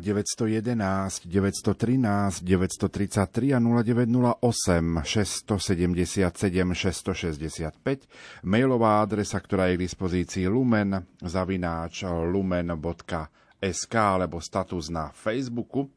0911 0.00 1.26
913 1.26 2.42
933 2.42 3.54
a 3.54 3.60
0908 3.60 5.02
677 5.04 6.74
665 6.74 8.08
mailová 8.42 9.02
adresa, 9.02 9.38
ktorá 9.38 9.68
je 9.70 9.76
k 9.78 9.84
dispozícii 9.84 10.46
lumen 10.46 11.02
zavináč 11.20 12.06
lumen.sk 12.06 13.94
alebo 13.94 14.38
status 14.38 14.88
na 14.88 15.10
Facebooku. 15.10 15.90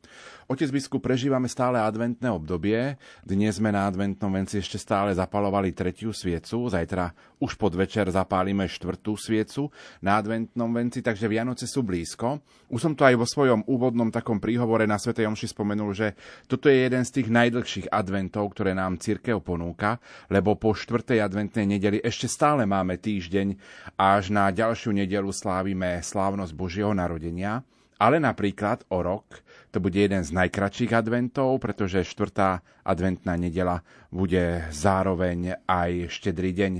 Otec 0.51 0.67
biskup, 0.67 1.07
prežívame 1.07 1.47
stále 1.47 1.79
adventné 1.79 2.27
obdobie. 2.27 2.99
Dnes 3.23 3.55
sme 3.55 3.71
na 3.71 3.87
adventnom 3.87 4.27
venci 4.27 4.59
ešte 4.59 4.75
stále 4.75 5.15
zapalovali 5.15 5.71
tretiu 5.71 6.11
sviecu. 6.11 6.67
Zajtra 6.67 7.15
už 7.39 7.55
pod 7.55 7.71
večer 7.79 8.11
zapálime 8.11 8.67
štvrtú 8.67 9.15
sviecu 9.15 9.71
na 10.03 10.19
adventnom 10.19 10.67
venci, 10.75 10.99
takže 10.99 11.31
Vianoce 11.31 11.71
sú 11.71 11.87
blízko. 11.87 12.43
Už 12.67 12.83
som 12.83 12.99
to 12.99 13.07
aj 13.07 13.15
vo 13.15 13.23
svojom 13.23 13.63
úvodnom 13.63 14.11
takom 14.11 14.43
príhovore 14.43 14.83
na 14.83 14.99
Sv. 14.99 15.15
Jomši 15.23 15.55
spomenul, 15.55 15.95
že 15.95 16.19
toto 16.51 16.67
je 16.67 16.83
jeden 16.83 17.07
z 17.07 17.15
tých 17.15 17.31
najdlhších 17.31 17.87
adventov, 17.87 18.51
ktoré 18.51 18.75
nám 18.75 18.99
církev 18.99 19.39
ponúka, 19.39 20.03
lebo 20.27 20.59
po 20.59 20.75
štvrtej 20.75 21.23
adventnej 21.23 21.63
nedeli 21.63 22.03
ešte 22.03 22.27
stále 22.27 22.67
máme 22.67 22.99
týždeň 22.99 23.55
až 23.95 24.35
na 24.35 24.51
ďalšiu 24.51 24.91
nedelu 24.91 25.31
slávime 25.31 26.03
slávnosť 26.03 26.51
Božieho 26.51 26.91
narodenia. 26.91 27.63
Ale 28.01 28.17
napríklad 28.17 28.89
o 28.89 29.05
rok 29.05 29.45
to 29.69 29.77
bude 29.77 29.93
jeden 29.93 30.25
z 30.25 30.33
najkračších 30.33 30.89
adventov, 30.89 31.61
pretože 31.61 32.01
štvrtá 32.01 32.65
adventná 32.81 33.37
nedela 33.37 33.85
bude 34.09 34.65
zároveň 34.73 35.61
aj 35.69 36.09
štedrý 36.09 36.51
deň. 36.51 36.73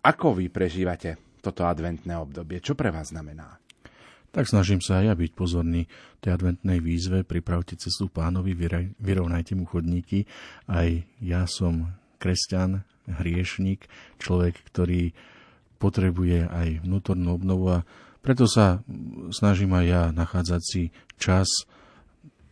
Ako 0.00 0.32
vy 0.32 0.48
prežívate 0.48 1.20
toto 1.44 1.68
adventné 1.68 2.16
obdobie? 2.16 2.64
Čo 2.64 2.72
pre 2.72 2.88
vás 2.88 3.12
znamená? 3.12 3.60
Tak 4.30 4.46
snažím 4.48 4.80
sa 4.80 5.02
aj 5.02 5.04
ja 5.10 5.14
byť 5.18 5.30
pozorný 5.36 5.90
tej 6.22 6.38
adventnej 6.38 6.78
výzve. 6.80 7.26
Pripravte 7.26 7.74
cestu 7.76 8.08
pánovi, 8.08 8.56
vyrovnajte 8.96 9.58
mu 9.58 9.68
chodníky. 9.68 10.24
Aj 10.70 10.88
ja 11.20 11.44
som 11.50 12.00
kresťan, 12.22 12.86
hriešnik, 13.10 13.90
človek, 14.22 14.56
ktorý 14.70 15.10
potrebuje 15.82 16.46
aj 16.46 16.68
vnútornú 16.86 17.34
obnovu 17.34 17.74
a 17.74 17.78
preto 18.20 18.44
sa 18.44 18.84
snažím 19.32 19.72
aj 19.76 19.86
ja 19.88 20.02
nachádzať 20.12 20.62
si 20.62 20.82
čas, 21.16 21.48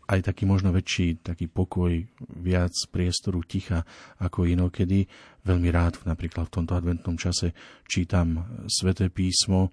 aj 0.08 0.24
taký 0.24 0.48
možno 0.48 0.72
väčší 0.72 1.20
taký 1.20 1.52
pokoj, 1.52 1.92
viac 2.40 2.72
priestoru 2.88 3.44
ticha 3.44 3.84
ako 4.16 4.48
inokedy. 4.48 5.04
Veľmi 5.44 5.68
rád 5.68 6.00
napríklad 6.08 6.48
v 6.48 6.54
tomto 6.60 6.72
adventnom 6.72 7.20
čase 7.20 7.52
čítam 7.84 8.64
sväté 8.72 9.12
písmo, 9.12 9.68
e, 9.68 9.70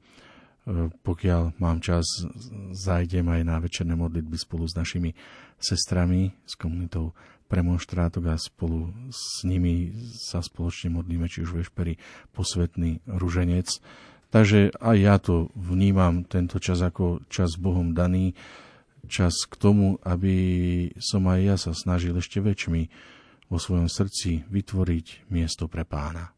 pokiaľ 0.91 1.55
mám 1.63 1.79
čas, 1.79 2.03
zajdem 2.75 3.31
aj 3.31 3.41
na 3.47 3.55
večerné 3.63 3.95
modlitby 3.95 4.35
spolu 4.35 4.67
s 4.67 4.75
našimi 4.75 5.15
sestrami, 5.55 6.35
s 6.43 6.59
komunitou 6.59 7.15
premonštrátok 7.47 8.27
a 8.27 8.35
spolu 8.35 8.91
s 9.07 9.47
nimi 9.47 9.95
sa 10.19 10.43
spoločne 10.43 10.91
modlíme, 10.91 11.31
či 11.31 11.47
už 11.47 11.63
vešpery 11.63 11.95
posvetný 12.35 13.05
ruženec 13.07 13.71
Takže 14.35 14.75
aj 14.83 14.97
ja 14.99 15.15
to 15.15 15.47
vnímam, 15.55 16.27
tento 16.27 16.59
čas 16.59 16.83
ako 16.83 17.23
čas 17.31 17.55
Bohom 17.55 17.95
daný, 17.95 18.35
čas 19.07 19.47
k 19.47 19.55
tomu, 19.55 19.95
aby 20.03 20.35
som 20.99 21.23
aj 21.31 21.39
ja 21.39 21.55
sa 21.55 21.71
snažil 21.71 22.11
ešte 22.19 22.43
väčšmi 22.43 22.91
vo 23.47 23.55
svojom 23.55 23.87
srdci 23.87 24.43
vytvoriť 24.51 25.31
miesto 25.31 25.71
pre 25.71 25.87
pána. 25.87 26.35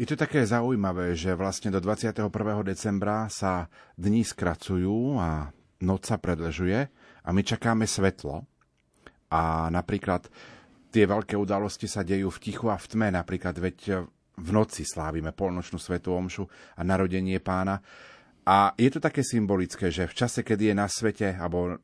Je 0.00 0.08
to 0.08 0.16
také 0.16 0.40
zaujímavé, 0.48 1.12
že 1.12 1.36
vlastne 1.36 1.68
do 1.68 1.84
21. 1.84 2.32
decembra 2.64 3.28
sa 3.28 3.68
dní 4.00 4.24
skracujú 4.24 5.20
a 5.20 5.52
noc 5.84 6.08
sa 6.08 6.16
predlžuje 6.16 6.80
a 7.20 7.28
my 7.28 7.44
čakáme 7.44 7.84
svetlo. 7.84 8.48
A 9.28 9.68
napríklad 9.68 10.32
tie 10.88 11.04
veľké 11.04 11.36
udalosti 11.36 11.84
sa 11.84 12.00
dejú 12.00 12.32
v 12.32 12.40
tichu 12.40 12.72
a 12.72 12.80
v 12.80 12.88
tme. 12.88 13.12
Napríklad 13.12 13.60
veď 13.60 14.08
v 14.42 14.50
noci 14.50 14.82
slávime 14.82 15.30
polnočnú 15.30 15.78
svetú 15.78 16.18
omšu 16.18 16.50
a 16.74 16.82
narodenie 16.82 17.38
pána. 17.38 17.78
A 18.42 18.74
je 18.74 18.90
to 18.90 18.98
také 18.98 19.22
symbolické, 19.22 19.94
že 19.94 20.10
v 20.10 20.18
čase, 20.18 20.42
kedy 20.42 20.74
je 20.74 20.74
na 20.74 20.90
svete, 20.90 21.38
alebo 21.38 21.78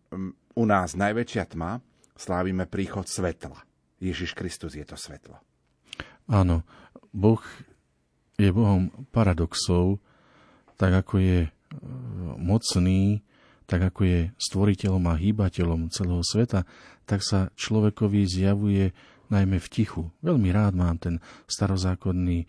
u 0.59 0.65
nás 0.67 0.99
najväčšia 0.99 1.55
tma, 1.55 1.78
slávime 2.19 2.67
príchod 2.67 3.07
svetla. 3.07 3.62
Ježiš 4.03 4.35
Kristus 4.35 4.75
je 4.75 4.83
to 4.83 4.99
svetlo. 4.99 5.39
Áno, 6.27 6.67
Boh 7.15 7.41
je 8.35 8.51
Bohom 8.51 8.91
paradoxov, 9.15 10.03
tak 10.75 10.99
ako 11.07 11.15
je 11.19 11.39
e, 11.47 11.51
mocný, 12.39 13.23
tak 13.67 13.95
ako 13.95 14.01
je 14.07 14.20
stvoriteľom 14.39 15.05
a 15.11 15.19
hýbateľom 15.19 15.91
celého 15.91 16.23
sveta, 16.23 16.67
tak 17.07 17.23
sa 17.23 17.51
človekovi 17.55 18.27
zjavuje 18.27 18.95
najmä 19.28 19.60
v 19.60 19.68
tichu. 19.73 20.02
Veľmi 20.24 20.52
rád 20.52 20.76
mám 20.76 20.97
ten 21.00 21.20
starozákonný 21.48 22.48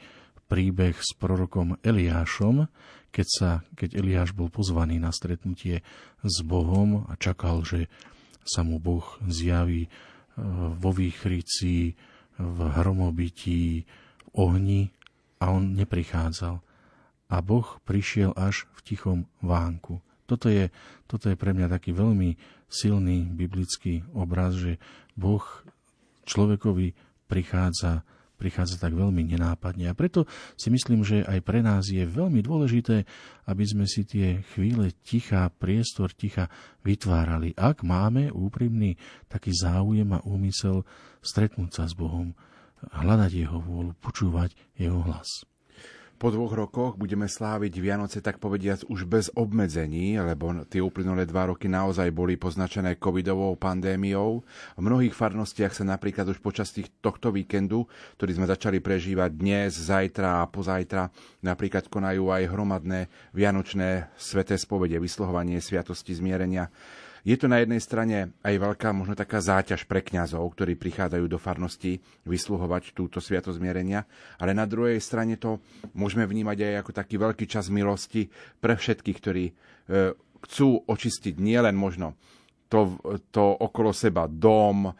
príbeh 0.50 0.98
s 0.98 1.14
prorokom 1.14 1.78
Eliášom, 1.86 2.66
keď, 3.14 3.28
sa, 3.30 3.50
keď 3.78 4.02
Eliáš 4.02 4.34
bol 4.34 4.50
pozvaný 4.50 4.98
na 4.98 5.14
stretnutie 5.14 5.86
s 6.22 6.36
Bohom 6.46 7.06
a 7.10 7.14
čakal, 7.18 7.62
že 7.66 7.90
sa 8.46 8.66
mu 8.66 8.82
Boh 8.82 9.06
zjaví 9.30 9.86
e, 9.86 9.90
vo 10.74 10.90
výchrici, 10.94 11.94
v 12.40 12.60
hromobití, 12.80 13.86
v 13.86 14.28
ohni 14.34 14.82
a 15.38 15.54
on 15.54 15.76
neprichádzal. 15.78 16.62
A 17.30 17.36
Boh 17.46 17.78
prišiel 17.86 18.34
až 18.34 18.66
v 18.74 18.80
tichom 18.82 19.20
vánku. 19.46 20.02
Toto 20.26 20.50
je, 20.50 20.70
toto 21.06 21.30
je 21.30 21.38
pre 21.38 21.54
mňa 21.54 21.70
taký 21.70 21.94
veľmi 21.94 22.38
silný 22.70 23.26
biblický 23.26 24.06
obraz, 24.14 24.58
že 24.58 24.78
Boh 25.18 25.42
človekovi 26.30 26.94
prichádza, 27.26 28.06
prichádza 28.38 28.78
tak 28.78 28.94
veľmi 28.94 29.26
nenápadne. 29.26 29.90
A 29.90 29.98
preto 29.98 30.30
si 30.54 30.70
myslím, 30.70 31.02
že 31.02 31.26
aj 31.26 31.42
pre 31.42 31.66
nás 31.66 31.90
je 31.90 32.06
veľmi 32.06 32.46
dôležité, 32.46 33.10
aby 33.50 33.64
sme 33.66 33.90
si 33.90 34.06
tie 34.06 34.46
chvíle 34.54 34.94
ticha, 35.02 35.50
priestor 35.50 36.14
ticha 36.14 36.46
vytvárali. 36.86 37.58
Ak 37.58 37.82
máme 37.82 38.30
úprimný 38.30 38.94
taký 39.26 39.50
záujem 39.58 40.08
a 40.14 40.22
úmysel 40.22 40.86
stretnúť 41.26 41.72
sa 41.74 41.84
s 41.90 41.98
Bohom, 41.98 42.38
hľadať 42.94 43.32
Jeho 43.34 43.60
vôľu, 43.60 43.98
počúvať 43.98 44.54
Jeho 44.78 45.02
hlas. 45.02 45.49
Po 46.20 46.36
dvoch 46.36 46.52
rokoch 46.52 47.00
budeme 47.00 47.32
sláviť 47.32 47.80
Vianoce 47.80 48.20
tak 48.20 48.44
povediac 48.44 48.84
už 48.92 49.08
bez 49.08 49.32
obmedzení, 49.40 50.20
lebo 50.20 50.52
tie 50.68 50.84
uplynulé 50.84 51.24
dva 51.24 51.48
roky 51.48 51.72
naozaj 51.72 52.12
boli 52.12 52.36
poznačené 52.36 53.00
covidovou 53.00 53.56
pandémiou. 53.56 54.44
V 54.76 54.82
mnohých 54.84 55.16
farnostiach 55.16 55.72
sa 55.72 55.88
napríklad 55.88 56.28
už 56.28 56.44
počas 56.44 56.76
tých, 56.76 56.92
tohto 57.00 57.32
víkendu, 57.32 57.88
ktorý 58.20 58.36
sme 58.36 58.52
začali 58.52 58.84
prežívať 58.84 59.32
dnes, 59.32 59.72
zajtra 59.72 60.44
a 60.44 60.50
pozajtra, 60.52 61.08
napríklad 61.40 61.88
konajú 61.88 62.36
aj 62.36 62.52
hromadné 62.52 63.08
vianočné 63.32 64.12
sveté 64.20 64.60
spovede, 64.60 65.00
vysluhovanie 65.00 65.64
sviatosti 65.64 66.20
zmierenia. 66.20 66.68
Je 67.28 67.36
to 67.36 67.52
na 67.52 67.60
jednej 67.60 67.84
strane 67.84 68.32
aj 68.40 68.56
veľká 68.56 68.96
možno 68.96 69.16
taká 69.16 69.44
záťaž 69.44 69.84
pre 69.86 70.00
kňazov, 70.00 70.44
ktorí 70.56 70.80
prichádzajú 70.80 71.26
do 71.28 71.40
farnosti 71.40 72.00
vysluhovať 72.24 72.96
túto 72.96 73.20
sviatosť 73.20 73.60
zmierenia, 73.60 74.08
ale 74.40 74.56
na 74.56 74.64
druhej 74.64 75.00
strane 75.04 75.36
to 75.36 75.60
môžeme 75.92 76.24
vnímať 76.24 76.58
aj 76.64 76.74
ako 76.86 76.92
taký 76.96 77.16
veľký 77.20 77.46
čas 77.48 77.68
milosti 77.68 78.32
pre 78.64 78.80
všetkých, 78.80 79.18
ktorí 79.20 79.46
e, 79.50 79.54
chcú 80.48 80.68
očistiť 80.88 81.36
nielen 81.40 81.76
možno 81.76 82.16
to, 82.70 83.02
to 83.34 83.44
okolo 83.66 83.90
seba, 83.92 84.30
dom 84.30 84.88
e, 84.88 84.94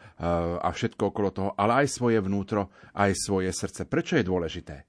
a 0.58 0.68
všetko 0.68 1.14
okolo 1.14 1.28
toho, 1.30 1.50
ale 1.54 1.86
aj 1.86 1.86
svoje 1.88 2.18
vnútro, 2.18 2.68
aj 2.98 3.14
svoje 3.14 3.48
srdce. 3.54 3.86
Prečo 3.86 4.18
je 4.18 4.26
dôležité 4.26 4.76
e, 4.76 4.84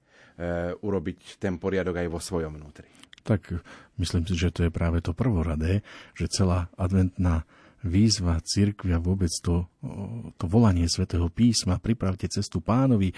urobiť 0.82 1.38
ten 1.38 1.56
poriadok 1.62 2.02
aj 2.02 2.08
vo 2.10 2.18
svojom 2.18 2.58
vnútri? 2.58 3.01
Tak 3.22 3.62
myslím 3.98 4.26
si, 4.26 4.34
že 4.34 4.50
to 4.50 4.66
je 4.66 4.70
práve 4.74 5.00
to 5.00 5.14
prvoradé, 5.16 5.86
že 6.18 6.30
celá 6.30 6.68
adventná 6.74 7.46
výzva 7.82 8.38
církvy 8.38 8.94
a 8.94 9.02
vôbec 9.02 9.30
to, 9.42 9.66
to 10.38 10.44
volanie 10.46 10.86
svätého 10.86 11.26
písma, 11.26 11.82
pripravte 11.82 12.30
cestu 12.30 12.62
pánovi, 12.62 13.10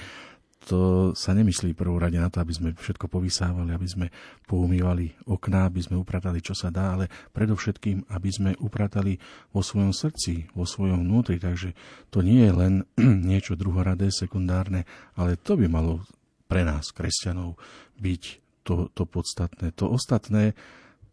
to 0.65 1.13
sa 1.13 1.37
nemyslí 1.37 1.77
prvorade 1.77 2.17
na 2.17 2.33
to, 2.33 2.41
aby 2.41 2.57
sme 2.57 2.71
všetko 2.73 3.05
povysávali, 3.13 3.69
aby 3.77 3.85
sme 3.85 4.07
poumývali 4.49 5.29
okná, 5.29 5.69
aby 5.69 5.85
sme 5.85 6.01
upratali, 6.01 6.41
čo 6.41 6.57
sa 6.57 6.73
dá, 6.73 6.97
ale 6.97 7.13
predovšetkým, 7.37 8.09
aby 8.09 8.31
sme 8.33 8.51
upratali 8.57 9.21
vo 9.53 9.61
svojom 9.61 9.93
srdci, 9.93 10.49
vo 10.57 10.65
svojom 10.65 11.05
vnútri. 11.05 11.37
Takže 11.37 11.77
to 12.09 12.25
nie 12.25 12.49
je 12.49 12.53
len 12.57 12.75
niečo 13.31 13.61
druhoradé, 13.61 14.09
sekundárne, 14.09 14.89
ale 15.21 15.37
to 15.37 15.61
by 15.61 15.69
malo 15.69 16.01
pre 16.49 16.65
nás, 16.65 16.97
kresťanov, 16.97 17.61
byť 18.01 18.44
to, 18.65 18.89
to 18.97 19.05
podstatné. 19.05 19.71
To 19.77 19.93
ostatné 19.93 20.57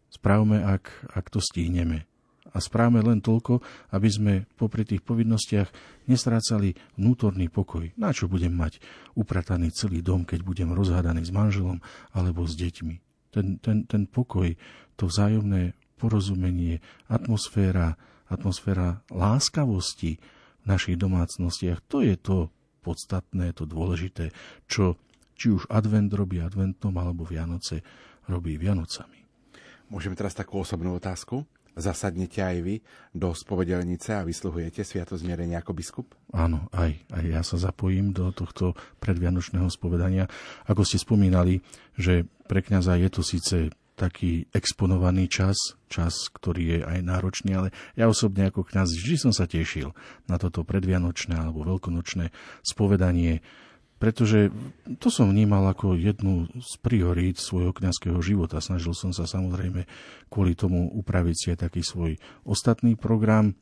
správme, 0.08 0.64
ak, 0.64 1.12
ak 1.12 1.28
to 1.28 1.38
stihneme. 1.38 2.08
A 2.52 2.60
správme 2.60 3.00
len 3.00 3.24
toľko, 3.24 3.64
aby 3.96 4.08
sme 4.12 4.32
popri 4.60 4.84
tých 4.84 5.00
povinnostiach 5.00 5.72
nestrácali 6.04 6.76
vnútorný 7.00 7.48
pokoj. 7.48 7.88
Na 7.96 8.12
čo 8.12 8.28
budem 8.28 8.52
mať 8.52 8.76
uprataný 9.16 9.72
celý 9.72 10.04
dom, 10.04 10.28
keď 10.28 10.44
budem 10.44 10.68
rozhádaný 10.74 11.24
s 11.24 11.32
manželom 11.32 11.80
alebo 12.12 12.44
s 12.44 12.52
deťmi. 12.58 12.94
Ten, 13.32 13.56
ten, 13.56 13.88
ten 13.88 14.04
pokoj, 14.04 14.52
to 15.00 15.08
vzájomné 15.08 15.72
porozumenie, 15.96 16.84
atmosféra 17.08 17.96
atmosféra 18.32 19.04
láskavosti 19.12 20.16
v 20.16 20.64
našich 20.64 20.96
domácnostiach. 20.96 21.84
To 21.92 22.00
je 22.00 22.16
to 22.16 22.48
podstatné, 22.80 23.52
to 23.52 23.68
dôležité, 23.68 24.32
čo 24.66 24.96
či 25.36 25.52
už 25.52 25.68
advent 25.68 26.12
robí 26.12 26.38
adventom, 26.38 26.94
alebo 26.96 27.26
Vianoce 27.26 27.82
robí 28.28 28.56
Vianocami. 28.56 29.22
Môžeme 29.92 30.16
teraz 30.16 30.32
takú 30.32 30.62
osobnú 30.62 30.96
otázku? 30.96 31.44
Zasadnete 31.72 32.44
aj 32.44 32.56
vy 32.60 32.74
do 33.16 33.32
spovedelnice 33.32 34.12
a 34.20 34.28
vysluhujete 34.28 34.84
sviato 34.84 35.16
zmierenia 35.16 35.64
ako 35.64 35.72
biskup? 35.72 36.12
Áno, 36.36 36.68
aj, 36.68 37.00
aj 37.08 37.24
ja 37.24 37.40
sa 37.40 37.56
zapojím 37.56 38.12
do 38.12 38.28
tohto 38.28 38.76
predvianočného 39.00 39.72
spovedania. 39.72 40.28
Ako 40.68 40.84
ste 40.84 41.00
spomínali, 41.00 41.64
že 41.96 42.28
pre 42.44 42.60
kňaza 42.60 43.00
je 43.00 43.08
to 43.08 43.24
síce 43.24 43.56
taký 43.96 44.48
exponovaný 44.52 45.28
čas, 45.28 45.56
čas, 45.88 46.28
ktorý 46.32 46.62
je 46.76 46.78
aj 46.84 46.98
náročný, 47.04 47.56
ale 47.56 47.68
ja 47.96 48.08
osobne 48.08 48.48
ako 48.48 48.68
kňaz 48.68 48.92
vždy 48.92 49.16
som 49.16 49.32
sa 49.32 49.48
tešil 49.48 49.92
na 50.28 50.36
toto 50.36 50.64
predvianočné 50.64 51.36
alebo 51.36 51.64
veľkonočné 51.64 52.32
spovedanie, 52.64 53.44
pretože 54.02 54.50
to 54.98 55.14
som 55.14 55.30
vnímal 55.30 55.62
ako 55.70 55.94
jednu 55.94 56.50
z 56.58 56.74
priorít 56.82 57.38
svojho 57.38 57.70
kňazského 57.70 58.18
života. 58.18 58.58
Snažil 58.58 58.98
som 58.98 59.14
sa 59.14 59.30
samozrejme 59.30 59.86
kvôli 60.26 60.58
tomu 60.58 60.90
upraviť 60.90 61.36
si 61.38 61.46
aj 61.54 61.70
taký 61.70 61.86
svoj 61.86 62.18
ostatný 62.42 62.98
program, 62.98 63.54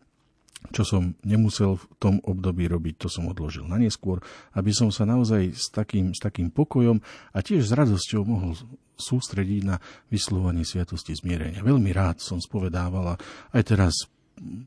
čo 0.72 0.80
som 0.88 1.12
nemusel 1.28 1.76
v 1.76 1.84
tom 2.00 2.14
období 2.24 2.72
robiť, 2.72 3.04
to 3.04 3.08
som 3.12 3.28
odložil 3.28 3.68
na 3.68 3.76
neskôr, 3.76 4.24
aby 4.56 4.72
som 4.72 4.88
sa 4.88 5.04
naozaj 5.04 5.52
s 5.52 5.68
takým, 5.68 6.16
s 6.16 6.20
takým 6.24 6.48
pokojom 6.48 7.04
a 7.36 7.38
tiež 7.44 7.60
s 7.60 7.76
radosťou 7.76 8.24
mohol 8.24 8.56
sústrediť 8.96 9.62
na 9.68 9.76
vyslovanie 10.08 10.64
sviatosti 10.64 11.12
zmierenia. 11.16 11.60
Veľmi 11.60 11.92
rád 11.92 12.24
som 12.24 12.40
spovedával 12.40 13.12
a 13.12 13.20
aj 13.52 13.62
teraz 13.76 14.08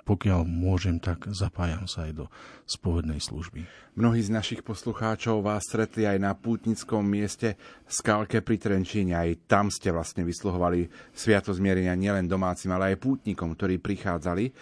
pokiaľ 0.06 0.46
môžem, 0.46 1.02
tak 1.02 1.26
zapájam 1.34 1.90
sa 1.90 2.06
aj 2.06 2.14
do 2.14 2.26
spovednej 2.70 3.18
služby. 3.18 3.66
Mnohí 3.98 4.22
z 4.22 4.30
našich 4.30 4.62
poslucháčov 4.62 5.42
vás 5.42 5.66
stretli 5.66 6.06
aj 6.06 6.18
na 6.22 6.38
pútnickom 6.38 7.02
mieste 7.02 7.58
Skalke 7.90 8.46
pri 8.46 8.62
Trenčíne. 8.62 9.18
Aj 9.18 9.30
tam 9.50 9.74
ste 9.74 9.90
vlastne 9.90 10.22
vysluhovali 10.22 10.90
sviato 11.14 11.50
zmierenia 11.50 11.98
nielen 11.98 12.30
domácim, 12.30 12.70
ale 12.70 12.94
aj 12.94 13.02
pútnikom, 13.02 13.58
ktorí 13.58 13.82
prichádzali. 13.82 14.54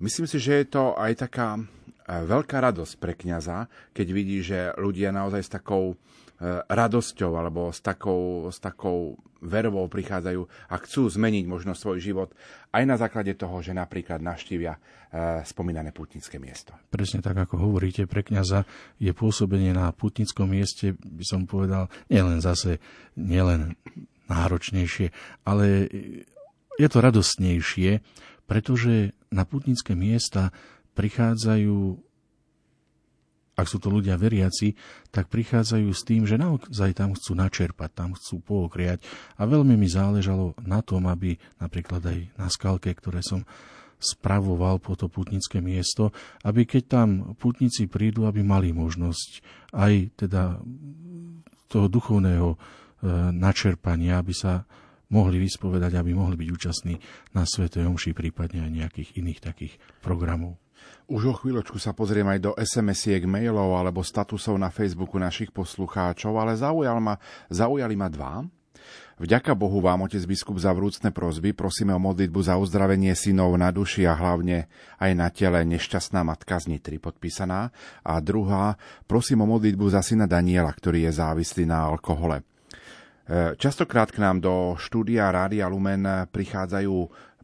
Myslím 0.00 0.28
si, 0.28 0.36
že 0.36 0.64
je 0.64 0.66
to 0.68 0.92
aj 0.96 1.28
taká 1.28 1.56
e, 1.56 1.62
veľká 2.08 2.60
radosť 2.60 2.94
pre 3.00 3.16
kňaza, 3.16 3.68
keď 3.96 4.06
vidí, 4.12 4.44
že 4.44 4.72
ľudia 4.76 5.12
naozaj 5.12 5.40
s 5.44 5.50
takou 5.56 5.92
e, 5.92 5.96
radosťou 6.68 7.32
alebo 7.36 7.72
s 7.72 7.80
takou, 7.80 8.48
s 8.48 8.60
takou 8.60 9.16
verovou 9.40 9.88
prichádzajú 9.88 10.42
a 10.70 10.74
chcú 10.80 11.02
zmeniť 11.08 11.44
možno 11.48 11.72
svoj 11.72 12.00
život 12.00 12.30
aj 12.70 12.84
na 12.84 12.96
základe 13.00 13.34
toho, 13.34 13.64
že 13.64 13.72
napríklad 13.72 14.20
navštívia 14.20 14.76
e, 14.76 14.80
spomínané 15.42 15.90
putnické 15.90 16.36
miesto. 16.36 16.76
Presne 16.92 17.24
tak, 17.24 17.36
ako 17.36 17.56
hovoríte, 17.56 18.04
pre 18.04 18.20
kňaza 18.20 18.68
je 19.00 19.10
pôsobenie 19.16 19.72
na 19.72 19.90
putnickom 19.90 20.48
mieste, 20.48 20.94
by 21.00 21.24
som 21.24 21.48
povedal, 21.48 21.88
nielen 22.12 22.38
zase, 22.44 22.78
nielen 23.16 23.74
náročnejšie, 24.30 25.10
ale 25.42 25.90
je 26.78 26.88
to 26.88 26.98
radostnejšie, 27.02 28.00
pretože 28.46 29.16
na 29.30 29.42
putnické 29.46 29.98
miesta 29.98 30.54
prichádzajú 30.94 32.09
ak 33.60 33.68
sú 33.68 33.78
to 33.78 33.92
ľudia 33.92 34.16
veriaci, 34.16 34.72
tak 35.12 35.28
prichádzajú 35.28 35.88
s 35.92 36.02
tým, 36.02 36.24
že 36.24 36.40
naozaj 36.40 36.96
tam 36.96 37.12
chcú 37.12 37.36
načerpať, 37.36 37.90
tam 37.92 38.10
chcú 38.16 38.40
pookriať. 38.40 39.04
A 39.36 39.44
veľmi 39.44 39.76
mi 39.76 39.86
záležalo 39.86 40.56
na 40.64 40.80
tom, 40.80 41.06
aby 41.06 41.36
napríklad 41.60 42.00
aj 42.00 42.18
na 42.40 42.48
skalke, 42.48 42.88
ktoré 42.96 43.20
som 43.20 43.44
spravoval 44.00 44.80
po 44.80 44.96
to 44.96 45.12
putnické 45.12 45.60
miesto, 45.60 46.08
aby 46.40 46.64
keď 46.64 46.82
tam 46.88 47.08
putníci 47.36 47.84
prídu, 47.84 48.24
aby 48.24 48.40
mali 48.40 48.72
možnosť 48.72 49.44
aj 49.76 49.92
teda 50.16 50.56
toho 51.68 51.86
duchovného 51.86 52.48
e, 52.50 52.58
načerpania, 53.30 54.18
aby 54.18 54.32
sa 54.32 54.64
mohli 55.12 55.42
vyspovedať, 55.42 56.00
aby 56.00 56.16
mohli 56.16 56.40
byť 56.40 56.48
účastní 56.48 56.94
na 57.36 57.44
Svetej 57.44 57.86
Omši, 57.86 58.16
prípadne 58.16 58.66
aj 58.66 58.72
nejakých 58.72 59.10
iných 59.20 59.40
takých 59.42 59.74
programov. 60.00 60.56
Už 61.10 61.26
o 61.26 61.34
chvíľočku 61.34 61.74
sa 61.82 61.90
pozriem 61.90 62.22
aj 62.30 62.38
do 62.38 62.52
SMS-iek, 62.54 63.26
mailov 63.26 63.74
alebo 63.74 63.98
statusov 63.98 64.54
na 64.54 64.70
Facebooku 64.70 65.18
našich 65.18 65.50
poslucháčov, 65.50 66.38
ale 66.38 66.54
zaujal 66.54 67.02
ma, 67.02 67.18
zaujali 67.50 67.98
ma 67.98 68.06
dva. 68.06 68.46
Vďaka 69.18 69.58
Bohu 69.58 69.82
vám, 69.82 70.06
otec 70.06 70.22
biskup, 70.22 70.62
za 70.62 70.70
vrúcne 70.70 71.10
prozby. 71.10 71.50
Prosíme 71.50 71.90
o 71.90 71.98
modlitbu 71.98 72.46
za 72.46 72.54
uzdravenie 72.62 73.10
synov 73.18 73.58
na 73.58 73.74
duši 73.74 74.06
a 74.06 74.14
hlavne 74.14 74.70
aj 75.02 75.10
na 75.18 75.28
tele 75.34 75.66
nešťastná 75.66 76.22
matka 76.22 76.62
z 76.62 76.78
Nitry 76.78 77.02
podpísaná. 77.02 77.74
A 78.06 78.22
druhá, 78.22 78.78
prosím 79.10 79.42
o 79.42 79.50
modlitbu 79.50 79.90
za 79.90 80.06
syna 80.06 80.30
Daniela, 80.30 80.70
ktorý 80.70 81.10
je 81.10 81.12
závislý 81.18 81.66
na 81.66 81.90
alkohole. 81.90 82.46
E, 83.26 83.58
častokrát 83.58 84.14
k 84.14 84.22
nám 84.22 84.38
do 84.38 84.78
štúdia 84.78 85.26
Rádia 85.26 85.66
Lumen 85.66 86.30
prichádzajú 86.30 86.96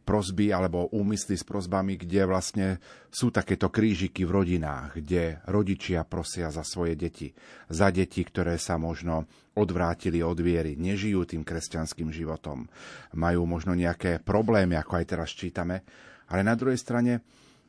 prosby 0.07 0.55
alebo 0.55 0.87
úmysly 0.95 1.35
s 1.35 1.43
prosbami, 1.43 1.99
kde 1.99 2.23
vlastne 2.23 2.67
sú 3.11 3.27
takéto 3.27 3.67
krížiky 3.67 4.23
v 4.23 4.31
rodinách, 4.31 5.03
kde 5.03 5.43
rodičia 5.51 6.07
prosia 6.07 6.47
za 6.47 6.63
svoje 6.63 6.95
deti, 6.95 7.35
za 7.67 7.91
deti, 7.91 8.23
ktoré 8.23 8.55
sa 8.55 8.79
možno 8.79 9.27
odvrátili 9.59 10.23
od 10.23 10.39
viery, 10.39 10.79
nežijú 10.79 11.27
tým 11.27 11.43
kresťanským 11.43 12.07
životom, 12.15 12.71
majú 13.19 13.43
možno 13.43 13.75
nejaké 13.75 14.23
problémy, 14.23 14.79
ako 14.79 15.03
aj 15.03 15.05
teraz 15.11 15.35
čítame, 15.35 15.83
ale 16.31 16.47
na 16.47 16.55
druhej 16.55 16.79
strane 16.79 17.19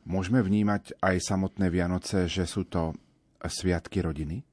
môžeme 0.07 0.39
vnímať 0.39 0.95
aj 1.03 1.19
samotné 1.19 1.67
Vianoce, 1.67 2.31
že 2.31 2.47
sú 2.47 2.63
to 2.71 2.95
sviatky 3.43 3.99
rodiny? 3.99 4.47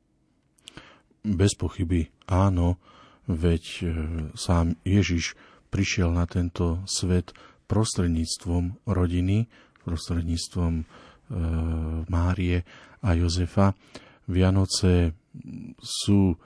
Bez 1.23 1.55
pochyby 1.55 2.11
áno, 2.27 2.79
veď 3.27 3.63
e, 3.63 3.87
sám 4.39 4.79
Ježiš 4.87 5.35
prišiel 5.71 6.15
na 6.15 6.25
tento 6.31 6.87
svet 6.87 7.35
prostredníctvom 7.67 8.87
rodiny, 8.87 9.47
prostredníctvom 9.83 10.73
e, 10.81 10.85
Márie 12.11 12.67
a 13.03 13.11
Jozefa. 13.15 13.75
Vianoce 14.27 15.15
sú 15.79 16.35
e, 16.35 16.37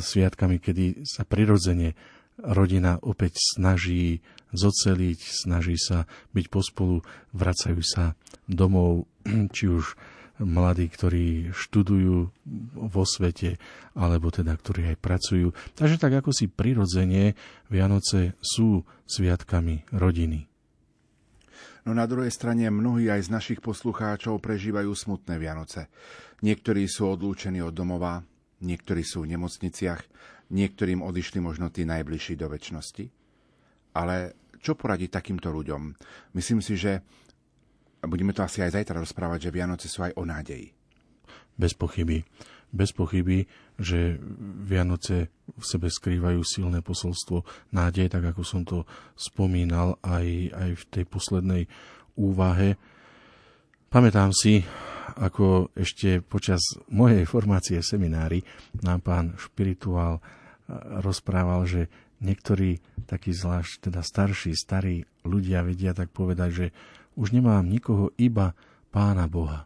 sviatkami, 0.00 0.60
kedy 0.60 1.06
sa 1.08 1.24
prirodzene 1.24 1.96
rodina 2.36 3.00
opäť 3.00 3.40
snaží 3.56 4.20
zoceliť, 4.52 5.18
snaží 5.20 5.76
sa 5.80 6.04
byť 6.36 6.46
pospolu, 6.52 7.00
vracajú 7.32 7.80
sa 7.80 8.16
domov, 8.48 9.08
či 9.56 9.68
už 9.68 9.96
mladí, 10.42 10.88
ktorí 10.88 11.54
študujú 11.54 12.16
vo 12.76 13.04
svete, 13.08 13.56
alebo 13.96 14.28
teda, 14.28 14.52
ktorí 14.52 14.92
aj 14.92 14.96
pracujú. 15.00 15.48
Takže 15.72 15.96
tak 15.96 16.20
ako 16.20 16.30
si 16.32 16.50
prirodzene 16.50 17.32
Vianoce 17.72 18.36
sú 18.44 18.84
sviatkami 19.08 19.88
rodiny. 19.96 20.44
No 21.86 21.94
na 21.94 22.02
druhej 22.04 22.34
strane 22.34 22.66
mnohí 22.66 23.06
aj 23.06 23.30
z 23.30 23.32
našich 23.32 23.60
poslucháčov 23.62 24.42
prežívajú 24.42 24.90
smutné 24.90 25.38
Vianoce. 25.38 25.86
Niektorí 26.42 26.84
sú 26.90 27.06
odlúčení 27.14 27.62
od 27.62 27.70
domova, 27.70 28.26
niektorí 28.60 29.06
sú 29.06 29.22
v 29.22 29.38
nemocniciach, 29.38 30.02
niektorým 30.50 30.98
odišli 31.00 31.38
možno 31.38 31.70
tí 31.70 31.86
najbližší 31.86 32.34
do 32.34 32.50
väčšnosti. 32.50 33.06
Ale 33.94 34.34
čo 34.58 34.74
poradiť 34.74 35.14
takýmto 35.14 35.54
ľuďom? 35.54 35.94
Myslím 36.34 36.58
si, 36.58 36.74
že 36.74 37.06
budeme 38.04 38.36
to 38.36 38.44
asi 38.44 38.60
aj 38.60 38.76
zajtra 38.76 39.00
rozprávať, 39.00 39.48
že 39.48 39.54
Vianoce 39.54 39.86
sú 39.88 40.04
aj 40.04 40.12
o 40.18 40.28
nádeji. 40.28 40.74
Bez 41.56 41.72
pochyby. 41.72 42.26
Bez 42.68 42.92
pochyby, 42.92 43.46
že 43.78 44.18
Vianoce 44.66 45.30
v 45.48 45.64
sebe 45.64 45.88
skrývajú 45.88 46.42
silné 46.42 46.84
posolstvo 46.84 47.46
nádej, 47.72 48.12
tak 48.12 48.26
ako 48.28 48.42
som 48.42 48.62
to 48.66 48.84
spomínal 49.16 49.96
aj, 50.04 50.26
aj 50.52 50.70
v 50.76 50.84
tej 50.92 51.04
poslednej 51.06 51.62
úvahe. 52.18 52.76
Pamätám 53.86 54.34
si, 54.34 54.66
ako 55.16 55.72
ešte 55.72 56.20
počas 56.20 56.60
mojej 56.90 57.22
formácie 57.24 57.78
seminári 57.80 58.42
nám 58.82 59.00
pán 59.00 59.26
špirituál 59.38 60.20
rozprával, 61.00 61.64
že 61.64 61.82
niektorí 62.20 62.82
takí 63.06 63.30
zvlášť, 63.30 63.88
teda 63.88 64.02
starší, 64.02 64.52
starí 64.58 65.06
ľudia 65.22 65.62
vedia 65.62 65.94
tak 65.94 66.10
povedať, 66.10 66.50
že 66.50 66.66
už 67.16 67.32
nemám 67.32 67.64
nikoho, 67.66 68.12
iba 68.20 68.52
Pána 68.92 69.26
Boha. 69.26 69.64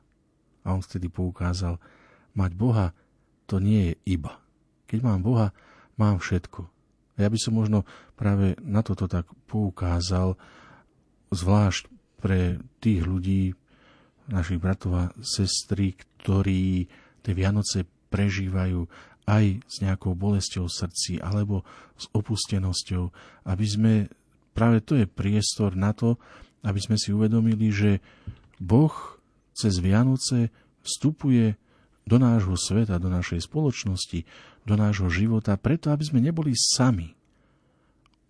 A 0.65 0.73
on 0.73 0.81
vtedy 0.81 1.11
poukázal, 1.11 1.77
mať 2.35 2.51
Boha 2.55 2.87
to 3.51 3.59
nie 3.59 3.93
je 3.93 4.15
iba. 4.17 4.39
Keď 4.87 4.99
mám 5.03 5.21
Boha, 5.27 5.51
mám 5.99 6.23
všetko. 6.23 6.67
A 7.19 7.19
ja 7.19 7.29
by 7.29 7.39
som 7.39 7.59
možno 7.59 7.83
práve 8.15 8.55
na 8.63 8.81
toto 8.81 9.11
tak 9.11 9.27
poukázal, 9.51 10.39
zvlášť 11.31 11.91
pre 12.23 12.63
tých 12.79 13.03
ľudí, 13.05 13.55
našich 14.31 14.63
bratov 14.63 14.93
a 14.95 15.05
sestry, 15.19 15.99
ktorí 16.23 16.87
tie 17.21 17.35
Vianoce 17.35 17.83
prežívajú 18.15 18.87
aj 19.27 19.45
s 19.67 19.77
nejakou 19.83 20.15
bolesťou 20.15 20.71
v 20.71 20.77
srdci 20.79 21.13
alebo 21.19 21.67
s 21.99 22.07
opustenosťou, 22.15 23.05
aby 23.47 23.67
sme, 23.67 23.93
práve 24.55 24.83
to 24.83 24.99
je 24.99 25.07
priestor 25.07 25.75
na 25.75 25.91
to, 25.95 26.19
aby 26.61 26.81
sme 26.81 26.97
si 27.01 27.13
uvedomili, 27.13 27.73
že 27.73 28.05
Boh 28.61 28.93
cez 29.57 29.81
Vianoce 29.81 30.53
vstupuje 30.85 31.57
do 32.09 32.17
nášho 32.17 32.57
sveta, 32.57 33.01
do 33.01 33.13
našej 33.13 33.45
spoločnosti, 33.45 34.25
do 34.65 34.75
nášho 34.77 35.09
života, 35.13 35.57
preto 35.61 35.93
aby 35.93 36.05
sme 36.05 36.21
neboli 36.21 36.53
sami. 36.57 37.13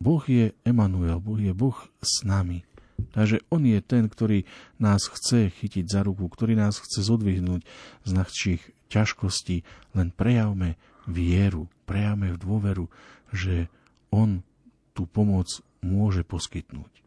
Boh 0.01 0.23
je 0.25 0.57
Emanuel, 0.65 1.21
Boh 1.21 1.37
je 1.37 1.53
Boh 1.53 1.77
s 2.01 2.25
nami. 2.25 2.65
Takže 3.13 3.41
On 3.49 3.65
je 3.65 3.81
ten, 3.81 4.09
ktorý 4.09 4.45
nás 4.77 5.09
chce 5.09 5.49
chytiť 5.49 5.89
za 5.89 6.05
ruku, 6.05 6.29
ktorý 6.29 6.57
nás 6.57 6.77
chce 6.77 7.01
zodvihnúť 7.01 7.65
z 8.05 8.11
našich 8.13 8.63
ťažkostí. 8.93 9.65
Len 9.97 10.13
prejavme 10.13 10.77
vieru, 11.09 11.69
prejavme 11.89 12.37
v 12.37 12.41
dôveru, 12.41 12.85
že 13.33 13.73
On 14.13 14.45
tú 14.93 15.09
pomoc 15.09 15.49
môže 15.81 16.21
poskytnúť. 16.29 17.00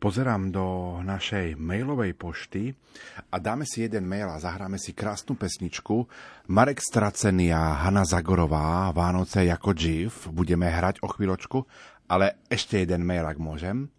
Pozerám 0.00 0.48
do 0.48 0.96
našej 1.04 1.60
mailovej 1.60 2.16
pošty 2.16 2.72
a 3.28 3.36
dáme 3.36 3.68
si 3.68 3.84
jeden 3.84 4.08
mail 4.08 4.32
a 4.32 4.40
zahráme 4.40 4.80
si 4.80 4.96
krásnu 4.96 5.36
pesničku. 5.36 6.08
Marek 6.48 6.80
Stracený 6.80 7.52
a 7.52 7.84
Hanna 7.84 8.08
Zagorová, 8.08 8.88
Vánoce 8.96 9.44
ako 9.44 9.76
živ. 9.76 10.32
Budeme 10.32 10.72
hrať 10.72 11.04
o 11.04 11.08
chvíľočku, 11.12 11.68
ale 12.08 12.40
ešte 12.48 12.80
jeden 12.80 13.04
mail, 13.04 13.28
ak 13.28 13.36
môžem. 13.36 13.92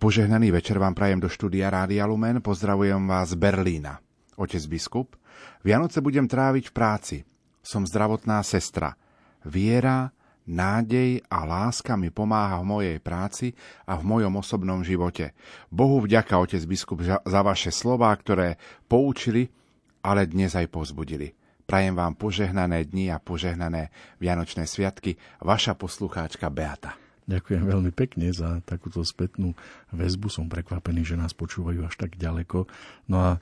Požehnaný 0.00 0.48
večer 0.48 0.80
vám 0.80 0.96
prajem 0.96 1.20
do 1.20 1.28
štúdia 1.28 1.68
Rádia 1.68 2.08
Lumen. 2.08 2.40
Pozdravujem 2.40 3.04
vás 3.04 3.28
z 3.28 3.36
Berlína. 3.36 4.00
Otec 4.40 4.64
biskup. 4.64 5.12
Vianoce 5.60 6.00
budem 6.00 6.24
tráviť 6.24 6.72
v 6.72 6.74
práci. 6.74 7.16
Som 7.60 7.84
zdravotná 7.84 8.40
sestra. 8.40 8.96
Viera, 9.44 10.08
nádej 10.48 11.20
a 11.28 11.44
láska 11.44 11.94
mi 11.94 12.08
pomáha 12.08 12.58
v 12.64 12.66
mojej 12.66 12.98
práci 12.98 13.52
a 13.84 14.00
v 14.00 14.08
mojom 14.08 14.40
osobnom 14.40 14.80
živote. 14.80 15.36
Bohu 15.68 16.00
vďaka, 16.00 16.40
otec 16.40 16.64
biskup, 16.64 17.04
za 17.04 17.40
vaše 17.44 17.68
slová, 17.68 18.10
ktoré 18.16 18.56
poučili, 18.88 19.52
ale 20.00 20.24
dnes 20.24 20.56
aj 20.56 20.72
pozbudili. 20.72 21.36
Prajem 21.68 21.92
vám 21.92 22.16
požehnané 22.16 22.88
dni 22.88 23.12
a 23.12 23.20
požehnané 23.20 23.92
Vianočné 24.16 24.64
sviatky. 24.64 25.20
Vaša 25.44 25.76
poslucháčka 25.76 26.48
Beata. 26.48 26.96
Ďakujem 27.28 27.60
veľmi 27.68 27.92
pekne 27.92 28.32
za 28.32 28.64
takúto 28.64 29.04
spätnú 29.04 29.52
väzbu. 29.92 30.32
Som 30.32 30.48
prekvapený, 30.48 31.04
že 31.04 31.20
nás 31.20 31.36
počúvajú 31.36 31.84
až 31.84 32.00
tak 32.00 32.16
ďaleko. 32.16 32.64
No 33.12 33.16
a, 33.20 33.36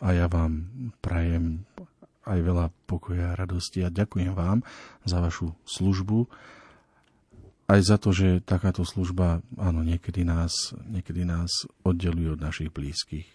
a 0.00 0.08
ja 0.16 0.32
vám 0.32 0.64
prajem 1.04 1.68
aj 2.28 2.40
veľa 2.44 2.66
pokoja 2.84 3.32
a 3.32 3.38
radosti 3.38 3.80
a 3.80 3.88
ďakujem 3.88 4.36
vám 4.36 4.60
za 5.08 5.18
vašu 5.24 5.56
službu. 5.64 6.28
Aj 7.68 7.80
za 7.84 8.00
to, 8.00 8.12
že 8.12 8.44
takáto 8.44 8.84
služba, 8.84 9.44
áno, 9.56 9.84
niekedy 9.84 10.24
nás, 10.24 10.72
niekedy 10.88 11.24
nás 11.24 11.68
oddeluje 11.84 12.36
od 12.36 12.40
našich 12.40 12.72
blízkych. 12.72 13.28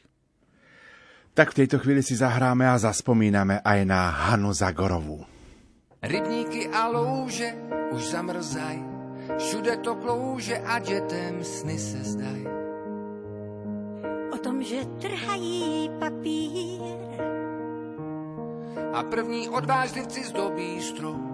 Tak 1.34 1.54
v 1.54 1.66
tejto 1.66 1.82
chvíli 1.82 2.06
si 2.06 2.14
zahráme 2.14 2.70
a 2.70 2.78
zaspomíname 2.78 3.62
aj 3.66 3.80
na 3.90 4.14
Hanu 4.30 4.54
Zagorovú. 4.54 5.26
Rybníky 6.04 6.70
a 6.70 6.94
louže 6.94 7.58
už 7.94 8.02
zamrzaj, 8.06 8.78
všude 9.38 9.78
to 9.82 9.96
klouže 9.98 10.58
a 10.62 10.80
dětem 10.80 11.44
sny 11.44 11.78
se 11.80 12.02
zdaj. 12.04 12.42
O 14.34 14.38
tom, 14.38 14.62
že 14.64 14.86
trhají 15.02 15.90
papír, 16.00 17.43
a 18.94 19.04
první 19.04 19.50
odvážlivci 19.50 20.24
zdobí 20.24 20.82
strom. 20.82 21.30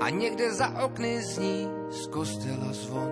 A 0.00 0.10
někde 0.10 0.54
za 0.54 0.84
okny 0.84 1.22
zní 1.22 1.68
z 1.90 2.06
kostela 2.06 2.72
zvon. 2.72 3.10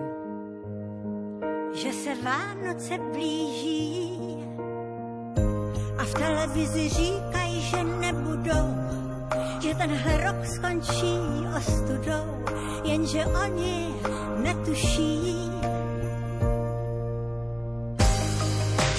Že 1.73 1.93
se 1.93 2.09
Vánoce 2.23 2.97
blíží. 3.13 4.19
A 5.97 6.03
v 6.03 6.13
televizi 6.13 6.89
říkají, 6.89 7.61
že 7.61 7.83
nebudou, 7.83 8.69
že 9.59 9.75
ten 9.75 9.91
rok 10.23 10.45
skončí 10.45 11.19
ostudou, 11.57 12.45
jenže 12.83 13.25
oni 13.25 13.95
netuší. 14.43 15.51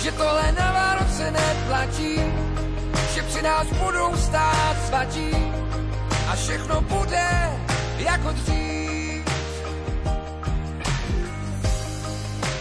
Že 0.02 0.12
tohle 0.12 0.52
na 0.52 0.72
Vánoce 0.72 1.30
neplatí, 1.30 2.39
že 3.20 3.26
při 3.26 3.42
nás 3.42 3.66
budou 3.66 4.16
stát 4.16 4.76
svatí 4.86 5.30
a 6.28 6.36
všechno 6.36 6.80
bude 6.80 7.28
jako 7.98 8.32
dřív. 8.32 9.24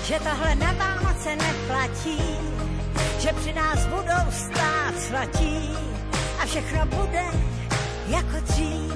Že 0.04 0.20
tohle 0.20 0.56
na 0.56 0.72
Vánoce 0.72 1.36
neplatí, 1.36 2.20
že 3.20 3.34
při 3.34 3.54
nás 3.54 3.86
budou 3.86 4.32
stát 4.32 5.00
svatí 5.00 5.70
a 6.44 6.46
všechno 6.46 6.86
bude 6.86 7.24
jako 8.08 8.40
dřív. 8.44 8.94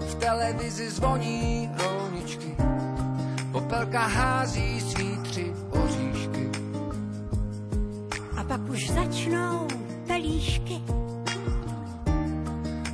V 0.00 0.14
televizi 0.14 0.90
zvoní 0.90 1.70
rolničky, 1.78 2.56
popelka 3.52 4.06
hází 4.06 4.80
svý 4.80 5.18
tři 5.22 5.52
oříšky 5.52 5.65
pak 8.48 8.60
už 8.70 8.90
začnou 8.90 9.68
pelíšky. 10.06 10.82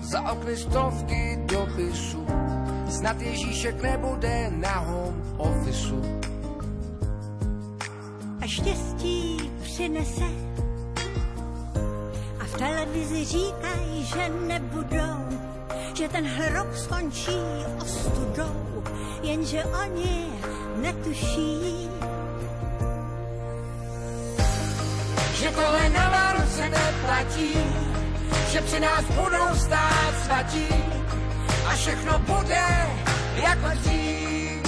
Za 0.03 0.33
okny 0.33 0.57
stovky 0.57 1.39
dopisů, 1.47 2.27
snad 2.89 3.21
Ježíšek 3.21 3.83
nebude 3.83 4.51
na 4.51 4.79
home 4.79 5.23
officeu. 5.37 6.03
A 8.41 8.47
štěstí 8.47 9.51
přinese 9.63 10.29
a 12.41 12.45
v 12.45 12.55
televizi 12.59 13.25
říkají, 13.25 14.05
že 14.05 14.29
nebudou, 14.47 15.39
že 15.95 16.09
ten 16.09 16.31
rok 16.55 16.77
skončí 16.77 17.39
ostudou, 17.83 18.83
jenže 19.23 19.65
oni 19.65 20.29
netuší, 20.77 21.89
že 25.43 25.51
tohle 25.51 25.89
na 25.89 26.09
Vánoce 26.11 26.69
neplatí, 26.69 27.55
že 28.53 28.61
při 28.61 28.81
nás 28.81 29.05
budou 29.05 29.55
stát 29.55 30.15
svatí 30.25 30.69
a 31.67 31.71
všechno 31.75 32.19
bude 32.19 32.67
jako 33.35 33.69
dřív. 33.75 34.63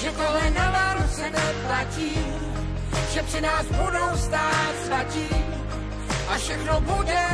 Že 0.00 0.10
tohle 0.10 0.50
na 0.50 0.70
Vánoce 0.70 1.30
neplatí, 1.30 2.16
že 3.12 3.22
při 3.22 3.40
nás 3.40 3.66
budou 3.66 4.16
stát 4.16 4.74
svatí 4.86 5.28
a 6.28 6.38
všechno 6.38 6.80
bude 6.80 7.28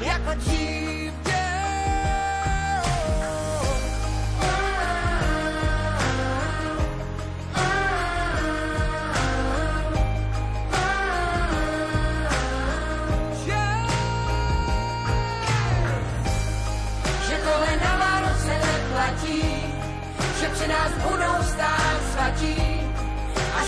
jako 0.00 0.30
dřív. 0.34 1.29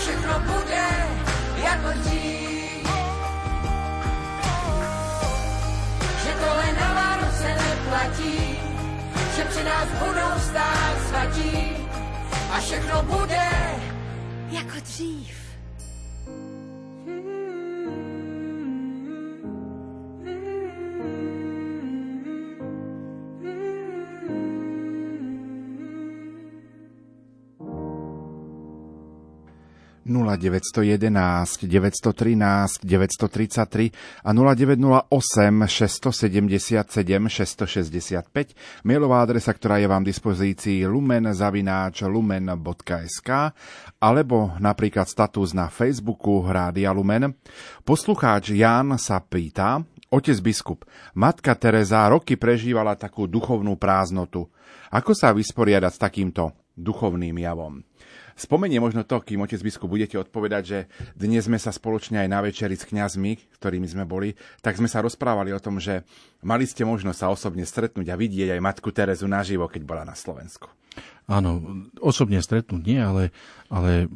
Všechno 0.03 0.39
bude 0.39 0.87
jako 1.63 1.99
dřív. 1.99 2.87
Že 6.23 6.31
tohle 6.39 6.73
na 6.81 6.93
Vánoce 6.93 7.55
neplatí, 7.69 8.59
že 9.35 9.43
při 9.43 9.63
nás 9.63 9.87
budou 9.99 10.39
stát 10.49 11.07
svatí 11.09 11.69
a 12.51 12.59
všechno 12.59 13.03
bude 13.03 13.49
jako 14.51 14.79
dřív. 14.83 15.42
0911 30.05 31.65
913 31.65 32.83
933 32.83 33.91
a 34.23 34.29
0908 34.31 35.67
677 35.67 37.29
665, 37.29 38.55
mailová 38.83 39.23
adresa, 39.23 39.55
ktorá 39.55 39.79
je 39.79 39.87
vám 39.87 40.03
v 40.03 40.09
dispozícii 40.11 40.83
lumen.sk 42.03 43.29
alebo 44.03 44.51
napríklad 44.59 45.07
status 45.07 45.55
na 45.55 45.71
Facebooku 45.71 46.43
Rádia 46.43 46.91
Lumen. 46.91 47.35
Poslucháč 47.87 48.51
Jan 48.55 48.95
sa 48.99 49.23
pýta, 49.23 49.81
Otec 50.13 50.37
biskup, 50.45 50.85
matka 51.17 51.57
Teresa 51.57 52.05
roky 52.05 52.37
prežívala 52.37 52.93
takú 52.93 53.25
duchovnú 53.25 53.73
prázdnotu. 53.81 54.45
Ako 54.93 55.17
sa 55.17 55.33
vysporiadať 55.33 55.89
s 55.89 55.97
takýmto 55.97 56.53
duchovným 56.77 57.33
javom? 57.41 57.81
Spomenie 58.33 58.81
možno 58.81 59.05
to, 59.05 59.21
kým 59.21 59.45
otec 59.45 59.61
biskup 59.61 59.89
budete 59.89 60.17
odpovedať, 60.17 60.63
že 60.65 60.79
dnes 61.13 61.45
sme 61.45 61.61
sa 61.61 61.69
spoločne 61.69 62.25
aj 62.25 62.29
na 62.29 62.39
večeri 62.41 62.73
s 62.73 62.87
kňazmi, 62.89 63.57
ktorými 63.61 63.85
sme 63.85 64.03
boli, 64.09 64.33
tak 64.65 64.77
sme 64.77 64.89
sa 64.89 65.05
rozprávali 65.05 65.53
o 65.53 65.61
tom, 65.61 65.77
že 65.77 66.01
mali 66.41 66.65
ste 66.65 66.81
možnosť 66.81 67.19
sa 67.19 67.27
osobne 67.29 67.63
stretnúť 67.63 68.09
a 68.09 68.17
vidieť 68.17 68.57
aj 68.57 68.65
matku 68.65 68.89
Terezu 68.89 69.29
naživo, 69.29 69.69
keď 69.69 69.81
bola 69.85 70.03
na 70.03 70.17
Slovensku. 70.17 70.69
Áno, 71.23 71.63
osobne 72.03 72.43
stretnúť 72.43 72.83
nie, 72.83 72.99
ale, 72.99 73.31
ale 73.71 74.11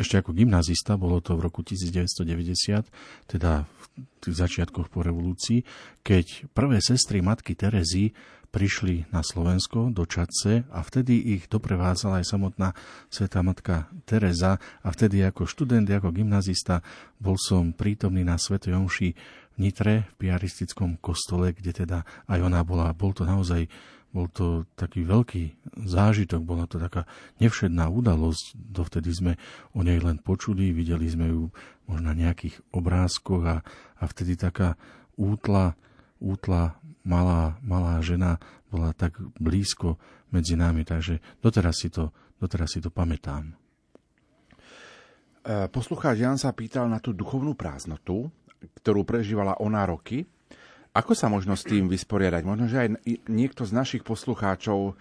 ešte 0.00 0.18
ako 0.18 0.34
gymnazista, 0.34 0.98
bolo 0.98 1.22
to 1.22 1.38
v 1.38 1.44
roku 1.46 1.62
1990, 1.62 2.90
teda 3.30 3.64
v 3.64 4.06
tých 4.18 4.36
začiatkoch 4.42 4.90
po 4.90 5.06
revolúcii, 5.06 5.62
keď 6.02 6.50
prvé 6.50 6.82
sestry 6.82 7.22
matky 7.22 7.54
Terezy 7.54 8.10
prišli 8.54 9.10
na 9.10 9.26
Slovensko 9.26 9.90
do 9.90 10.06
Čadce 10.06 10.62
a 10.70 10.86
vtedy 10.86 11.34
ich 11.34 11.50
doprevádzala 11.50 12.22
aj 12.22 12.30
samotná 12.30 12.70
Svetá 13.10 13.42
Matka 13.42 13.90
Teresa 14.06 14.62
a 14.86 14.88
vtedy 14.94 15.26
ako 15.26 15.50
študent, 15.50 15.90
ako 15.90 16.14
gymnazista 16.14 16.78
bol 17.18 17.34
som 17.34 17.74
prítomný 17.74 18.22
na 18.22 18.38
Svetej 18.38 18.78
Omši 18.78 19.10
v 19.54 19.56
Nitre, 19.58 20.06
v 20.14 20.30
piaristickom 20.30 21.02
kostole, 21.02 21.50
kde 21.50 21.82
teda 21.82 22.06
aj 22.30 22.38
ona 22.38 22.62
bola. 22.62 22.94
Bol 22.94 23.10
to 23.10 23.26
naozaj 23.26 23.66
bol 24.14 24.30
to 24.30 24.62
taký 24.78 25.02
veľký 25.02 25.74
zážitok, 25.90 26.46
bola 26.46 26.70
to 26.70 26.78
taká 26.78 27.10
nevšedná 27.42 27.90
udalosť. 27.90 28.54
Dovtedy 28.54 29.10
sme 29.10 29.32
o 29.74 29.82
nej 29.82 29.98
len 29.98 30.22
počuli, 30.22 30.70
videli 30.70 31.10
sme 31.10 31.26
ju 31.34 31.50
možno 31.90 32.06
na 32.06 32.14
nejakých 32.14 32.62
obrázkoch 32.70 33.42
a, 33.42 33.56
a 33.98 34.04
vtedy 34.06 34.38
taká 34.38 34.78
útla, 35.18 35.74
útla 36.24 36.80
malá, 37.04 37.60
malá 37.60 38.00
žena 38.00 38.40
bola 38.72 38.96
tak 38.96 39.20
blízko 39.36 40.00
medzi 40.32 40.56
nami, 40.56 40.82
takže 40.82 41.20
doteraz 41.44 41.84
si 41.84 41.92
to, 41.92 42.10
doteraz 42.40 42.74
si 42.74 42.80
to 42.80 42.88
pamätám. 42.88 43.52
E, 45.44 45.68
poslucháč 45.68 46.24
Jan 46.24 46.40
sa 46.40 46.50
pýtal 46.56 46.88
na 46.88 46.98
tú 46.98 47.12
duchovnú 47.12 47.52
prázdnotu, 47.52 48.32
ktorú 48.80 49.04
prežívala 49.04 49.60
ona 49.60 49.84
roky. 49.84 50.24
Ako 50.94 51.12
sa 51.12 51.28
možno 51.28 51.58
s 51.58 51.66
tým 51.66 51.90
vysporiadať? 51.90 52.42
Možno, 52.46 52.70
že 52.70 52.86
aj 52.86 52.88
niekto 53.28 53.66
z 53.66 53.72
našich 53.76 54.02
poslucháčov 54.02 54.78
e, 54.90 54.92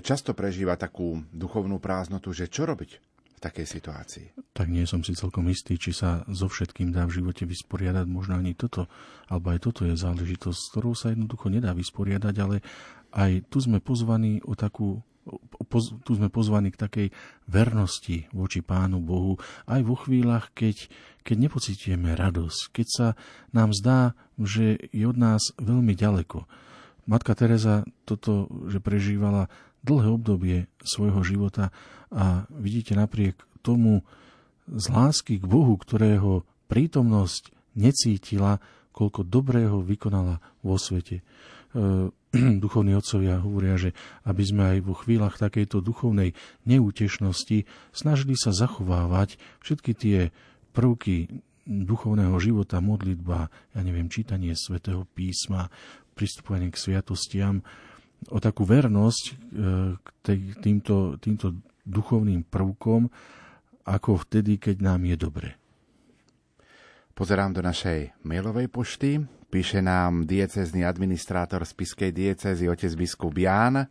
často 0.00 0.32
prežíva 0.32 0.78
takú 0.78 1.20
duchovnú 1.34 1.82
prázdnotu, 1.82 2.30
že 2.30 2.46
čo 2.46 2.64
robiť? 2.64 3.09
Takej 3.40 3.66
situácii? 3.66 4.26
Tak 4.52 4.68
nie 4.68 4.84
som 4.84 5.00
si 5.00 5.16
celkom 5.16 5.48
istý, 5.48 5.80
či 5.80 5.96
sa 5.96 6.22
so 6.28 6.46
všetkým 6.46 6.92
dá 6.92 7.08
v 7.08 7.20
živote 7.20 7.48
vysporiadať. 7.48 8.04
Možno 8.04 8.36
ani 8.36 8.52
toto, 8.52 8.86
alebo 9.32 9.56
aj 9.56 9.60
toto 9.64 9.88
je 9.88 9.96
záležitosť, 9.96 10.58
s 10.60 10.70
ktorou 10.70 10.92
sa 10.92 11.10
jednoducho 11.10 11.48
nedá 11.48 11.72
vysporiadať, 11.72 12.34
ale 12.38 12.60
aj 13.10 13.48
tu 13.48 13.58
sme 13.58 13.80
pozvaní 13.80 14.44
o 14.44 14.52
takú 14.52 15.02
poz, 15.68 15.94
tu 16.02 16.16
sme 16.16 16.32
pozvaní 16.32 16.72
k 16.72 16.80
takej 16.80 17.08
vernosti 17.46 18.26
voči 18.32 18.64
Pánu 18.64 19.02
Bohu 19.02 19.36
aj 19.68 19.80
vo 19.84 19.96
chvíľach, 19.98 20.50
keď, 20.56 20.88
keď 21.22 21.36
nepocitujeme 21.48 22.16
radosť, 22.16 22.60
keď 22.72 22.86
sa 22.88 23.08
nám 23.52 23.76
zdá, 23.76 24.16
že 24.40 24.80
je 24.90 25.04
od 25.04 25.18
nás 25.18 25.52
veľmi 25.60 25.92
ďaleko. 25.92 26.48
Matka 27.10 27.34
Teresa 27.34 27.82
toto, 28.06 28.46
že 28.70 28.78
prežívala 28.78 29.50
dlhé 29.84 30.08
obdobie 30.12 30.56
svojho 30.84 31.20
života 31.24 31.72
a 32.10 32.44
vidíte 32.52 32.98
napriek 32.98 33.38
tomu 33.64 34.02
z 34.70 34.86
lásky 34.90 35.42
k 35.42 35.44
Bohu, 35.46 35.74
ktorého 35.78 36.46
prítomnosť 36.70 37.50
necítila, 37.74 38.62
koľko 38.90 39.26
dobrého 39.26 39.82
vykonala 39.82 40.38
vo 40.62 40.76
svete. 40.78 41.20
E, 41.20 41.22
duchovní 42.62 42.94
otcovia 42.94 43.42
hovoria, 43.42 43.74
že 43.78 43.96
aby 44.26 44.42
sme 44.46 44.62
aj 44.76 44.78
vo 44.86 44.94
chvíľach 44.94 45.38
takejto 45.38 45.82
duchovnej 45.82 46.34
neútešnosti 46.66 47.66
snažili 47.90 48.38
sa 48.38 48.54
zachovávať 48.54 49.38
všetky 49.62 49.92
tie 49.96 50.18
prvky 50.70 51.30
duchovného 51.66 52.34
života, 52.42 52.82
modlitba, 52.82 53.50
ja 53.74 53.80
neviem, 53.82 54.10
čítanie 54.10 54.54
svätého 54.58 55.06
písma, 55.14 55.70
pristupovanie 56.18 56.74
k 56.74 56.80
sviatostiam, 56.80 57.62
o 58.28 58.36
takú 58.36 58.68
vernosť 58.68 59.24
e, 59.24 59.32
k 59.96 60.06
týmto, 60.60 61.16
týmto 61.16 61.56
duchovným 61.88 62.44
prvkom, 62.44 63.08
ako 63.88 64.20
vtedy, 64.28 64.60
keď 64.60 64.76
nám 64.84 65.08
je 65.08 65.16
dobre. 65.16 65.48
Pozerám 67.16 67.56
do 67.56 67.64
našej 67.64 68.20
mailovej 68.24 68.68
pošty. 68.68 69.20
Píše 69.50 69.82
nám 69.82 70.30
diecezný 70.30 70.86
administrátor 70.86 71.66
spiskej 71.66 72.14
diecezy 72.14 72.70
otec 72.70 72.94
biskup 72.94 73.34
Ján, 73.34 73.82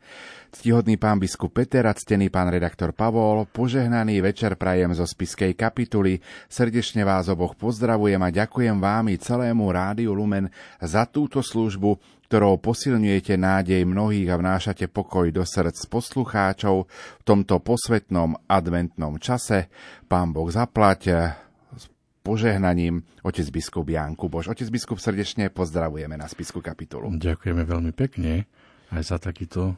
ctihodný 0.56 0.96
pán 0.96 1.20
biskup 1.20 1.52
Peter 1.52 1.84
a 1.84 1.92
ctený 1.92 2.32
pán 2.32 2.48
redaktor 2.48 2.96
Pavol, 2.96 3.44
požehnaný 3.44 4.24
večer 4.24 4.56
prajem 4.56 4.96
zo 4.96 5.04
spiskej 5.04 5.60
kapituly. 5.60 6.24
Srdečne 6.48 7.04
vás 7.04 7.28
oboch 7.28 7.60
pozdravujem 7.60 8.24
a 8.24 8.32
ďakujem 8.32 8.80
vám 8.80 9.12
i 9.12 9.20
celému 9.20 9.68
Rádiu 9.68 10.16
Lumen 10.16 10.48
za 10.80 11.04
túto 11.04 11.44
službu, 11.44 12.00
ktorou 12.30 12.62
posilňujete 12.62 13.42
nádej 13.42 13.90
mnohých 13.90 14.30
a 14.30 14.38
vnášate 14.38 14.86
pokoj 14.86 15.34
do 15.34 15.42
srdc 15.42 15.82
poslucháčov 15.90 16.86
v 16.86 17.24
tomto 17.26 17.58
posvetnom 17.58 18.38
adventnom 18.46 19.18
čase. 19.18 19.66
Pán 20.06 20.30
Boh 20.30 20.46
zaplať 20.46 21.34
s 21.74 21.90
požehnaním 22.22 23.02
otec 23.26 23.50
biskup 23.50 23.90
Ján 23.90 24.14
Kuboš. 24.14 24.54
Otec 24.54 24.70
biskup 24.70 25.02
srdečne 25.02 25.50
pozdravujeme 25.50 26.14
na 26.22 26.30
spisku 26.30 26.62
kapitulu. 26.62 27.10
Ďakujeme 27.18 27.66
veľmi 27.66 27.98
pekne 27.98 28.46
aj 28.94 29.10
za 29.10 29.18
takýto 29.18 29.74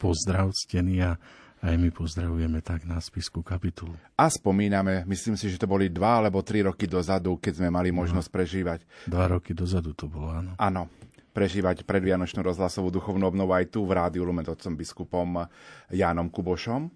pozdrav 0.00 0.56
ctený 0.56 1.04
a 1.04 1.20
aj 1.60 1.76
my 1.76 1.92
pozdravujeme 1.92 2.64
tak 2.64 2.88
na 2.88 3.00
spisku 3.04 3.44
kapitulu. 3.44 3.92
A 4.16 4.32
spomíname, 4.32 5.04
myslím 5.04 5.36
si, 5.36 5.52
že 5.52 5.60
to 5.60 5.68
boli 5.68 5.92
dva 5.92 6.24
alebo 6.24 6.40
tri 6.40 6.64
roky 6.64 6.88
dozadu, 6.88 7.36
keď 7.36 7.60
sme 7.60 7.68
mali 7.68 7.92
možnosť 7.92 8.28
prežívať. 8.32 8.80
Dva 9.08 9.28
roky 9.28 9.52
dozadu 9.52 9.92
to 9.92 10.08
bolo, 10.08 10.32
áno. 10.32 10.52
Áno, 10.60 10.88
prežívať 11.36 11.84
predvianočnú 11.84 12.40
rozhlasovú 12.40 12.88
duchovnú 12.88 13.28
obnovu 13.28 13.52
aj 13.52 13.68
tu 13.68 13.84
v 13.84 13.92
Rádiu 13.92 14.24
Lumen 14.24 14.48
otcom 14.48 14.72
biskupom 14.72 15.44
Jánom 15.92 16.32
Kubošom. 16.32 16.88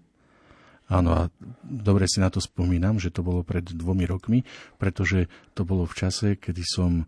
Áno, 0.89 1.09
a 1.13 1.29
dobre 1.61 2.09
si 2.09 2.17
na 2.17 2.33
to 2.33 2.41
spomínam, 2.41 2.97
že 2.97 3.13
to 3.13 3.21
bolo 3.21 3.45
pred 3.45 3.63
dvomi 3.63 4.09
rokmi, 4.09 4.43
pretože 4.81 5.29
to 5.53 5.61
bolo 5.61 5.85
v 5.85 5.93
čase, 5.93 6.27
kedy 6.41 6.65
som 6.65 7.05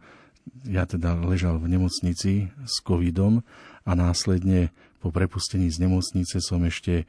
ja 0.64 0.86
teda 0.86 1.18
ležal 1.26 1.58
v 1.58 1.74
nemocnici 1.74 2.54
s 2.64 2.76
covidom 2.86 3.42
a 3.84 3.92
následne 3.98 4.72
po 5.04 5.12
prepustení 5.12 5.68
z 5.68 5.84
nemocnice 5.84 6.40
som 6.40 6.64
ešte 6.64 7.04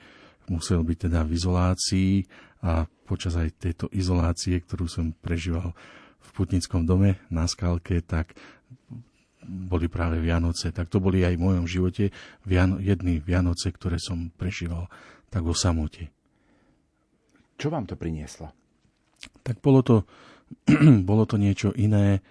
musel 0.51 0.83
byť 0.83 0.99
teda 1.07 1.23
v 1.23 1.31
izolácii 1.39 2.13
a 2.67 2.91
počas 3.07 3.39
aj 3.39 3.55
tejto 3.61 3.87
izolácie, 3.95 4.59
ktorú 4.59 4.91
som 4.91 5.15
prežíval 5.15 5.77
v 6.25 6.29
putnickom 6.35 6.89
dome 6.89 7.21
na 7.31 7.47
Skalke, 7.47 8.01
tak 8.03 8.35
boli 9.45 9.87
práve 9.93 10.19
Vianoce, 10.19 10.73
tak 10.73 10.89
to 10.89 10.99
boli 10.99 11.23
aj 11.23 11.37
v 11.37 11.45
mojom 11.45 11.67
živote 11.69 12.11
Viano, 12.49 12.81
jedny 12.81 13.21
Vianoce, 13.21 13.71
ktoré 13.71 14.01
som 14.01 14.33
prežíval 14.35 14.89
tak 15.29 15.45
o 15.45 15.55
samote. 15.55 16.11
Čo 17.55 17.71
vám 17.71 17.87
to 17.87 17.95
prinieslo? 17.95 18.51
Tak 19.45 19.63
bolo 19.63 19.81
to, 19.85 19.97
bolo 21.11 21.25
to 21.29 21.39
niečo 21.39 21.71
iné, 21.77 22.25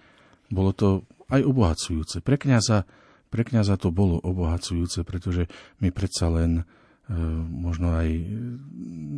bolo 0.52 0.76
to 0.76 1.08
aj 1.32 1.40
obohacujúce. 1.40 2.20
Pre 2.20 2.36
kniaza, 2.36 2.84
pre 3.32 3.42
kniaza 3.42 3.80
to 3.80 3.88
bolo 3.90 4.20
obohacujúce, 4.20 5.02
pretože 5.02 5.48
my 5.80 5.88
predsa 5.90 6.28
len 6.28 6.62
e, 6.62 6.64
možno 7.48 7.96
aj 7.96 8.08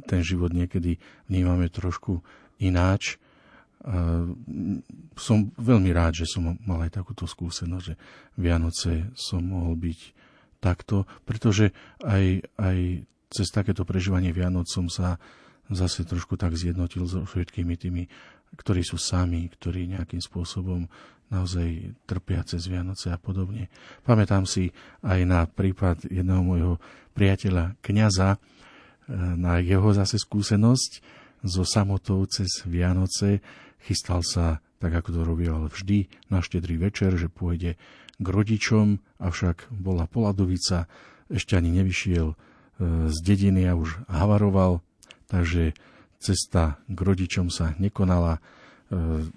ten 0.07 0.21
život 0.23 0.55
niekedy 0.55 1.03
vnímame 1.27 1.67
trošku 1.69 2.23
ináč 2.63 3.19
som 5.15 5.39
veľmi 5.55 5.95
rád, 5.95 6.23
že 6.23 6.27
som 6.27 6.59
mal 6.67 6.83
aj 6.83 6.99
takúto 6.99 7.23
skúsenosť, 7.31 7.85
že 7.87 7.95
Vianoce 8.35 9.15
som 9.15 9.47
mohol 9.47 9.79
byť 9.79 10.01
takto, 10.59 11.07
pretože 11.23 11.71
aj, 12.03 12.43
aj 12.59 13.07
cez 13.31 13.47
takéto 13.55 13.87
prežívanie 13.87 14.35
Vianoc 14.35 14.67
som 14.67 14.91
sa 14.91 15.23
zase 15.71 16.03
trošku 16.03 16.35
tak 16.35 16.59
zjednotil 16.59 17.07
so 17.07 17.23
všetkými 17.23 17.75
tými, 17.79 18.11
ktorí 18.59 18.83
sú 18.83 18.99
sami, 18.99 19.47
ktorí 19.47 19.87
nejakým 19.95 20.23
spôsobom 20.23 20.87
naozaj 21.27 21.95
trpia 22.07 22.47
cez 22.47 22.71
Vianoce 22.71 23.11
a 23.11 23.19
podobne. 23.19 23.67
Pamätám 24.07 24.47
si 24.47 24.71
aj 25.03 25.21
na 25.27 25.43
prípad 25.47 26.07
jedného 26.07 26.43
môjho 26.43 26.75
priateľa, 27.19 27.75
kňaza, 27.83 28.35
e, 28.35 28.39
na 29.35 29.59
jeho 29.59 29.91
zase 29.91 30.23
skúsenosť 30.23 31.03
so 31.43 31.67
samotou 31.67 32.23
cez 32.31 32.63
Vianoce, 32.63 33.43
Chystal 33.87 34.27
sa, 34.27 34.59
tak 34.83 34.99
ako 34.99 35.09
to 35.15 35.21
robil 35.23 35.55
vždy, 35.71 36.11
na 36.27 36.43
štedrý 36.43 36.75
večer, 36.75 37.15
že 37.15 37.31
pôjde 37.31 37.79
k 38.19 38.27
rodičom, 38.27 38.99
avšak 39.23 39.71
bola 39.71 40.11
poladovica, 40.11 40.91
ešte 41.31 41.55
ani 41.55 41.71
nevyšiel 41.71 42.35
e, 42.35 42.37
z 43.11 43.17
dediny 43.23 43.71
a 43.71 43.79
už 43.79 43.95
havaroval, 44.11 44.83
takže 45.31 45.75
cesta 46.19 46.83
k 46.91 46.99
rodičom 46.99 47.47
sa 47.47 47.79
nekonala, 47.79 48.39
e, 48.39 48.41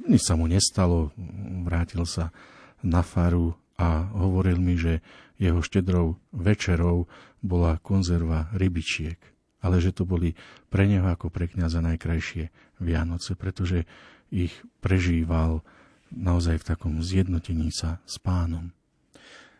nič 0.10 0.26
sa 0.26 0.34
mu 0.34 0.50
nestalo, 0.50 1.14
vrátil 1.66 2.10
sa 2.10 2.34
na 2.82 3.06
faru 3.06 3.54
a 3.78 4.10
hovoril 4.18 4.58
mi, 4.58 4.76
že 4.76 5.06
jeho 5.40 5.64
štedrou 5.64 6.20
večerou 6.36 7.08
bola 7.40 7.80
konzerva 7.80 8.52
rybičiek. 8.52 9.18
ale 9.60 9.84
že 9.84 9.92
to 9.92 10.08
boli 10.08 10.40
pre 10.72 10.88
neho 10.88 11.04
ako 11.04 11.28
pre 11.28 11.52
kniaza 11.52 11.84
najkrajšie 11.84 12.48
Vianoce, 12.80 13.36
pretože 13.36 13.84
ich 14.30 14.54
prežíval 14.82 15.62
naozaj 16.14 16.62
v 16.62 16.68
takom 16.74 16.94
zjednotení 17.02 17.70
sa 17.70 18.02
s 18.06 18.18
pánom. 18.18 18.74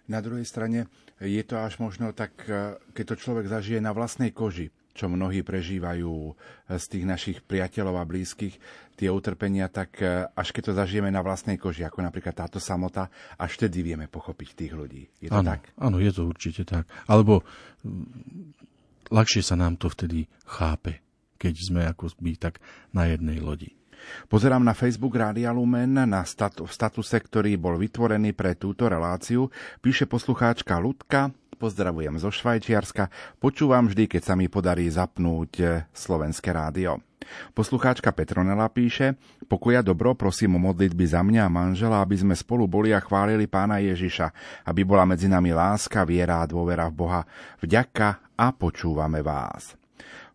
Na 0.10 0.26
druhej 0.26 0.46
strane 0.46 0.90
je 1.22 1.42
to 1.46 1.62
až 1.62 1.78
možno 1.78 2.10
tak, 2.18 2.34
e, 2.50 2.82
keď 2.98 3.14
to 3.14 3.16
človek 3.22 3.46
zažije 3.46 3.78
na 3.78 3.94
vlastnej 3.94 4.34
koži, 4.34 4.74
čo 4.98 5.06
mnohí 5.06 5.46
prežívajú 5.46 6.10
e, 6.10 6.34
z 6.82 6.86
tých 6.90 7.06
našich 7.06 7.38
priateľov 7.46 8.02
a 8.02 8.10
blízkych, 8.10 8.58
tie 8.98 9.14
utrpenia, 9.14 9.70
tak 9.70 10.02
e, 10.02 10.26
až 10.34 10.50
keď 10.50 10.74
to 10.74 10.74
zažijeme 10.74 11.14
na 11.14 11.22
vlastnej 11.22 11.62
koži, 11.62 11.86
ako 11.86 12.02
napríklad 12.02 12.34
táto 12.34 12.58
samota, 12.58 13.14
až 13.38 13.62
vtedy 13.62 13.86
vieme 13.86 14.10
pochopiť 14.10 14.50
tých 14.58 14.74
ľudí. 14.74 15.04
Je 15.22 15.30
to 15.30 15.40
áno, 15.46 15.54
tak? 15.54 15.62
Áno, 15.78 16.02
je 16.02 16.10
to 16.10 16.26
určite 16.26 16.66
tak. 16.66 16.90
Alebo 17.06 17.46
mm, 17.86 19.14
ľahšie 19.14 19.46
sa 19.46 19.54
nám 19.54 19.78
to 19.78 19.94
vtedy 19.94 20.26
chápe, 20.50 21.00
keď 21.38 21.54
sme 21.54 21.82
ako 21.86 22.12
by 22.18 22.32
tak 22.36 22.58
na 22.92 23.08
jednej 23.08 23.38
lodi. 23.38 23.79
Pozerám 24.28 24.64
na 24.64 24.78
Facebook 24.78 25.16
Rádia 25.16 25.50
Lumen 25.52 25.96
na 25.96 26.22
statu, 26.24 26.70
statuse, 26.70 27.18
ktorý 27.18 27.56
bol 27.60 27.80
vytvorený 27.80 28.34
pre 28.34 28.56
túto 28.56 28.88
reláciu. 28.88 29.52
Píše 29.80 30.06
poslucháčka 30.06 30.78
Ludka, 30.78 31.34
pozdravujem 31.60 32.16
zo 32.18 32.32
Švajčiarska, 32.32 33.12
počúvam 33.38 33.92
vždy, 33.92 34.08
keď 34.08 34.22
sa 34.24 34.34
mi 34.40 34.48
podarí 34.48 34.88
zapnúť 34.88 35.52
eh, 35.60 35.68
slovenské 35.92 36.56
rádio. 36.56 37.04
Poslucháčka 37.54 38.10
Petronela 38.16 38.72
píše, 38.72 39.20
pokoja 39.46 39.86
dobro, 39.86 40.16
prosím 40.16 40.58
o 40.58 40.60
modlitby 40.72 41.06
za 41.06 41.22
mňa 41.22 41.46
a 41.46 41.52
manžela, 41.52 42.02
aby 42.02 42.18
sme 42.18 42.34
spolu 42.34 42.66
boli 42.66 42.96
a 42.96 43.04
chválili 43.04 43.46
pána 43.46 43.78
Ježiša, 43.84 44.32
aby 44.66 44.82
bola 44.82 45.06
medzi 45.06 45.30
nami 45.30 45.54
láska, 45.54 46.08
viera 46.08 46.42
a 46.42 46.50
dôvera 46.50 46.90
v 46.90 46.96
Boha. 46.96 47.22
Vďaka 47.62 48.34
a 48.34 48.48
počúvame 48.56 49.22
vás. 49.22 49.76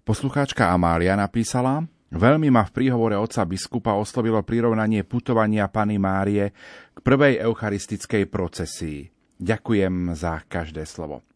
Poslucháčka 0.04 0.68
Amália 0.68 1.16
napísala, 1.16 1.82
Veľmi 2.14 2.46
ma 2.46 2.62
v 2.62 2.70
príhovore 2.70 3.18
otca 3.18 3.42
biskupa 3.42 3.98
oslovilo 3.98 4.38
prirovnanie 4.46 5.02
putovania 5.02 5.66
Pany 5.66 5.98
Márie 5.98 6.54
k 6.94 6.98
prvej 7.02 7.42
eucharistickej 7.42 8.30
procesii. 8.30 9.10
Ďakujem 9.42 10.14
za 10.14 10.38
každé 10.46 10.86
slovo. 10.86 11.26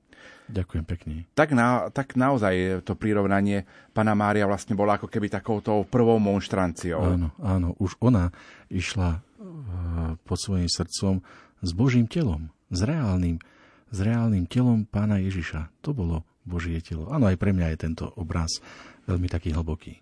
Ďakujem 0.49 0.85
pekne. 0.87 1.15
Tak, 1.35 1.53
na, 1.53 1.91
tak 1.91 2.15
naozaj 2.15 2.87
to 2.87 2.95
prirovnanie 2.95 3.67
Pana 3.91 4.15
Mária 4.15 4.47
vlastne 4.47 4.79
bola 4.79 4.97
ako 4.97 5.11
keby 5.11 5.29
takouto 5.29 5.83
prvou 5.85 6.17
monštranciou. 6.23 7.03
Áno, 7.05 7.29
áno. 7.43 7.75
Už 7.83 7.99
ona 7.99 8.33
išla 8.71 9.19
uh, 9.19 10.17
pod 10.25 10.39
svojim 10.41 10.71
srdcom 10.71 11.21
s 11.59 11.71
Božím 11.75 12.07
telom, 12.07 12.49
s 12.71 12.81
reálnym, 12.87 13.43
s 13.91 13.99
reálnym 13.99 14.47
telom 14.47 14.87
Pána 14.87 15.19
Ježiša. 15.21 15.69
To 15.85 15.91
bolo 15.91 16.25
Božie 16.49 16.81
telo. 16.81 17.13
Áno, 17.13 17.29
aj 17.29 17.37
pre 17.37 17.53
mňa 17.53 17.77
je 17.77 17.79
tento 17.83 18.09
obraz 18.17 18.63
veľmi 19.05 19.29
taký 19.29 19.53
hlboký. 19.53 20.01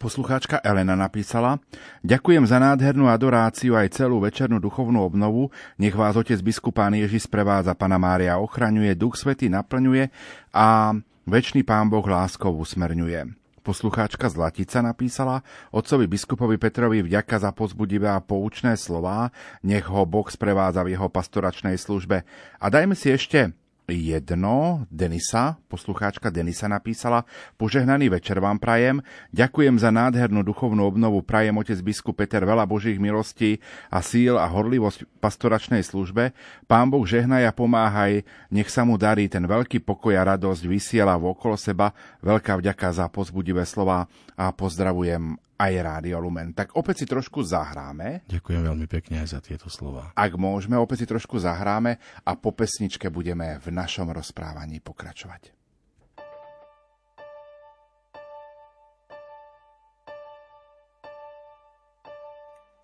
Poslucháčka 0.00 0.56
Elena 0.64 0.96
napísala 0.96 1.60
Ďakujem 2.00 2.48
za 2.48 2.56
nádhernú 2.56 3.12
adoráciu 3.12 3.76
aj 3.76 3.92
celú 3.92 4.24
večernú 4.24 4.56
duchovnú 4.56 5.04
obnovu. 5.04 5.52
Nech 5.76 5.92
vás 5.92 6.16
otec 6.16 6.40
biskupán 6.40 6.96
Ježiš 6.96 7.28
sprevádza, 7.28 7.76
Pana 7.76 8.00
Mária 8.00 8.40
ochraňuje, 8.40 8.96
Duch 8.96 9.20
Svetý 9.20 9.52
naplňuje 9.52 10.08
a 10.56 10.96
väčší 11.28 11.60
pán 11.68 11.92
Boh 11.92 12.04
láskou 12.08 12.56
usmerňuje. 12.56 13.36
Poslucháčka 13.62 14.26
Zlatica 14.26 14.82
napísala 14.82 15.44
otcovi 15.70 16.10
biskupovi 16.10 16.58
Petrovi 16.58 17.04
vďaka 17.06 17.38
za 17.38 17.50
pozbudivé 17.54 18.10
a 18.10 18.18
poučné 18.18 18.74
slová, 18.74 19.30
nech 19.62 19.86
ho 19.86 20.02
Boh 20.02 20.26
sprevádza 20.26 20.82
v 20.82 20.98
jeho 20.98 21.06
pastoračnej 21.06 21.78
službe. 21.78 22.26
A 22.58 22.66
dajme 22.66 22.98
si 22.98 23.14
ešte 23.14 23.54
jedno, 23.92 24.88
Denisa, 24.88 25.60
poslucháčka 25.68 26.32
Denisa 26.32 26.66
napísala, 26.66 27.28
požehnaný 27.60 28.08
večer 28.08 28.40
vám 28.40 28.56
prajem, 28.56 29.04
ďakujem 29.30 29.76
za 29.76 29.92
nádhernú 29.92 30.40
duchovnú 30.40 30.88
obnovu, 30.88 31.20
prajem 31.20 31.54
otec 31.60 31.76
biskup 31.84 32.16
Peter 32.16 32.40
veľa 32.40 32.64
božích 32.64 32.96
milostí 32.96 33.60
a 33.92 34.00
síl 34.00 34.40
a 34.40 34.48
horlivosť 34.48 35.04
pastoračnej 35.20 35.84
službe, 35.84 36.32
pán 36.64 36.88
Boh 36.88 37.04
žehnaj 37.04 37.44
a 37.48 37.52
pomáhaj, 37.52 38.24
nech 38.48 38.72
sa 38.72 38.88
mu 38.88 38.96
darí 38.96 39.28
ten 39.28 39.44
veľký 39.44 39.84
pokoj 39.84 40.16
a 40.16 40.26
radosť 40.34 40.64
vysiela 40.64 41.20
okolo 41.20 41.60
seba, 41.60 41.92
veľká 42.24 42.56
vďaka 42.58 42.88
za 42.96 43.06
pozbudivé 43.12 43.68
slova 43.68 44.08
a 44.34 44.50
pozdravujem 44.50 45.51
aj 45.62 45.72
Rádio 45.78 46.18
Lumen. 46.18 46.50
Tak 46.50 46.74
opäť 46.74 47.06
si 47.06 47.06
trošku 47.06 47.46
zahráme. 47.46 48.26
Ďakujem 48.26 48.62
veľmi 48.66 48.86
pekne 48.90 49.22
aj 49.22 49.38
za 49.38 49.40
tieto 49.40 49.70
slova. 49.70 50.10
Ak 50.18 50.34
môžeme, 50.34 50.74
opäť 50.74 51.06
si 51.06 51.10
trošku 51.10 51.38
zahráme 51.38 52.02
a 52.26 52.34
po 52.34 52.50
pesničke 52.50 53.06
budeme 53.14 53.62
v 53.62 53.70
našom 53.70 54.10
rozprávaní 54.10 54.82
pokračovať. 54.82 55.54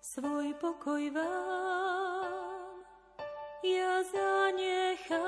Svoj 0.09 0.57
pokoj 0.57 1.03
vám 1.13 2.75
ja 3.61 4.01
zanechávam. 4.09 5.19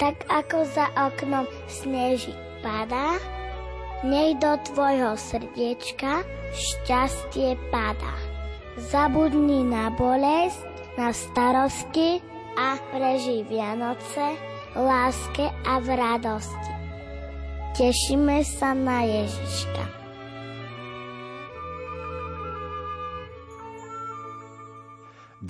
tak 0.04 0.28
ako 0.28 0.68
za 0.68 0.92
oknom 1.00 1.48
sneží 1.72 2.36
padá, 2.60 3.16
nech 4.04 4.36
do 4.44 4.60
tvojho 4.68 5.16
srdiečka 5.16 6.28
šťastie 6.52 7.56
padá. 7.72 8.12
Zabudni 8.92 9.64
na 9.64 9.88
bolesť, 9.96 10.60
na 11.00 11.16
starosti 11.16 12.20
a 12.60 12.76
prežij 12.92 13.48
Vianoce 13.48 14.36
láske 14.76 15.48
a 15.64 15.80
v 15.80 15.88
radosti. 15.96 16.74
Tešíme 17.80 18.44
sa 18.44 18.76
na 18.76 19.08
Ježiška. 19.08 20.03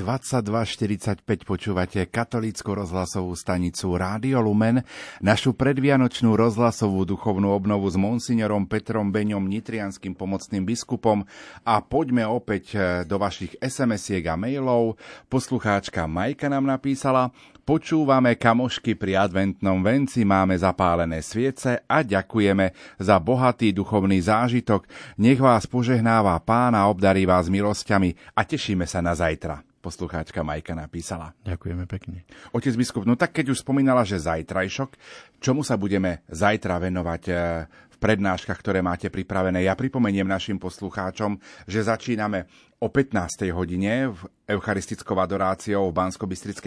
22.45 0.04 1.24
počúvate 1.48 2.04
katolícku 2.12 2.76
rozhlasovú 2.76 3.32
stanicu 3.40 3.96
Rádio 3.96 4.44
Lumen, 4.44 4.84
našu 5.24 5.56
predvianočnú 5.56 6.36
rozhlasovú 6.36 7.08
duchovnú 7.08 7.48
obnovu 7.48 7.88
s 7.88 7.96
monsignorom 7.96 8.68
Petrom 8.68 9.16
Beňom, 9.16 9.48
nitrianským 9.48 10.12
pomocným 10.12 10.68
biskupom 10.68 11.24
a 11.64 11.80
poďme 11.80 12.28
opäť 12.28 12.76
e, 12.76 12.78
do 13.08 13.16
vašich 13.16 13.56
SMS-iek 13.64 14.28
a 14.28 14.36
mailov. 14.36 15.00
Poslucháčka 15.32 16.04
Majka 16.04 16.52
nám 16.52 16.68
napísala, 16.68 17.32
Počúvame 17.64 18.36
kamošky 18.36 19.00
pri 19.00 19.16
adventnom 19.16 19.80
venci, 19.80 20.28
máme 20.28 20.60
zapálené 20.60 21.24
sviece 21.24 21.80
a 21.88 22.04
ďakujeme 22.04 22.76
za 23.00 23.24
bohatý 23.24 23.72
duchovný 23.72 24.20
zážitok. 24.20 24.84
Nech 25.16 25.40
vás 25.40 25.64
požehnáva 25.64 26.36
pána, 26.44 26.92
obdarí 26.92 27.24
vás 27.24 27.48
milosťami 27.48 28.36
a 28.36 28.44
tešíme 28.44 28.84
sa 28.84 29.00
na 29.00 29.16
zajtra 29.16 29.73
poslucháčka 29.84 30.48
Majka 30.48 30.72
napísala. 30.72 31.36
Ďakujeme 31.44 31.84
pekne. 31.84 32.24
Otec 32.56 32.72
biskup, 32.80 33.04
no 33.04 33.20
tak 33.20 33.36
keď 33.36 33.52
už 33.52 33.68
spomínala, 33.68 34.08
že 34.08 34.24
zajtrajšok, 34.24 34.96
čomu 35.44 35.68
sa 35.68 35.76
budeme 35.76 36.24
zajtra 36.32 36.80
venovať 36.80 37.24
eh, 37.28 37.36
v 37.68 37.98
prednáškach, 38.00 38.56
ktoré 38.64 38.80
máte 38.80 39.12
pripravené? 39.12 39.68
Ja 39.68 39.76
pripomeniem 39.76 40.24
našim 40.24 40.56
poslucháčom, 40.56 41.36
že 41.68 41.84
začíname 41.84 42.48
o 42.80 42.88
15. 42.88 43.52
hodine 43.52 44.16
v 44.16 44.20
eucharistickou 44.48 45.20
adoráciou 45.20 45.92
v 45.92 45.96
bansko 46.00 46.24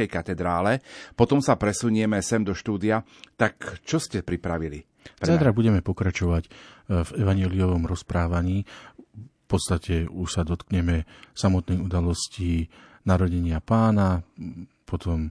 katedrále. 0.09 0.85
Potom 1.17 1.41
sa 1.41 1.57
presunieme 1.57 2.21
sem 2.21 2.45
do 2.45 2.53
štúdia. 2.53 3.01
Tak 3.41 3.81
čo 3.81 3.97
ste 3.97 4.21
pripravili? 4.21 4.85
Zajtra 5.25 5.57
budeme 5.57 5.81
pokračovať 5.81 6.45
eh, 6.45 6.53
v 7.01 7.11
evangeliovom 7.25 7.89
rozprávaní. 7.89 8.69
V 9.47 9.55
podstate 9.55 10.11
už 10.11 10.29
sa 10.29 10.43
dotkneme 10.43 11.07
samotnej 11.31 11.79
udalosti 11.79 12.67
narodenia 13.07 13.63
pána, 13.63 14.21
potom 14.85 15.31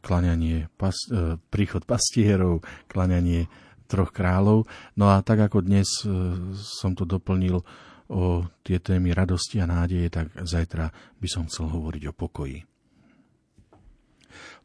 klaňanie, 0.00 0.72
pas, 0.74 0.96
e, 1.12 1.36
príchod 1.52 1.84
pastierov, 1.84 2.64
klaňanie 2.88 3.46
troch 3.86 4.10
kráľov. 4.10 4.66
No 4.96 5.12
a 5.12 5.20
tak 5.20 5.46
ako 5.46 5.62
dnes 5.62 6.02
e, 6.02 6.08
som 6.56 6.96
to 6.96 7.04
doplnil 7.04 7.62
o 8.06 8.46
tie 8.64 8.80
témy 8.80 9.12
radosti 9.12 9.60
a 9.60 9.68
nádeje, 9.68 10.08
tak 10.08 10.32
zajtra 10.32 10.90
by 11.20 11.28
som 11.28 11.46
chcel 11.46 11.68
hovoriť 11.68 12.02
o 12.10 12.16
pokoji. 12.16 12.58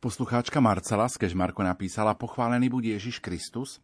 Poslucháčka 0.02 0.58
Marcela 0.58 1.06
z 1.06 1.22
Kežmarko 1.22 1.62
napísala 1.62 2.18
Pochválený 2.18 2.74
bude 2.74 2.90
Ježiš 2.90 3.22
Kristus. 3.22 3.78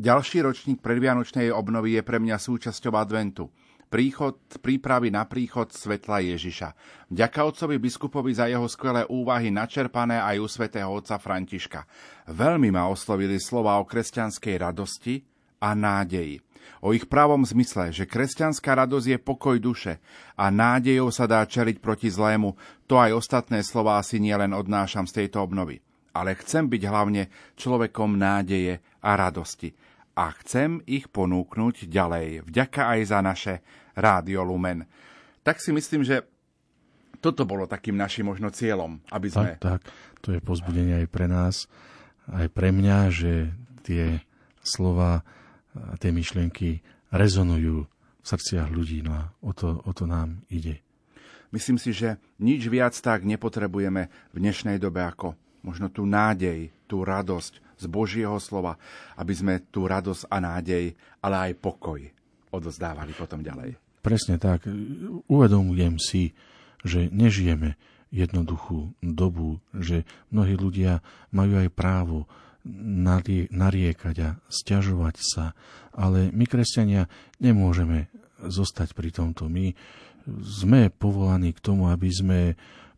Ďalší 0.00 0.44
ročník 0.44 0.80
predvianočnej 0.80 1.52
obnovy 1.52 2.00
je 2.00 2.02
pre 2.04 2.16
mňa 2.16 2.36
súčasťou 2.38 2.96
adventu– 2.96 3.50
príchod, 3.86 4.36
prípravy 4.60 5.14
na 5.14 5.24
príchod 5.24 5.70
svetla 5.70 6.22
Ježiša. 6.22 6.74
Vďaka 7.10 7.40
otcovi 7.46 7.78
biskupovi 7.78 8.34
za 8.34 8.50
jeho 8.50 8.66
skvelé 8.66 9.06
úvahy 9.06 9.54
načerpané 9.54 10.18
aj 10.18 10.36
u 10.42 10.46
svätého 10.50 10.90
otca 10.90 11.16
Františka. 11.16 11.86
Veľmi 12.30 12.74
ma 12.74 12.90
oslovili 12.90 13.38
slova 13.38 13.78
o 13.78 13.86
kresťanskej 13.86 14.54
radosti 14.58 15.22
a 15.62 15.72
nádeji. 15.72 16.42
O 16.82 16.90
ich 16.90 17.06
pravom 17.06 17.46
zmysle, 17.46 17.94
že 17.94 18.10
kresťanská 18.10 18.74
radosť 18.74 19.06
je 19.06 19.18
pokoj 19.22 19.56
duše 19.62 20.02
a 20.34 20.50
nádejou 20.50 21.14
sa 21.14 21.30
dá 21.30 21.46
čeliť 21.46 21.78
proti 21.78 22.10
zlému, 22.10 22.58
to 22.90 22.98
aj 22.98 23.14
ostatné 23.14 23.62
slová 23.62 24.02
si 24.02 24.18
nielen 24.18 24.50
odnášam 24.50 25.06
z 25.06 25.24
tejto 25.24 25.46
obnovy. 25.46 25.78
Ale 26.10 26.34
chcem 26.34 26.66
byť 26.66 26.82
hlavne 26.88 27.30
človekom 27.54 28.18
nádeje 28.18 28.82
a 28.98 29.10
radosti 29.14 29.85
a 30.16 30.32
chcem 30.40 30.80
ich 30.88 31.12
ponúknuť 31.12 31.92
ďalej. 31.92 32.48
Vďaka 32.48 32.96
aj 32.96 33.00
za 33.04 33.18
naše 33.20 33.54
Rádio 33.92 34.42
Lumen. 34.48 34.88
Tak 35.44 35.60
si 35.60 35.70
myslím, 35.76 36.02
že 36.02 36.24
toto 37.20 37.44
bolo 37.44 37.68
takým 37.68 37.94
našim 37.94 38.24
možno 38.24 38.48
cieľom, 38.48 38.98
aby 39.12 39.28
sme... 39.28 39.60
Tak, 39.60 39.60
tak, 39.60 39.80
to 40.24 40.32
je 40.32 40.40
pozbudenie 40.40 41.04
aj 41.04 41.08
pre 41.12 41.26
nás, 41.28 41.68
aj 42.32 42.48
pre 42.50 42.72
mňa, 42.72 42.98
že 43.12 43.52
tie 43.84 44.24
slova 44.64 45.22
a 45.76 45.94
tie 46.00 46.08
myšlienky 46.08 46.80
rezonujú 47.12 47.84
v 47.84 48.26
srdciach 48.26 48.72
ľudí, 48.72 49.04
no 49.04 49.12
a 49.12 49.24
o 49.44 49.52
to, 49.52 49.84
o 49.84 49.92
to 49.92 50.08
nám 50.08 50.42
ide. 50.48 50.80
Myslím 51.52 51.78
si, 51.78 51.94
že 51.94 52.18
nič 52.42 52.66
viac 52.66 52.96
tak 52.98 53.22
nepotrebujeme 53.22 54.08
v 54.32 54.36
dnešnej 54.36 54.80
dobe 54.82 55.04
ako 55.04 55.38
možno 55.62 55.92
tú 55.92 56.08
nádej, 56.08 56.72
tú 56.90 57.06
radosť, 57.06 57.65
z 57.76 57.84
Božieho 57.88 58.36
slova, 58.40 58.80
aby 59.20 59.32
sme 59.36 59.54
tú 59.68 59.84
radosť 59.84 60.32
a 60.32 60.36
nádej, 60.40 60.96
ale 61.20 61.52
aj 61.52 61.60
pokoj 61.60 62.00
odozdávali 62.52 63.12
potom 63.12 63.44
ďalej. 63.44 63.76
Presne 64.00 64.38
tak. 64.40 64.64
Uvedomujem 65.26 65.98
si, 65.98 66.32
že 66.86 67.10
nežijeme 67.10 67.74
jednoduchú 68.14 68.94
dobu, 69.02 69.58
že 69.74 70.06
mnohí 70.30 70.54
ľudia 70.54 71.02
majú 71.34 71.58
aj 71.58 71.68
právo 71.74 72.30
nariekať 73.50 74.16
a 74.22 74.28
stiažovať 74.50 75.16
sa, 75.22 75.44
ale 75.94 76.34
my, 76.34 76.46
kresťania, 76.46 77.06
nemôžeme 77.38 78.10
zostať 78.42 78.94
pri 78.94 79.10
tomto. 79.14 79.46
My 79.46 79.74
sme 80.42 80.90
povolaní 80.90 81.54
k 81.54 81.62
tomu, 81.62 81.90
aby 81.90 82.10
sme 82.10 82.40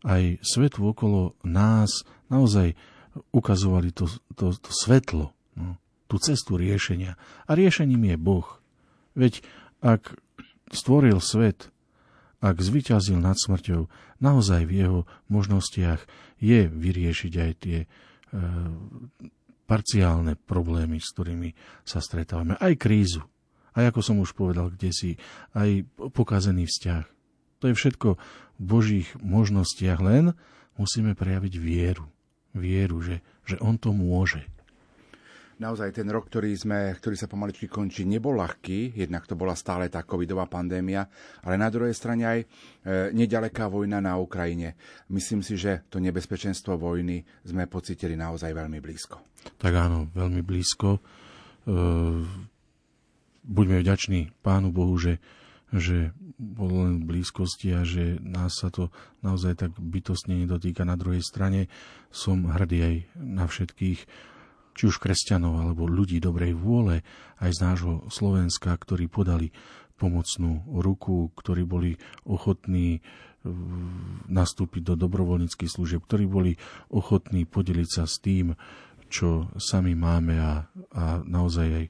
aj 0.05 0.41
svetu 0.41 0.89
okolo 0.89 1.37
nás 1.45 2.05
naozaj 2.31 2.73
ukazovali 3.31 3.91
to, 3.91 4.07
to, 4.35 4.55
to 4.55 4.71
svetlo, 4.71 5.31
no, 5.55 5.77
tú 6.09 6.17
cestu 6.17 6.57
riešenia. 6.57 7.15
A 7.45 7.51
riešením 7.53 8.13
je 8.13 8.17
Boh. 8.17 8.47
Veď 9.13 9.45
ak 9.79 10.17
stvoril 10.73 11.21
svet, 11.21 11.69
ak 12.39 12.57
zvyťazil 12.57 13.19
nad 13.19 13.35
smrťou, 13.35 13.91
naozaj 14.23 14.63
v 14.65 14.73
jeho 14.85 14.99
možnostiach 15.27 16.01
je 16.39 16.71
vyriešiť 16.71 17.33
aj 17.35 17.51
tie 17.59 17.79
e, 17.83 17.87
parciálne 19.67 20.39
problémy, 20.39 21.03
s 21.03 21.11
ktorými 21.13 21.51
sa 21.83 21.99
stretávame. 21.99 22.55
Aj 22.57 22.73
krízu. 22.79 23.27
Aj 23.75 23.85
ako 23.91 23.99
som 24.01 24.17
už 24.23 24.33
povedal, 24.33 24.71
kde 24.73 24.89
si, 24.89 25.09
aj 25.53 25.85
pokazený 26.15 26.65
vzťah. 26.65 27.05
To 27.59 27.69
je 27.69 27.75
všetko 27.75 28.09
v 28.59 28.63
Božích 28.63 29.09
možnostiach, 29.19 29.99
len 29.99 30.31
musíme 30.79 31.13
prejaviť 31.13 31.53
vieru 31.59 32.07
vieru, 32.55 33.01
že, 33.01 33.21
že 33.45 33.57
on 33.61 33.77
to 33.77 33.93
môže. 33.93 34.41
Naozaj 35.59 35.91
ten 35.91 36.07
rok, 36.07 36.31
ktorý, 36.31 36.55
sme, 36.55 36.95
ktorý 36.95 37.19
sa 37.19 37.27
pomaličky 37.27 37.67
končí, 37.67 38.07
nebol 38.07 38.31
ľahký, 38.39 38.95
jednak 38.95 39.27
to 39.27 39.35
bola 39.35 39.59
stále 39.59 39.91
tá 39.91 40.07
covidová 40.07 40.47
pandémia, 40.47 41.03
ale 41.43 41.59
na 41.59 41.67
druhej 41.67 41.91
strane 41.91 42.23
aj 42.23 42.39
e, 42.39 42.45
nedaleká 43.11 43.67
vojna 43.67 43.99
na 43.99 44.15
Ukrajine. 44.15 44.79
Myslím 45.11 45.43
si, 45.43 45.59
že 45.59 45.83
to 45.91 45.99
nebezpečenstvo 45.99 46.79
vojny 46.79 47.27
sme 47.43 47.67
pocitili 47.67 48.15
naozaj 48.15 48.55
veľmi 48.55 48.79
blízko. 48.79 49.19
Tak 49.59 49.73
áno, 49.75 50.07
veľmi 50.15 50.39
blízko. 50.47 50.95
E, 50.95 50.99
buďme 53.43 53.83
vďační 53.83 54.31
Pánu 54.39 54.71
Bohu, 54.71 54.95
že, 54.95 55.19
že 55.75 56.15
bolo 56.39 56.87
len 56.87 57.03
v 57.03 57.17
blízkosti 57.17 57.75
a 57.75 57.83
že 57.83 58.17
nás 58.23 58.57
sa 58.57 58.71
to 58.71 58.89
naozaj 59.21 59.59
tak 59.59 59.71
bytostne 59.75 60.39
nedotýka. 60.39 60.87
Na 60.87 60.95
druhej 60.95 61.21
strane 61.21 61.67
som 62.09 62.47
hrdý 62.47 62.79
aj 62.79 62.95
na 63.19 63.45
všetkých 63.45 63.99
či 64.79 64.83
už 64.87 65.03
kresťanov 65.03 65.59
alebo 65.59 65.91
ľudí 65.91 66.23
dobrej 66.23 66.55
vôle 66.55 67.03
aj 67.43 67.51
z 67.51 67.59
nášho 67.59 67.93
Slovenska, 68.07 68.71
ktorí 68.71 69.11
podali 69.11 69.51
pomocnú 69.99 70.63
ruku, 70.79 71.35
ktorí 71.35 71.67
boli 71.67 71.99
ochotní 72.23 73.03
nastúpiť 74.27 74.83
do 74.83 74.95
dobrovoľníckých 74.95 75.71
služieb, 75.71 76.03
ktorí 76.03 76.25
boli 76.27 76.51
ochotní 76.91 77.43
podeliť 77.43 77.89
sa 77.91 78.03
s 78.07 78.19
tým, 78.23 78.55
čo 79.09 79.49
sami 79.57 79.97
máme 79.97 80.37
a, 80.37 80.69
a 80.93 81.03
naozaj 81.25 81.67
aj 81.67 81.85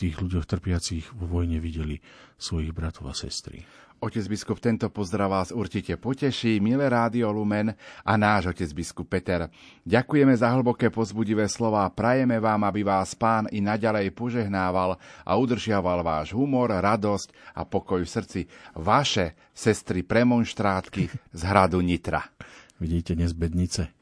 tých 0.00 0.16
ľuďoch 0.16 0.48
trpiacich 0.48 1.12
vo 1.12 1.28
vojne 1.28 1.60
videli 1.60 2.00
svojich 2.40 2.72
bratov 2.72 3.12
a 3.12 3.14
sestry. 3.14 3.68
Otec 4.00 4.32
biskup, 4.32 4.56
tento 4.64 4.88
pozdrav 4.88 5.28
vás 5.28 5.48
určite 5.52 5.92
poteší, 6.00 6.56
milé 6.56 6.88
Rádio 6.88 7.28
Lumen 7.36 7.68
a 8.00 8.12
náš 8.16 8.48
otec 8.48 8.72
biskup 8.72 9.12
Peter. 9.12 9.52
Ďakujeme 9.84 10.32
za 10.32 10.48
hlboké 10.56 10.88
pozbudivé 10.88 11.44
slova 11.52 11.84
prajeme 11.92 12.40
vám, 12.40 12.64
aby 12.64 12.80
vás 12.80 13.12
pán 13.12 13.44
i 13.52 13.60
naďalej 13.60 14.16
požehnával 14.16 14.96
a 15.20 15.32
udržiaval 15.36 16.00
váš 16.00 16.32
humor, 16.32 16.72
radosť 16.72 17.52
a 17.52 17.68
pokoj 17.68 18.00
v 18.00 18.08
srdci. 18.08 18.40
Vaše 18.72 19.36
sestry 19.52 20.00
premonštrátky 20.00 21.36
z 21.36 21.40
hradu 21.44 21.84
Nitra. 21.84 22.24
Vidíte 22.80 23.12
nezbednice? 23.12 23.92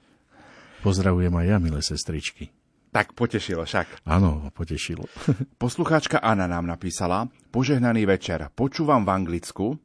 Pozdravujem 0.78 1.34
aj 1.34 1.46
ja, 1.50 1.56
milé 1.58 1.82
sestričky. 1.82 2.54
Tak 2.88 3.12
potešilo 3.12 3.68
však. 3.68 4.08
Áno, 4.08 4.48
potešilo. 4.56 5.04
Poslucháčka 5.62 6.24
Anna 6.24 6.48
nám 6.48 6.64
napísala, 6.64 7.28
požehnaný 7.52 8.08
večer, 8.08 8.48
počúvam 8.56 9.04
v 9.04 9.12
Anglicku, 9.12 9.76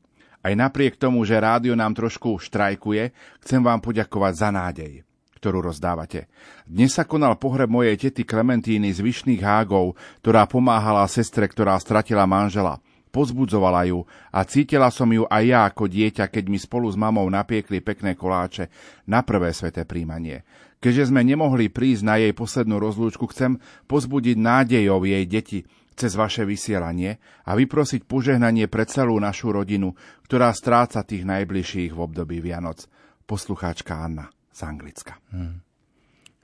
aj 0.43 0.53
napriek 0.59 0.99
tomu, 0.99 1.23
že 1.23 1.39
rádio 1.39 1.75
nám 1.75 1.95
trošku 1.95 2.35
štrajkuje, 2.39 3.15
chcem 3.43 3.61
vám 3.63 3.79
poďakovať 3.79 4.33
za 4.35 4.49
nádej, 4.51 4.93
ktorú 5.39 5.71
rozdávate. 5.71 6.27
Dnes 6.67 6.95
sa 6.95 7.07
konal 7.07 7.39
pohreb 7.39 7.71
mojej 7.71 7.95
tety 7.95 8.27
Klementíny 8.27 8.91
z 8.91 8.99
Vyšných 9.03 9.43
hágov, 9.43 9.95
ktorá 10.19 10.43
pomáhala 10.47 11.07
sestre, 11.07 11.47
ktorá 11.47 11.79
stratila 11.79 12.27
manžela. 12.27 12.79
Pozbudzovala 13.13 13.85
ju 13.87 14.09
a 14.33 14.41
cítila 14.41 14.89
som 14.89 15.05
ju 15.05 15.29
aj 15.29 15.43
ja 15.45 15.69
ako 15.69 15.85
dieťa, 15.85 16.33
keď 16.33 16.43
mi 16.49 16.57
spolu 16.57 16.89
s 16.89 16.97
mamou 16.97 17.29
napiekli 17.29 17.77
pekné 17.79 18.17
koláče 18.17 18.73
na 19.05 19.21
prvé 19.21 19.53
sveté 19.53 19.85
príjmanie. 19.85 20.41
Keďže 20.83 21.15
sme 21.15 21.23
nemohli 21.23 21.71
prísť 21.71 22.03
na 22.03 22.19
jej 22.19 22.35
poslednú 22.35 22.75
rozlúčku, 22.75 23.31
chcem 23.31 23.63
pozbudiť 23.87 24.35
nádejov 24.35 25.07
jej 25.07 25.23
deti, 25.23 25.59
cez 25.93 26.17
vaše 26.17 26.43
vysielanie 26.43 27.21
a 27.45 27.53
vyprosiť 27.53 28.03
požehnanie 28.09 28.65
pre 28.65 28.83
celú 28.89 29.15
našu 29.21 29.53
rodinu, 29.53 29.93
ktorá 30.25 30.49
stráca 30.51 31.05
tých 31.05 31.23
najbližších 31.23 31.93
v 31.93 31.99
období 32.01 32.41
Vianoc. 32.41 32.89
Poslucháčka 33.23 34.01
Anna 34.01 34.27
z 34.51 34.59
Anglicka. 34.65 35.21
Hmm. 35.31 35.61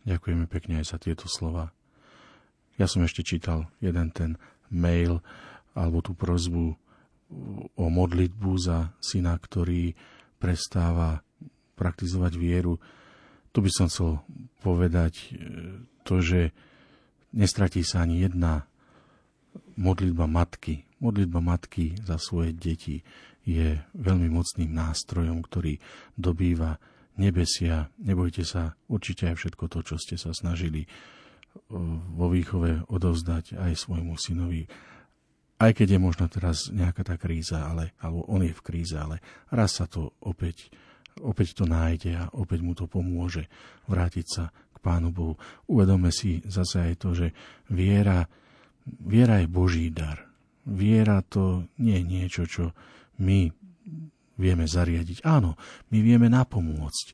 Ďakujeme 0.08 0.45
pekne 0.48 0.80
aj 0.80 0.95
za 0.95 0.98
tieto 1.01 1.27
slova. 1.27 1.74
Ja 2.80 2.88
som 2.88 3.03
ešte 3.03 3.26
čítal 3.26 3.68
jeden 3.84 4.09
ten 4.16 4.40
mail 4.72 5.19
alebo 5.76 6.00
tú 6.00 6.16
prozbu 6.16 6.77
o 7.76 7.85
modlitbu 7.92 8.51
za 8.58 8.95
syna, 9.03 9.38
ktorý 9.38 9.93
prestáva 10.40 11.22
praktizovať 11.76 12.34
vieru. 12.40 12.80
Tu 13.49 13.57
by 13.65 13.71
som 13.73 13.87
chcel 13.89 14.21
povedať 14.61 15.13
e, 15.17 15.25
to, 16.05 16.21
že 16.21 16.53
nestratí 17.33 17.81
sa 17.81 18.05
ani 18.05 18.25
jedna 18.25 18.69
modlitba 19.79 20.27
matky, 20.27 20.85
modlitba 20.99 21.39
matky 21.39 21.95
za 22.03 22.19
svoje 22.19 22.51
deti 22.51 23.01
je 23.47 23.79
veľmi 23.95 24.29
mocným 24.29 24.69
nástrojom, 24.69 25.41
ktorý 25.41 25.79
dobýva 26.13 26.77
nebesia. 27.17 27.89
Nebojte 27.97 28.45
sa, 28.45 28.77
určite 28.91 29.31
aj 29.31 29.35
všetko 29.39 29.65
to, 29.71 29.79
čo 29.81 29.95
ste 29.97 30.15
sa 30.19 30.35
snažili 30.35 30.85
eh, 30.85 30.89
vo 32.13 32.27
výchove 32.29 32.85
odovzdať 32.91 33.57
aj 33.57 33.71
svojmu 33.73 34.13
synovi. 34.19 34.69
Aj 35.59 35.75
keď 35.75 35.97
je 35.97 35.99
možno 35.99 36.31
teraz 36.31 36.71
nejaká 36.71 37.03
tá 37.03 37.15
kríza, 37.19 37.67
ale, 37.67 37.91
alebo 37.99 38.23
on 38.31 38.47
je 38.47 38.55
v 38.55 38.63
kríze, 38.63 38.95
ale 38.95 39.19
raz 39.51 39.75
sa 39.75 39.91
to 39.91 40.15
opäť, 40.23 40.71
opäť 41.17 41.61
to 41.61 41.65
nájde 41.65 42.15
a 42.15 42.29
opäť 42.38 42.59
mu 42.61 42.77
to 42.77 42.85
pomôže 42.85 43.49
vrátiť 43.89 44.25
sa 44.29 44.53
k 44.53 44.77
Pánu 44.79 45.09
Bohu. 45.09 45.35
Uvedome 45.65 46.13
si 46.13 46.39
zase 46.45 46.91
aj 46.91 46.93
to, 47.01 47.09
že 47.17 47.27
viera 47.67 48.29
Viera 48.97 49.43
je 49.43 49.47
Boží 49.47 49.93
dar. 49.93 50.25
Viera 50.65 51.21
to 51.21 51.69
nie 51.77 52.01
je 52.01 52.05
niečo, 52.05 52.43
čo 52.49 52.63
my 53.21 53.49
vieme 54.39 54.65
zariadiť. 54.65 55.25
Áno, 55.27 55.59
my 55.91 55.99
vieme 56.01 56.31
napomôcť 56.31 57.05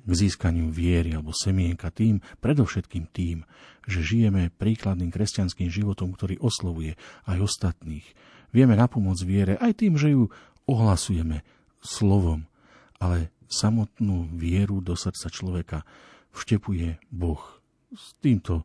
k 0.00 0.10
získaniu 0.10 0.72
viery 0.72 1.12
alebo 1.12 1.36
semienka 1.36 1.92
tým, 1.92 2.24
predovšetkým 2.40 3.04
tým, 3.12 3.44
že 3.84 4.00
žijeme 4.00 4.48
príkladným 4.54 5.12
kresťanským 5.12 5.68
životom, 5.68 6.14
ktorý 6.14 6.40
oslovuje 6.40 6.96
aj 7.26 7.38
ostatných. 7.42 8.06
Vieme 8.54 8.78
napomôcť 8.78 9.22
viere 9.26 9.54
aj 9.58 9.84
tým, 9.84 9.94
že 9.98 10.14
ju 10.14 10.30
ohlasujeme 10.70 11.42
slovom, 11.82 12.46
ale 13.00 13.32
samotnú 13.50 14.30
vieru 14.36 14.78
do 14.84 14.94
srdca 14.94 15.26
človeka 15.32 15.78
vštepuje 16.30 17.00
Boh. 17.10 17.42
S 17.90 18.14
týmto 18.22 18.62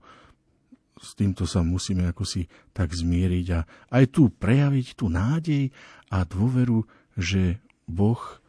s 0.95 1.11
týmto 1.11 1.43
sa 1.43 1.59
musíme 1.59 2.07
ako 2.07 2.23
si 2.23 2.47
tak 2.71 2.95
zmieriť 2.95 3.47
a 3.51 3.67
aj 3.99 4.15
tu 4.15 4.31
prejaviť 4.31 4.95
tú 4.95 5.11
nádej 5.11 5.67
a 6.07 6.23
dôveru, 6.23 6.87
že 7.19 7.59
Boh 7.83 8.39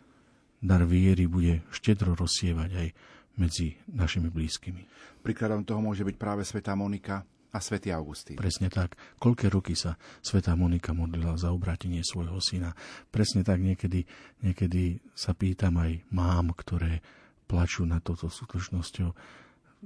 dar 0.62 0.86
viery 0.86 1.26
bude 1.26 1.66
štedro 1.74 2.14
rozsievať 2.14 2.70
aj 2.70 2.88
medzi 3.36 3.76
našimi 3.90 4.30
blízkymi. 4.30 4.86
Príkladom 5.26 5.66
toho 5.66 5.82
môže 5.82 6.06
byť 6.06 6.16
práve 6.16 6.46
Svetá 6.46 6.78
Monika 6.78 7.26
a 7.56 7.64
Svetý 7.64 7.88
Augustín. 7.96 8.36
Presne 8.36 8.68
tak. 8.68 9.00
Koľké 9.16 9.48
roky 9.48 9.72
sa 9.72 9.96
Svetá 10.20 10.52
Monika 10.52 10.92
modlila 10.92 11.40
za 11.40 11.56
obrátenie 11.56 12.04
svojho 12.04 12.36
syna. 12.44 12.76
Presne 13.08 13.40
tak 13.40 13.64
niekedy, 13.64 14.04
niekedy 14.44 15.00
sa 15.16 15.32
pýtam 15.32 15.80
aj 15.80 16.04
mám, 16.12 16.52
ktoré 16.52 17.00
plačú 17.48 17.88
nad 17.88 18.04
touto 18.04 18.28
skutočnosťou. 18.28 19.10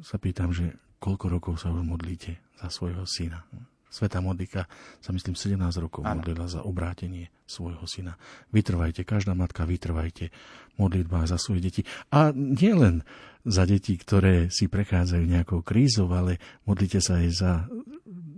Sa 0.02 0.16
pýtam, 0.18 0.50
že 0.50 0.74
koľko 0.99 1.26
rokov 1.31 1.55
sa 1.62 1.70
už 1.70 1.86
modlíte 1.86 2.42
za 2.58 2.68
svojho 2.68 3.07
syna. 3.07 3.47
Sveta 3.90 4.22
Modika 4.22 4.70
sa 5.02 5.10
myslím 5.10 5.34
17 5.34 5.58
rokov 5.82 6.06
ano. 6.06 6.22
modlila 6.22 6.46
za 6.46 6.62
obrátenie 6.62 7.28
svojho 7.42 7.82
syna. 7.90 8.14
Vytrvajte, 8.54 9.02
každá 9.02 9.34
matka 9.34 9.66
vytrvajte 9.66 10.30
modlitba 10.78 11.26
za 11.26 11.36
svoje 11.36 11.66
deti. 11.66 11.82
A 12.14 12.30
nie 12.30 12.70
len 12.70 13.02
za 13.42 13.66
deti, 13.66 13.98
ktoré 13.98 14.48
si 14.48 14.70
prechádzajú 14.70 15.24
nejakou 15.26 15.60
krízou, 15.66 16.06
ale 16.14 16.38
modlite 16.64 17.02
sa 17.02 17.18
aj 17.18 17.28
za 17.34 17.52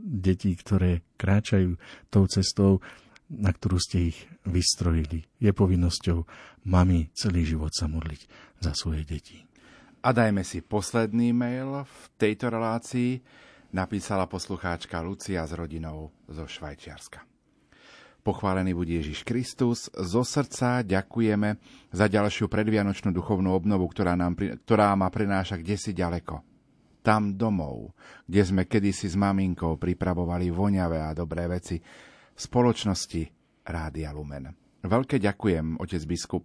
deti, 0.02 0.56
ktoré 0.56 1.04
kráčajú 1.20 1.76
tou 2.08 2.24
cestou, 2.26 2.80
na 3.32 3.52
ktorú 3.52 3.76
ste 3.80 4.12
ich 4.12 4.18
vystrojili. 4.44 5.24
Je 5.40 5.52
povinnosťou 5.52 6.24
mami 6.68 7.08
celý 7.16 7.44
život 7.44 7.72
sa 7.72 7.88
modliť 7.88 8.20
za 8.60 8.72
svoje 8.76 9.04
deti. 9.04 9.44
A 10.02 10.10
dajme 10.10 10.42
si 10.42 10.60
posledný 10.60 11.30
mail 11.30 11.86
v 11.86 12.02
tejto 12.18 12.50
relácii. 12.50 13.22
Napísala 13.72 14.28
poslucháčka 14.28 15.00
Lucia 15.00 15.40
s 15.48 15.56
rodinou 15.56 16.12
zo 16.28 16.44
Švajčiarska. 16.44 17.24
Pochválený 18.20 18.76
bude 18.76 19.00
Ježiš 19.00 19.24
Kristus. 19.24 19.88
Zo 19.96 20.22
srdca 20.28 20.84
ďakujeme 20.84 21.56
za 21.88 22.04
ďalšiu 22.04 22.52
predvianočnú 22.52 23.16
duchovnú 23.16 23.48
obnovu, 23.56 23.88
ktorá, 23.88 24.12
nám, 24.12 24.36
ktorá 24.36 24.92
ma 24.92 25.08
prináša 25.08 25.56
kde 25.56 25.80
si 25.80 25.96
ďaleko. 25.96 26.44
Tam 27.00 27.32
domov, 27.32 27.96
kde 28.28 28.44
sme 28.44 28.62
kedysi 28.68 29.08
s 29.08 29.16
maminkou 29.16 29.80
pripravovali 29.80 30.52
voňavé 30.52 31.02
a 31.02 31.16
dobré 31.16 31.48
veci 31.48 31.80
v 31.80 32.38
spoločnosti 32.38 33.22
Rádia 33.64 34.12
Lumen. 34.12 34.52
Veľké 34.84 35.16
ďakujem, 35.16 35.80
otec 35.80 36.02
biskup, 36.04 36.44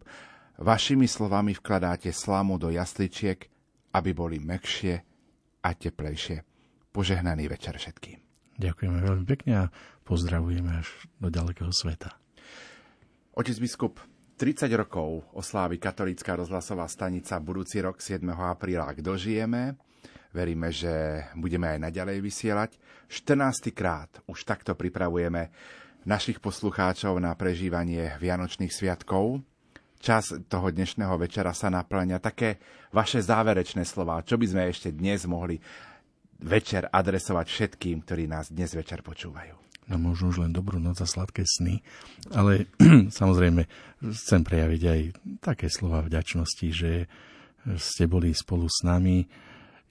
Vašimi 0.58 1.06
slovami 1.06 1.54
vkladáte 1.54 2.10
slamu 2.10 2.58
do 2.58 2.74
jasličiek, 2.74 3.46
aby 3.94 4.10
boli 4.16 4.42
mekšie 4.42 4.96
a 5.62 5.70
teplejšie. 5.76 6.57
Požehnaný 6.98 7.46
večer 7.46 7.78
všetkým. 7.78 8.18
Ďakujeme 8.58 8.98
veľmi 9.06 9.26
pekne 9.30 9.54
a 9.54 9.66
pozdravujeme 10.02 10.82
až 10.82 10.90
do 11.22 11.30
ďalekého 11.30 11.70
sveta. 11.70 12.18
Otec 13.38 13.54
biskup, 13.62 14.02
30 14.42 14.66
rokov 14.74 15.22
oslávi 15.38 15.78
katolícka 15.78 16.34
rozhlasová 16.34 16.90
stanica 16.90 17.38
budúci 17.38 17.86
rok 17.86 18.02
7. 18.02 18.26
apríla, 18.34 18.90
ak 18.90 19.06
dožijeme. 19.06 19.78
Veríme, 20.34 20.74
že 20.74 21.22
budeme 21.38 21.70
aj 21.78 21.86
naďalej 21.86 22.18
vysielať. 22.18 22.82
14. 23.14 23.78
krát 23.78 24.10
už 24.26 24.42
takto 24.42 24.74
pripravujeme 24.74 25.54
našich 26.02 26.42
poslucháčov 26.42 27.22
na 27.22 27.30
prežívanie 27.38 28.18
Vianočných 28.18 28.74
sviatkov. 28.74 29.46
Čas 30.02 30.34
toho 30.50 30.68
dnešného 30.74 31.14
večera 31.22 31.54
sa 31.54 31.70
naplňa. 31.70 32.18
Také 32.18 32.58
vaše 32.90 33.22
záverečné 33.22 33.86
slova, 33.86 34.26
čo 34.26 34.42
by 34.42 34.46
sme 34.50 34.64
ešte 34.66 34.90
dnes 34.90 35.30
mohli 35.30 35.62
večer 36.42 36.90
adresovať 36.90 37.46
všetkým, 37.50 38.06
ktorí 38.06 38.30
nás 38.30 38.54
dnes 38.54 38.74
večer 38.74 39.02
počúvajú. 39.02 39.58
No 39.88 39.96
možno 39.96 40.36
už 40.36 40.44
len 40.44 40.52
dobrú 40.52 40.84
noc 40.84 41.00
a 41.00 41.08
sladké 41.08 41.48
sny, 41.48 41.80
ale 42.36 42.68
samozrejme 43.20 43.64
chcem 44.04 44.42
prejaviť 44.44 44.82
aj 44.84 45.02
také 45.40 45.72
slova 45.72 46.04
vďačnosti, 46.04 46.68
že 46.76 47.08
ste 47.80 48.04
boli 48.08 48.36
spolu 48.36 48.68
s 48.68 48.84
nami. 48.84 49.28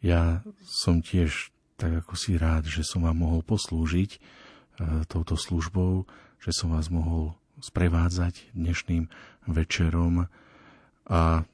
Ja 0.05 0.44
som 0.65 1.00
tiež 1.00 1.57
tak 1.76 1.92
ako 2.05 2.16
si 2.16 2.41
rád, 2.41 2.65
že 2.65 2.81
som 2.84 3.05
vám 3.05 3.20
mohol 3.20 3.44
poslúžiť 3.44 4.10
e, 4.16 4.18
touto 5.08 5.36
službou, 5.36 6.08
že 6.41 6.50
som 6.57 6.73
vás 6.73 6.89
mohol 6.89 7.36
sprevádzať 7.60 8.52
dnešným 8.57 9.08
večerom 9.49 10.28
a 11.08 11.44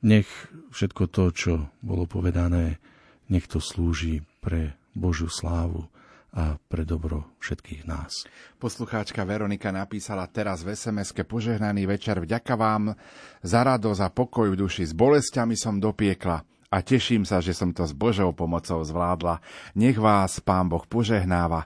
nech 0.00 0.28
všetko 0.72 1.02
to, 1.12 1.24
čo 1.32 1.52
bolo 1.84 2.08
povedané, 2.08 2.80
nech 3.28 3.46
to 3.48 3.60
slúži 3.60 4.24
pre 4.40 4.76
Božiu 4.96 5.28
slávu 5.28 5.88
a 6.28 6.60
pre 6.68 6.84
dobro 6.84 7.24
všetkých 7.40 7.88
nás. 7.88 8.28
Poslucháčka 8.60 9.24
Veronika 9.24 9.72
napísala 9.72 10.28
teraz 10.28 10.60
v 10.60 10.76
sms 10.76 11.16
požehnaný 11.24 11.88
večer. 11.88 12.20
Vďaka 12.20 12.52
vám 12.52 12.92
za 13.40 13.60
radosť 13.64 14.00
a 14.04 14.08
pokoj 14.12 14.52
v 14.52 14.60
duši. 14.60 14.84
S 14.84 14.92
bolestiami 14.92 15.56
som 15.56 15.80
dopiekla 15.80 16.44
a 16.68 16.76
teším 16.84 17.24
sa, 17.24 17.40
že 17.40 17.56
som 17.56 17.72
to 17.72 17.88
s 17.88 17.96
Božou 17.96 18.36
pomocou 18.36 18.84
zvládla. 18.84 19.40
Nech 19.72 19.96
vás 19.96 20.36
Pán 20.44 20.68
Boh 20.68 20.84
požehnáva. 20.84 21.64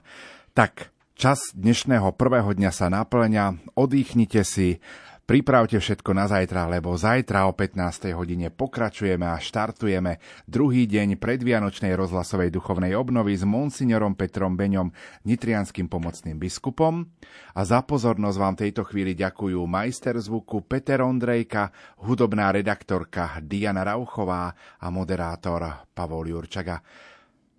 Tak, 0.55 0.95
čas 1.19 1.51
dnešného 1.51 2.15
prvého 2.15 2.55
dňa 2.55 2.71
sa 2.71 2.87
naplňa, 2.87 3.75
odýchnite 3.75 4.47
si, 4.47 4.79
Pripravte 5.23 5.79
všetko 5.79 6.11
na 6.11 6.27
zajtra, 6.27 6.67
lebo 6.67 6.91
zajtra 6.99 7.47
o 7.47 7.55
15. 7.55 8.11
hodine 8.11 8.51
pokračujeme 8.51 9.23
a 9.23 9.39
štartujeme 9.39 10.19
druhý 10.51 10.83
deň 10.83 11.15
predvianočnej 11.15 11.95
rozhlasovej 11.95 12.51
duchovnej 12.51 12.91
obnovy 12.91 13.39
s 13.39 13.47
monsignorom 13.47 14.19
Petrom 14.19 14.59
Beňom, 14.59 14.91
nitrianským 15.23 15.87
pomocným 15.87 16.35
biskupom. 16.35 17.07
A 17.55 17.61
za 17.63 17.79
pozornosť 17.87 18.35
vám 18.35 18.55
tejto 18.59 18.83
chvíli 18.83 19.15
ďakujú 19.15 19.63
majster 19.63 20.19
zvuku 20.19 20.67
Peter 20.67 20.99
Ondrejka, 20.99 21.71
hudobná 22.03 22.51
redaktorka 22.51 23.39
Diana 23.39 23.87
Rauchová 23.87 24.51
a 24.83 24.87
moderátor 24.91 25.87
Pavol 25.95 26.35
Jurčaga. 26.35 26.83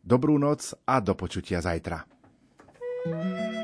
Dobrú 0.04 0.36
noc 0.36 0.76
a 0.84 1.00
do 1.00 1.16
počutia 1.16 1.64
zajtra. 1.64 2.04
thank 3.04 3.56
you 3.56 3.63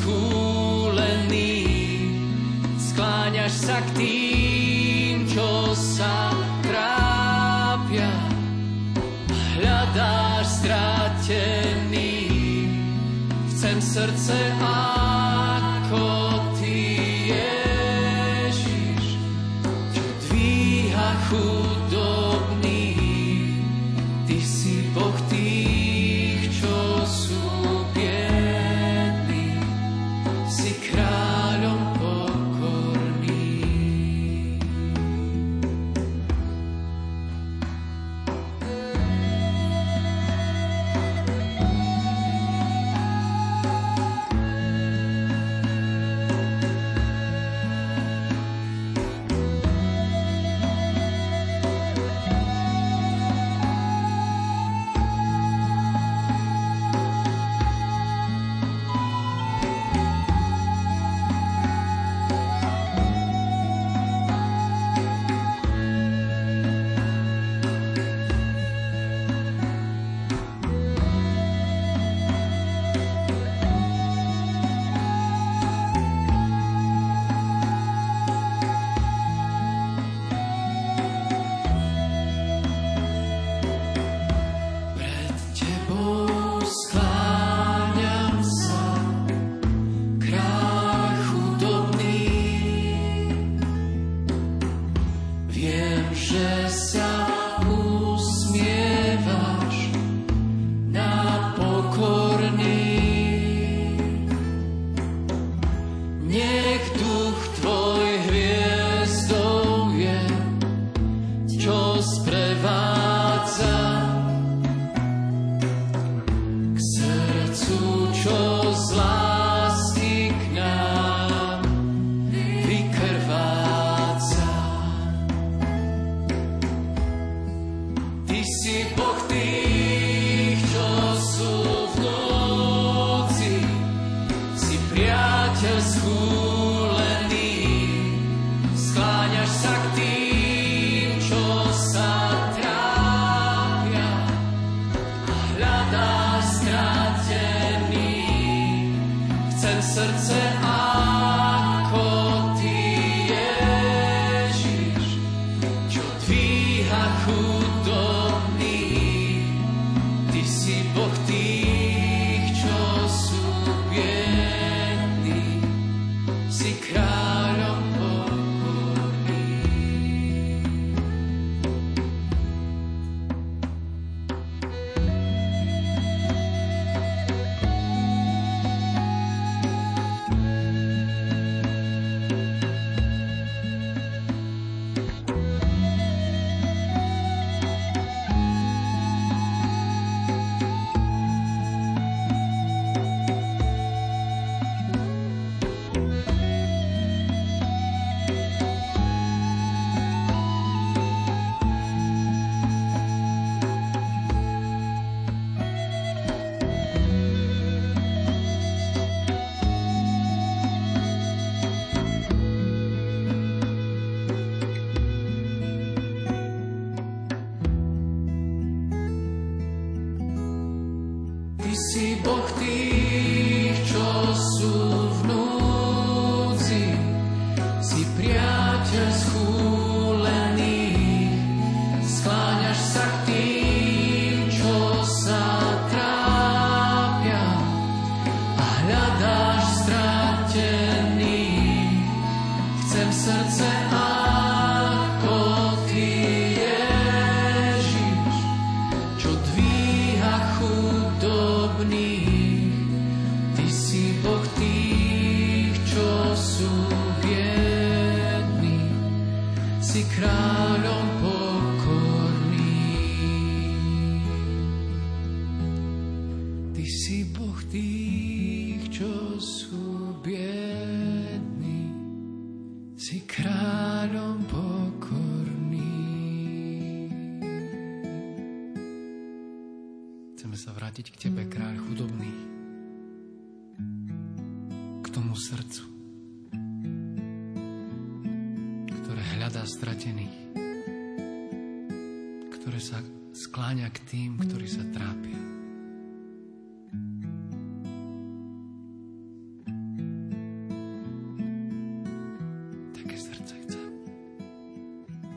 tých, 0.00 0.39